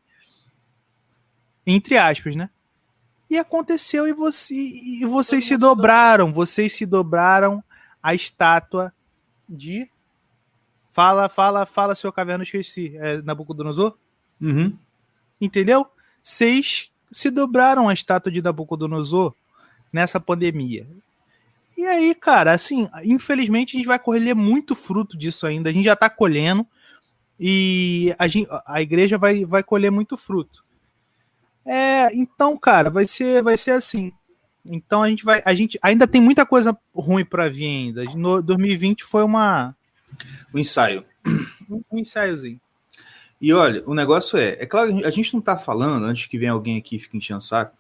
Entre 1.66 1.96
aspas, 1.98 2.36
né? 2.36 2.50
E 3.30 3.38
aconteceu 3.38 4.08
e, 4.08 4.14
você, 4.14 4.54
e 4.56 5.06
vocês 5.06 5.46
se 5.46 5.56
dobraram, 5.56 6.34
vocês 6.34 6.74
se 6.74 6.86
dobraram 6.86 7.64
a 8.02 8.14
estátua 8.14 8.94
de 9.48 9.90
Fala, 10.92 11.30
fala, 11.30 11.66
fala, 11.66 11.96
seu 11.96 12.12
caverna, 12.12 12.44
esqueci. 12.44 12.98
É 12.98 13.22
Nabucodonosor? 13.22 13.96
Uhum. 14.42 14.78
Entendeu? 15.40 15.88
Vocês 16.22 16.92
se 17.10 17.30
dobraram 17.30 17.88
a 17.88 17.94
estátua 17.94 18.32
de 18.32 18.42
Nabucodonosor 18.42 19.34
nessa 19.92 20.20
pandemia. 20.20 20.86
E 21.78 21.86
aí, 21.86 22.14
cara, 22.14 22.52
assim, 22.52 22.90
infelizmente 23.06 23.76
a 23.76 23.78
gente 23.80 23.88
vai 23.88 23.98
colher 23.98 24.36
muito 24.36 24.76
fruto 24.76 25.18
disso 25.18 25.48
ainda. 25.48 25.70
A 25.70 25.74
gente 25.74 25.86
já 25.86 25.96
tá 25.96 26.10
colhendo 26.10 26.68
e 27.40 28.14
a, 28.20 28.28
gen- 28.28 28.48
a 28.68 28.82
igreja 28.82 29.18
vai, 29.18 29.46
vai 29.46 29.64
colher 29.64 29.92
muito 29.92 30.18
fruto. 30.18 30.64
É, 31.66 32.14
então, 32.14 32.58
cara, 32.58 32.90
vai 32.90 33.08
ser, 33.08 33.42
vai 33.42 33.56
ser 33.56 33.72
assim. 33.72 34.12
Então 34.66 35.02
a 35.02 35.10
gente 35.10 35.26
vai, 35.26 35.42
a 35.46 35.54
gente 35.54 35.80
ainda 35.82 36.08
tem 36.08 36.22
muita 36.22 36.46
coisa 36.46 36.78
ruim 36.94 37.26
para 37.26 37.50
vir 37.50 37.66
ainda. 37.66 38.04
No 38.16 38.42
2020 38.42 39.04
foi 39.04 39.24
uma 39.24 39.76
O 40.54 40.60
ensaio. 40.60 41.06
um 41.70 42.00
ensaiozinho. 42.00 42.60
E 43.40 43.52
olha, 43.54 43.84
o 43.88 43.96
negócio 43.96 44.38
é, 44.38 44.50
é 44.60 44.66
claro, 44.68 45.06
a 45.06 45.10
gente 45.10 45.34
não 45.34 45.42
tá 45.42 45.58
falando, 45.58 46.06
antes 46.06 46.28
que 46.28 46.38
venha 46.38 46.52
alguém 46.52 46.78
aqui 46.78 46.96
e 46.96 47.00
fique 47.00 47.18
enchendo 47.18 47.40
o 47.40 47.44
saco, 47.44 47.76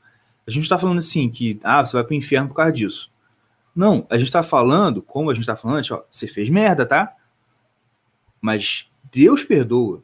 a 0.48 0.50
gente 0.50 0.64
não 0.64 0.70
tá 0.70 0.80
falando 0.80 0.98
assim 0.98 1.30
que, 1.30 1.60
ah, 1.64 1.86
você 1.86 1.94
vai 1.94 2.04
pro 2.04 2.16
inferno 2.16 2.48
por 2.48 2.56
causa 2.56 2.72
disso. 2.72 3.12
Não, 3.76 4.08
a 4.10 4.18
gente 4.18 4.32
tá 4.32 4.42
falando, 4.42 5.04
como 5.04 5.30
a 5.30 5.36
gente 5.36 5.46
tá 5.46 5.56
falando 5.56 5.78
antes, 5.78 5.92
ó, 5.92 6.04
você 6.10 6.28
fez 6.28 6.50
merda, 6.50 6.86
tá? 6.86 7.16
Mas 8.42 8.90
Deus 9.12 9.44
perdoa. 9.44 10.04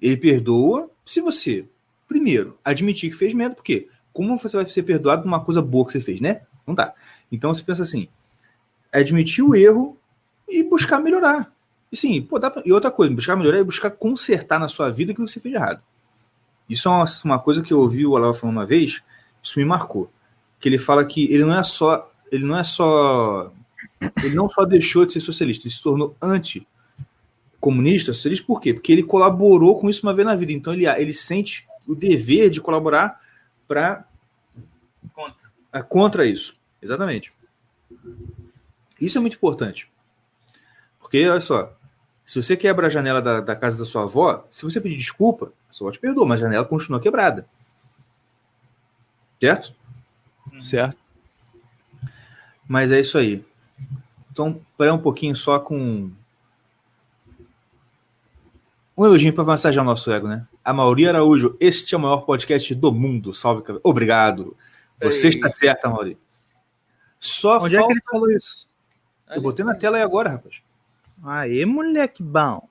Ele 0.00 0.16
perdoa 0.16 0.90
se 1.04 1.20
você, 1.20 1.66
primeiro, 2.08 2.58
admitir 2.64 3.10
que 3.10 3.16
fez 3.16 3.34
merda, 3.34 3.54
porque 3.54 3.88
como 4.12 4.38
você 4.38 4.56
vai 4.56 4.68
ser 4.68 4.82
perdoado 4.82 5.22
por 5.22 5.28
uma 5.28 5.44
coisa 5.44 5.62
boa 5.62 5.86
que 5.86 5.92
você 5.92 6.00
fez, 6.00 6.20
né? 6.20 6.42
Não 6.66 6.74
dá. 6.74 6.92
Então 7.30 7.52
você 7.52 7.62
pensa 7.62 7.82
assim, 7.82 8.08
admitir 8.92 9.42
o 9.44 9.54
erro 9.54 9.96
e 10.48 10.62
buscar 10.62 11.00
melhorar. 11.00 11.52
E 11.90 11.96
sim, 11.96 12.22
pô, 12.22 12.38
dá 12.38 12.50
pra- 12.50 12.62
e 12.64 12.72
outra 12.72 12.90
coisa, 12.90 13.14
buscar 13.14 13.36
melhorar 13.36 13.58
é 13.58 13.64
buscar 13.64 13.90
consertar 13.90 14.58
na 14.58 14.68
sua 14.68 14.90
vida 14.90 15.12
aquilo 15.12 15.26
que 15.26 15.32
você 15.32 15.40
fez 15.40 15.52
de 15.52 15.56
errado. 15.58 15.82
Isso 16.68 16.88
é 16.88 16.92
uma, 17.24 17.38
coisa 17.38 17.62
que 17.62 17.72
eu 17.72 17.80
ouvi 17.80 18.06
o 18.06 18.16
Alau 18.16 18.32
falando 18.32 18.56
uma 18.56 18.66
vez, 18.66 19.02
isso 19.42 19.58
me 19.58 19.64
marcou. 19.64 20.10
Que 20.58 20.68
ele 20.68 20.78
fala 20.78 21.04
que 21.04 21.24
ele 21.32 21.44
não 21.44 21.54
é 21.54 21.62
só. 21.62 22.10
Ele 22.30 22.44
não 22.46 22.56
é 22.56 22.64
só. 22.64 23.52
Ele 24.22 24.34
não 24.34 24.48
só 24.48 24.64
deixou 24.64 25.04
de 25.04 25.12
ser 25.12 25.20
socialista, 25.20 25.66
ele 25.66 25.74
se 25.74 25.82
tornou 25.82 26.16
anti-comunista, 26.22 28.14
socialista, 28.14 28.46
por 28.46 28.60
quê? 28.60 28.72
Porque 28.72 28.90
ele 28.92 29.02
colaborou 29.02 29.78
com 29.78 29.90
isso 29.90 30.06
uma 30.06 30.14
vez 30.14 30.24
na 30.24 30.34
vida. 30.34 30.52
Então 30.52 30.72
ele, 30.72 30.86
ele 30.86 31.12
sente 31.12 31.66
o 31.86 31.94
dever 31.94 32.48
de 32.48 32.60
colaborar 32.60 33.20
para 33.72 34.04
Contra. 35.14 35.50
é 35.72 35.82
contra 35.82 36.26
isso. 36.26 36.54
Exatamente. 36.82 37.32
Isso 39.00 39.16
é 39.16 39.20
muito 39.20 39.36
importante. 39.36 39.90
Porque, 40.98 41.26
olha 41.26 41.40
só, 41.40 41.74
se 42.26 42.42
você 42.42 42.54
quebra 42.54 42.86
a 42.86 42.90
janela 42.90 43.22
da, 43.22 43.40
da 43.40 43.56
casa 43.56 43.78
da 43.78 43.86
sua 43.86 44.02
avó, 44.02 44.46
se 44.50 44.62
você 44.64 44.78
pedir 44.78 44.96
desculpa, 44.96 45.52
a 45.70 45.72
sua 45.72 45.86
avó 45.88 45.92
te 45.92 45.98
perdoa, 45.98 46.26
mas 46.26 46.40
a 46.40 46.44
janela 46.44 46.66
continua 46.66 47.00
quebrada. 47.00 47.46
Certo? 49.40 49.74
Certo? 50.60 50.98
Mas 52.68 52.92
é 52.92 53.00
isso 53.00 53.16
aí. 53.16 53.44
Então, 54.30 54.60
para 54.76 54.92
um 54.92 54.98
pouquinho 54.98 55.34
só 55.34 55.58
com 55.58 56.10
um 58.96 59.06
elogio 59.06 59.32
para 59.32 59.44
massagear 59.44 59.82
o 59.82 59.88
nosso 59.88 60.12
ego, 60.12 60.28
né? 60.28 60.46
A 60.64 60.72
Mauri 60.72 61.08
Araújo, 61.08 61.56
este 61.60 61.94
é 61.94 61.98
o 61.98 62.00
maior 62.00 62.22
podcast 62.24 62.72
do 62.74 62.92
mundo. 62.92 63.34
Salve, 63.34 63.62
cabe- 63.62 63.80
obrigado. 63.82 64.56
Você 65.02 65.28
Ei. 65.28 65.34
está 65.34 65.50
certa, 65.50 65.88
Mauri. 65.88 66.16
Só 67.18 67.58
Onde 67.58 67.74
é 67.74 67.78
que 67.78 67.82
falta... 67.82 67.92
ele 67.92 68.02
falou 68.08 68.30
isso? 68.30 68.68
Eu 69.30 69.42
botei 69.42 69.64
na 69.64 69.74
tela 69.74 69.96
aí 69.96 70.02
agora, 70.02 70.30
rapaz. 70.30 70.56
Aê, 71.24 71.64
moleque 71.64 72.22
bom. 72.22 72.68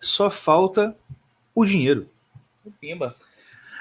Só 0.00 0.30
falta 0.30 0.96
o 1.54 1.64
dinheiro. 1.64 2.08
Pimba. 2.80 3.16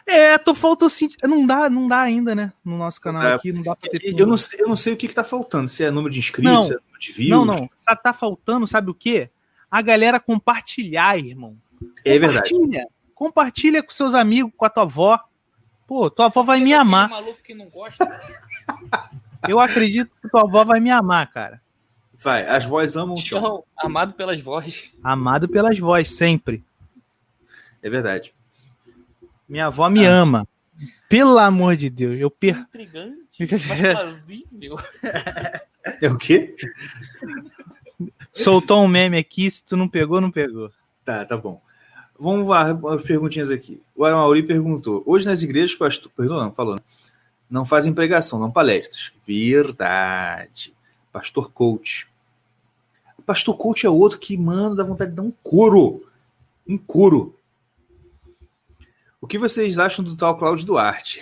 É, 0.08 0.38
tô 0.38 0.54
faltando 0.54 0.90
sim. 0.90 1.10
Não 1.24 1.46
dá, 1.46 1.70
não 1.70 1.88
dá 1.88 2.02
ainda, 2.02 2.36
né? 2.36 2.54
No 2.64 2.78
nosso 2.78 3.02
canal 3.02 3.24
É, 3.24 3.34
aqui, 3.34 3.52
não 3.52 3.64
dá 3.64 3.76
pra 3.76 3.90
ter 3.90 4.00
tudo. 4.00 4.20
Eu 4.20 4.28
não 4.28 4.38
sei, 4.38 4.62
eu 4.62 4.68
não 4.68 4.76
sei 4.76 4.94
o 4.94 4.98
que, 4.98 5.08
que 5.08 5.16
tá 5.16 5.24
faltando. 5.24 5.68
Se 5.68 5.84
é 5.84 5.90
número 5.92 6.14
de 6.14 6.20
inscritos, 6.20 6.54
Não. 6.54 6.64
se 6.64 6.72
é 6.74 6.76
número 6.76 7.00
de 7.00 7.12
views. 7.12 7.30
Não, 7.32 7.46
não. 7.46 7.70
Só 7.76 7.96
tá 7.96 8.14
faltando, 8.14 8.68
sabe 8.68 8.92
o 8.92 8.94
quê? 8.94 9.30
A 9.70 9.82
galera 9.82 10.20
compartilhar, 10.20 11.18
irmão. 11.18 11.58
É 12.04 12.18
verdade. 12.20 12.52
Compartilha. 12.52 12.88
Compartilha 13.16 13.82
com 13.82 13.92
seus 13.92 14.14
amigos, 14.14 14.52
com 14.56 14.66
a 14.66 14.70
tua 14.70 14.84
avó. 14.84 15.20
Pô, 15.88 16.10
tua 16.12 16.26
avó 16.26 16.44
vai 16.44 16.60
me 16.60 16.74
Aquele 16.74 16.82
amar. 16.82 17.10
maluco 17.10 17.42
que 17.42 17.56
não 17.56 17.70
gosta. 17.70 18.06
Eu 19.48 19.60
acredito 19.60 20.12
que 20.22 20.30
tua 20.30 20.42
avó 20.42 20.66
vai 20.66 20.80
me 20.80 20.92
amar, 20.92 21.32
cara. 21.32 21.62
Vai, 22.18 22.46
as 22.46 22.66
vozes 22.66 22.98
amam 22.98 23.16
o. 23.16 23.18
Tchau. 23.18 23.66
Amado 23.78 24.14
pelas 24.14 24.40
vozes. 24.40 24.94
Amado 25.04 25.48
pelas 25.48 25.78
vozes, 25.80 26.16
sempre. 26.16 26.64
É 27.82 27.90
verdade. 27.90 28.34
Minha 29.48 29.68
avó 29.68 29.90
me 29.90 30.06
ama. 30.06 30.48
Pelo 31.08 31.38
amor 31.38 31.76
de 31.78 31.90
Deus. 31.90 32.20
Eu 32.20 32.32
per... 32.32 32.58
Intrigante. 32.58 33.48
Plausível. 33.94 34.78
É 36.02 36.10
o 36.10 36.18
quê? 36.18 36.56
Soltou 38.34 38.84
um 38.84 38.88
meme 38.88 39.18
aqui, 39.18 39.50
se 39.50 39.64
tu 39.64 39.78
não 39.78 39.88
pegou, 39.88 40.20
não 40.20 40.32
pegou. 40.32 40.72
Tá, 41.04 41.24
tá 41.24 41.38
bom. 41.38 41.62
Vamos 42.18 42.48
lá, 42.48 42.72
as 42.72 43.04
perguntinhas 43.04 43.52
aqui. 43.52 43.82
O 43.96 44.04
Mauri 44.04 44.44
perguntou: 44.44 45.04
hoje 45.06 45.26
nas 45.26 45.42
igrejas, 45.42 45.76
pastor. 45.76 46.12
Perdão, 46.16 46.38
não, 46.38 46.54
falou. 46.54 46.80
Não 47.50 47.66
fazem 47.66 47.94
pregação, 47.94 48.40
não 48.40 48.52
palestras. 48.52 49.12
Verdade. 49.26 50.74
Pastor 51.12 51.52
coach. 51.52 52.08
Pastor 53.26 53.58
coach 53.58 53.86
é 53.86 53.90
outro 53.90 54.20
que, 54.20 54.38
mano, 54.38 54.76
dá 54.76 54.84
vontade 54.84 55.12
de 55.12 55.18
dar 55.18 55.24
um 55.24 55.34
couro. 55.44 56.06
Um 56.68 56.78
couro. 56.78 57.36
O 59.20 59.28
que 59.28 59.40
vocês 59.40 59.78
acham 59.80 60.06
do 60.06 60.16
tal 60.16 60.38
Cláudio 60.38 60.66
Duarte? 60.66 61.20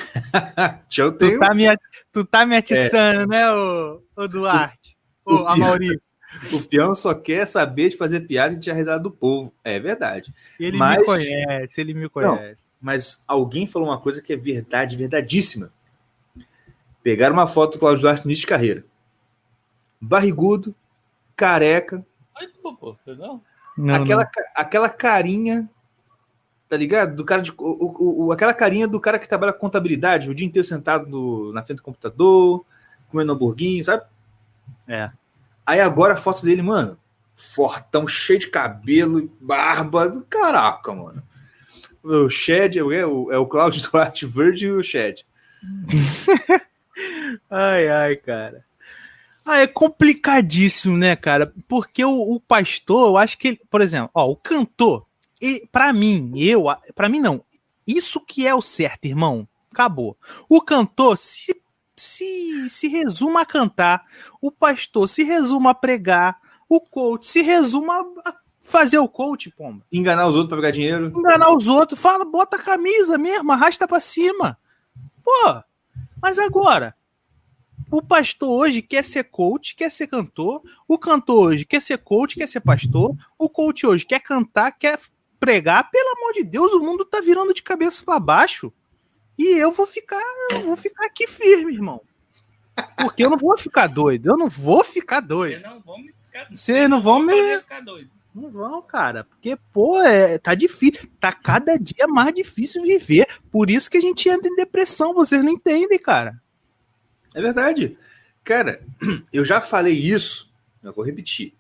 Eu 0.98 1.12
tenho... 1.14 1.34
tu, 1.34 1.40
tá 1.40 1.54
me, 1.54 1.78
tu 2.12 2.26
tá 2.26 2.46
me 2.46 2.58
atiçando, 2.58 3.22
é. 3.22 3.28
né, 3.28 3.52
o, 3.54 4.02
o 4.18 4.28
Duarte? 4.28 4.98
O, 5.26 5.36
o, 5.36 5.58
Mauri. 5.58 6.02
O 6.52 6.62
peão 6.68 6.94
só 6.96 7.14
quer 7.14 7.46
saber 7.46 7.90
de 7.90 7.98
fazer 7.98 8.22
piada 8.22 8.54
e 8.54 8.60
tirar 8.60 8.76
risada 8.76 9.02
do 9.02 9.12
povo. 9.12 9.54
É 9.64 9.80
verdade. 9.80 10.34
Ele 10.60 10.78
mas... 10.78 11.00
me 11.00 11.06
conhece, 11.06 11.82
ele 11.82 11.94
me 11.94 12.10
conhece. 12.10 12.66
Não, 12.66 12.74
mas 12.82 13.24
alguém 13.28 13.68
falou 13.68 13.88
uma 13.88 14.00
coisa 14.00 14.22
que 14.22 14.34
é 14.34 14.38
verdade, 14.38 14.98
verdadíssima. 14.98 15.72
Pegaram 17.02 17.34
uma 17.34 17.48
foto 17.48 17.74
do 17.74 17.80
Cláudio 17.80 18.02
Duarte 18.02 18.24
no 18.24 18.30
início 18.30 18.42
de 18.42 18.48
carreira. 18.48 18.86
Barrigudo, 20.00 20.76
careca. 21.36 22.06
Ai, 22.36 22.48
pô, 22.62 22.98
não? 23.08 23.42
Não, 23.78 23.96
aquela, 23.96 24.24
não. 24.24 24.44
aquela 24.56 24.90
carinha, 24.90 25.70
tá 26.70 26.78
ligado? 26.78 27.16
Do 27.16 27.26
cara 27.26 27.42
de. 27.42 27.52
O, 27.58 28.26
o, 28.26 28.32
aquela 28.32 28.54
carinha 28.54 28.88
do 28.88 29.00
cara 29.00 29.20
que 29.20 29.28
trabalha 29.28 29.54
com 29.54 29.60
contabilidade, 29.60 30.30
o 30.30 30.36
dia 30.36 30.48
inteiro 30.48 30.68
sentado 30.68 31.10
no, 31.10 31.52
na 31.52 31.64
frente 31.64 31.78
do 31.78 31.84
computador, 31.84 32.66
comendo 33.10 33.34
hambúrguinho, 33.34 33.84
sabe? 33.84 34.04
É. 34.88 35.12
Aí 35.66 35.80
agora 35.80 36.14
a 36.14 36.18
foto 36.18 36.44
dele, 36.44 36.62
mano, 36.62 36.98
fortão, 37.36 38.08
cheio 38.08 38.40
de 38.40 38.48
cabelo, 38.48 39.32
barba. 39.40 40.26
Caraca, 40.30 40.94
mano. 40.94 41.24
O 42.02 42.30
Shed 42.30 42.78
é 42.78 42.84
o, 42.84 43.32
é 43.32 43.38
o 43.38 43.46
Cláudio 43.46 43.82
Duarte 43.90 44.26
Verde 44.26 44.66
e 44.66 44.72
o 44.72 44.84
Shed. 44.84 45.26
ai, 47.50 47.88
ai, 47.88 48.16
cara. 48.18 48.66
Ah, 49.46 49.60
é 49.60 49.68
complicadíssimo, 49.68 50.98
né, 50.98 51.16
cara? 51.16 51.54
Porque 51.68 52.04
o, 52.04 52.34
o 52.34 52.40
pastor, 52.40 53.10
eu 53.10 53.18
acho 53.18 53.38
que 53.38 53.50
ele, 53.50 53.62
por 53.70 53.82
exemplo, 53.82 54.10
ó, 54.14 54.30
o 54.30 54.38
cantor, 54.38 55.06
para 55.72 55.92
mim, 55.92 56.32
eu, 56.36 56.66
para 56.96 57.10
mim 57.10 57.20
não, 57.20 57.44
isso 57.86 58.22
que 58.22 58.48
é 58.48 58.56
o 58.56 58.62
certo, 58.62 59.06
irmão. 59.06 59.48
Acabou. 59.72 60.18
O 60.48 60.62
cantor 60.62 61.18
se 61.18 61.54
se, 61.96 62.70
se 62.70 62.88
resuma 62.88 63.42
a 63.42 63.46
cantar, 63.46 64.06
o 64.42 64.52
pastor 64.52 65.08
se 65.08 65.24
resuma 65.24 65.72
a 65.72 65.76
pregar, 65.76 66.40
o 66.68 66.80
coach 66.80 67.28
se 67.28 67.42
resuma 67.42 68.02
a 68.26 68.36
fazer 68.62 68.98
o 68.98 69.08
coach, 69.08 69.52
pomba. 69.52 69.86
Enganar 69.92 70.28
os 70.28 70.36
outros 70.36 70.50
para 70.50 70.58
pegar 70.58 70.72
dinheiro. 70.72 71.08
Enganar 71.08 71.54
os 71.56 71.68
outros, 71.68 72.00
fala, 72.00 72.26
bota 72.26 72.58
a 72.58 72.62
camisa 72.62 73.18
mesmo, 73.18 73.52
arrasta 73.52 73.88
para 73.88 74.00
cima. 74.00 74.58
Pô, 75.24 75.62
mas 76.22 76.40
agora, 76.40 76.96
o 77.92 78.02
pastor 78.02 78.50
hoje 78.50 78.82
quer 78.82 79.04
ser 79.04 79.26
coach, 79.26 79.76
quer 79.76 79.92
ser 79.92 80.08
cantor, 80.08 80.64
o 80.88 80.98
cantor 80.98 81.50
hoje 81.50 81.66
quer 81.66 81.82
ser 81.82 81.98
coach, 82.00 82.36
quer 82.36 82.48
ser 82.48 82.62
pastor, 82.62 83.16
o 83.38 83.48
coach 83.48 83.86
hoje 83.86 84.06
quer 84.06 84.20
cantar, 84.20 84.72
quer 84.72 85.00
pregar, 85.40 85.90
pelo 85.92 86.18
amor 86.18 86.34
de 86.34 86.44
Deus, 86.44 86.72
o 86.72 86.80
mundo 86.80 87.06
tá 87.06 87.20
virando 87.20 87.54
de 87.54 87.62
cabeça 87.62 88.02
para 88.04 88.20
baixo. 88.20 88.74
E 89.38 89.58
eu 89.58 89.72
vou 89.72 89.88
ficar, 89.88 90.22
vou 90.64 90.76
ficar 90.78 91.06
aqui 91.06 91.28
firme, 91.28 91.74
irmão. 91.74 92.02
Porque 92.98 93.24
eu 93.24 93.30
não 93.30 93.38
vou 93.38 93.58
ficar 93.58 93.88
doido. 93.88 94.30
Eu 94.30 94.38
não 94.38 94.50
vou 94.50 94.84
ficar 94.84 95.20
doido. 95.20 95.62
Vocês 95.62 95.70
não 95.70 95.82
vão 95.82 96.00
me 96.00 96.12
ficar 96.12 96.44
doido. 96.44 96.58
Vocês 96.58 96.90
não 96.90 97.02
vão 97.02 97.20
me. 97.20 97.60
Ficar 97.60 97.80
doido. 97.82 98.10
Não 98.34 98.50
vão, 98.50 98.82
cara. 98.82 99.24
Porque, 99.26 99.56
pô, 99.72 100.02
é, 100.02 100.38
tá 100.38 100.56
difícil. 100.56 101.08
Tá 101.20 101.32
cada 101.32 101.78
dia 101.78 102.08
mais 102.08 102.34
difícil 102.34 102.82
viver. 102.82 103.28
Por 103.52 103.70
isso 103.70 103.90
que 103.90 103.98
a 103.98 104.02
gente 104.02 104.28
entra 104.28 104.50
em 104.50 104.56
depressão. 104.56 105.14
Vocês 105.14 105.44
não 105.44 105.52
entendem, 105.52 106.00
cara. 106.00 106.42
É 107.34 107.42
verdade. 107.42 107.98
Cara, 108.44 108.82
eu 109.32 109.46
já 109.46 109.62
falei 109.62 109.94
isso. 109.94 110.52
Eu 110.82 110.94
vou 110.94 111.06
repetir. 111.06 111.54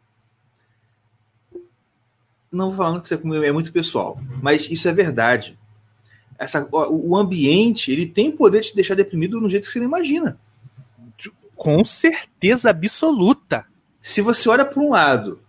Não 2.51 2.67
vou 2.69 2.77
falando 2.77 3.01
que 3.01 3.07
isso 3.07 3.43
é 3.43 3.51
muito 3.51 3.71
pessoal. 3.71 4.19
Mas 4.41 4.69
isso 4.69 4.87
é 4.87 4.93
verdade 4.93 5.57
essa, 6.43 6.67
o 6.71 7.15
ambiente 7.15 7.91
ele 7.91 8.05
tem 8.05 8.31
poder 8.31 8.61
de 8.61 8.69
te 8.69 8.75
deixar 8.75 8.95
deprimido 8.95 9.39
no 9.39 9.49
jeito 9.49 9.65
que 9.65 9.71
você 9.71 9.79
não 9.79 9.85
imagina. 9.85 10.37
Com 11.55 11.83
certeza 11.85 12.69
absoluta. 12.69 13.65
Se 14.01 14.21
você 14.21 14.49
olha 14.49 14.65
para 14.65 14.81
um 14.81 14.89
lado, 14.89 15.39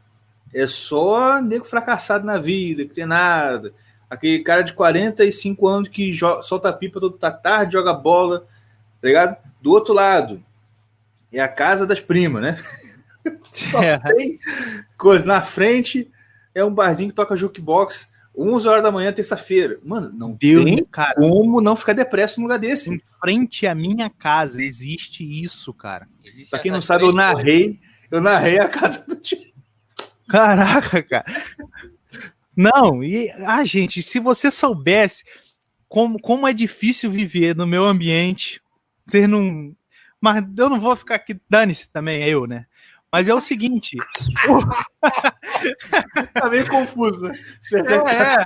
é 0.55 0.67
só 0.67 1.41
nego 1.41 1.65
fracassado 1.65 2.25
na 2.25 2.39
vida, 2.39 2.85
que 2.85 2.95
tem 2.95 3.07
nada. 3.07 3.75
Aquele 4.09 4.45
cara 4.45 4.63
de 4.63 4.73
45 4.73 5.67
anos 5.67 5.89
que 5.89 6.17
solta 6.43 6.73
pipa 6.73 7.01
toda 7.01 7.33
tarde, 7.33 7.73
joga 7.73 7.93
bola, 7.93 8.47
tá 9.01 9.09
ligado? 9.09 9.37
Do 9.61 9.73
outro 9.73 9.93
lado, 9.93 10.41
é 11.33 11.41
a 11.41 11.49
casa 11.49 11.85
das 11.85 11.99
primas, 11.99 12.43
né? 12.43 12.59
Só 13.51 13.83
é. 13.83 13.99
tem 13.99 14.39
coisa 14.97 15.27
na 15.27 15.41
frente, 15.41 16.09
é 16.55 16.65
um 16.65 16.73
barzinho 16.73 17.09
que 17.09 17.17
toca 17.17 17.37
jukebox 17.37 18.14
11 18.37 18.67
horas 18.67 18.83
da 18.83 18.91
manhã, 18.91 19.13
terça-feira. 19.13 19.79
Mano, 19.85 20.11
não 20.13 20.33
Deus, 20.33 20.65
tem 20.65 20.85
cara. 20.85 21.15
como 21.15 21.61
não 21.61 21.77
ficar 21.77 21.93
depresso 21.93 22.41
num 22.41 22.47
lugar 22.47 22.59
desse. 22.59 22.93
Em 22.93 23.01
frente 23.21 23.67
à 23.67 23.75
minha 23.75 24.11
casa 24.11 24.63
existe 24.63 25.25
isso, 25.25 25.73
cara. 25.73 26.09
Existe 26.25 26.51
pra 26.51 26.59
quem 26.59 26.73
não 26.73 26.83
sabe, 26.83 27.05
eu 27.05 27.13
narrei, 27.13 27.79
eu 28.11 28.21
narrei 28.21 28.59
a 28.59 28.69
casa 28.69 29.05
do 29.07 29.17
tio. 29.17 29.39
Caraca, 30.29 31.03
cara. 31.03 31.25
Não, 32.57 33.03
e 33.03 33.31
ah, 33.47 33.65
gente, 33.65 34.03
se 34.03 34.19
você 34.19 34.51
soubesse 34.51 35.25
como, 35.89 36.21
como 36.21 36.47
é 36.47 36.53
difícil 36.53 37.11
viver 37.11 37.55
no 37.55 37.67
meu 37.67 37.85
ambiente, 37.85 38.61
você 39.07 39.27
não. 39.27 39.75
Mas 40.21 40.45
eu 40.57 40.71
não 40.71 40.81
vou 40.81 40.97
ficar 40.97 41.17
aqui, 41.17 41.39
dane-se 41.49 41.91
também, 41.91 42.23
é 42.23 42.29
eu, 42.29 42.47
né? 42.47 42.67
Mas 43.15 43.29
é 43.29 43.35
o 43.35 43.41
seguinte. 43.41 43.97
tá 46.35 46.51
meio 46.51 46.69
confuso, 46.69 47.21
né? 47.21 47.39
É, 47.73 48.41
é. 48.41 48.45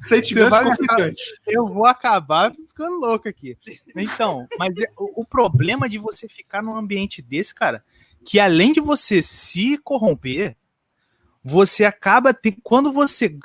Sentimentos 0.00 0.58
conflitantes. 0.58 1.24
Eu 1.46 1.68
vou 1.68 1.86
acabar 1.86 2.52
ficando 2.52 2.98
louco 2.98 3.28
aqui. 3.28 3.56
Então, 3.94 4.48
mas 4.58 4.76
é, 4.78 4.90
o, 4.98 5.20
o 5.20 5.24
problema 5.24 5.88
de 5.88 5.96
você 5.96 6.26
ficar 6.26 6.60
num 6.60 6.74
ambiente 6.74 7.22
desse, 7.22 7.54
cara, 7.54 7.84
que 8.24 8.40
além 8.40 8.72
de 8.72 8.80
você 8.80 9.22
se 9.22 9.78
corromper, 9.78 10.56
você 11.44 11.84
acaba. 11.84 12.36
Quando 12.64 12.92
você 12.92 13.38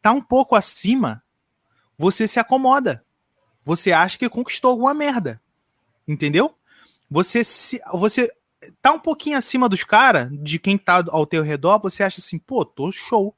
tá 0.00 0.12
um 0.12 0.22
pouco 0.22 0.54
acima, 0.54 1.20
você 1.98 2.28
se 2.28 2.38
acomoda. 2.38 3.04
Você 3.64 3.90
acha 3.90 4.16
que 4.16 4.28
conquistou 4.28 4.70
alguma 4.70 4.94
merda. 4.94 5.42
Entendeu? 6.06 6.56
Você 7.10 7.42
se, 7.42 7.82
você 7.92 8.30
tá 8.80 8.92
um 8.92 8.98
pouquinho 8.98 9.38
acima 9.38 9.68
dos 9.68 9.84
caras, 9.84 10.28
de 10.32 10.58
quem 10.58 10.76
tá 10.78 11.04
ao 11.08 11.26
teu 11.26 11.42
redor, 11.42 11.78
você 11.78 12.02
acha 12.02 12.20
assim, 12.20 12.38
pô, 12.38 12.64
tô 12.64 12.90
show. 12.92 13.34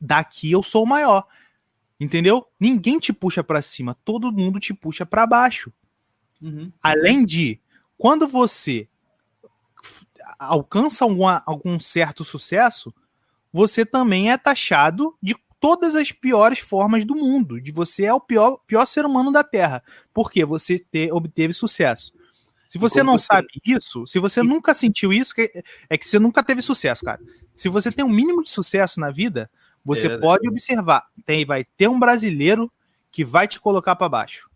Daqui 0.00 0.50
eu 0.50 0.62
sou 0.62 0.84
o 0.84 0.86
maior. 0.86 1.26
Entendeu? 2.00 2.46
Ninguém 2.60 2.98
te 2.98 3.12
puxa 3.12 3.42
para 3.42 3.60
cima, 3.60 3.96
todo 4.04 4.32
mundo 4.32 4.60
te 4.60 4.72
puxa 4.72 5.04
para 5.04 5.26
baixo. 5.26 5.72
Uhum. 6.40 6.72
Além 6.80 7.24
de, 7.24 7.60
quando 7.96 8.28
você 8.28 8.88
alcança 10.38 11.04
alguma, 11.04 11.42
algum 11.44 11.80
certo 11.80 12.24
sucesso, 12.24 12.94
você 13.52 13.84
também 13.84 14.30
é 14.30 14.38
taxado 14.38 15.16
de 15.20 15.36
todas 15.58 15.96
as 15.96 16.12
piores 16.12 16.60
formas 16.60 17.04
do 17.04 17.16
mundo. 17.16 17.60
De 17.60 17.72
você 17.72 18.04
é 18.04 18.14
o 18.14 18.20
pior, 18.20 18.58
pior 18.66 18.84
ser 18.86 19.04
humano 19.04 19.32
da 19.32 19.42
Terra. 19.42 19.82
Porque 20.14 20.44
você 20.44 20.78
ter, 20.78 21.12
obteve 21.12 21.52
sucesso. 21.52 22.12
Se 22.68 22.76
você 22.76 23.02
não 23.02 23.18
sabe 23.18 23.48
isso, 23.64 24.06
se 24.06 24.18
você 24.18 24.42
nunca 24.42 24.74
sentiu 24.74 25.10
isso, 25.10 25.32
é 25.88 25.96
que 25.96 26.06
você 26.06 26.18
nunca 26.18 26.42
teve 26.42 26.60
sucesso, 26.60 27.02
cara. 27.02 27.18
Se 27.54 27.68
você 27.68 27.90
tem 27.90 28.04
um 28.04 28.10
mínimo 28.10 28.44
de 28.44 28.50
sucesso 28.50 29.00
na 29.00 29.10
vida, 29.10 29.50
você 29.82 30.06
é, 30.06 30.18
pode 30.18 30.46
é. 30.46 30.50
observar, 30.50 31.06
tem, 31.24 31.46
vai 31.46 31.64
ter 31.64 31.88
um 31.88 31.98
brasileiro 31.98 32.70
que 33.10 33.24
vai 33.24 33.48
te 33.48 33.58
colocar 33.58 33.96
para 33.96 34.08
baixo. 34.08 34.50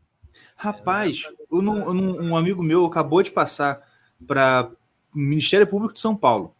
Rapaz, 0.54 1.22
um, 1.50 2.28
um 2.28 2.36
amigo 2.36 2.62
meu 2.62 2.84
acabou 2.84 3.22
de 3.22 3.30
passar 3.30 3.80
para 4.26 4.70
o 5.14 5.18
Ministério 5.18 5.66
Público 5.66 5.94
de 5.94 6.00
São 6.00 6.14
Paulo. 6.14 6.54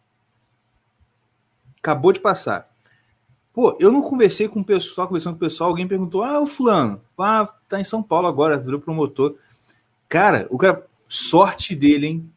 Acabou 1.77 2.11
de 2.11 2.19
passar. 2.19 2.67
Pô, 3.53 3.77
eu 3.79 3.91
não 3.91 4.01
conversei 4.01 4.47
com 4.47 4.61
o 4.61 4.65
pessoal, 4.65 5.07
conversando 5.07 5.33
com 5.33 5.45
o 5.45 5.47
pessoal, 5.47 5.69
alguém 5.69 5.87
perguntou: 5.87 6.23
ah, 6.23 6.39
o 6.39 6.47
fulano, 6.47 6.99
ah, 7.17 7.47
tá 7.69 7.79
em 7.79 7.83
São 7.83 8.01
Paulo 8.01 8.27
agora, 8.27 8.57
virou 8.57 8.79
promotor. 8.79 9.35
Cara, 10.09 10.47
o 10.49 10.57
cara 10.57 10.85
Sorte 11.07 11.75
dele, 11.75 12.07
hein? 12.07 12.33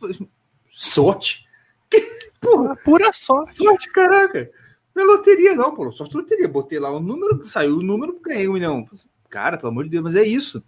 Sorte? 0.70 1.46
Porra, 2.40 2.76
pura 2.76 3.12
sorte. 3.12 3.56
Sorte, 3.56 3.90
caraca. 3.90 4.50
Não 4.94 5.02
é 5.02 5.06
loteria, 5.06 5.54
não, 5.54 5.74
pô. 5.74 5.90
Sorte 5.90 6.16
loteria. 6.16 6.48
Botei 6.48 6.78
lá 6.78 6.90
o 6.90 7.00
número, 7.00 7.44
saiu 7.44 7.78
o 7.78 7.82
número, 7.82 8.18
ganhei 8.20 8.48
um 8.48 8.54
milhão. 8.54 8.88
Cara, 9.28 9.56
pelo 9.56 9.70
amor 9.70 9.84
de 9.84 9.90
Deus, 9.90 10.04
mas 10.04 10.16
é 10.16 10.24
isso. 10.24 10.62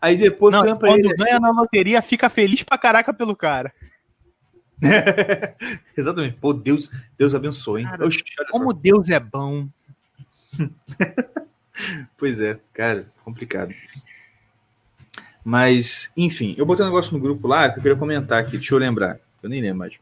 Aí 0.00 0.16
depois 0.16 0.54
não, 0.54 0.62
quando 0.76 0.98
ele, 0.98 1.14
ganha 1.14 1.36
assim, 1.36 1.40
na 1.40 1.50
loteria, 1.50 2.02
fica 2.02 2.28
feliz 2.28 2.62
pra 2.62 2.78
caraca 2.78 3.12
pelo 3.12 3.36
cara. 3.36 3.72
Exatamente. 5.96 6.36
Pô, 6.38 6.52
Deus, 6.52 6.90
Deus 7.16 7.34
abençoe, 7.34 7.82
hein? 7.82 7.88
Cara, 7.88 8.10
só. 8.10 8.18
Como 8.50 8.72
Deus 8.72 9.08
é 9.08 9.20
bom. 9.20 9.68
Pois 12.16 12.40
é, 12.40 12.60
cara, 12.74 13.10
complicado. 13.24 13.72
Mas, 15.44 16.12
enfim, 16.16 16.54
eu 16.58 16.66
botei 16.66 16.84
um 16.84 16.88
negócio 16.88 17.12
no 17.12 17.20
grupo 17.20 17.48
lá 17.48 17.68
que 17.70 17.78
eu 17.78 17.82
queria 17.82 17.98
comentar 17.98 18.40
aqui, 18.40 18.52
deixa 18.52 18.74
eu 18.74 18.78
lembrar. 18.78 19.18
Eu 19.42 19.48
nem 19.48 19.60
lembro 19.60 19.78
mais. 19.78 19.94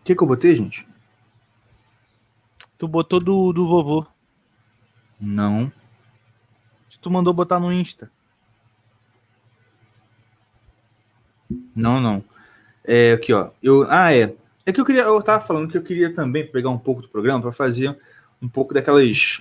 O 0.00 0.04
que, 0.04 0.14
que 0.14 0.22
eu 0.22 0.26
botei, 0.26 0.54
gente? 0.54 0.86
Tu 2.78 2.86
botou 2.86 3.18
do, 3.18 3.52
do 3.52 3.66
vovô. 3.66 4.06
Não. 5.18 5.72
Tu 7.06 7.10
mandou 7.10 7.32
botar 7.32 7.60
no 7.60 7.72
Insta. 7.72 8.10
Não, 11.72 12.00
não. 12.00 12.24
É 12.82 13.12
aqui, 13.12 13.32
ó. 13.32 13.50
Eu, 13.62 13.86
ah, 13.88 14.12
é. 14.12 14.34
É 14.64 14.72
que 14.72 14.80
eu 14.80 14.84
queria. 14.84 15.02
Eu 15.02 15.22
tava 15.22 15.44
falando 15.44 15.70
que 15.70 15.78
eu 15.78 15.82
queria 15.82 16.12
também 16.12 16.44
pegar 16.44 16.70
um 16.70 16.78
pouco 16.78 17.02
do 17.02 17.08
programa 17.08 17.40
para 17.40 17.52
fazer 17.52 17.96
um 18.42 18.48
pouco 18.48 18.74
daquelas. 18.74 19.40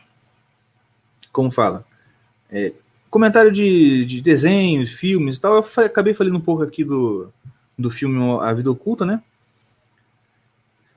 Como 1.35 1.51
fala? 1.51 1.85
É, 2.49 2.71
comentário 3.09 3.51
de, 3.51 4.05
de 4.05 4.21
desenhos, 4.21 4.91
filmes 4.91 5.35
e 5.35 5.41
tal. 5.41 5.55
Eu 5.55 5.85
acabei 5.85 6.13
falando 6.13 6.37
um 6.37 6.41
pouco 6.41 6.63
aqui 6.63 6.81
do, 6.85 7.29
do 7.77 7.91
filme 7.91 8.17
A 8.39 8.53
Vida 8.53 8.71
Oculta, 8.71 9.05
né? 9.05 9.21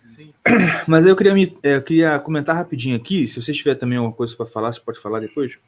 Sim. 0.07 0.32
Mas 0.86 1.05
aí 1.05 1.11
eu 1.11 1.16
queria, 1.16 1.34
me, 1.34 1.59
é, 1.61 1.74
eu 1.74 1.82
queria 1.82 2.16
comentar 2.20 2.55
rapidinho 2.55 2.95
aqui. 2.95 3.26
Se 3.26 3.43
você 3.43 3.53
tiver 3.53 3.74
também 3.74 3.99
alguma 3.99 4.14
coisa 4.14 4.36
para 4.36 4.47
falar, 4.47 4.72
você 4.72 4.80
pode 4.80 5.01
falar 5.01 5.18
depois. 5.18 5.59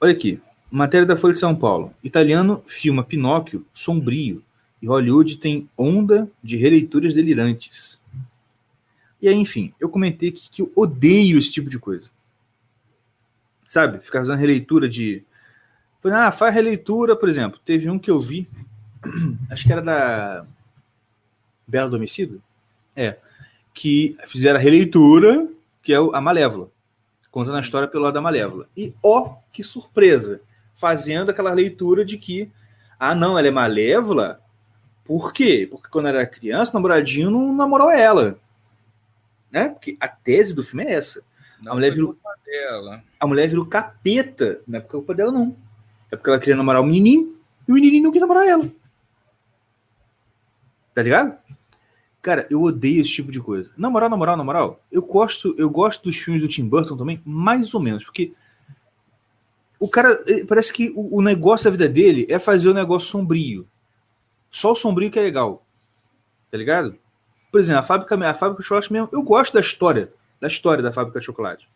Olha 0.00 0.12
aqui. 0.12 0.40
Matéria 0.70 1.04
da 1.04 1.16
Folha 1.16 1.34
de 1.34 1.40
São 1.40 1.56
Paulo. 1.56 1.92
Italiano 2.04 2.62
filma 2.68 3.02
Pinóquio 3.02 3.66
sombrio 3.72 4.44
e 4.80 4.86
Hollywood 4.86 5.38
tem 5.38 5.68
onda 5.76 6.30
de 6.40 6.56
releituras 6.56 7.14
delirantes. 7.14 8.00
E 9.20 9.28
aí, 9.28 9.34
enfim, 9.34 9.72
eu 9.80 9.88
comentei 9.88 10.30
que, 10.30 10.48
que 10.48 10.62
eu 10.62 10.70
odeio 10.76 11.36
esse 11.36 11.50
tipo 11.50 11.68
de 11.68 11.80
coisa. 11.80 12.13
Sabe? 13.68 13.98
Ficar 14.00 14.20
fazendo 14.20 14.38
releitura 14.38 14.88
de. 14.88 15.24
Ah, 16.12 16.30
faz 16.30 16.54
releitura, 16.54 17.16
por 17.16 17.28
exemplo. 17.28 17.58
Teve 17.64 17.88
um 17.88 17.98
que 17.98 18.10
eu 18.10 18.20
vi, 18.20 18.48
acho 19.50 19.64
que 19.64 19.72
era 19.72 19.80
da 19.80 20.44
Bela 21.66 21.88
do 21.88 21.96
Homicídio. 21.96 22.42
É. 22.94 23.16
Que 23.72 24.16
fizeram 24.26 24.58
a 24.58 24.62
releitura, 24.62 25.48
que 25.82 25.92
é 25.92 25.98
o- 26.00 26.14
a 26.14 26.20
Malévola. 26.20 26.68
Contando 27.30 27.56
a 27.56 27.60
história 27.60 27.88
pelo 27.88 28.04
lado 28.04 28.14
da 28.14 28.20
Malévola. 28.20 28.68
E 28.76 28.94
ó, 29.02 29.36
que 29.52 29.62
surpresa! 29.62 30.40
Fazendo 30.74 31.30
aquela 31.30 31.52
leitura 31.52 32.04
de 32.04 32.18
que, 32.18 32.50
ah, 32.98 33.14
não, 33.14 33.38
ela 33.38 33.48
é 33.48 33.50
malévola. 33.50 34.40
Por 35.04 35.32
quê? 35.32 35.66
Porque 35.70 35.88
quando 35.88 36.08
era 36.08 36.26
criança, 36.26 36.70
o 36.72 36.74
namoradinho 36.74 37.30
não 37.30 37.54
namorou 37.54 37.90
ela. 37.90 38.38
Né? 39.50 39.68
Porque 39.70 39.96
a 40.00 40.08
tese 40.08 40.54
do 40.54 40.62
filme 40.64 40.84
é 40.84 40.92
essa. 40.92 41.22
Não 41.62 41.74
mulher 41.74 41.88
foi 41.88 41.96
virou- 41.96 42.18
dela. 42.44 43.02
A 43.18 43.26
mulher 43.26 43.48
virou 43.48 43.66
capeta. 43.66 44.60
Não 44.66 44.78
é 44.78 44.80
por 44.80 44.90
culpa 44.90 45.14
dela, 45.14 45.32
não. 45.32 45.56
É 46.10 46.16
porque 46.16 46.30
ela 46.30 46.38
queria 46.38 46.56
namorar 46.56 46.82
o 46.82 46.84
menininho 46.84 47.36
e 47.66 47.72
o 47.72 47.74
menininho 47.74 48.04
não 48.04 48.12
queria 48.12 48.26
namorar 48.26 48.46
ela. 48.46 48.70
Tá 50.94 51.02
ligado? 51.02 51.36
Cara, 52.22 52.46
eu 52.48 52.62
odeio 52.62 53.02
esse 53.02 53.10
tipo 53.10 53.30
de 53.30 53.40
coisa. 53.40 53.70
Na 53.76 53.90
moral, 53.90 54.08
na 54.08 54.16
moral, 54.16 54.36
na 54.36 54.44
moral, 54.44 54.80
eu 54.90 55.02
gosto, 55.02 55.54
eu 55.58 55.68
gosto 55.68 56.04
dos 56.04 56.16
filmes 56.16 56.40
do 56.40 56.48
Tim 56.48 56.66
Burton 56.66 56.96
também, 56.96 57.20
mais 57.24 57.74
ou 57.74 57.80
menos, 57.80 58.04
porque 58.04 58.32
o 59.78 59.88
cara, 59.88 60.24
parece 60.48 60.72
que 60.72 60.90
o, 60.96 61.18
o 61.18 61.20
negócio 61.20 61.64
da 61.64 61.70
vida 61.70 61.88
dele 61.88 62.26
é 62.30 62.38
fazer 62.38 62.68
o 62.68 62.74
negócio 62.74 63.10
sombrio. 63.10 63.68
Só 64.50 64.72
o 64.72 64.76
sombrio 64.76 65.10
que 65.10 65.18
é 65.18 65.22
legal. 65.22 65.66
Tá 66.50 66.56
ligado? 66.56 66.96
Por 67.52 67.60
exemplo, 67.60 67.80
a 67.80 67.82
fábrica, 67.82 68.14
a 68.14 68.34
fábrica 68.34 68.62
de 68.62 68.68
chocolate 68.68 68.92
mesmo, 68.92 69.08
eu 69.12 69.22
gosto 69.22 69.52
da 69.52 69.60
história, 69.60 70.12
da 70.40 70.48
história 70.48 70.82
da 70.82 70.92
fábrica 70.92 71.20
de 71.20 71.26
chocolate. 71.26 71.68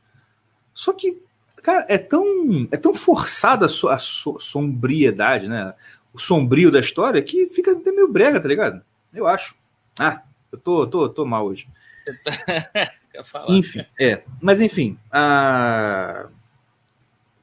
Só 0.78 0.92
que, 0.92 1.20
cara, 1.60 1.84
é 1.88 1.98
tão, 1.98 2.68
é 2.70 2.76
tão 2.76 2.94
forçada 2.94 3.66
a, 3.66 3.68
so- 3.68 3.88
a 3.88 3.98
so- 3.98 4.38
sombriedade, 4.38 5.48
né? 5.48 5.74
O 6.14 6.20
sombrio 6.20 6.70
da 6.70 6.78
história 6.78 7.20
que 7.20 7.48
fica 7.48 7.72
até 7.72 7.90
meio 7.90 8.06
brega, 8.06 8.38
tá 8.40 8.46
ligado? 8.46 8.80
Eu 9.12 9.26
acho. 9.26 9.56
Ah, 9.98 10.22
eu 10.52 10.56
tô, 10.56 10.86
tô, 10.86 11.08
tô 11.08 11.24
mal 11.26 11.46
hoje. 11.46 11.68
Enfim, 13.48 13.84
é. 13.98 14.22
Mas 14.40 14.60
enfim, 14.60 14.96
a... 15.10 16.28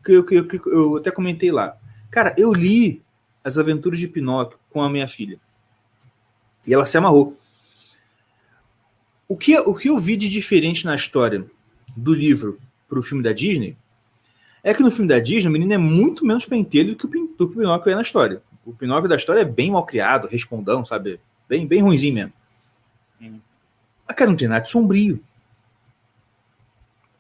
eu, 0.08 0.26
eu, 0.32 0.48
que 0.48 0.62
eu 0.66 0.96
até 0.96 1.12
comentei 1.12 1.52
lá. 1.52 1.78
Cara, 2.10 2.34
eu 2.38 2.54
li 2.54 3.04
As 3.44 3.58
Aventuras 3.58 4.00
de 4.00 4.08
Pinóquio 4.08 4.58
com 4.70 4.82
a 4.82 4.90
minha 4.90 5.10
filha. 5.10 5.38
E 6.66 6.74
ela 6.74 6.86
se 6.86 6.98
amarrou. 6.98 7.38
O 9.28 9.36
que, 9.36 9.58
o 9.60 9.76
que 9.76 9.90
eu 9.90 10.00
vi 10.00 10.16
de 10.16 10.30
diferente 10.30 10.86
na 10.86 10.96
história 10.96 11.46
do 11.98 12.14
livro 12.14 12.62
pro 12.88 13.04
filme 13.04 13.24
da 13.24 13.32
Disney 13.32 13.78
é 14.66 14.74
que 14.74 14.82
no 14.82 14.90
filme 14.90 15.08
da 15.08 15.20
Disney 15.20 15.48
o 15.48 15.52
menino 15.52 15.74
é 15.74 15.78
muito 15.78 16.26
menos 16.26 16.44
pentelho 16.44 16.96
do 16.96 16.98
que 16.98 17.06
o, 17.06 17.28
do 17.38 17.48
que 17.48 17.56
o 17.56 17.60
Pinóquio 17.60 17.92
é 17.92 17.96
na 17.96 18.02
história. 18.02 18.42
O 18.66 18.74
Pinóquio 18.74 19.08
da 19.08 19.16
história 19.16 19.42
é 19.42 19.46
bem 19.46 19.70
mal 19.70 19.86
criado, 19.86 20.28
respondão, 20.28 20.84
sabe? 20.84 21.20
Bem, 21.48 21.68
bem 21.68 21.84
ruimzinho 21.84 22.16
mesmo. 22.16 22.34
Hum. 23.22 23.40
Mas, 24.08 24.18
cara, 24.18 24.32
não 24.32 24.36
tem 24.36 24.48
nada 24.48 24.62
de 24.62 24.70
sombrio. 24.72 25.24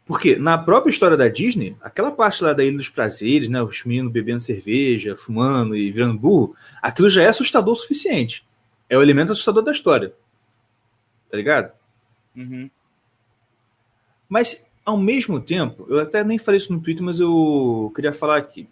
Porque 0.07 0.37
na 0.37 0.57
própria 0.57 0.89
história 0.89 1.15
da 1.15 1.27
Disney, 1.27 1.77
aquela 1.81 2.11
parte 2.11 2.43
lá 2.43 2.51
da 2.51 2.63
Ilha 2.63 2.77
dos 2.77 2.89
Prazeres, 2.89 3.47
né? 3.47 3.61
Os 3.61 3.83
meninos 3.85 4.11
bebendo 4.11 4.41
cerveja, 4.41 5.15
fumando 5.15 5.75
e 5.75 5.91
virando 5.91 6.17
burro, 6.17 6.55
aquilo 6.81 7.09
já 7.11 7.21
é 7.21 7.27
assustador 7.27 7.73
o 7.73 7.77
suficiente. 7.77 8.43
É 8.89 8.97
o 8.97 9.03
elemento 9.03 9.31
assustador 9.31 9.61
da 9.61 9.71
história. 9.71 10.15
Tá 11.29 11.37
ligado? 11.37 11.71
Uhum. 12.35 12.71
Mas, 14.27 14.65
ao 14.85 14.97
mesmo 14.97 15.41
tempo, 15.41 15.85
eu 15.89 15.99
até 15.99 16.23
nem 16.23 16.37
falei 16.37 16.59
isso 16.59 16.71
no 16.71 16.79
Twitter, 16.79 17.03
mas 17.03 17.19
eu 17.19 17.91
queria 17.95 18.13
falar 18.13 18.37
aqui. 18.37 18.69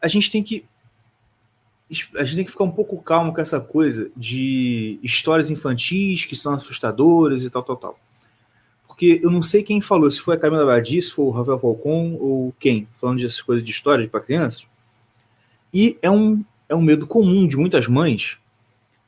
A 0.00 0.08
gente 0.08 0.30
tem 0.30 0.42
que. 0.42 0.64
A 2.16 2.24
gente 2.24 2.36
tem 2.36 2.44
que 2.44 2.50
ficar 2.50 2.64
um 2.64 2.70
pouco 2.70 3.00
calmo 3.02 3.32
com 3.32 3.40
essa 3.40 3.60
coisa 3.60 4.10
de 4.16 4.98
histórias 5.02 5.50
infantis 5.50 6.24
que 6.24 6.34
são 6.34 6.54
assustadoras 6.54 7.42
e 7.42 7.50
tal, 7.50 7.62
tal, 7.62 7.76
tal. 7.76 8.00
Porque 8.88 9.20
eu 9.22 9.30
não 9.30 9.42
sei 9.42 9.62
quem 9.62 9.80
falou, 9.80 10.10
se 10.10 10.20
foi 10.20 10.36
a 10.36 10.38
Camila 10.38 10.64
Badi, 10.64 11.02
se 11.02 11.10
foi 11.10 11.26
o 11.26 11.30
Rafael 11.30 11.58
Falcon 11.58 12.16
ou 12.18 12.54
quem, 12.58 12.88
falando 12.94 13.20
dessas 13.20 13.42
coisas 13.42 13.62
de 13.62 13.70
história 13.70 14.08
para 14.08 14.20
crianças. 14.20 14.66
E 15.72 15.98
é 16.00 16.10
um, 16.10 16.42
é 16.68 16.74
um 16.74 16.80
medo 16.80 17.06
comum 17.06 17.46
de 17.46 17.56
muitas 17.56 17.86
mães. 17.86 18.38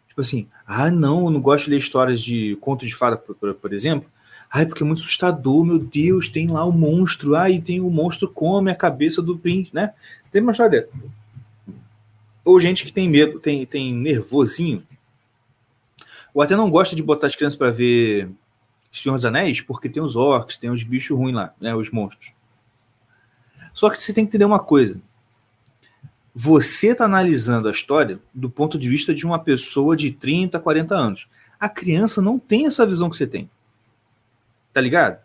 Tipo 0.09 0.21
assim, 0.21 0.49
ah, 0.67 0.91
não, 0.91 1.25
eu 1.25 1.31
não 1.31 1.41
gosto 1.41 1.65
de 1.65 1.71
ler 1.71 1.79
histórias 1.79 2.21
de 2.21 2.57
contos 2.61 2.89
de 2.89 2.95
fada, 2.95 3.17
por, 3.17 3.35
por, 3.37 3.55
por 3.55 3.73
exemplo. 3.73 4.09
Ai, 4.51 4.67
porque 4.67 4.83
é 4.83 4.87
muito 4.87 5.01
assustador, 5.01 5.65
meu 5.65 5.79
Deus, 5.79 6.29
tem 6.29 6.47
lá 6.49 6.65
o 6.65 6.73
monstro, 6.73 7.35
ai, 7.35 7.59
tem 7.59 7.81
o 7.81 7.91
monstro 7.91 8.29
come 8.29 8.71
a 8.71 8.77
cabeça 8.77 9.21
do 9.21 9.39
príncipe, 9.39 9.75
né? 9.75 9.93
Tem 10.31 10.41
uma 10.41 10.53
história. 10.53 10.89
Ou 12.45 12.61
gente 12.61 12.85
que 12.85 12.93
tem 12.93 13.09
medo, 13.09 13.41
tem, 13.41 13.67
tem 13.67 13.93
nervosinho. 13.93 14.83
Ou 16.33 16.43
até 16.43 16.55
não 16.55 16.71
gosta 16.71 16.95
de 16.95 17.03
botar 17.03 17.27
as 17.27 17.35
crianças 17.35 17.59
para 17.59 17.71
ver 17.71 18.31
Senhor 18.93 19.17
dos 19.17 19.25
Anéis, 19.25 19.61
porque 19.61 19.89
tem 19.89 20.03
os 20.03 20.17
orcs, 20.17 20.57
tem 20.57 20.71
os 20.71 20.83
bichos 20.83 21.17
ruins 21.17 21.35
lá, 21.35 21.55
né? 21.61 21.75
Os 21.75 21.91
monstros. 21.91 22.33
Só 23.73 23.91
que 23.91 24.01
você 24.01 24.13
tem 24.13 24.25
que 24.25 24.31
entender 24.31 24.45
uma 24.45 24.59
coisa. 24.59 25.01
Você 26.35 26.89
está 26.89 27.05
analisando 27.05 27.69
a 27.69 27.71
história 27.71 28.21
do 28.33 28.49
ponto 28.49 28.79
de 28.79 28.89
vista 28.89 29.15
de 29.15 29.27
uma 29.27 29.39
pessoa 29.39 29.97
de 29.97 30.11
30, 30.11 30.61
40 30.61 30.95
anos. 30.95 31.29
A 31.59 31.69
criança 31.69 32.23
não 32.23 32.39
tem 32.39 32.67
essa 32.67 32.87
visão 32.87 33.11
que 33.11 33.17
você 33.17 33.27
tem. 33.27 33.51
Tá 34.77 34.83
ligado? 34.83 35.19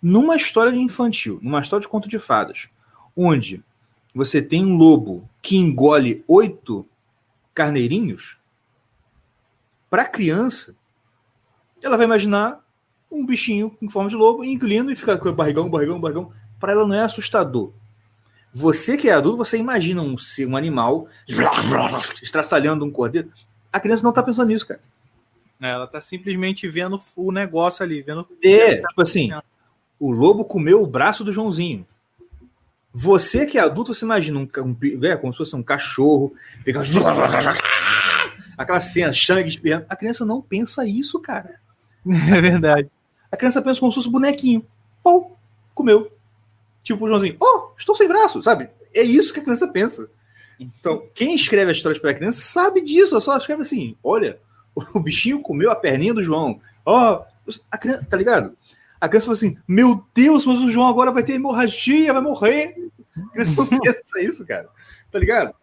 Numa 0.00 0.36
história 0.36 0.70
infantil, 0.76 1.40
numa 1.42 1.60
história 1.60 1.82
de 1.82 1.88
conto 1.88 2.08
de 2.08 2.20
fadas, 2.20 2.68
onde 3.16 3.60
você 4.14 4.40
tem 4.40 4.64
um 4.64 4.76
lobo 4.76 5.28
que 5.42 5.56
engole 5.56 6.22
oito 6.28 6.86
carneirinhos, 7.52 8.38
para 9.90 10.04
criança, 10.04 10.76
ela 11.82 11.96
vai 11.96 12.06
imaginar 12.06 12.64
um 13.10 13.26
bichinho 13.26 13.76
em 13.82 13.88
forma 13.88 14.08
de 14.08 14.14
lobo 14.14 14.44
engolindo 14.44 14.92
e 14.92 14.94
ficar 14.94 15.18
com 15.18 15.32
barrigão, 15.32 15.68
barrigão, 15.68 16.00
barrigão. 16.00 16.32
Para 16.60 16.70
ela 16.70 16.86
não 16.86 16.94
é 16.94 17.02
assustador. 17.02 17.72
Você 18.54 18.96
que 18.96 19.08
é 19.08 19.14
adulto, 19.14 19.38
você 19.38 19.58
imagina 19.58 20.00
um 20.00 20.14
um 20.46 20.56
animal 20.56 21.08
estraçalhando 22.22 22.84
um 22.84 22.90
cordeiro. 22.92 23.32
A 23.72 23.80
criança 23.80 24.04
não 24.04 24.12
tá 24.12 24.22
pensando 24.22 24.46
nisso, 24.46 24.68
cara. 24.68 24.80
Ela 25.70 25.86
tá 25.86 26.00
simplesmente 26.00 26.68
vendo 26.68 26.98
o 27.16 27.30
negócio 27.30 27.84
ali, 27.84 28.02
vendo. 28.02 28.26
É, 28.42 28.76
tipo 28.76 29.02
assim, 29.02 29.30
o 29.98 30.10
lobo 30.10 30.44
comeu 30.44 30.82
o 30.82 30.86
braço 30.86 31.22
do 31.22 31.32
Joãozinho. 31.32 31.86
Você 32.92 33.46
que 33.46 33.56
é 33.56 33.60
adulto, 33.60 33.94
você 33.94 34.04
imagina 34.04 34.38
um, 34.38 34.48
um 34.58 35.04
é, 35.04 35.16
como 35.16 35.32
se 35.32 35.38
fosse 35.38 35.56
um 35.56 35.62
cachorro, 35.62 36.34
pegar 36.64 36.82
aquela 38.58 38.80
cena, 38.80 39.12
sangue 39.12 39.48
espirrando. 39.48 39.86
A 39.88 39.96
criança 39.96 40.24
não 40.24 40.42
pensa 40.42 40.86
isso, 40.86 41.20
cara. 41.20 41.60
É 42.04 42.40
verdade. 42.40 42.90
A 43.30 43.36
criança 43.36 43.62
pensa 43.62 43.78
como 43.78 43.92
se 43.92 43.96
fosse 43.96 44.08
um 44.08 44.12
bonequinho. 44.12 44.66
Pau, 45.02 45.38
comeu. 45.74 46.12
Tipo 46.82 47.04
o 47.04 47.08
Joãozinho, 47.08 47.36
oh, 47.40 47.70
estou 47.78 47.94
sem 47.94 48.08
braço, 48.08 48.42
sabe? 48.42 48.68
É 48.92 49.02
isso 49.02 49.32
que 49.32 49.40
a 49.40 49.42
criança 49.42 49.68
pensa. 49.68 50.10
Então, 50.58 51.06
quem 51.14 51.34
escreve 51.34 51.70
as 51.70 51.76
histórias 51.76 52.00
para 52.00 52.12
criança 52.14 52.40
sabe 52.40 52.80
disso. 52.80 53.18
Só 53.20 53.36
escreve 53.36 53.62
assim: 53.62 53.96
olha, 54.02 54.38
o 54.74 55.00
bichinho 55.00 55.40
comeu 55.40 55.70
a 55.70 55.76
perninha 55.76 56.14
do 56.14 56.22
João. 56.22 56.60
Ó, 56.84 57.24
a 57.70 57.78
criança, 57.78 58.06
tá 58.08 58.16
ligado? 58.16 58.56
A 59.00 59.08
criança 59.08 59.26
fala 59.26 59.36
assim: 59.36 59.56
Meu 59.66 60.04
Deus, 60.14 60.46
mas 60.46 60.60
o 60.60 60.70
João 60.70 60.88
agora 60.88 61.10
vai 61.10 61.22
ter 61.22 61.34
hemorragia, 61.34 62.12
vai 62.12 62.22
morrer. 62.22 62.90
A 63.16 63.30
criança 63.30 63.54
não 63.56 63.66
pensa 63.80 64.20
isso, 64.20 64.46
cara. 64.46 64.68
Tá 65.10 65.18
ligado? 65.18 65.54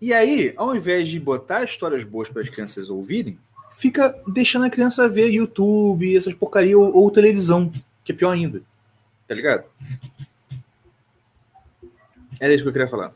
E 0.00 0.12
aí, 0.12 0.52
ao 0.56 0.74
invés 0.74 1.08
de 1.08 1.18
botar 1.18 1.62
histórias 1.64 2.04
boas 2.04 2.28
para 2.28 2.42
as 2.42 2.48
crianças 2.48 2.90
ouvirem, 2.90 3.38
fica 3.72 4.14
deixando 4.26 4.64
a 4.64 4.70
criança 4.70 5.08
ver 5.08 5.30
YouTube, 5.30 6.16
essas 6.16 6.34
porcaria 6.34 6.76
ou, 6.76 6.94
ou 6.94 7.10
televisão, 7.10 7.72
que 8.04 8.12
é 8.12 8.14
pior 8.14 8.32
ainda. 8.32 8.62
Tá 9.28 9.34
ligado? 9.34 9.64
Era 12.40 12.52
isso 12.52 12.64
que 12.64 12.68
eu 12.68 12.72
queria 12.72 12.88
falar. 12.88 13.12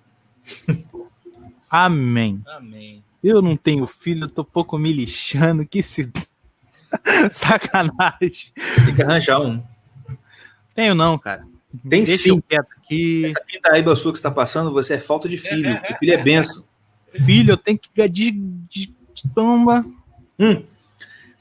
Amém. 1.69 2.41
Amém. 2.47 3.03
Eu 3.27 3.43
não 3.43 3.57
tenho 3.57 3.89
filho, 3.89 4.27
eu 4.27 4.29
tô 4.29 4.45
pouco 4.45 4.79
me 4.79 4.93
lixando, 4.93 5.67
que 5.67 5.83
se. 5.83 6.09
Sacanagem. 7.33 8.53
Tem 8.85 8.95
que 8.95 9.03
arranjar 9.03 9.41
um. 9.41 9.61
Tenho 10.77 10.95
não, 10.95 11.19
cara. 11.19 11.45
Tem 11.89 12.05
Deixa 12.05 12.23
sim. 12.23 12.41
aqui. 12.57 13.27
Essa 13.27 13.41
pinta 13.45 13.97
sua 13.97 14.13
que 14.13 14.19
você 14.19 14.23
tá 14.23 14.31
passando, 14.31 14.73
você 14.73 14.95
é 14.95 15.01
falta 15.01 15.29
de 15.29 15.39
filho. 15.39 15.75
O 15.91 15.99
filho 15.99 16.13
é 16.13 16.23
benção. 16.23 16.63
Filho, 17.25 17.55
eu 17.55 17.57
tenho 17.57 17.77
que 17.77 18.09
de, 18.09 18.31
de, 18.31 18.95
de 19.13 19.29
toma. 19.35 19.85
Hum. 20.39 20.63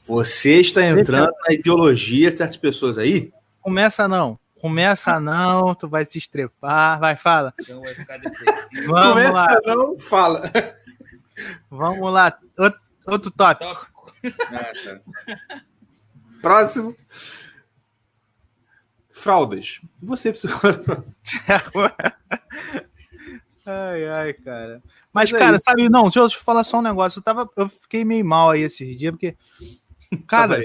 Você 0.08 0.60
está 0.60 0.84
entrando 0.84 1.30
na 1.46 1.54
ideologia 1.54 2.32
de 2.32 2.38
certas 2.38 2.56
pessoas 2.56 2.98
aí? 2.98 3.32
Começa 3.60 4.08
não. 4.08 4.36
Começa 4.60 5.20
não, 5.20 5.72
tu 5.72 5.86
vai 5.86 6.04
se 6.04 6.18
estrepar. 6.18 6.98
Vai, 6.98 7.14
fala. 7.14 7.54
Então 7.60 7.80
vai 7.80 7.94
ficar 7.94 8.18
depressivo. 8.18 8.92
Vamos 8.92 9.08
Começa 9.12 9.32
lá, 9.32 9.60
não, 9.64 9.96
fala. 10.00 10.50
Vamos 11.70 12.12
lá. 12.12 12.38
Outro, 12.58 12.80
outro 13.06 13.30
tópico. 13.30 14.12
Ah, 14.50 14.72
tá. 14.84 15.00
Próximo. 16.40 16.96
Fraldas. 19.10 19.80
Você 20.02 20.30
precisa. 20.30 20.54
ai, 23.66 24.08
ai, 24.08 24.32
cara. 24.34 24.82
Mas, 25.12 25.32
Mas 25.32 25.32
é 25.32 25.38
cara, 25.38 25.56
isso. 25.56 25.64
sabe, 25.64 25.88
não, 25.88 26.04
deixa 26.04 26.20
eu 26.20 26.30
falar 26.30 26.62
só 26.62 26.78
um 26.78 26.82
negócio. 26.82 27.18
Eu, 27.18 27.22
tava, 27.22 27.48
eu 27.56 27.68
fiquei 27.68 28.04
meio 28.04 28.24
mal 28.24 28.50
aí 28.50 28.60
esses 28.60 28.96
dias, 28.96 29.10
porque, 29.12 29.34
cara, 30.26 30.62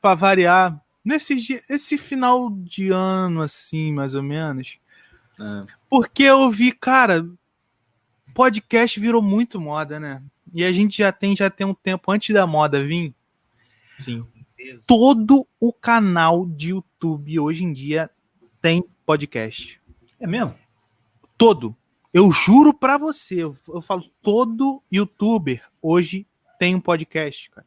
pra 0.00 0.14
variar, 0.14 0.80
nesse 1.04 1.34
dia, 1.34 1.60
esse 1.68 1.98
final 1.98 2.48
de 2.50 2.90
ano, 2.90 3.42
assim, 3.42 3.92
mais 3.92 4.14
ou 4.14 4.22
menos, 4.22 4.78
Ah, 5.38 5.66
porque 5.90 6.22
eu 6.22 6.48
vi, 6.48 6.70
cara, 6.70 7.26
podcast 8.34 8.98
virou 9.00 9.22
muito 9.22 9.60
moda, 9.60 9.98
né? 10.00 10.22
E 10.52 10.64
a 10.64 10.72
gente 10.72 10.98
já 10.98 11.10
tem, 11.12 11.34
já 11.36 11.48
tem 11.50 11.66
um 11.66 11.74
tempo 11.74 12.10
antes 12.10 12.34
da 12.34 12.46
moda 12.46 12.84
vir, 12.84 13.14
sim. 13.98 14.24
Todo 14.86 15.46
o 15.60 15.72
canal 15.72 16.46
de 16.46 16.70
YouTube 16.70 17.38
hoje 17.38 17.64
em 17.64 17.72
dia 17.72 18.10
tem 18.62 18.82
podcast. 19.04 19.78
É 20.18 20.26
mesmo? 20.26 20.54
Todo. 21.36 21.76
Eu 22.12 22.32
juro 22.32 22.72
pra 22.72 22.96
você, 22.96 23.42
eu, 23.42 23.56
eu 23.68 23.82
falo, 23.82 24.04
todo 24.22 24.82
youtuber 24.90 25.62
hoje 25.82 26.26
tem 26.58 26.74
um 26.74 26.80
podcast, 26.80 27.50
cara. 27.50 27.66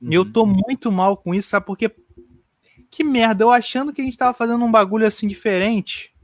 E 0.00 0.14
eu 0.14 0.22
Uhum. 0.22 0.32
tô 0.32 0.46
muito 0.46 0.92
mal 0.92 1.16
com 1.16 1.34
isso, 1.34 1.48
sabe? 1.48 1.66
Porque 1.66 1.90
que 2.90 3.02
merda, 3.02 3.42
eu 3.44 3.50
achando 3.50 3.92
que 3.92 4.00
a 4.00 4.04
gente 4.04 4.16
tava 4.16 4.32
fazendo 4.36 4.64
um 4.64 4.70
bagulho 4.70 5.06
assim 5.06 5.26
diferente. 5.26 6.14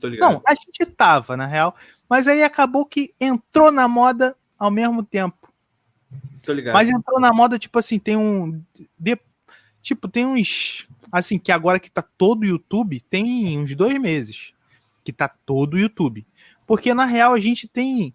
Tô 0.00 0.08
ligado. 0.08 0.32
Não, 0.34 0.42
a 0.46 0.54
gente 0.54 0.86
tava, 0.86 1.36
na 1.36 1.46
real. 1.46 1.74
Mas 2.08 2.26
aí 2.26 2.42
acabou 2.42 2.84
que 2.86 3.14
entrou 3.20 3.70
na 3.70 3.86
moda 3.86 4.36
ao 4.58 4.70
mesmo 4.70 5.02
tempo. 5.02 5.52
Tô 6.42 6.52
ligado. 6.52 6.74
Mas 6.74 6.88
entrou 6.88 7.20
na 7.20 7.32
moda, 7.32 7.58
tipo 7.58 7.78
assim, 7.78 7.98
tem 7.98 8.16
um. 8.16 8.62
de- 8.98 9.18
tipo, 9.82 10.08
tem 10.08 10.24
uns. 10.24 10.88
Assim, 11.12 11.38
que 11.38 11.52
agora 11.52 11.78
que 11.78 11.90
tá 11.90 12.02
todo 12.02 12.42
o 12.42 12.46
YouTube, 12.46 13.00
tem 13.02 13.58
uns 13.58 13.74
dois 13.74 13.98
meses. 14.00 14.52
Que 15.04 15.12
tá 15.12 15.28
todo 15.28 15.74
o 15.74 15.78
YouTube. 15.78 16.26
Porque 16.66 16.92
na 16.94 17.04
real 17.04 17.34
a 17.34 17.40
gente 17.40 17.68
tem. 17.68 18.14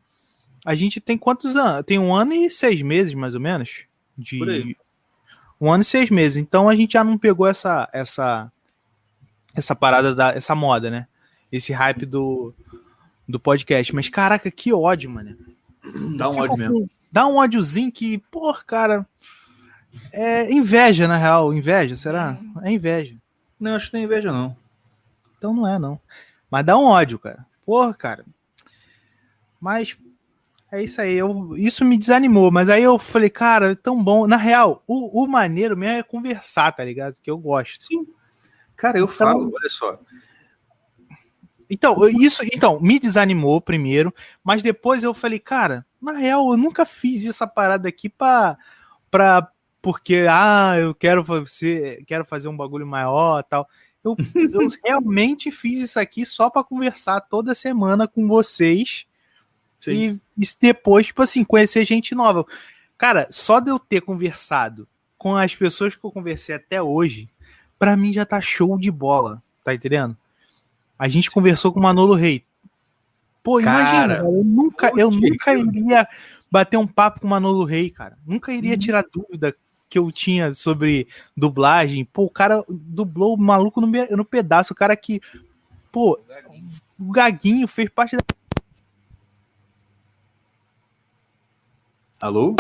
A 0.65 0.75
gente 0.75 0.99
tem 1.01 1.17
quantos 1.17 1.55
anos? 1.55 1.85
Tem 1.85 1.99
um 1.99 2.13
ano 2.15 2.33
e 2.33 2.49
seis 2.49 2.81
meses, 2.81 3.13
mais 3.13 3.35
ou 3.35 3.41
menos. 3.41 3.85
De. 4.17 4.37
Por 4.37 4.49
aí. 4.49 4.75
Um 5.59 5.71
ano 5.71 5.81
e 5.81 5.85
seis 5.85 6.09
meses. 6.09 6.37
Então 6.37 6.67
a 6.67 6.75
gente 6.75 6.93
já 6.93 7.03
não 7.03 7.17
pegou 7.17 7.47
essa. 7.47 7.89
essa 7.93 8.51
essa 9.55 9.75
parada 9.75 10.15
da. 10.15 10.31
essa 10.31 10.55
moda, 10.55 10.89
né? 10.89 11.07
Esse 11.51 11.71
hype 11.73 12.05
do. 12.05 12.53
Do 13.28 13.39
podcast. 13.39 13.93
Mas 13.95 14.09
caraca, 14.09 14.49
que 14.51 14.74
ódio, 14.74 15.09
mano. 15.09 15.36
Dá 16.17 16.30
um 16.30 16.38
ódio 16.38 16.57
mesmo. 16.57 16.89
Dá 17.11 17.28
um 17.28 17.36
ódiozinho 17.38 17.91
que, 17.91 18.17
pô, 18.17 18.53
cara. 18.65 19.05
É 20.11 20.51
inveja, 20.51 21.07
na 21.07 21.15
real. 21.17 21.53
Inveja, 21.53 21.95
será? 21.95 22.38
É 22.63 22.71
inveja. 22.71 23.15
Não, 23.59 23.76
acho 23.76 23.88
que 23.88 23.93
não 23.93 24.01
é 24.01 24.03
inveja, 24.05 24.32
não. 24.32 24.57
Então 25.38 25.53
não 25.53 25.67
é, 25.67 25.78
não. 25.78 25.99
Mas 26.49 26.65
dá 26.65 26.78
um 26.78 26.86
ódio, 26.86 27.19
cara. 27.19 27.45
Porra, 27.65 27.93
cara. 27.93 28.26
Mas 29.59 29.95
é 30.71 30.84
isso 30.84 30.99
aí. 30.99 31.13
Eu, 31.13 31.55
isso 31.55 31.86
me 31.86 31.97
desanimou. 31.97 32.51
Mas 32.51 32.69
aí 32.69 32.84
eu 32.84 32.97
falei, 32.97 33.30
cara, 33.30 33.71
é 33.71 33.76
tão 33.76 34.03
bom. 34.03 34.26
Na 34.28 34.36
real, 34.38 34.84
o, 34.88 35.24
o 35.24 35.28
maneiro 35.28 35.78
mesmo 35.78 35.99
é 35.99 36.03
conversar, 36.03 36.71
tá 36.71 36.84
ligado? 36.84 37.15
Que 37.21 37.30
eu 37.30 37.38
gosto. 37.38 37.82
Sim. 37.84 38.07
Cara, 38.76 38.97
eu 38.97 39.05
Então- 39.05 39.15
falo, 39.15 39.51
olha 39.53 39.69
só. 39.69 39.99
Então, 41.74 42.07
isso, 42.07 42.43
então, 42.53 42.80
me 42.80 42.99
desanimou 42.99 43.59
primeiro, 43.59 44.13
mas 44.43 44.61
depois 44.61 45.01
eu 45.01 45.11
falei, 45.11 45.39
cara, 45.39 45.84
na 45.99 46.11
real, 46.11 46.51
eu 46.51 46.57
nunca 46.57 46.86
fiz 46.86 47.26
essa 47.26 47.47
parada 47.47 47.89
aqui 47.89 48.07
pra, 48.07 48.55
pra 49.09 49.49
porque, 49.82 50.28
ah, 50.30 50.76
eu 50.78 50.93
quero 50.93 51.26
fazer, 51.26 52.05
quero 52.05 52.24
fazer 52.24 52.47
um 52.47 52.55
bagulho 52.55 52.86
maior 52.86 53.43
tal. 53.43 53.67
Eu, 54.03 54.15
eu 54.36 54.67
realmente 54.86 55.49
fiz 55.49 55.82
isso 55.82 55.99
aqui 55.99 56.28
só 56.28 56.47
pra 56.47 56.63
conversar 56.63 57.21
toda 57.21 57.55
semana 57.55 58.07
com 58.07 58.28
vocês 58.28 59.07
e, 59.88 60.19
e 60.38 60.45
depois, 60.61 61.07
tipo 61.07 61.24
assim, 61.24 61.43
conhecer 61.43 61.84
gente 61.86 62.13
nova. 62.13 62.45
Cara, 62.99 63.26
só 63.32 63.59
de 63.59 63.71
eu 63.71 63.80
ter 63.80 64.01
conversado 64.01 64.88
com 65.17 65.36
as 65.36 65.55
pessoas 65.55 65.95
que 65.95 66.05
eu 66.05 66.11
conversei 66.11 66.53
até 66.53 66.80
hoje, 66.80 67.28
pra 67.80 67.97
mim 67.97 68.13
já 68.13 68.28
tá 68.28 68.39
show 68.39 68.78
de 68.78 68.91
bola, 68.91 69.41
tá 69.63 69.74
entendendo? 69.74 70.15
A 70.97 71.07
gente 71.07 71.29
conversou 71.31 71.71
com 71.73 71.79
o 71.79 71.83
Manolo 71.83 72.13
Rei. 72.13 72.43
Pô, 73.43 73.59
imagina, 73.59 73.91
Cara, 73.91 74.15
cara, 74.15 74.25
eu 74.27 74.43
nunca, 74.43 74.91
eu 74.95 75.11
nunca 75.11 75.53
iria 75.53 76.07
bater 76.49 76.77
um 76.77 76.87
papo 76.87 77.19
com 77.19 77.27
o 77.27 77.29
Manolo 77.29 77.65
Rei, 77.65 77.89
cara. 77.89 78.17
Nunca 78.25 78.51
Uhum. 78.51 78.57
iria 78.57 78.77
tirar 78.77 79.03
dúvida 79.11 79.53
que 79.89 79.99
eu 79.99 80.09
tinha 80.11 80.53
sobre 80.53 81.07
dublagem. 81.35 82.05
Pô, 82.05 82.23
o 82.23 82.29
cara 82.29 82.63
dublou 82.69 83.35
o 83.35 83.37
maluco 83.37 83.81
no, 83.81 83.87
no 83.87 84.23
pedaço. 84.25 84.71
O 84.71 84.75
cara 84.75 84.95
que, 84.95 85.21
pô, 85.91 86.17
o 86.97 87.11
Gaguinho 87.11 87.67
fez 87.67 87.89
parte 87.89 88.15
da. 88.15 88.23
Alô? 92.21 92.55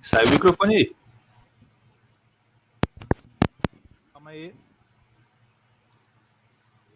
Sai 0.00 0.24
o 0.26 0.30
microfone 0.30 0.76
aí. 0.76 0.96
Calma 4.12 4.30
aí. 4.30 4.54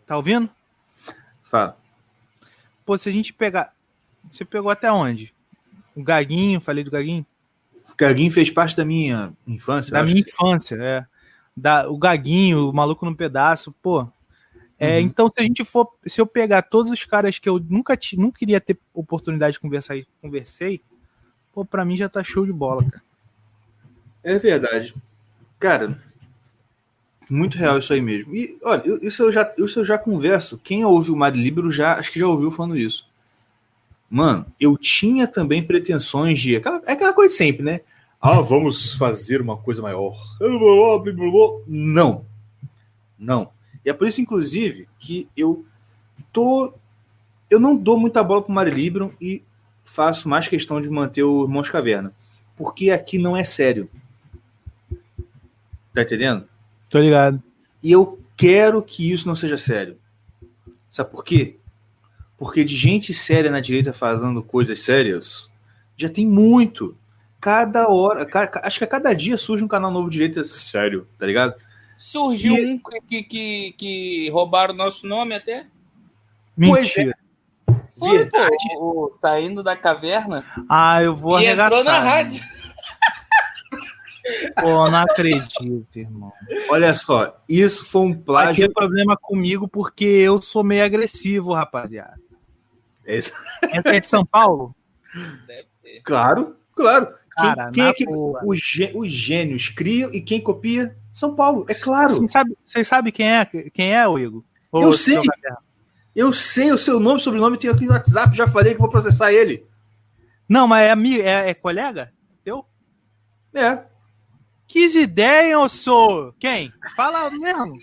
Tá 0.06 0.16
ouvindo? 0.16 0.48
Fala. 1.42 1.76
Pô, 2.84 2.96
se 2.96 3.08
a 3.08 3.12
gente 3.12 3.32
pegar. 3.32 3.74
Você 4.30 4.44
pegou 4.44 4.70
até 4.70 4.90
onde? 4.90 5.34
O 5.94 6.02
Gaguinho, 6.02 6.60
falei 6.60 6.84
do 6.84 6.90
Gaguinho? 6.90 7.24
O 7.90 7.94
Gaguinho 7.96 8.30
fez 8.30 8.50
parte 8.50 8.76
da 8.76 8.84
minha 8.84 9.32
infância. 9.46 9.92
da 9.92 10.02
minha 10.02 10.18
infância, 10.20 10.76
é. 10.76 11.06
Da, 11.56 11.88
o 11.88 11.96
Gaguinho, 11.96 12.68
o 12.68 12.72
Maluco 12.72 13.04
no 13.06 13.16
Pedaço, 13.16 13.72
pô. 13.82 14.06
É, 14.78 14.98
Uhum. 14.98 15.04
Então, 15.06 15.30
se 15.32 15.40
a 15.40 15.42
gente 15.42 15.64
for. 15.64 15.90
Se 16.06 16.20
eu 16.20 16.26
pegar 16.26 16.62
todos 16.62 16.92
os 16.92 17.02
caras 17.04 17.38
que 17.38 17.48
eu 17.48 17.58
nunca, 17.58 17.96
ti- 17.96 18.18
nunca 18.18 18.38
queria 18.38 18.60
ter 18.60 18.78
oportunidade 18.92 19.54
de 19.54 19.60
conversar 19.60 19.96
e 19.96 20.06
conversei, 20.20 20.82
pô, 21.52 21.64
pra 21.64 21.84
mim 21.84 21.96
já 21.96 22.08
tá 22.10 22.22
show 22.22 22.44
de 22.44 22.52
bola, 22.52 22.84
cara. 22.84 23.02
É 24.22 24.38
verdade. 24.38 24.94
Cara, 25.58 25.98
muito 27.28 27.58
real 27.58 27.78
isso 27.78 27.92
aí 27.92 28.00
mesmo. 28.00 28.34
E, 28.34 28.58
olha, 28.62 28.82
isso 29.02 29.22
eu 29.22 29.32
já, 29.32 29.52
isso 29.58 29.80
eu 29.80 29.84
já 29.84 29.98
converso. 29.98 30.58
Quem 30.58 30.84
ouviu 30.84 31.14
o 31.14 31.16
Mário 31.16 31.40
Libero 31.40 31.70
já, 31.70 31.94
acho 31.94 32.12
que 32.12 32.20
já 32.20 32.26
ouviu 32.28 32.50
falando 32.50 32.76
isso. 32.76 33.08
Mano, 34.08 34.46
eu 34.60 34.76
tinha 34.76 35.26
também 35.26 35.62
pretensões 35.62 36.38
de. 36.38 36.56
Aquela, 36.56 36.80
é 36.86 36.92
aquela 36.92 37.12
coisa 37.12 37.34
sempre, 37.34 37.64
né? 37.64 37.80
Ah, 38.20 38.40
vamos 38.40 38.94
fazer 38.94 39.40
uma 39.40 39.56
coisa 39.56 39.82
maior. 39.82 40.16
Não. 41.66 42.24
Não. 43.18 43.50
E 43.84 43.90
é 43.90 43.92
por 43.92 44.06
isso, 44.06 44.20
inclusive, 44.20 44.88
que 44.98 45.28
eu 45.36 45.66
tô. 46.32 46.72
Eu 47.50 47.60
não 47.60 47.76
dou 47.76 47.98
muita 47.98 48.22
bola 48.22 48.42
pro 48.42 48.52
Mário 48.52 48.72
Libero 48.72 49.14
e 49.20 49.42
faço 49.84 50.28
mais 50.28 50.48
questão 50.48 50.80
de 50.80 50.88
manter 50.88 51.22
o 51.22 51.44
Irmãos 51.44 51.70
Caverna. 51.70 52.12
Porque 52.56 52.90
aqui 52.90 53.18
não 53.18 53.36
é 53.36 53.44
sério. 53.44 53.88
Tá 55.92 56.02
entendendo? 56.02 56.48
Tô 56.88 56.98
ligado. 56.98 57.42
E 57.82 57.92
eu 57.92 58.20
quero 58.36 58.82
que 58.82 59.10
isso 59.12 59.26
não 59.26 59.34
seja 59.34 59.56
sério. 59.58 59.98
Sabe 60.88 61.10
por 61.10 61.24
quê? 61.24 61.56
Porque 62.38 62.64
de 62.64 62.76
gente 62.76 63.12
séria 63.14 63.50
na 63.50 63.60
direita 63.60 63.92
fazendo 63.92 64.42
coisas 64.42 64.80
sérias, 64.80 65.50
já 65.96 66.08
tem 66.08 66.26
muito. 66.26 66.96
Cada 67.40 67.88
hora, 67.88 68.24
ca- 68.26 68.60
acho 68.64 68.78
que 68.78 68.84
a 68.84 68.88
cada 68.88 69.12
dia 69.12 69.36
surge 69.38 69.62
um 69.64 69.68
canal 69.68 69.90
novo 69.90 70.08
de 70.10 70.18
direita 70.18 70.42
sério, 70.44 71.06
tá 71.18 71.26
ligado? 71.26 71.54
Surgiu 71.96 72.54
E- 72.56 72.66
um 72.66 72.78
que, 72.78 73.00
que, 73.00 73.22
que, 73.22 73.72
que 73.76 74.30
roubaram 74.30 74.74
o 74.74 74.76
nosso 74.76 75.06
nome 75.06 75.34
até. 75.34 75.66
Mentira. 76.56 77.16
Foi, 77.98 78.18
Verdade. 78.18 78.56
pô, 78.74 78.80
o- 78.80 79.04
o- 79.06 79.18
saindo 79.20 79.62
da 79.62 79.74
caverna 79.74 80.44
Ah, 80.68 81.02
eu 81.02 81.14
vou 81.14 81.40
e 81.40 81.46
entrou 81.46 81.82
na 81.84 81.92
arregaçar. 81.92 82.04
rádio. 82.04 82.42
Pô, 84.60 84.90
não 84.90 84.98
acredito, 84.98 85.96
irmão. 85.98 86.32
Olha 86.70 86.92
só, 86.94 87.40
isso 87.48 87.84
foi 87.84 88.02
um 88.02 88.12
Vai 88.12 88.22
plágio. 88.22 88.66
ter 88.68 88.72
problema 88.74 89.16
comigo 89.16 89.68
porque 89.68 90.04
eu 90.04 90.40
sou 90.42 90.64
meio 90.64 90.84
agressivo, 90.84 91.52
rapaziada. 91.52 92.18
É 93.06 93.18
isso. 93.18 93.32
Entra 93.72 94.00
de 94.00 94.08
São 94.08 94.24
Paulo? 94.26 94.74
Deve 95.46 95.68
ter. 95.82 96.00
Claro, 96.02 96.56
claro. 96.74 97.06
Quem, 97.06 97.54
Cara, 97.54 97.70
quem 97.70 97.82
na 97.82 97.88
é 97.90 97.92
que 97.92 98.04
boa. 98.06 98.40
os, 98.44 98.58
gê- 98.58 98.92
os 98.94 99.10
gênios 99.12 99.68
criam 99.68 100.10
e 100.12 100.20
quem 100.20 100.40
copia? 100.40 100.96
São 101.12 101.34
Paulo, 101.36 101.64
é 101.68 101.74
claro. 101.74 102.08
Vocês 102.08 102.30
sabem 102.32 102.56
sabem 102.84 103.12
quem 103.12 103.30
é? 103.30 103.44
Quem 103.72 103.94
é, 103.94 104.06
o 104.08 104.18
Igor? 104.18 104.42
Ô, 104.72 104.82
Eu 104.82 104.92
sei. 104.92 105.18
Eu 106.14 106.32
sei 106.32 106.72
o 106.72 106.78
seu 106.78 106.98
nome, 106.98 107.20
sobrenome, 107.20 107.58
tem 107.58 107.68
aqui 107.70 107.84
no 107.84 107.92
WhatsApp, 107.92 108.34
já 108.34 108.46
falei 108.48 108.72
que 108.74 108.80
vou 108.80 108.88
processar 108.88 109.32
ele. 109.32 109.66
Não, 110.48 110.66
mas 110.66 110.86
é 110.86 110.90
amigo, 110.90 111.22
é, 111.22 111.50
é 111.50 111.54
colega? 111.54 112.10
Teu? 112.42 112.64
É. 113.52 113.82
Quis 114.66 114.94
ideia, 114.94 115.58
ô 115.58 115.68
senhor? 115.68 116.34
Quem? 116.38 116.72
Fala 116.96 117.30
mesmo. 117.30 117.74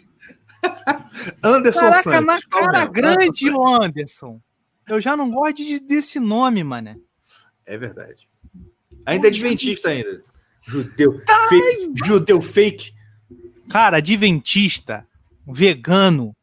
Anderson 1.44 1.80
Caraca, 1.80 2.04
Santos. 2.04 2.26
na 2.26 2.42
cara 2.42 2.86
grande, 2.86 3.50
ô 3.52 3.82
Anderson. 3.82 4.42
Eu 4.88 5.00
já 5.00 5.16
não 5.16 5.30
gosto 5.32 5.56
de- 5.56 5.80
desse 5.80 6.20
nome, 6.20 6.64
mano. 6.64 7.02
É 7.66 7.78
verdade. 7.78 8.28
Ainda 9.06 9.28
é 9.28 9.30
adventista 9.30 9.90
ainda. 9.90 10.24
Judeu. 10.66 11.22
Fake, 11.50 11.94
judeu 12.06 12.42
fake. 12.42 12.94
Cara, 13.70 13.98
adventista, 13.98 15.08
vegano. 15.48 16.36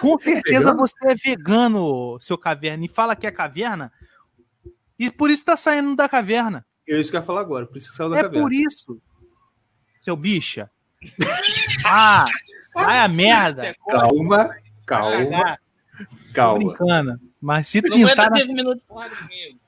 Com 0.00 0.18
certeza 0.20 0.58
Vegano? 0.72 0.78
você 0.78 0.94
é 1.06 1.14
vegano, 1.14 2.18
seu 2.20 2.36
caverna. 2.38 2.84
E 2.84 2.88
fala 2.88 3.16
que 3.16 3.26
é 3.26 3.30
caverna. 3.30 3.92
E 4.98 5.10
por 5.10 5.30
isso 5.30 5.44
tá 5.44 5.56
saindo 5.56 5.94
da 5.96 6.08
caverna. 6.08 6.64
É 6.88 6.98
isso 6.98 7.10
que 7.10 7.16
eu 7.16 7.20
ia 7.20 7.26
falar 7.26 7.40
agora, 7.40 7.66
por 7.66 7.76
isso 7.76 7.90
que 7.90 7.96
saiu 7.96 8.10
da 8.10 8.18
é 8.18 8.22
caverna. 8.22 8.42
por 8.44 8.52
isso. 8.52 9.00
Seu 10.02 10.16
bicha. 10.16 10.70
Ah, 11.84 12.26
vai 12.74 13.00
a 13.00 13.08
merda. 13.08 13.74
Calma, 13.90 14.56
calma, 14.86 15.36
Ah, 15.42 15.58
tô 15.98 16.06
calma. 16.32 16.58
brincando. 16.58 17.20
Mas 17.40 17.68
se 17.68 17.80
Não 17.82 17.96
aguenta 17.96 18.22
tentar, 18.22 18.36
cinco 18.36 18.52
minutos 18.52 18.80
de 18.80 18.86
porrada 18.86 19.16
comigo. 19.16 19.58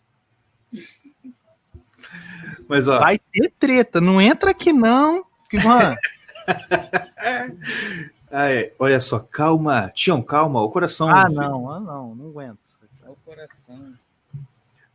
Mas 2.69 2.87
ó, 2.89 2.99
vai 3.01 3.19
ter 3.19 3.53
treta. 3.59 4.01
Não 4.01 4.21
entra 4.21 4.51
aqui, 4.53 4.73
não. 4.73 5.25
Que, 5.51 5.59
mano, 5.59 5.97
ah, 8.31 8.51
é, 8.51 8.73
olha 8.79 9.01
só, 9.01 9.19
calma. 9.19 9.91
Tião, 9.95 10.23
calma, 10.23 10.63
o 10.63 10.71
coração. 10.71 11.09
ah, 11.11 11.29
não, 11.29 11.71
ah, 11.71 11.81
não, 11.81 12.15
não 12.15 12.27
aguento. 12.29 12.59
É 13.05 13.11
o 13.11 13.17
coração. 13.17 13.93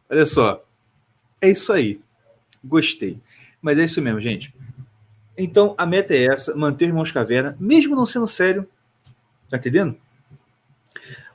Olha 0.10 0.26
só. 0.26 0.64
É 1.42 1.50
isso 1.50 1.72
aí. 1.72 2.02
Gostei. 2.64 3.20
Mas 3.62 3.78
é 3.78 3.86
isso 3.86 4.02
mesmo, 4.02 4.20
gente. 4.20 4.54
Então, 5.38 5.76
a 5.78 5.86
meta 5.86 6.14
é 6.14 6.26
essa: 6.26 6.56
manter 6.56 6.86
Irmãos 6.86 7.12
Caverna, 7.12 7.56
mesmo 7.60 7.96
não 7.96 8.06
sendo 8.06 8.28
sério. 8.28 8.68
Tá 9.50 9.58
entendendo? 9.58 9.96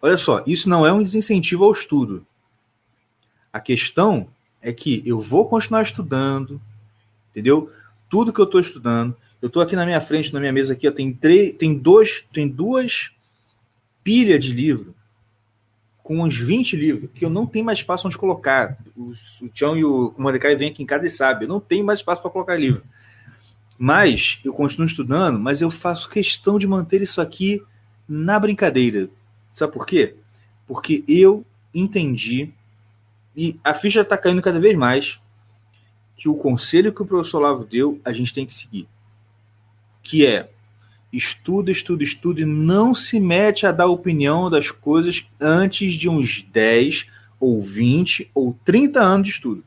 Olha 0.01 0.17
só, 0.17 0.45
isso 0.47 0.69
não 0.69 0.87
é 0.87 0.93
um 0.93 1.03
desincentivo 1.03 1.65
ao 1.65 1.73
estudo. 1.73 2.27
A 3.53 3.61
questão 3.61 4.29
é 4.61 4.73
que 4.73 5.03
eu 5.07 5.19
vou 5.21 5.49
continuar 5.49 5.83
estudando, 5.83 6.61
entendeu? 7.31 7.73
Tudo 8.09 8.33
que 8.33 8.41
eu 8.41 8.45
estou 8.45 8.61
estudando. 8.61 9.17
Eu 9.41 9.49
estou 9.49 9.63
aqui 9.63 9.75
na 9.75 9.85
minha 9.85 10.01
frente, 10.01 10.33
na 10.33 10.41
minha 10.41 10.53
mesa 10.53 10.73
aqui, 10.73 10.89
ó, 10.89 10.93
tem, 10.93 11.13
três, 11.13 11.55
tem, 11.55 11.77
dois, 11.77 12.25
tem 12.33 12.49
duas 12.49 13.13
pilhas 14.03 14.43
de 14.45 14.53
livro 14.53 14.94
com 16.05 16.21
uns 16.21 16.37
20 16.37 16.77
livros, 16.77 17.11
que 17.15 17.25
eu 17.25 17.31
não 17.31 17.47
tenho 17.47 17.65
mais 17.65 17.79
espaço 17.79 18.07
onde 18.07 18.19
colocar. 18.19 18.77
O, 18.95 19.11
o 19.41 19.49
Tião 19.49 19.75
e 19.75 19.83
o 19.83 20.15
Mordecai 20.19 20.55
vêm 20.55 20.69
aqui 20.69 20.83
em 20.83 20.87
casa 20.87 21.07
e 21.07 21.11
sabem, 21.11 21.45
eu 21.45 21.49
não 21.49 21.59
tenho 21.59 21.85
mais 21.85 22.01
espaço 22.01 22.21
para 22.21 22.31
colocar 22.31 22.55
livro. 22.57 22.85
Mas 23.79 24.39
eu 24.45 24.53
continuo 24.53 24.87
estudando, 24.87 25.41
mas 25.41 25.63
eu 25.63 25.71
faço 25.71 26.11
questão 26.11 26.59
de 26.59 26.67
manter 26.67 27.01
isso 27.01 27.23
aqui 27.23 27.63
na 28.07 28.39
brincadeira. 28.39 29.09
Sabe 29.51 29.73
por 29.73 29.87
quê? 29.87 30.15
Porque 30.67 31.03
eu 31.09 31.43
entendi, 31.75 32.53
e 33.35 33.59
a 33.65 33.73
ficha 33.73 34.03
está 34.03 34.19
caindo 34.19 34.43
cada 34.43 34.61
vez 34.61 34.77
mais, 34.77 35.19
que 36.15 36.29
o 36.29 36.37
conselho 36.37 36.93
que 36.93 37.01
o 37.01 37.07
professor 37.07 37.41
Lavo 37.41 37.65
deu, 37.65 37.99
a 38.05 38.13
gente 38.13 38.35
tem 38.35 38.45
que 38.45 38.53
seguir. 38.53 38.87
Que 40.03 40.27
é 40.27 40.51
estuda, 41.17 41.71
estuda, 41.71 42.03
estuda 42.03 42.41
e 42.41 42.45
não 42.45 42.95
se 42.95 43.21
mete 43.21 43.67
a 43.67 43.73
dar 43.73 43.87
opinião 43.87 44.51
das 44.51 44.71
coisas 44.71 45.27
antes 45.41 45.93
de 45.95 46.09
uns 46.09 46.43
10 46.43 47.07
ou 47.39 47.61
20 47.61 48.31
ou 48.35 48.59
30 48.65 49.01
anos 49.01 49.29
de 49.29 49.33
estudo. 49.35 49.65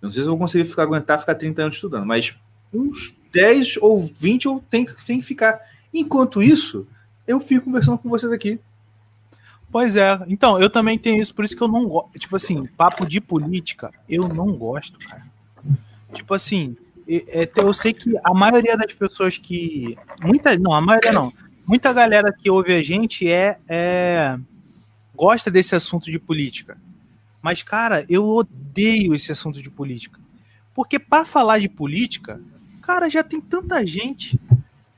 Eu 0.00 0.06
não 0.06 0.12
sei 0.12 0.22
se 0.22 0.28
eu 0.28 0.32
vou 0.32 0.38
conseguir 0.38 0.64
ficar, 0.64 0.82
aguentar 0.82 1.18
ficar 1.18 1.34
30 1.34 1.62
anos 1.62 1.74
estudando, 1.76 2.06
mas 2.06 2.36
uns 2.72 3.14
10 3.32 3.78
ou 3.78 3.98
20 3.98 4.46
eu 4.46 4.64
tenho, 4.70 4.86
tenho 5.06 5.20
que 5.20 5.26
ficar. 5.26 5.60
Enquanto 5.92 6.42
isso, 6.42 6.86
eu 7.26 7.40
fico 7.40 7.66
conversando 7.66 7.98
com 7.98 8.08
vocês 8.08 8.32
aqui. 8.32 8.58
Pois 9.70 9.96
é. 9.96 10.20
Então, 10.28 10.60
eu 10.60 10.68
também 10.68 10.98
tenho 10.98 11.22
isso, 11.22 11.34
por 11.34 11.44
isso 11.44 11.56
que 11.56 11.62
eu 11.62 11.68
não 11.68 11.86
gosto. 11.86 12.18
Tipo 12.18 12.36
assim, 12.36 12.66
papo 12.76 13.06
de 13.06 13.20
política, 13.20 13.90
eu 14.08 14.28
não 14.28 14.52
gosto, 14.52 14.98
cara. 14.98 15.26
Tipo 16.12 16.34
assim, 16.34 16.76
eu 17.56 17.74
sei 17.74 17.92
que 17.92 18.14
a 18.24 18.32
maioria 18.32 18.76
das 18.76 18.92
pessoas 18.92 19.36
que. 19.36 19.96
Muita, 20.22 20.56
não, 20.58 20.72
a 20.72 20.80
maioria 20.80 21.12
não. 21.12 21.32
Muita 21.66 21.92
galera 21.92 22.32
que 22.32 22.50
ouve 22.50 22.74
a 22.74 22.82
gente 22.82 23.30
é, 23.30 23.58
é 23.68 24.38
gosta 25.14 25.50
desse 25.50 25.74
assunto 25.74 26.10
de 26.10 26.18
política. 26.18 26.78
Mas, 27.40 27.62
cara, 27.62 28.06
eu 28.08 28.24
odeio 28.24 29.14
esse 29.14 29.30
assunto 29.30 29.60
de 29.62 29.68
política. 29.68 30.18
Porque 30.74 30.98
para 30.98 31.24
falar 31.24 31.58
de 31.58 31.68
política, 31.68 32.40
cara, 32.80 33.08
já 33.10 33.22
tem 33.22 33.40
tanta 33.40 33.84
gente. 33.86 34.40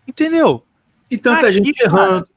Entendeu? 0.07 0.65
E 1.11 1.19
tanta 1.19 1.49
Aqui, 1.49 1.59
gente 1.59 1.81
errando, 1.83 2.29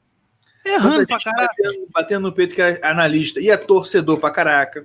Errando 0.64 1.06
tanta 1.06 1.06
pra 1.06 1.18
caralho. 1.20 1.48
batendo, 1.48 1.88
batendo 1.92 2.22
no 2.22 2.32
peito 2.32 2.54
que 2.54 2.62
é 2.62 2.80
analista 2.84 3.40
e 3.40 3.50
é 3.50 3.56
torcedor 3.56 4.18
pra 4.18 4.30
caraca. 4.30 4.84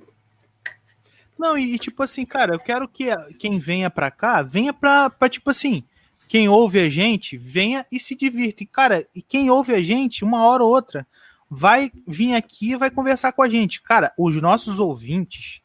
Não, 1.43 1.57
e, 1.57 1.77
tipo 1.77 2.01
assim, 2.01 2.25
cara, 2.25 2.55
eu 2.55 2.59
quero 2.59 2.87
que 2.87 3.13
quem 3.37 3.59
venha 3.59 3.89
pra 3.89 4.09
cá, 4.09 4.41
venha 4.41 4.71
pra, 4.71 5.09
pra, 5.09 5.27
tipo 5.27 5.49
assim, 5.49 5.83
quem 6.25 6.47
ouve 6.47 6.79
a 6.79 6.89
gente, 6.89 7.35
venha 7.35 7.85
e 7.91 7.99
se 7.99 8.15
divirta. 8.15 8.63
E, 8.63 8.65
cara, 8.65 9.05
e 9.13 9.21
quem 9.21 9.49
ouve 9.49 9.75
a 9.75 9.81
gente, 9.81 10.23
uma 10.23 10.45
hora 10.45 10.63
ou 10.63 10.69
outra, 10.69 11.05
vai 11.49 11.91
vir 12.07 12.33
aqui 12.33 12.71
e 12.71 12.77
vai 12.77 12.89
conversar 12.89 13.33
com 13.33 13.41
a 13.43 13.49
gente. 13.49 13.81
Cara, 13.81 14.13
os 14.17 14.41
nossos 14.41 14.79
ouvintes, 14.79 15.61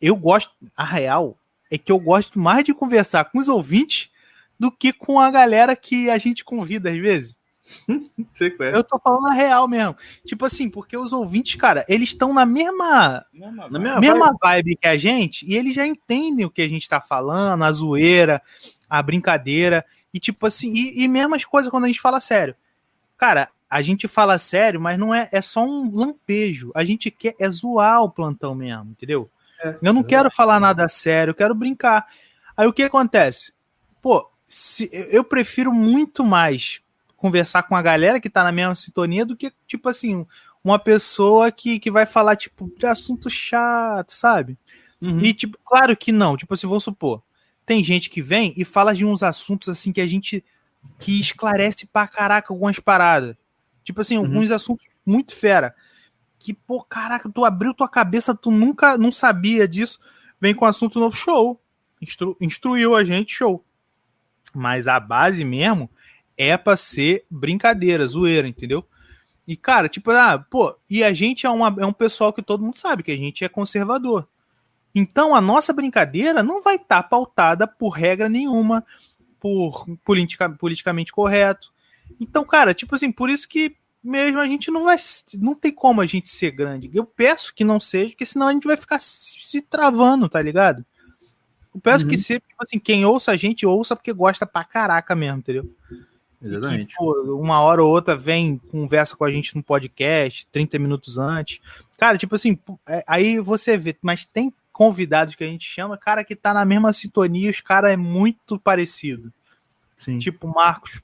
eu 0.00 0.14
gosto, 0.14 0.54
a 0.76 0.84
real 0.84 1.36
é 1.68 1.76
que 1.76 1.90
eu 1.90 1.98
gosto 1.98 2.38
mais 2.38 2.62
de 2.62 2.72
conversar 2.72 3.24
com 3.24 3.40
os 3.40 3.48
ouvintes 3.48 4.08
do 4.56 4.70
que 4.70 4.92
com 4.92 5.18
a 5.18 5.32
galera 5.32 5.74
que 5.74 6.08
a 6.08 6.16
gente 6.16 6.44
convida 6.44 6.90
às 6.90 6.96
vezes. 6.96 7.35
É. 8.60 8.76
Eu 8.76 8.84
tô 8.84 8.98
falando 8.98 9.28
a 9.28 9.32
real 9.32 9.66
mesmo. 9.66 9.96
Tipo 10.24 10.44
assim, 10.44 10.68
porque 10.68 10.96
os 10.96 11.12
ouvintes, 11.12 11.56
cara, 11.56 11.84
eles 11.88 12.10
estão 12.10 12.34
na 12.34 12.44
mesma 12.44 13.24
Mesma 13.32 13.68
Na 13.68 13.78
vibe. 13.78 13.80
minha 13.80 14.00
mesma 14.00 14.36
vibe 14.40 14.76
que 14.76 14.86
a 14.86 14.96
gente, 14.96 15.46
e 15.46 15.56
eles 15.56 15.74
já 15.74 15.86
entendem 15.86 16.44
o 16.44 16.50
que 16.50 16.60
a 16.62 16.68
gente 16.68 16.88
tá 16.88 17.00
falando, 17.00 17.64
a 17.64 17.72
zoeira, 17.72 18.42
a 18.88 19.02
brincadeira, 19.02 19.84
e 20.12 20.20
tipo 20.20 20.46
assim, 20.46 20.72
e, 20.72 21.02
e 21.02 21.08
mesmas 21.08 21.44
coisas 21.44 21.70
quando 21.70 21.84
a 21.84 21.86
gente 21.86 22.00
fala 22.00 22.20
sério. 22.20 22.54
Cara, 23.16 23.48
a 23.68 23.82
gente 23.82 24.06
fala 24.06 24.38
sério, 24.38 24.80
mas 24.80 24.98
não 24.98 25.14
é, 25.14 25.28
é 25.32 25.40
só 25.40 25.64
um 25.64 25.90
lampejo. 25.94 26.70
A 26.74 26.84
gente 26.84 27.10
quer 27.10 27.34
é 27.38 27.48
zoar 27.48 28.02
o 28.02 28.10
plantão 28.10 28.54
mesmo, 28.54 28.90
entendeu? 28.90 29.30
É, 29.62 29.76
eu 29.82 29.92
não 29.92 30.02
quero 30.02 30.30
falar 30.30 30.60
nada 30.60 30.86
sério, 30.88 31.30
eu 31.30 31.34
quero 31.34 31.54
brincar. 31.54 32.06
Aí 32.56 32.66
o 32.66 32.72
que 32.72 32.82
acontece? 32.82 33.52
Pô, 34.02 34.30
se, 34.44 34.88
eu 35.10 35.24
prefiro 35.24 35.72
muito 35.72 36.22
mais 36.24 36.80
conversar 37.16 37.62
com 37.64 37.74
a 37.74 37.82
galera 37.82 38.20
que 38.20 38.28
tá 38.30 38.44
na 38.44 38.52
mesma 38.52 38.74
sintonia 38.74 39.24
do 39.24 39.36
que, 39.36 39.52
tipo 39.66 39.88
assim, 39.88 40.26
uma 40.62 40.78
pessoa 40.78 41.50
que, 41.50 41.78
que 41.80 41.90
vai 41.90 42.04
falar, 42.06 42.36
tipo, 42.36 42.70
de 42.78 42.86
assunto 42.86 43.30
chato, 43.30 44.10
sabe? 44.12 44.58
Uhum. 45.00 45.20
E, 45.20 45.32
tipo, 45.32 45.58
claro 45.64 45.96
que 45.96 46.10
não. 46.12 46.36
Tipo 46.36 46.54
assim, 46.54 46.66
vamos 46.66 46.84
supor. 46.84 47.22
Tem 47.64 47.82
gente 47.82 48.08
que 48.10 48.22
vem 48.22 48.54
e 48.56 48.64
fala 48.64 48.94
de 48.94 49.04
uns 49.04 49.22
assuntos, 49.22 49.68
assim, 49.68 49.92
que 49.92 50.00
a 50.00 50.06
gente. 50.06 50.44
que 51.00 51.18
esclarece 51.20 51.84
pra 51.86 52.06
caraca 52.06 52.52
algumas 52.52 52.78
paradas. 52.78 53.36
Tipo 53.82 54.00
assim, 54.02 54.16
Uhum. 54.18 54.24
alguns 54.26 54.50
assuntos 54.52 54.86
muito 55.04 55.34
fera. 55.34 55.74
Que, 56.38 56.52
pô, 56.54 56.82
caraca, 56.84 57.28
tu 57.28 57.44
abriu 57.44 57.74
tua 57.74 57.88
cabeça, 57.88 58.34
tu 58.34 58.50
nunca 58.52 58.96
não 58.96 59.10
sabia 59.10 59.66
disso. 59.66 59.98
Vem 60.40 60.54
com 60.54 60.64
assunto 60.64 61.00
novo, 61.00 61.16
show. 61.16 61.60
Instru- 62.00 62.36
instruiu 62.40 62.94
a 62.94 63.02
gente, 63.02 63.34
show. 63.34 63.64
Mas 64.54 64.86
a 64.86 65.00
base 65.00 65.44
mesmo 65.44 65.90
é 66.36 66.56
pra 66.56 66.76
ser 66.76 67.24
brincadeira, 67.30 68.06
zoeira, 68.06 68.46
entendeu? 68.46 68.84
E, 69.46 69.56
cara, 69.56 69.88
tipo, 69.88 70.10
ah, 70.10 70.38
pô, 70.38 70.76
e 70.90 71.04
a 71.04 71.12
gente 71.12 71.46
é, 71.46 71.50
uma, 71.50 71.74
é 71.78 71.86
um 71.86 71.92
pessoal 71.92 72.32
que 72.32 72.42
todo 72.42 72.64
mundo 72.64 72.76
sabe 72.76 73.02
que 73.02 73.12
a 73.12 73.16
gente 73.16 73.44
é 73.44 73.48
conservador. 73.48 74.26
Então 74.94 75.34
a 75.34 75.40
nossa 75.40 75.72
brincadeira 75.72 76.42
não 76.42 76.62
vai 76.62 76.76
estar 76.76 77.02
tá 77.02 77.08
pautada 77.08 77.66
por 77.66 77.90
regra 77.90 78.28
nenhuma, 78.28 78.84
por 79.38 79.86
politica, 80.04 80.48
politicamente 80.48 81.12
correto. 81.12 81.70
Então, 82.18 82.44
cara, 82.44 82.72
tipo 82.72 82.94
assim, 82.94 83.12
por 83.12 83.28
isso 83.28 83.46
que 83.46 83.76
mesmo 84.02 84.40
a 84.40 84.46
gente 84.46 84.70
não 84.70 84.84
vai. 84.84 84.96
Não 85.34 85.54
tem 85.54 85.72
como 85.72 86.00
a 86.00 86.06
gente 86.06 86.30
ser 86.30 86.50
grande. 86.50 86.90
Eu 86.94 87.04
peço 87.04 87.54
que 87.54 87.62
não 87.62 87.78
seja, 87.78 88.10
porque 88.10 88.24
senão 88.24 88.48
a 88.48 88.52
gente 88.52 88.66
vai 88.66 88.76
ficar 88.76 88.98
se, 88.98 89.60
travando, 89.60 90.28
tá 90.28 90.40
ligado? 90.40 90.84
Eu 91.74 91.80
peço 91.80 92.04
uhum. 92.04 92.10
que 92.10 92.16
seja, 92.16 92.40
tipo 92.40 92.62
assim, 92.62 92.78
quem 92.78 93.04
ouça 93.04 93.32
a 93.32 93.36
gente, 93.36 93.66
ouça 93.66 93.94
porque 93.94 94.12
gosta 94.12 94.46
pra 94.46 94.64
caraca 94.64 95.14
mesmo, 95.14 95.38
entendeu? 95.38 95.70
Exatamente. 96.42 96.90
Que, 96.90 96.96
pô, 96.96 97.12
uma 97.40 97.60
hora 97.60 97.82
ou 97.82 97.90
outra 97.90 98.16
vem, 98.16 98.58
conversa 98.70 99.16
com 99.16 99.24
a 99.24 99.30
gente 99.30 99.56
no 99.56 99.62
podcast, 99.62 100.46
30 100.52 100.78
minutos 100.78 101.18
antes. 101.18 101.60
Cara, 101.98 102.18
tipo 102.18 102.34
assim, 102.34 102.58
é, 102.88 103.02
aí 103.06 103.40
você 103.40 103.76
vê, 103.76 103.96
mas 104.02 104.24
tem 104.26 104.52
convidados 104.72 105.34
que 105.34 105.42
a 105.42 105.46
gente 105.46 105.64
chama, 105.64 105.96
cara, 105.96 106.22
que 106.22 106.36
tá 106.36 106.52
na 106.52 106.64
mesma 106.64 106.92
sintonia, 106.92 107.50
os 107.50 107.60
cara 107.60 107.90
é 107.90 107.96
muito 107.96 108.58
parecido. 108.58 109.32
Sim. 109.96 110.18
Tipo 110.18 110.46
Marcos, 110.46 111.00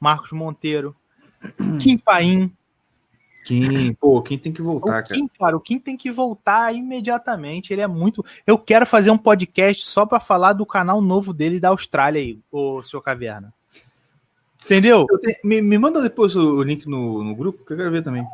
Marcos 0.00 0.32
Monteiro, 0.32 0.96
Kim 1.78 1.98
Paim. 1.98 2.50
Kim, 3.44 3.92
pô, 3.92 4.22
Kim 4.22 4.38
tem 4.38 4.50
que 4.50 4.62
voltar, 4.62 5.02
o 5.02 5.06
Kim, 5.06 5.28
cara. 5.28 5.38
cara. 5.38 5.56
O 5.58 5.60
Kim 5.60 5.78
tem 5.78 5.98
que 5.98 6.10
voltar 6.10 6.74
imediatamente. 6.74 7.74
Ele 7.74 7.82
é 7.82 7.86
muito. 7.86 8.24
Eu 8.46 8.56
quero 8.56 8.86
fazer 8.86 9.10
um 9.10 9.18
podcast 9.18 9.86
só 9.86 10.06
para 10.06 10.18
falar 10.18 10.54
do 10.54 10.64
canal 10.64 11.02
novo 11.02 11.34
dele 11.34 11.60
da 11.60 11.68
Austrália 11.68 12.22
aí, 12.22 12.38
o 12.50 12.82
seu 12.82 13.02
Caverna. 13.02 13.52
Entendeu? 14.64 15.06
Tenho... 15.20 15.36
Me, 15.44 15.62
me, 15.62 15.78
manda 15.78 16.00
depois 16.00 16.34
o 16.36 16.62
link 16.62 16.86
no, 16.86 17.22
no 17.22 17.34
grupo, 17.34 17.64
que 17.64 17.72
eu 17.72 17.76
quero 17.76 17.90
ver 17.90 18.02
também. 18.02 18.26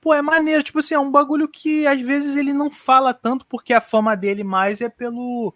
Pô, 0.00 0.14
é 0.14 0.22
maneiro, 0.22 0.62
tipo 0.62 0.78
assim, 0.78 0.94
é 0.94 0.98
um 0.98 1.10
bagulho 1.10 1.46
que 1.46 1.86
às 1.86 2.00
vezes 2.00 2.36
ele 2.36 2.52
não 2.52 2.70
fala 2.70 3.12
tanto 3.12 3.44
porque 3.46 3.72
a 3.72 3.80
fama 3.80 4.16
dele 4.16 4.42
mais 4.42 4.80
é 4.80 4.88
pelo 4.88 5.54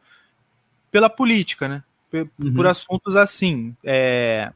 pela 0.90 1.10
política, 1.10 1.66
né? 1.66 1.82
Por, 2.10 2.28
uhum. 2.38 2.54
por 2.54 2.66
assuntos 2.66 3.16
assim, 3.16 3.74
é, 3.82 4.52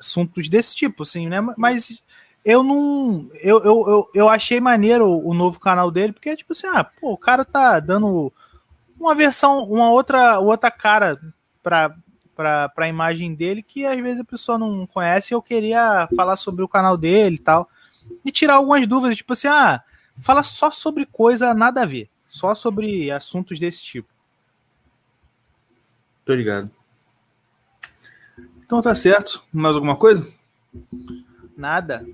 assuntos 0.00 0.48
desse 0.48 0.74
tipo, 0.74 1.04
assim, 1.04 1.28
né? 1.28 1.40
Mas 1.56 2.02
eu 2.44 2.62
não. 2.62 3.30
Eu, 3.40 3.62
eu, 3.62 3.88
eu, 3.88 4.10
eu, 4.14 4.28
achei 4.28 4.60
maneiro 4.60 5.08
o 5.08 5.32
novo 5.32 5.60
canal 5.60 5.90
dele, 5.90 6.12
porque 6.12 6.30
é 6.30 6.36
tipo 6.36 6.52
assim, 6.52 6.66
ah, 6.66 6.82
pô, 6.82 7.12
o 7.12 7.18
cara 7.18 7.44
tá 7.44 7.78
dando 7.78 8.32
uma 8.98 9.14
versão, 9.14 9.62
uma 9.64 9.90
outra, 9.90 10.40
outra 10.40 10.70
cara 10.70 11.20
pra, 11.62 11.94
pra, 12.34 12.68
pra 12.68 12.88
imagem 12.88 13.34
dele 13.34 13.62
que 13.62 13.84
às 13.84 14.00
vezes 14.00 14.20
a 14.20 14.24
pessoa 14.24 14.58
não 14.58 14.86
conhece. 14.86 15.34
Eu 15.34 15.42
queria 15.42 16.08
falar 16.16 16.36
sobre 16.36 16.62
o 16.62 16.68
canal 16.68 16.96
dele 16.96 17.36
e 17.36 17.40
tal 17.40 17.68
e 18.24 18.30
tirar 18.30 18.54
algumas 18.54 18.86
dúvidas, 18.86 19.16
tipo 19.16 19.32
assim, 19.32 19.48
ah, 19.48 19.82
fala 20.18 20.42
só 20.42 20.70
sobre 20.70 21.06
coisa 21.06 21.54
nada 21.54 21.82
a 21.82 21.86
ver, 21.86 22.08
só 22.26 22.54
sobre 22.54 23.10
assuntos 23.10 23.58
desse 23.58 23.82
tipo. 23.82 24.08
Tô 26.24 26.34
ligado. 26.34 26.70
Então 28.64 28.80
tá 28.80 28.94
certo. 28.94 29.44
Mais 29.52 29.74
alguma 29.74 29.96
coisa? 29.96 30.26
Nada. 31.56 32.06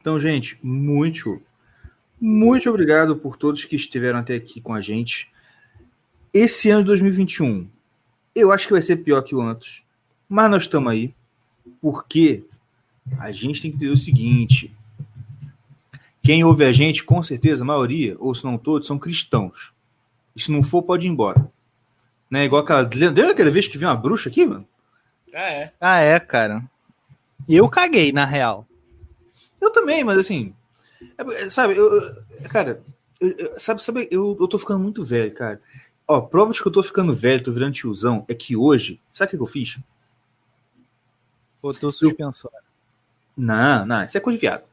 Então, 0.00 0.20
gente, 0.20 0.58
muito, 0.62 1.42
muito 2.20 2.68
obrigado 2.68 3.16
por 3.16 3.36
todos 3.36 3.64
que 3.64 3.76
estiveram 3.76 4.18
até 4.18 4.34
aqui 4.34 4.60
com 4.60 4.74
a 4.74 4.80
gente. 4.80 5.32
Esse 6.32 6.70
ano 6.70 6.82
de 6.82 6.88
2021, 6.88 7.68
eu 8.40 8.52
acho 8.52 8.66
que 8.66 8.72
vai 8.72 8.82
ser 8.82 8.96
pior 8.98 9.22
que 9.22 9.34
o 9.34 9.40
antes, 9.40 9.82
mas 10.28 10.50
nós 10.50 10.62
estamos 10.62 10.92
aí 10.92 11.14
porque 11.80 12.44
a 13.18 13.30
gente 13.32 13.60
tem 13.60 13.70
que 13.70 13.76
entender 13.76 13.92
o 13.92 13.96
seguinte: 13.96 14.74
quem 16.22 16.44
ouve 16.44 16.64
a 16.64 16.72
gente, 16.72 17.04
com 17.04 17.22
certeza, 17.22 17.64
a 17.64 17.66
maioria, 17.66 18.16
ou 18.18 18.34
se 18.34 18.44
não 18.44 18.58
todos, 18.58 18.86
são 18.86 18.98
cristãos. 18.98 19.72
E 20.34 20.40
se 20.40 20.50
não 20.50 20.62
for, 20.62 20.82
pode 20.82 21.06
ir 21.06 21.10
embora. 21.10 21.50
Né? 22.30 22.44
Igual 22.44 22.62
aquela. 22.62 22.82
Lembra 22.92 23.30
aquela 23.30 23.50
vez 23.50 23.66
que 23.66 23.78
viu 23.78 23.88
uma 23.88 23.96
bruxa 23.96 24.28
aqui, 24.28 24.44
mano? 24.46 24.66
Ah, 25.34 25.50
é. 25.50 25.72
Ah, 25.80 25.98
é, 26.00 26.20
cara. 26.20 26.62
Eu 27.48 27.68
caguei, 27.68 28.12
na 28.12 28.24
real. 28.24 28.66
Eu 29.60 29.70
também, 29.70 30.04
mas 30.04 30.18
assim. 30.18 30.54
É, 31.16 31.48
sabe, 31.48 31.76
eu, 31.76 31.88
cara, 32.50 32.82
eu, 33.20 33.58
sabe, 33.58 33.82
sabe 33.82 34.08
eu, 34.10 34.36
eu 34.38 34.48
tô 34.48 34.58
ficando 34.58 34.80
muito 34.80 35.04
velho, 35.04 35.32
cara. 35.32 35.60
Ó, 36.10 36.22
prova 36.22 36.52
de 36.52 36.62
que 36.62 36.66
eu 36.66 36.72
tô 36.72 36.82
ficando 36.82 37.12
velho, 37.12 37.42
tô 37.44 37.52
virando 37.52 37.74
tiozão, 37.74 38.24
é 38.26 38.34
que 38.34 38.56
hoje, 38.56 38.98
sabe 39.12 39.34
o 39.34 39.36
que 39.36 39.42
eu 39.42 39.46
fiz? 39.46 39.78
Botou 41.60 41.92
suspensório. 41.92 42.56
Não, 43.36 43.84
não, 43.84 44.02
isso 44.02 44.16
é 44.16 44.20
coisa 44.20 44.38
de 44.38 44.40
viado. 44.40 44.64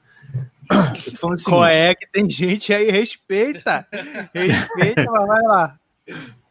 Eu 0.72 1.12
tô 1.12 1.18
falando 1.18 1.44
Qual 1.44 1.66
é 1.66 1.94
que 1.94 2.08
tem 2.08 2.30
gente 2.30 2.74
aí, 2.74 2.90
respeita. 2.90 3.86
Respeita, 4.34 5.06
mas 5.12 5.28
vai 5.28 5.42
lá. 5.44 5.80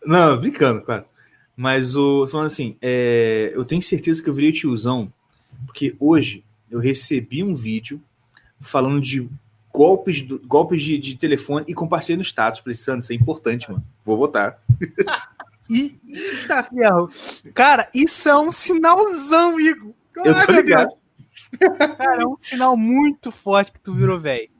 Não, 0.04 0.38
brincando, 0.38 0.82
claro. 0.82 1.06
Mas 1.56 1.96
o 1.96 2.26
falando 2.26 2.46
assim, 2.46 2.76
é, 2.82 3.52
eu 3.54 3.64
tenho 3.64 3.80
certeza 3.80 4.22
que 4.22 4.28
eu 4.28 4.34
virei 4.34 4.52
tiozão, 4.52 5.12
porque 5.66 5.96
hoje 5.98 6.44
eu 6.70 6.78
recebi 6.78 7.42
um 7.42 7.54
vídeo 7.54 8.02
falando 8.60 9.00
de 9.00 9.28
golpes, 9.74 10.22
do, 10.22 10.38
golpes 10.38 10.80
de, 10.80 10.96
de 10.96 11.16
telefone 11.16 11.66
e 11.66 11.74
compartilhei 11.74 12.16
no 12.16 12.22
status. 12.22 12.60
Falei, 12.60 12.76
Sandro, 12.76 13.00
isso 13.00 13.12
é 13.12 13.16
importante, 13.16 13.68
mano. 13.68 13.84
Vou 14.04 14.16
botar. 14.16 14.62
E, 15.70 15.98
eita, 16.06 16.62
ferro. 16.64 17.10
Cara, 17.54 17.88
isso 17.94 18.28
é 18.28 18.38
um 18.38 18.52
sinalzão, 18.52 19.58
Igor. 19.58 19.94
Eu 20.14 20.34
tô 20.44 20.52
ligado. 20.52 20.94
Cara, 21.96 22.22
é 22.22 22.26
um 22.26 22.36
sinal 22.36 22.76
muito 22.76 23.32
forte 23.32 23.72
que 23.72 23.80
tu 23.80 23.94
virou 23.94 24.20
velho. 24.20 24.50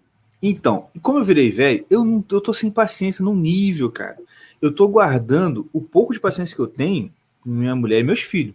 Então, 0.43 0.89
como 1.03 1.19
eu 1.19 1.25
virei 1.25 1.51
velho, 1.51 1.85
eu, 1.91 2.07
não, 2.07 2.25
eu 2.31 2.41
tô 2.41 2.55
sem 2.55 2.71
paciência 2.71 3.23
num 3.23 3.37
nível, 3.37 3.93
cara. 3.93 4.17
Eu 4.63 4.75
tô 4.75 4.89
guardando 4.89 5.69
o 5.75 5.81
pouco 5.83 6.15
de 6.15 6.21
paciência 6.21 6.57
que 6.57 6.63
eu 6.63 6.67
tenho 6.67 7.13
com 7.43 7.51
minha 7.51 7.77
mulher 7.77 8.01
e 8.01 8.03
meus 8.03 8.23
filhos. 8.23 8.55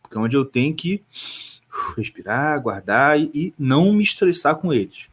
Porque 0.00 0.16
é 0.16 0.20
onde 0.22 0.38
eu 0.38 0.46
tenho 0.46 0.74
que 0.74 1.04
respirar, 1.98 2.62
guardar 2.62 3.20
e, 3.20 3.30
e 3.34 3.54
não 3.58 3.92
me 3.92 4.02
estressar 4.02 4.56
com 4.56 4.72
eles. 4.72 5.07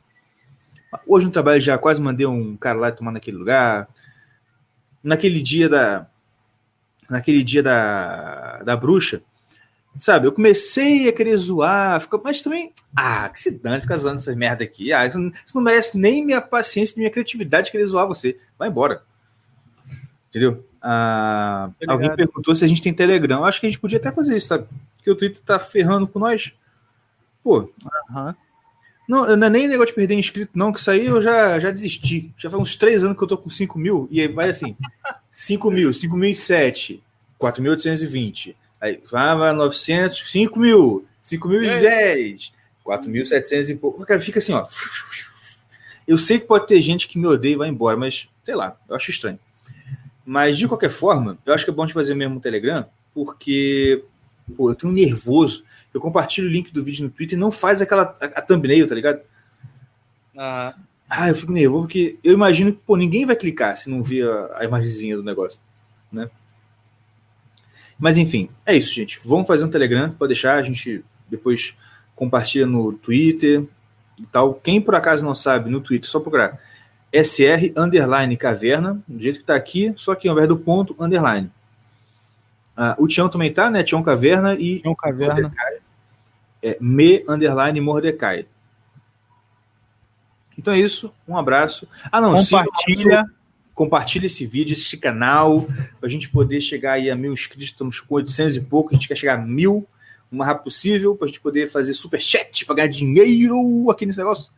Hoje 1.07 1.25
no 1.25 1.31
trabalho 1.31 1.59
já 1.59 1.77
quase 1.77 2.01
mandei 2.01 2.25
um 2.25 2.55
cara 2.55 2.79
lá 2.79 2.91
tomar 2.91 3.11
naquele 3.11 3.37
lugar. 3.37 3.87
Naquele 5.03 5.41
dia 5.41 5.69
da. 5.69 6.07
Naquele 7.09 7.43
dia 7.43 7.61
da, 7.61 8.63
da 8.63 8.75
bruxa, 8.75 9.21
Sabe, 9.97 10.27
eu 10.27 10.31
comecei 10.33 11.07
a 11.07 11.13
querer 11.13 11.37
zoar, 11.37 12.01
fica, 12.01 12.19
mas 12.21 12.41
também, 12.41 12.73
ah, 12.93 13.29
que 13.29 13.39
se 13.39 13.51
dane 13.51 13.81
ficar 13.81 13.95
zoando 13.95 14.17
essas 14.17 14.35
merda 14.35 14.63
aqui. 14.63 14.91
Ah, 14.91 15.05
isso 15.05 15.17
não, 15.17 15.29
isso 15.29 15.55
não 15.55 15.61
merece 15.61 15.97
nem 15.97 16.23
minha 16.23 16.41
paciência, 16.41 16.95
nem 16.97 17.05
minha 17.05 17.13
criatividade 17.13 17.67
de 17.67 17.71
querer 17.71 17.85
zoar 17.85 18.05
você. 18.05 18.37
Vai 18.59 18.67
embora. 18.67 19.03
Entendeu? 20.29 20.65
Ah, 20.81 21.71
alguém 21.87 22.13
perguntou 22.13 22.53
se 22.53 22.65
a 22.65 22.67
gente 22.67 22.81
tem 22.81 22.93
Telegram. 22.93 23.37
Eu 23.37 23.45
acho 23.45 23.61
que 23.61 23.67
a 23.67 23.69
gente 23.69 23.79
podia 23.79 23.97
até 23.97 24.11
fazer 24.11 24.35
isso, 24.35 24.47
sabe? 24.47 24.67
Porque 24.97 25.09
o 25.09 25.15
Twitter 25.15 25.41
tá 25.41 25.59
ferrando 25.59 26.07
com 26.07 26.19
nós. 26.19 26.53
Pô. 27.41 27.59
Uhum. 28.09 28.35
Não, 29.07 29.35
não 29.35 29.47
é 29.47 29.49
nem 29.49 29.67
negócio 29.67 29.91
de 29.91 29.95
perder 29.95 30.15
inscrito, 30.15 30.57
não, 30.57 30.73
que 30.73 30.79
isso 30.79 30.89
aí 30.89 31.05
eu 31.05 31.21
já, 31.21 31.59
já 31.59 31.69
desisti. 31.71 32.33
Já 32.37 32.49
faz 32.49 32.61
uns 32.61 32.75
três 32.75 33.03
anos 33.03 33.17
que 33.17 33.23
eu 33.23 33.27
tô 33.27 33.37
com 33.37 33.49
5 33.49 33.77
mil, 33.77 34.07
e 34.09 34.19
aí 34.19 34.27
vai 34.27 34.49
assim: 34.49 34.75
5 35.29 35.69
mil, 35.69 35.93
5 35.93 36.17
mil 36.17 36.29
e 36.29 36.35
7, 36.35 37.03
4.820. 37.39 38.55
Aí 38.81 39.01
vai 39.09 39.53
900, 39.53 40.31
5 40.31 40.59
mil, 40.59 41.05
5 41.21 41.47
mil 41.47 41.63
e 41.63 41.79
10, 41.79 42.51
4.700 42.85 43.69
e 43.69 43.75
pouco. 43.75 44.05
Cara, 44.05 44.19
fica 44.19 44.39
assim, 44.39 44.53
ó. 44.53 44.65
Eu 46.07 46.17
sei 46.17 46.39
que 46.39 46.45
pode 46.45 46.67
ter 46.67 46.81
gente 46.81 47.07
que 47.07 47.17
me 47.17 47.25
odeia 47.25 47.53
e 47.53 47.57
vai 47.57 47.69
embora, 47.69 47.97
mas 47.97 48.29
sei 48.43 48.55
lá, 48.55 48.77
eu 48.87 48.95
acho 48.95 49.09
estranho. 49.09 49.39
Mas 50.25 50.57
de 50.57 50.67
qualquer 50.67 50.89
forma, 50.89 51.37
eu 51.45 51.53
acho 51.53 51.63
que 51.63 51.71
é 51.71 51.73
bom 51.73 51.85
de 51.85 51.93
fazer 51.93 52.15
mesmo 52.15 52.37
o 52.37 52.41
Telegram, 52.41 52.85
porque 53.13 54.03
pô, 54.55 54.69
eu 54.69 54.75
tenho 54.75 54.93
nervoso. 54.93 55.63
Eu 55.95 56.01
compartilho 56.01 56.49
o 56.49 56.51
link 56.51 56.73
do 56.73 56.83
vídeo 56.83 57.05
no 57.05 57.09
Twitter 57.09 57.37
e 57.37 57.39
não 57.39 57.49
faz 57.49 57.81
aquela 57.81 58.17
a, 58.19 58.25
a 58.25 58.41
thumbnail, 58.41 58.85
tá 58.85 58.93
ligado? 58.93 59.21
Ah. 60.37 60.75
ah, 61.09 61.29
eu 61.29 61.35
fico 61.35 61.53
nervoso 61.53 61.83
porque 61.83 62.19
eu 62.21 62.33
imagino 62.33 62.73
que 62.73 62.79
pô, 62.85 62.97
ninguém 62.97 63.25
vai 63.25 63.33
clicar 63.33 63.77
se 63.77 63.89
não 63.89 64.03
vir 64.03 64.29
a, 64.29 64.57
a 64.57 64.65
imagenzinha 64.65 65.15
do 65.15 65.23
negócio, 65.23 65.61
né? 66.11 66.29
Mas 67.97 68.17
enfim, 68.17 68.49
é 68.65 68.75
isso, 68.75 68.93
gente. 68.93 69.21
Vamos 69.23 69.47
fazer 69.47 69.63
um 69.63 69.69
Telegram, 69.69 70.11
pode 70.11 70.33
deixar, 70.33 70.55
a 70.55 70.61
gente 70.61 71.01
depois 71.29 71.73
compartilha 72.13 72.65
no 72.65 72.91
Twitter 72.91 73.63
e 74.19 74.25
tal. 74.25 74.53
Quem 74.55 74.81
por 74.81 74.95
acaso 74.95 75.23
não 75.23 75.33
sabe, 75.33 75.69
no 75.69 75.79
Twitter, 75.79 76.09
só 76.09 76.19
procurar 76.19 76.59
SR 77.13 77.71
underline 77.77 78.35
caverna, 78.35 79.01
do 79.07 79.23
jeito 79.23 79.39
que 79.39 79.45
tá 79.45 79.55
aqui, 79.55 79.93
só 79.95 80.13
que 80.13 80.27
ao 80.27 80.33
invés 80.33 80.49
do 80.49 80.57
ponto, 80.57 80.93
underline. 80.99 81.49
Ah, 82.75 82.97
o 82.99 83.07
Tião 83.07 83.29
também 83.29 83.53
tá, 83.53 83.69
né? 83.69 83.81
Tião 83.81 84.03
Caverna 84.03 84.55
e. 84.55 84.81
Tião 84.81 84.93
Caverna. 84.93 85.53
É, 86.65 86.77
me 86.81 87.23
underline 87.27 87.79
Mordecai. 87.79 88.47
Então 90.57 90.73
é 90.73 90.79
isso. 90.79 91.13
Um 91.27 91.37
abraço. 91.37 91.87
Ah, 92.11 92.19
não. 92.19 92.35
Compartilha 92.35 93.23
compartilhe 93.75 94.25
esse 94.25 94.47
vídeo, 94.47 94.71
esse 94.71 94.97
canal, 94.97 95.67
para 95.99 96.07
a 96.07 96.09
gente 96.09 96.29
poder 96.29 96.61
chegar 96.61 96.93
aí 96.93 97.11
a 97.11 97.15
mil 97.15 97.33
inscritos. 97.33 97.67
Estamos 97.67 97.99
com 97.99 98.15
800 98.15 98.55
e 98.55 98.61
pouco, 98.61 98.89
a 98.89 98.93
gente 98.93 99.07
quer 99.07 99.17
chegar 99.17 99.37
a 99.37 99.41
mil. 99.41 99.85
o 100.31 100.35
mais 100.35 100.47
rápido 100.47 100.63
possível, 100.63 101.15
para 101.15 101.25
a 101.25 101.27
gente 101.27 101.41
poder 101.41 101.67
fazer 101.67 101.93
super 101.93 102.19
chat 102.19 102.65
para 102.65 102.75
ganhar 102.75 102.87
dinheiro 102.87 103.91
aqui 103.91 104.05
nesse 104.05 104.17
negócio. 104.17 104.51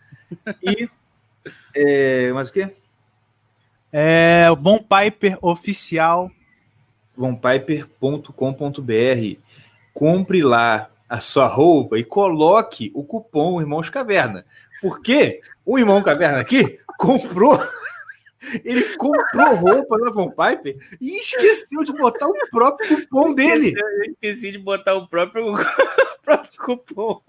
E. 0.62 0.88
é, 1.76 2.32
mais 2.32 2.50
o 2.50 2.54
quê? 2.54 2.72
É, 3.92 4.48
Von 4.60 4.80
Piper 4.80 5.38
Oficial. 5.42 6.32
vonpiper.com.br. 7.16 9.40
Compre 9.94 10.44
lá 10.44 10.92
a 11.10 11.20
sua 11.20 11.48
roupa 11.48 11.98
e 11.98 12.04
coloque 12.04 12.92
o 12.94 13.04
cupom 13.04 13.62
Irmãos 13.62 13.90
Caverna. 13.90 14.46
Porque 14.82 15.42
o 15.66 15.80
Irmão 15.80 16.02
Caverna 16.02 16.40
aqui 16.40 16.80
comprou. 16.98 17.58
Ele 18.64 18.96
comprou 18.96 19.56
roupa 19.56 19.98
na 19.98 20.12
Von 20.12 20.30
Piper 20.30 20.78
e 21.02 21.20
esqueceu 21.20 21.84
de 21.84 21.92
botar 21.92 22.28
o 22.28 22.34
próprio 22.50 23.02
cupom 23.02 23.34
dele. 23.34 23.74
Eu 23.76 24.12
esqueci 24.12 24.52
de 24.52 24.58
botar 24.58 24.94
o 24.96 25.08
próprio, 25.08 25.54
o 25.56 26.22
próprio 26.24 26.60
cupom. 26.60 27.22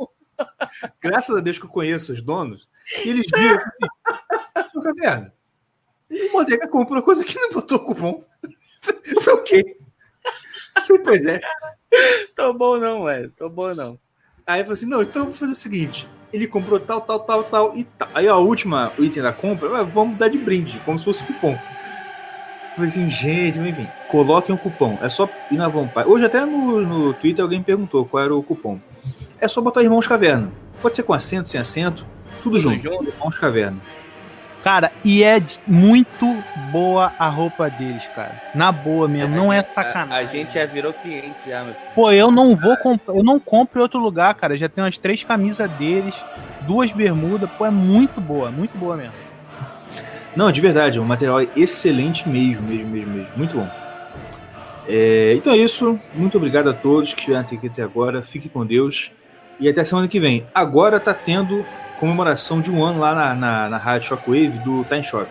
Graças 1.00 1.36
a 1.36 1.40
Deus 1.40 1.58
que 1.58 1.64
eu 1.64 1.70
conheço 1.70 2.12
os 2.12 2.22
donos. 2.22 2.68
Eles 3.04 3.26
viram 3.34 3.56
assim: 3.56 4.70
Seu 4.70 4.82
Caverna, 4.82 5.32
o 6.10 6.32
Bodega 6.32 6.68
comprou 6.68 7.02
coisa 7.02 7.24
que 7.24 7.38
não 7.38 7.52
botou 7.52 7.80
cupom. 7.80 8.24
Foi 9.22 9.32
o 9.34 9.42
quê? 9.42 9.78
Pois 11.04 11.26
é. 11.26 11.40
Tô 12.36 12.52
bom 12.52 12.78
não, 12.78 13.04
velho. 13.04 13.32
Tô 13.36 13.48
bom 13.48 13.74
não. 13.74 13.98
Aí 14.46 14.60
eu 14.60 14.64
falei 14.64 14.72
assim: 14.74 14.86
não, 14.86 15.02
então 15.02 15.22
eu 15.22 15.26
vou 15.26 15.34
fazer 15.34 15.52
o 15.52 15.56
seguinte: 15.56 16.08
ele 16.32 16.46
comprou 16.46 16.78
tal, 16.78 17.00
tal, 17.00 17.20
tal, 17.20 17.44
tal 17.44 17.76
e 17.76 17.84
tal. 17.84 18.08
Aí 18.14 18.28
a 18.28 18.36
última 18.36 18.92
o 18.98 19.04
item 19.04 19.22
da 19.22 19.32
compra, 19.32 19.80
"Ah, 19.80 19.82
vamos 19.82 20.18
dar 20.18 20.28
de 20.28 20.38
brinde, 20.38 20.80
como 20.84 20.98
se 20.98 21.04
fosse 21.04 21.24
cupom. 21.24 21.52
Eu 21.52 22.74
falei 22.74 22.90
assim, 22.90 23.08
gente, 23.08 23.58
enfim, 23.58 23.88
coloquem 24.08 24.54
o 24.54 24.58
cupom. 24.58 24.98
É 25.02 25.08
só 25.08 25.28
ir 25.50 25.56
na 25.56 25.66
Vampire. 25.66 26.06
Hoje 26.06 26.24
até 26.24 26.44
no, 26.46 26.80
no 26.80 27.12
Twitter 27.14 27.42
alguém 27.42 27.60
perguntou 27.60 28.04
qual 28.04 28.22
era 28.22 28.34
o 28.34 28.42
cupom. 28.42 28.78
É 29.40 29.48
só 29.48 29.60
botar 29.60 29.82
Irmãos 29.82 30.06
Caverna. 30.06 30.52
Pode 30.80 30.94
ser 30.94 31.02
com 31.02 31.12
acento, 31.12 31.48
sem 31.48 31.60
acento, 31.60 32.06
tudo, 32.42 32.58
junto. 32.60 32.80
junto. 32.80 33.08
Irmãos 33.08 33.36
Caverna. 33.36 33.78
Cara, 34.62 34.90
e 35.04 35.22
é 35.22 35.40
muito 35.66 36.36
boa 36.72 37.12
a 37.18 37.28
roupa 37.28 37.70
deles, 37.70 38.06
cara. 38.08 38.42
Na 38.54 38.72
boa 38.72 39.06
mesmo, 39.08 39.34
não 39.34 39.52
é 39.52 39.60
A, 39.60 39.64
sacanagem. 39.64 40.26
a 40.26 40.30
gente 40.30 40.52
já 40.54 40.66
virou 40.66 40.92
cliente 40.92 41.48
já, 41.48 41.62
meu 41.62 41.74
filho. 41.74 41.86
Pô, 41.94 42.10
eu 42.10 42.30
não 42.30 42.56
vou 42.56 42.76
comprar, 42.76 43.14
eu 43.14 43.22
não 43.22 43.38
compro 43.38 43.78
em 43.78 43.82
outro 43.82 44.00
lugar, 44.00 44.34
cara. 44.34 44.56
Já 44.56 44.68
tem 44.68 44.82
umas 44.82 44.98
três 44.98 45.22
camisas 45.22 45.70
deles, 45.72 46.22
duas 46.62 46.90
bermudas, 46.92 47.48
pô, 47.56 47.64
é 47.66 47.70
muito 47.70 48.20
boa, 48.20 48.50
muito 48.50 48.76
boa 48.76 48.96
mesmo. 48.96 49.12
Não, 50.34 50.52
de 50.52 50.60
verdade, 50.60 51.00
o 51.00 51.04
material 51.04 51.40
é 51.40 51.48
excelente 51.56 52.28
mesmo, 52.28 52.66
mesmo, 52.66 52.88
mesmo, 52.88 53.12
mesmo. 53.12 53.28
Muito 53.36 53.56
bom. 53.56 53.68
É, 54.88 55.34
então 55.36 55.52
é 55.52 55.56
isso. 55.56 55.98
Muito 56.14 56.36
obrigado 56.36 56.68
a 56.68 56.72
todos 56.72 57.12
que 57.12 57.20
estiveram 57.20 57.42
aqui 57.42 57.66
até 57.66 57.82
agora. 57.82 58.22
Fique 58.22 58.48
com 58.48 58.64
Deus. 58.64 59.10
E 59.60 59.68
até 59.68 59.82
semana 59.84 60.06
que 60.06 60.20
vem. 60.20 60.44
Agora 60.54 61.00
tá 61.00 61.12
tendo 61.12 61.64
comemoração 61.98 62.60
de 62.60 62.70
um 62.70 62.84
ano 62.84 63.00
lá 63.00 63.14
na, 63.14 63.34
na, 63.34 63.68
na 63.70 63.76
Rádio 63.76 64.08
Shockwave 64.08 64.58
do 64.60 64.84
Time 64.84 65.02
Shock. 65.02 65.30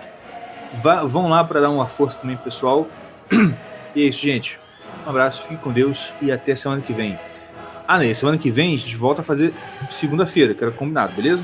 Vá- 0.76 1.04
vão 1.04 1.30
lá 1.30 1.44
para 1.44 1.62
dar 1.62 1.70
uma 1.70 1.86
força 1.88 2.20
também, 2.20 2.38
pessoal. 2.38 2.88
E 3.96 4.04
é 4.04 4.10
isso, 4.10 4.22
gente. 4.22 4.60
Um 5.06 5.10
abraço, 5.10 5.42
fique 5.42 5.56
com 5.56 5.72
Deus 5.72 6.14
e 6.22 6.32
até 6.32 6.54
semana 6.54 6.82
que 6.84 6.94
vem. 6.94 7.18
Ah, 7.88 7.98
né? 7.98 8.14
Semana 8.14 8.38
que 8.38 8.52
vem 8.52 8.76
a 8.76 8.78
gente 8.78 8.96
volta 8.96 9.22
a 9.22 9.24
fazer 9.24 9.52
segunda-feira, 9.90 10.54
que 10.54 10.64
era 10.64 10.72
combinado, 10.72 11.14
beleza? 11.14 11.44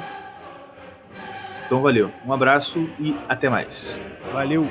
Então 1.65 1.81
valeu. 1.81 2.11
Um 2.23 2.31
abraço 2.31 2.87
e 2.99 3.15
até 3.27 3.49
mais. 3.49 3.99
Valeu. 4.31 4.69